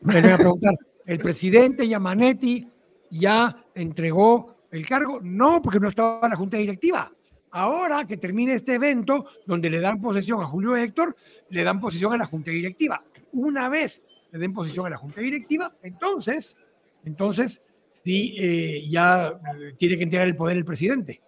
[0.00, 2.66] Me a preguntar, ¿el presidente Yamanetti
[3.10, 5.20] ya entregó el cargo?
[5.22, 7.12] No, porque no estaba en la Junta Directiva.
[7.50, 11.14] Ahora que termine este evento, donde le dan posesión a Julio Héctor,
[11.50, 13.02] le dan posesión a la Junta Directiva.
[13.32, 14.02] Una vez
[14.36, 16.56] le den posesión a la Junta Directiva, entonces,
[17.04, 21.22] entonces sí, eh, ya eh, tiene que entregar el poder el presidente.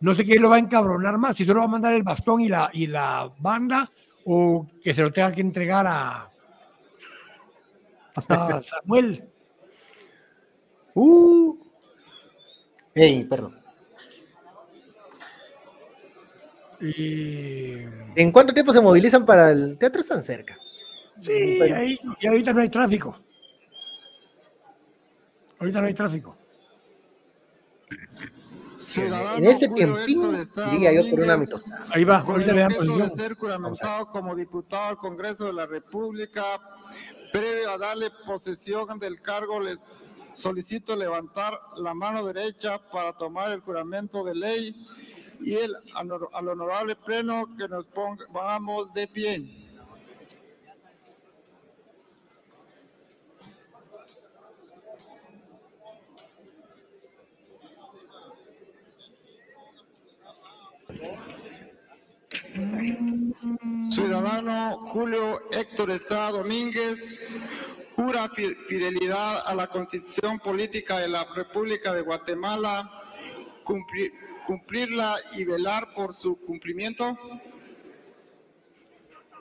[0.00, 2.40] No sé qué lo va a encabronar más, si solo va a mandar el bastón
[2.40, 3.90] y la, y la banda,
[4.24, 6.30] o que se lo tenga que entregar a,
[8.28, 9.28] a Samuel.
[10.94, 11.58] Uh.
[12.94, 13.52] Ey, perro.
[16.80, 17.82] Y...
[18.14, 20.00] ¿En cuánto tiempo se movilizan para el teatro?
[20.00, 20.56] Están cerca.
[21.20, 23.18] Sí, ahí, y ahorita no hay tráfico.
[25.58, 26.36] Ahorita no hay tráfico.
[28.96, 30.22] En ese tiempín
[30.72, 31.84] iría yo por una mitostada.
[31.90, 33.10] Ahí va, ahorita le dan de posición.
[33.14, 36.42] ser juramentado como diputado al Congreso de la República,
[37.32, 39.76] previo a darle posesión del cargo, le
[40.32, 44.86] solicito levantar la mano derecha para tomar el juramento de ley
[45.40, 49.67] y el honor- al honorable pleno que nos pongamos de pie.
[63.90, 67.18] Ciudadano Julio Héctor Estrada Domínguez
[67.96, 72.88] jura fi- fidelidad a la Constitución Política de la República de Guatemala,
[73.64, 74.12] cumplir-
[74.46, 77.16] cumplirla y velar por su cumplimiento.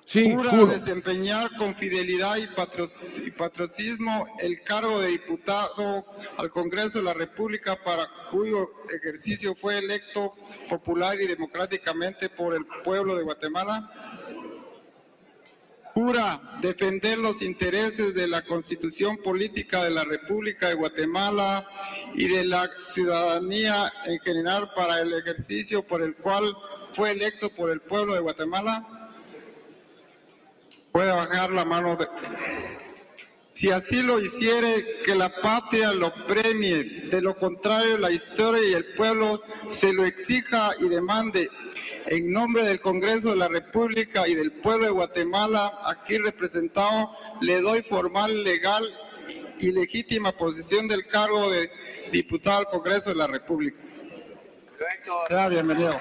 [0.10, 0.68] Sí, jura juro.
[0.68, 2.90] desempeñar con fidelidad y, patro-
[3.26, 6.06] y patriotismo el cargo de diputado
[6.38, 10.34] al Congreso de la República para cuyo ejercicio fue electo
[10.69, 13.86] popular y democráticamente por el pueblo de Guatemala.
[15.94, 21.68] Jura defender los intereses de la Constitución Política de la República de Guatemala
[22.14, 26.56] y de la ciudadanía en general para el ejercicio por el cual
[26.94, 28.97] fue electo por el pueblo de Guatemala.
[30.98, 32.08] Puede bajar la mano de...
[33.50, 37.08] Si así lo hiciere, que la patria lo premie.
[37.11, 41.51] De lo contrario, la historia y el pueblo se lo exija y demande.
[42.08, 47.61] En nombre del Congreso de la República y del pueblo de Guatemala, aquí representado, le
[47.61, 48.84] doy formal, legal
[49.59, 51.69] y legítima posición del cargo de
[52.11, 53.77] diputado al Congreso de la República.
[55.30, 55.93] Ya, bienvenido.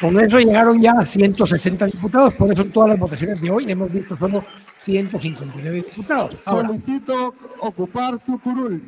[0.00, 3.70] Con eso llegaron ya a 160 diputados, por eso en todas las votaciones de hoy
[3.70, 4.42] hemos visto solo
[4.78, 6.48] 159 diputados.
[6.48, 8.82] Ahora, Solicito ocupar su curul.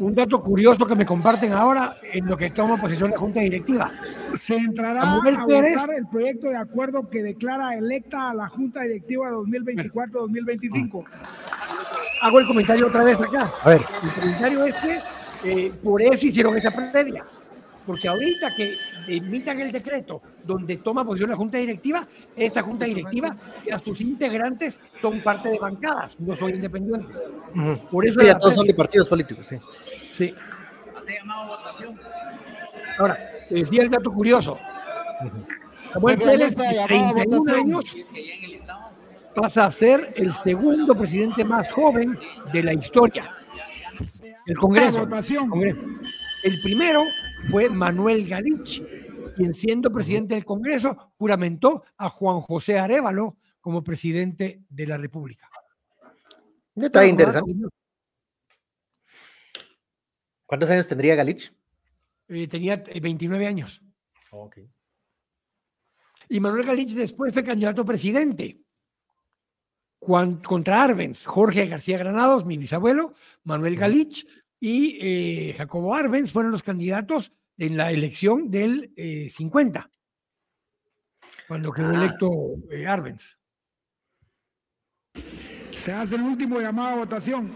[0.00, 3.92] un dato curioso que me comparten ahora en lo que toma posición la Junta Directiva.
[4.34, 5.76] Se entrará a Pérez.
[5.76, 11.04] votar el proyecto de acuerdo que declara electa a la Junta Directiva 2024-2025.
[12.20, 13.52] Hago el comentario otra vez acá.
[13.62, 13.82] A ver.
[14.02, 15.00] El comentario es que
[15.44, 17.24] eh, por eso hicieron esa previa.
[17.86, 23.36] porque ahorita que emitan el decreto donde toma posición la Junta Directiva, esta Junta Directiva
[23.64, 27.26] y a sus integrantes son parte de bancadas, no son independientes.
[27.90, 29.56] Por eso sí, todos son de partidos políticos, sí.
[30.12, 30.34] Sí.
[32.98, 33.18] Ahora,
[33.48, 34.58] decía el dato curioso.
[35.94, 37.96] Samuel Pérez, de 31 años,
[39.34, 42.18] pasa a ser el segundo presidente más joven
[42.52, 43.34] de la historia.
[44.46, 45.02] El Congreso.
[45.02, 47.02] El primero
[47.50, 48.82] fue Manuel Galich,
[49.36, 55.48] quien siendo presidente del Congreso juramentó a Juan José Arevalo como presidente de la República.
[56.74, 57.54] Está interesante.
[60.46, 61.52] ¿Cuántos años tendría Galich?
[62.28, 63.82] Eh, tenía 29 años.
[66.28, 68.60] Y Manuel Galich después fue candidato a presidente
[70.00, 73.14] contra Arbenz, Jorge García Granados, mi bisabuelo,
[73.44, 74.26] Manuel Galich
[74.58, 81.90] y eh, Jacobo Arbenz fueron los candidatos en la elección del 50, eh, cuando quedó
[81.90, 81.94] ah.
[81.94, 82.30] electo
[82.70, 83.38] eh, Arbenz.
[85.72, 87.52] Se hace el último llamado a votación.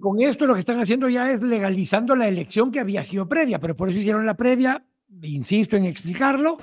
[0.00, 3.58] Con esto lo que están haciendo ya es legalizando la elección que había sido previa,
[3.60, 4.84] pero por eso hicieron la previa,
[5.22, 6.58] insisto en explicarlo.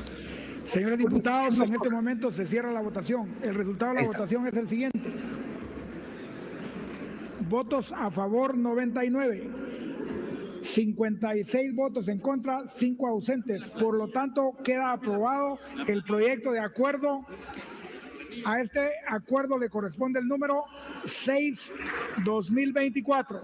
[0.63, 3.35] Señores diputados, en este momento se cierra la votación.
[3.43, 5.13] El resultado de la votación es el siguiente.
[7.47, 9.49] Votos a favor 99.
[10.63, 13.69] 56 votos en contra, 5 ausentes.
[13.69, 17.23] Por lo tanto, queda aprobado el proyecto de acuerdo
[18.43, 20.65] a este acuerdo le corresponde el número
[21.03, 23.39] 6-2024.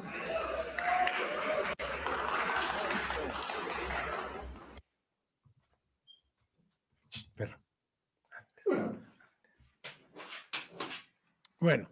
[11.60, 11.88] Bueno.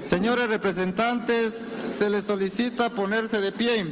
[0.00, 3.86] Señores representantes, se les solicita ponerse de pie.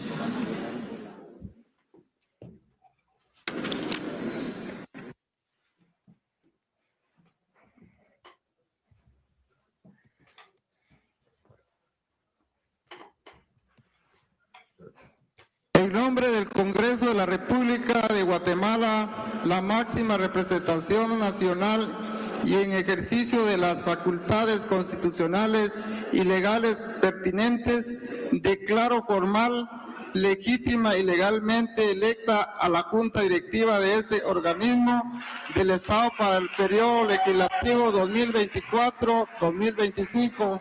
[15.87, 19.09] En nombre del Congreso de la República de Guatemala,
[19.45, 21.87] la máxima representación nacional
[22.45, 25.81] y en ejercicio de las facultades constitucionales
[26.13, 28.01] y legales pertinentes,
[28.33, 29.71] declaro formal,
[30.13, 35.21] legítima y legalmente electa a la Junta Directiva de este organismo
[35.55, 40.61] del Estado para el periodo legislativo 2024-2025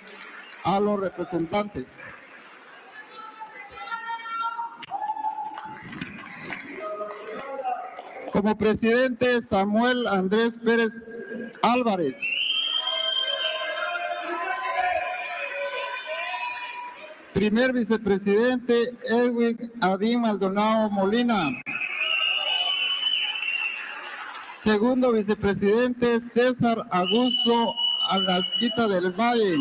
[0.65, 1.99] a los representantes.
[8.35, 11.01] Como presidente, Samuel Andrés Pérez
[11.61, 12.17] Álvarez.
[17.33, 21.49] Primer vicepresidente, Edwin Adim Maldonado Molina.
[24.45, 27.73] Segundo vicepresidente, César Augusto
[28.09, 29.55] Agasquita del Valle.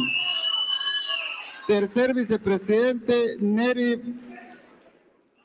[1.69, 4.03] Tercer vicepresidente, Neri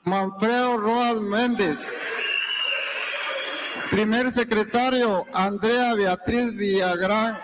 [0.03, 2.01] Manfredo Rojas Méndez.
[3.91, 7.39] Primer secretario, Andrea Beatriz Villagrán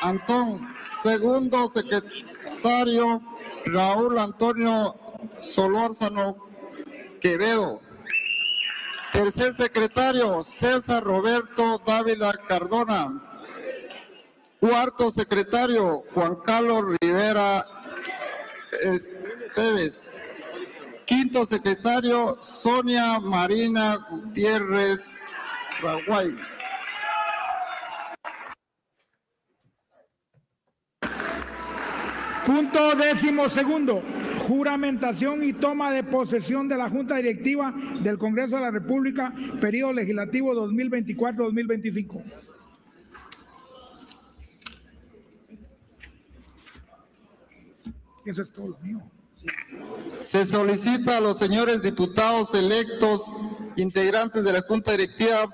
[0.00, 0.74] Antón.
[1.02, 3.20] Segundo secretario,
[3.66, 4.94] Raúl Antonio
[5.38, 6.36] Solórzano
[7.20, 7.80] Quevedo.
[9.12, 13.20] Tercer secretario, César Roberto Dávila Cardona.
[14.60, 17.64] Cuarto secretario, Juan Carlos Rivera
[18.82, 20.19] Esteves.
[21.10, 25.24] Quinto secretario, Sonia Marina Gutiérrez
[25.82, 26.36] Raguay.
[32.46, 34.04] Punto décimo segundo.
[34.46, 37.74] Juramentación y toma de posesión de la Junta Directiva
[38.04, 42.22] del Congreso de la República, periodo legislativo 2024-2025.
[48.26, 49.02] Eso es todo lo mío.
[50.16, 53.24] Se solicita a los señores diputados electos,
[53.76, 55.48] integrantes de la Junta Directiva,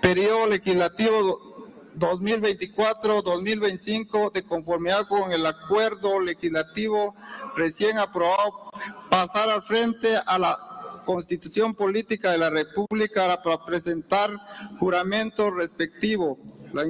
[0.00, 1.54] periodo legislativo
[1.98, 7.14] 2024-2025, de conformidad con el acuerdo legislativo
[7.56, 8.70] recién aprobado,
[9.10, 10.56] pasar al frente a la
[11.04, 14.30] Constitución Política de la República para presentar
[14.78, 16.38] juramento respectivo,
[16.72, 16.84] la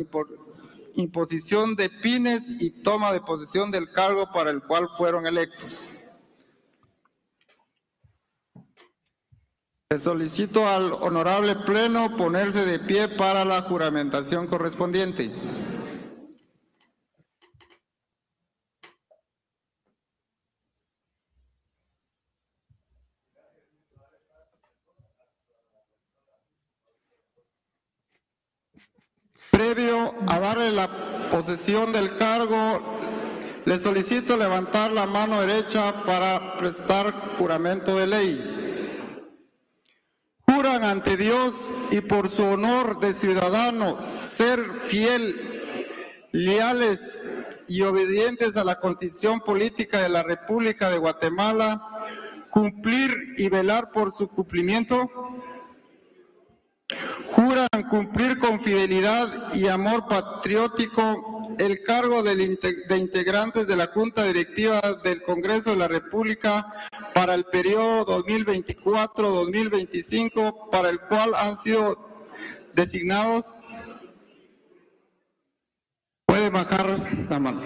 [0.95, 5.87] imposición de pines y toma de posesión del cargo para el cual fueron electos.
[9.89, 15.31] Le solicito al honorable pleno ponerse de pie para la juramentación correspondiente.
[29.53, 30.89] Previo a darle la
[31.31, 32.99] posesión del cargo,
[33.65, 38.56] le solicito levantar la mano derecha para prestar juramento de ley.
[40.87, 45.35] Ante Dios y por su honor de ciudadano ser fiel,
[46.31, 47.25] leales
[47.67, 51.83] y obedientes a la constitución política de la República de Guatemala,
[52.51, 55.11] cumplir y velar por su cumplimiento.
[57.27, 62.57] Juran cumplir con fidelidad y amor patriótico el cargo de
[62.97, 66.67] integrantes de la Junta Directiva del Congreso de la República
[67.15, 71.99] para el periodo 2024-2025, para el cual han sido
[72.75, 73.63] designados.
[76.27, 76.95] Puede bajar
[77.29, 77.63] la mano.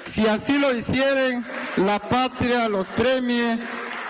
[0.00, 1.44] Si así lo hicieren,
[1.76, 3.58] la patria los premie.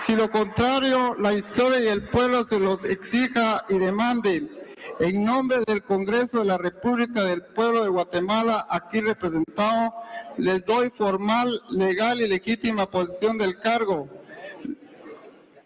[0.03, 4.60] Si lo contrario, la historia y el pueblo se los exija y demande.
[5.01, 9.91] En nombre del Congreso de la República del Pueblo de Guatemala, aquí representado,
[10.37, 14.07] les doy formal, legal y legítima posición del cargo.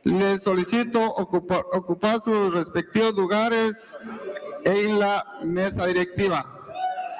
[0.03, 3.97] Les solicito ocupar, ocupar sus respectivos lugares
[4.63, 6.49] en la mesa directiva.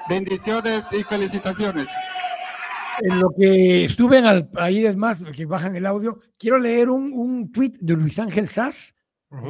[0.08, 1.88] Bendiciones y felicitaciones.
[3.00, 7.12] En lo que suben al, ahí es más, que bajan el audio, quiero leer un,
[7.12, 8.94] un tweet de Luis Ángel Sass.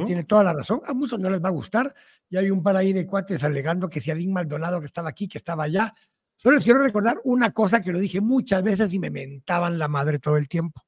[0.05, 0.81] Tiene toda la razón.
[0.85, 1.93] A muchos no les va a gustar.
[2.29, 5.27] Y hay un par ahí de cuates alegando que si Adín Maldonado que estaba aquí,
[5.27, 5.93] que estaba allá.
[6.35, 9.87] Solo les quiero recordar una cosa que lo dije muchas veces y me mentaban la
[9.87, 10.83] madre todo el tiempo.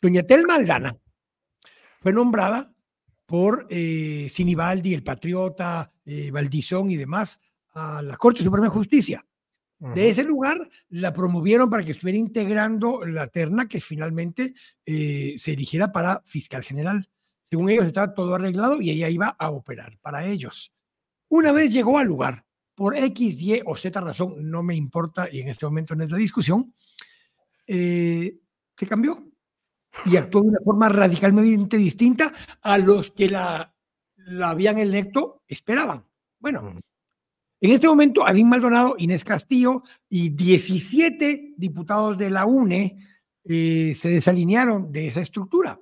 [0.00, 0.96] Doña Telma Aldana
[2.00, 2.72] fue nombrada
[3.24, 7.40] por eh, Sinibaldi, el patriota, eh, Valdizón y demás
[7.74, 9.24] a la Corte Suprema de Justicia.
[9.94, 10.58] De ese lugar
[10.90, 14.54] la promovieron para que estuviera integrando la terna que finalmente
[14.86, 17.08] eh, se eligiera para fiscal general.
[17.52, 20.72] Según ellos estaba todo arreglado y ella iba a operar para ellos.
[21.28, 25.40] Una vez llegó al lugar, por X, Y o Z razón, no me importa y
[25.40, 26.74] en este momento no es la discusión,
[27.66, 28.38] eh,
[28.74, 29.28] se cambió
[30.06, 32.32] y actuó de una forma radicalmente distinta
[32.62, 33.74] a los que la,
[34.16, 36.06] la habían electo esperaban.
[36.38, 36.80] Bueno,
[37.60, 42.96] en este momento, Adín Maldonado, Inés Castillo y 17 diputados de la UNE
[43.44, 45.78] eh, se desalinearon de esa estructura.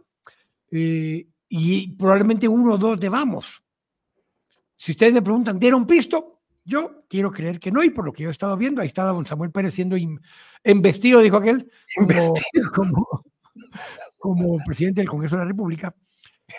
[0.72, 3.62] Eh, y probablemente uno o dos de Vamos.
[4.76, 6.40] Si ustedes me preguntan, ¿dieron pisto?
[6.64, 9.12] Yo quiero creer que no, y por lo que yo he estado viendo, ahí estaba
[9.12, 9.96] don Samuel Pérez siendo
[10.62, 12.34] embestido, dijo aquel, como,
[12.74, 13.24] como,
[14.16, 15.94] como presidente del Congreso de la República.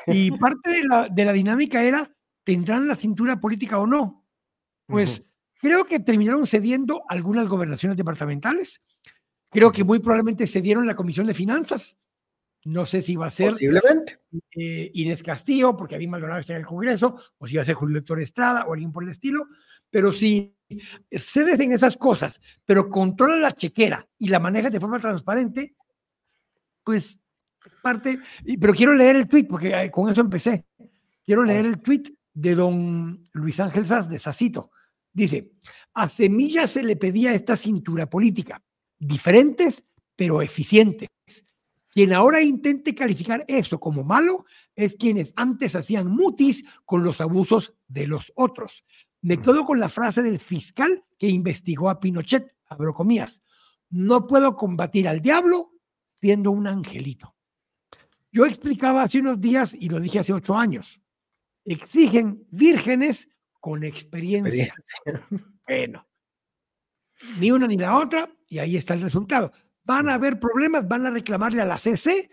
[0.07, 2.13] Y parte de la, de la dinámica era,
[2.43, 4.25] ¿tendrán la cintura política o no?
[4.87, 5.23] Pues
[5.59, 8.81] creo que terminaron cediendo algunas gobernaciones departamentales.
[9.49, 11.97] Creo que muy probablemente cedieron la Comisión de Finanzas.
[12.63, 14.19] No sé si va a ser Posiblemente.
[14.55, 17.73] eh, Inés Castillo, porque Adín Maldonado está en el Congreso, o si va a ser
[17.73, 19.47] Julio Héctor Estrada o alguien por el estilo.
[19.89, 20.55] Pero si
[21.11, 25.75] cedes en esas cosas, pero controla la chequera y la maneja de forma transparente,
[26.83, 27.19] pues
[27.65, 28.19] es parte.
[28.59, 30.65] Pero quiero leer el tweet, porque con eso empecé.
[31.25, 34.71] Quiero leer el tweet de don Luis Ángel Sass de Sacito.
[35.11, 35.51] Dice:
[35.95, 38.63] A Semilla se le pedía esta cintura política,
[38.99, 39.83] diferentes
[40.15, 41.09] pero eficientes.
[41.91, 44.45] Quien ahora intente calificar eso como malo
[44.75, 48.85] es quienes antes hacían mutis con los abusos de los otros.
[49.21, 53.41] Me quedo con la frase del fiscal que investigó a Pinochet, abro comillas.
[53.89, 55.73] No puedo combatir al diablo
[56.15, 57.35] siendo un angelito.
[58.31, 61.01] Yo explicaba hace unos días, y lo dije hace ocho años,
[61.65, 63.29] exigen vírgenes
[63.59, 64.73] con experiencia.
[65.67, 66.05] Bueno,
[67.39, 69.53] ni una ni la otra, y ahí está el resultado.
[69.83, 72.29] Van a haber problemas, van a reclamarle a la CC.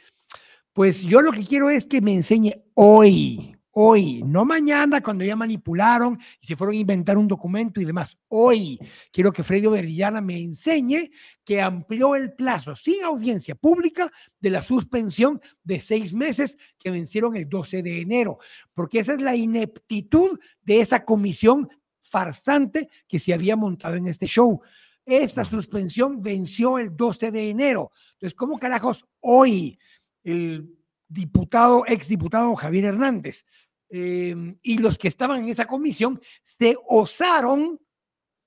[0.72, 5.34] Pues yo lo que quiero es que me enseñe hoy, hoy, no mañana cuando ya
[5.34, 8.18] manipularon y se fueron a inventar un documento y demás.
[8.28, 8.78] Hoy
[9.12, 11.10] quiero que Freddy Berillana me enseñe
[11.44, 14.10] que amplió el plazo sin audiencia pública
[14.40, 18.38] de la suspensión de seis meses que vencieron el 12 de enero,
[18.74, 21.68] porque esa es la ineptitud de esa comisión
[22.00, 24.60] farsante que se había montado en este show.
[25.08, 27.90] Esta suspensión venció el 12 de enero.
[28.12, 29.78] Entonces, ¿cómo carajos hoy
[30.22, 30.76] el
[31.08, 33.46] diputado, exdiputado Javier Hernández
[33.88, 37.80] eh, y los que estaban en esa comisión se osaron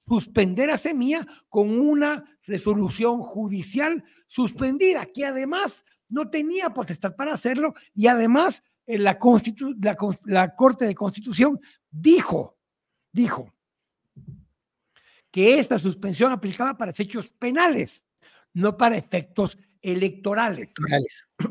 [0.07, 7.73] suspender a Semilla con una resolución judicial suspendida, que además no tenía potestad para hacerlo
[7.95, 11.59] y además eh, la Corte de Constitución
[11.89, 12.59] dijo,
[13.11, 13.51] dijo
[15.31, 18.03] que esta suspensión aplicaba para efectos penales,
[18.53, 20.69] no para efectos electorales.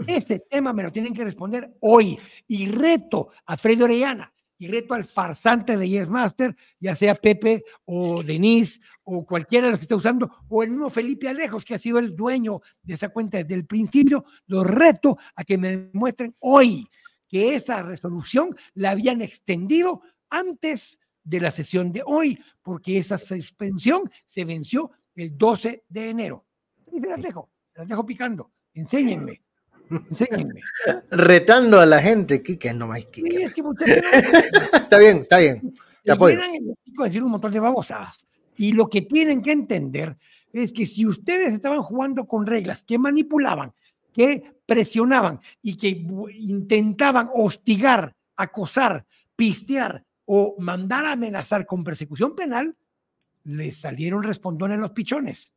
[0.07, 2.19] Este tema me lo tienen que responder hoy.
[2.47, 7.65] Y reto a Freddy Orellana y reto al farsante de Yes Master, ya sea Pepe
[7.87, 11.75] o Denise o cualquiera de los que esté usando, o el mismo Felipe Alejos, que
[11.75, 15.77] ha sido el dueño de esa cuenta desde el principio, los reto a que me
[15.79, 16.87] demuestren hoy
[17.27, 24.11] que esa resolución la habían extendido antes de la sesión de hoy, porque esa suspensión
[24.25, 26.47] se venció el 12 de enero.
[26.93, 28.51] Y me las dejo, las dejo picando.
[28.75, 29.43] Enséñenme.
[29.91, 30.61] Enséñenme.
[31.11, 33.45] Retando a la gente, Kike, no más Kike.
[34.75, 35.75] está bien, está bien.
[36.05, 36.39] Te apoyo.
[37.05, 38.27] decir un montón de babosas.
[38.57, 40.17] Y lo que tienen que entender
[40.53, 43.73] es que si ustedes estaban jugando con reglas que manipulaban,
[44.13, 45.89] que presionaban y que
[46.37, 52.77] intentaban hostigar, acosar, pistear o mandar a amenazar con persecución penal,
[53.43, 55.53] les salieron respondones los pichones.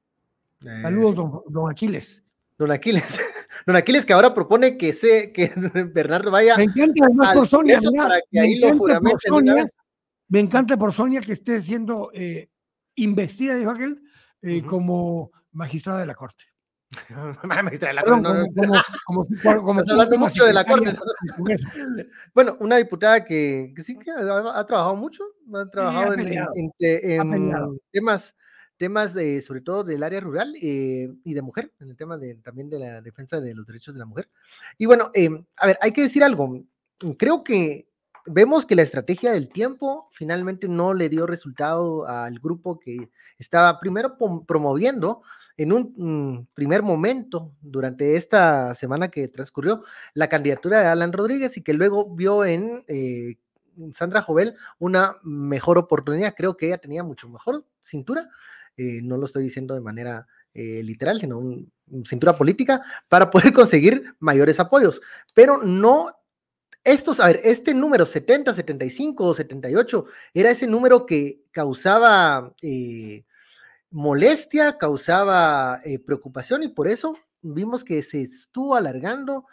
[0.60, 2.24] Saludos, don, don Aquiles.
[2.58, 3.20] Don Aquiles.
[3.68, 5.54] Don Aquiles que ahora propone que se, que
[5.94, 6.58] Bernardo vaya.
[6.58, 9.64] Me encanta además por Sonia, para que ahí lo por Sonia,
[10.30, 12.50] me encanta por Sonia que esté siendo eh,
[12.96, 14.02] investida, dijo aquel,
[14.42, 16.46] eh, como magistrada de la Corte.
[17.44, 18.22] magistrada de la Corte.
[18.22, 20.96] No, como, como, como, hablando mucho de la Corte.
[22.34, 25.24] bueno, una diputada que, que sí que ha, trabajado mucho,
[25.54, 28.36] ha trabajado en, en, en temas
[28.78, 32.36] temas de, sobre todo del área rural eh, y de mujer, en el tema de,
[32.36, 34.30] también de la defensa de los derechos de la mujer.
[34.78, 36.66] Y bueno, em, a ver, hay que decir algo.
[37.18, 37.88] Creo que
[38.26, 43.80] vemos que la estrategia del tiempo finalmente no le dio resultado al grupo que estaba
[43.80, 45.22] primero promoviendo
[45.58, 49.84] en un mm, primer momento durante esta semana que transcurrió
[50.14, 53.36] la candidatura de Alan Rodríguez y que luego vio en eh,
[53.92, 56.36] Sandra Jovel una mejor oportunidad.
[56.36, 58.30] Creo que ella tenía mucho mejor cintura
[58.78, 61.72] eh, no lo estoy diciendo de manera eh, literal, sino un,
[62.06, 65.02] cintura política, para poder conseguir mayores apoyos.
[65.34, 66.12] Pero no,
[66.84, 73.26] estos, a ver, este número 70, 75 o 78 era ese número que causaba eh,
[73.94, 79.46] molestia, causaba preocupación y por eso vimos que se estuvo alargando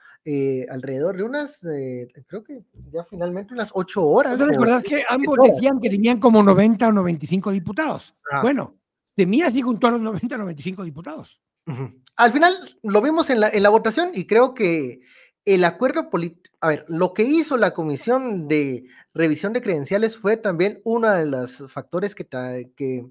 [0.71, 4.39] alrededor de unas, creo que ya finalmente unas ocho horas.
[4.39, 8.15] ¿Recordar que ambos decían que tenían como 90 o 95 diputados?
[8.43, 8.77] Bueno,
[9.15, 11.41] temía sí junto a los 90 95 diputados.
[12.17, 15.01] Al final lo vimos en la, en la votación y creo que
[15.45, 20.37] el acuerdo político, a ver, lo que hizo la comisión de revisión de credenciales fue
[20.37, 22.27] también uno de los factores que,
[22.77, 23.07] que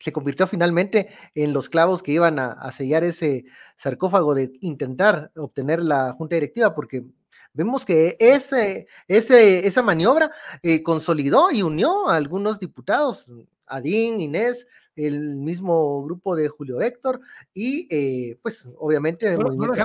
[0.00, 3.44] se convirtió finalmente en los clavos que iban a, sellar ese
[3.76, 7.04] sarcófago de intentar obtener la junta directiva, porque
[7.52, 13.26] vemos que ese, ese, esa maniobra eh, consolidó y unió a algunos diputados,
[13.66, 17.20] Adín, Inés, el mismo grupo de Julio Héctor
[17.54, 19.82] y eh, pues obviamente el movimiento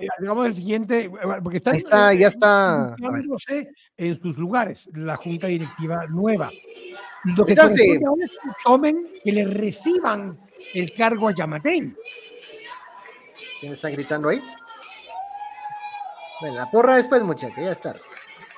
[0.00, 1.10] eh, digamos el siguiente, eh,
[1.42, 2.96] porque está, está ya está.
[3.96, 6.50] en sus lugares la junta directiva nueva.
[7.24, 8.00] Lo que que
[8.64, 10.38] tomen, que le reciban
[10.74, 11.94] el cargo a Yamatei.
[13.60, 14.40] ¿Quién está gritando ahí?
[16.40, 17.96] Bueno, la porra después, muchacha, ya está.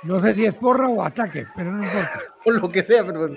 [0.02, 2.20] No sé si es porra o ataque, pero no importa.
[2.46, 3.28] O lo que sea, pero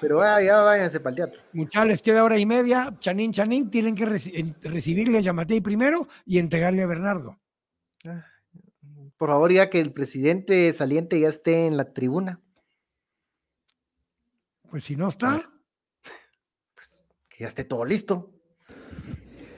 [0.00, 1.40] pero ya váyanse para el teatro.
[1.52, 2.94] Muchachos, les queda hora y media.
[3.00, 7.38] Chanín, Chanín, tienen que recibirle a Yamatei primero y entregarle a Bernardo.
[8.04, 8.24] Ah,
[9.16, 12.40] por favor, ya que el presidente saliente ya esté en la tribuna.
[14.70, 15.42] Pues si no está.
[16.74, 18.32] Pues que ya esté todo listo.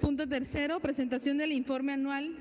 [0.00, 2.34] Punto tercero, presentación del informe anual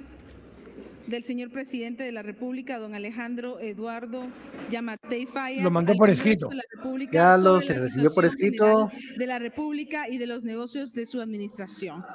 [1.08, 4.28] del señor presidente de la República, don Alejandro Eduardo
[4.70, 5.64] Yamatei Faya.
[5.64, 6.50] Lo mandó por escrito.
[7.12, 8.92] Ya lo se recibió por escrito.
[9.18, 12.06] De la República y de los negocios de su administración.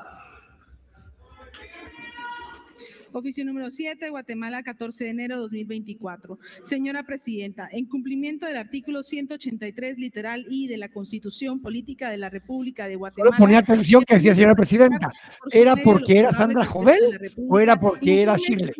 [3.16, 6.36] Oficio número 7, Guatemala, 14 de enero de 2024.
[6.64, 12.28] Señora Presidenta, en cumplimiento del artículo 183, literal I de la Constitución Política de la
[12.28, 13.36] República de Guatemala.
[13.36, 15.12] ponía atención que decía señora Presidenta.
[15.52, 18.72] ¿Era porque era Sandra Jovel o era porque era Shirley?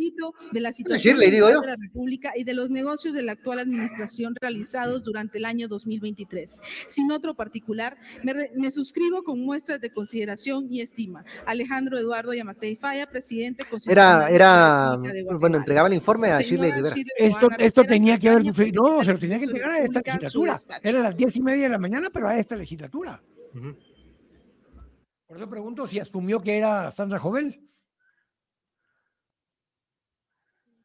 [0.51, 5.05] De la situación de la República y de los negocios de la actual administración realizados
[5.05, 6.61] durante el año 2023.
[6.89, 11.25] Sin otro particular, me, suscribo con muestras de consideración y estima.
[11.47, 13.65] Alejandro Eduardo Yamatei Falla, presidente.
[13.87, 14.97] Era era,
[15.39, 16.95] bueno, entregaba el informe a Shirley Rivera.
[17.17, 18.45] Esto, esto tenía que haber,
[18.75, 20.57] no, se lo tenía que entregar a esta legislatura.
[20.83, 23.23] Era las diez y media de la mañana, pero a esta legislatura.
[25.27, 27.61] Por eso pregunto si asumió que era Sandra Jovel.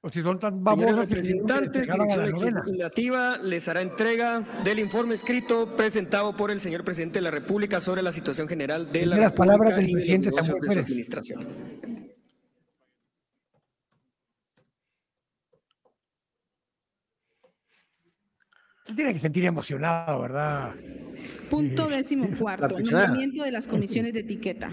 [0.01, 2.53] O si son tan Señores representantes, Dirección.
[2.66, 7.82] Legislativa les hará entrega del informe escrito presentado por el señor presidente de la República
[7.82, 10.80] sobre la situación general de la República palabras del y de los presidente de su
[10.80, 11.48] administración.
[18.95, 20.74] Tiene que sentir emocionado, ¿verdad?
[21.50, 24.72] Punto décimo cuarto, nombramiento de las comisiones de etiqueta.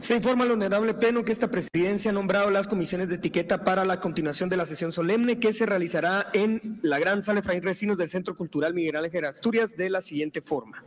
[0.00, 3.84] Se informa al honorable pleno que esta presidencia ha nombrado las comisiones de etiqueta para
[3.84, 7.96] la continuación de la sesión solemne que se realizará en la Gran Sala Efraín Recinos
[7.96, 10.84] del Centro Cultural Miguel Ángel Asturias de la siguiente forma.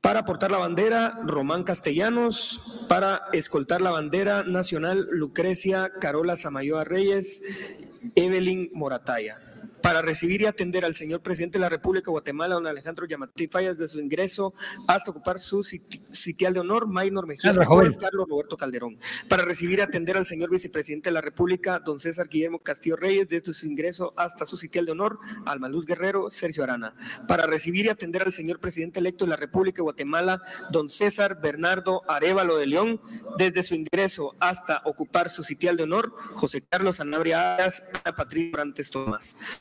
[0.00, 2.86] Para portar la bandera, Román Castellanos.
[2.90, 7.83] Para escoltar la bandera nacional, Lucrecia Carola Samayoa Reyes,
[8.16, 9.36] Evelyn Morataya.
[9.84, 13.48] Para recibir y atender al señor presidente de la República de Guatemala, don Alejandro Yamatí
[13.48, 14.54] Fallas, de su ingreso
[14.88, 17.52] hasta ocupar su sit- sitial de honor, Maynor Mejía,
[18.00, 18.96] Carlos Roberto Calderón.
[19.28, 23.28] Para recibir y atender al señor vicepresidente de la República, don César Guillermo Castillo Reyes,
[23.28, 26.94] desde su ingreso hasta su sitial de honor, Alma Luz Guerrero, Sergio Arana.
[27.28, 30.40] Para recibir y atender al señor presidente electo de la República de Guatemala,
[30.70, 33.02] don César Bernardo Arevalo de León,
[33.36, 38.50] desde su ingreso hasta ocupar su sitial de honor, José Carlos Sanabria Arias, Ana Patricia
[38.52, 39.60] Brantes Tomás.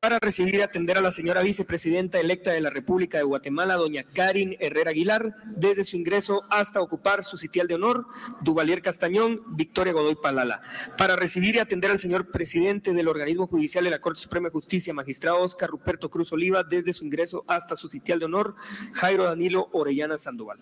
[0.00, 4.04] Para recibir y atender a la señora vicepresidenta electa de la República de Guatemala, doña
[4.04, 8.06] Karin Herrera Aguilar, desde su ingreso hasta ocupar su sitial de honor,
[8.40, 10.62] Duvalier Castañón, Victoria Godoy Palala.
[10.96, 14.52] Para recibir y atender al señor presidente del organismo judicial de la Corte Suprema de
[14.52, 18.54] Justicia, magistrado Oscar Ruperto Cruz Oliva, desde su ingreso hasta su sitial de honor,
[18.92, 20.58] Jairo Danilo Orellana Sandoval.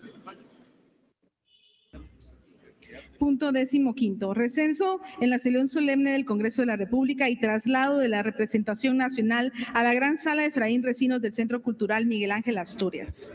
[3.17, 7.97] Punto décimo quinto, recenso en la sesión solemne del Congreso de la República y traslado
[7.97, 12.31] de la representación nacional a la gran sala de Efraín Recinos del Centro Cultural Miguel
[12.31, 13.33] Ángel Asturias.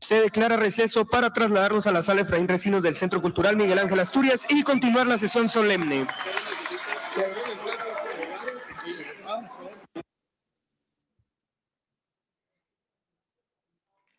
[0.00, 4.00] Se declara receso para trasladarnos a la sala Efraín Recinos del Centro Cultural Miguel Ángel
[4.00, 6.06] Asturias y continuar la sesión solemne.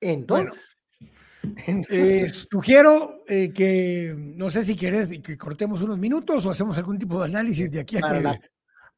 [0.01, 0.75] Entonces.
[1.89, 6.97] Eh, sugiero eh, que, no sé si quieres que cortemos unos minutos o hacemos algún
[6.97, 8.19] tipo de análisis de aquí a que...
[8.21, 8.39] la-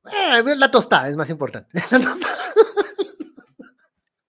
[0.06, 1.70] Eh, la tostada es más importante.
[1.92, 2.38] La tostada.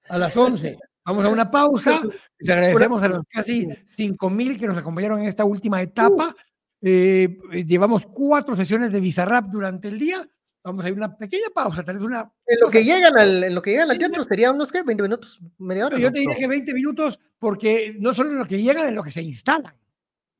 [0.08, 0.78] A las 11.
[1.04, 2.00] Vamos a una pausa.
[2.38, 6.34] Les agradecemos a los casi 5 mil que nos acompañaron en esta última etapa.
[6.80, 7.36] Eh,
[7.66, 10.26] llevamos cuatro sesiones de Bizarrap durante el día.
[10.66, 12.28] Vamos a ir a una pequeña pausa, tal vez una.
[12.44, 14.82] En lo que llegan al, en lo que llegan al teatro sería unos ¿qué?
[14.82, 15.96] 20 minutos, media hora.
[15.96, 16.12] Yo ¿no?
[16.12, 16.40] te diría No.
[16.40, 19.76] que 20 minutos, porque no solo en lo que llegan, en lo que se instalan.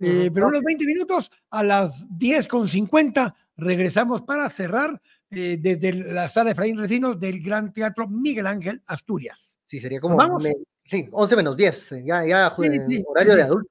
[0.01, 0.35] Eh, Ujú.
[0.35, 6.29] pero unos 20 minutos a las 10 con 50 regresamos para cerrar eh, desde la
[6.29, 9.61] sala de Efraín Recinos del Gran Teatro Miguel Ángel Asturias.
[9.65, 10.17] Sí, sería como.
[10.17, 10.43] ¿Vamos?
[10.43, 11.93] me- sí, 11 menos 10.
[11.93, 13.71] eh, Ya, ya Sí, eh, sí, horario sí, de adulto.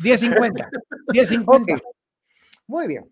[0.00, 0.68] 10.50.
[1.14, 1.76] 10.50.
[1.76, 1.82] Ok.
[2.66, 3.10] Muy bien.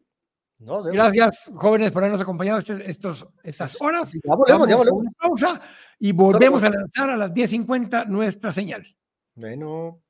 [0.64, 4.12] Gracias, jóvenes, por habernos acompañado estos, estas horas.
[4.12, 5.04] Ya volvemos, ya a volvemos.
[5.18, 5.60] pausa
[5.98, 8.86] y volvemos a lanzar a las 10.50 nuestra señal.
[9.34, 10.00] Bueno.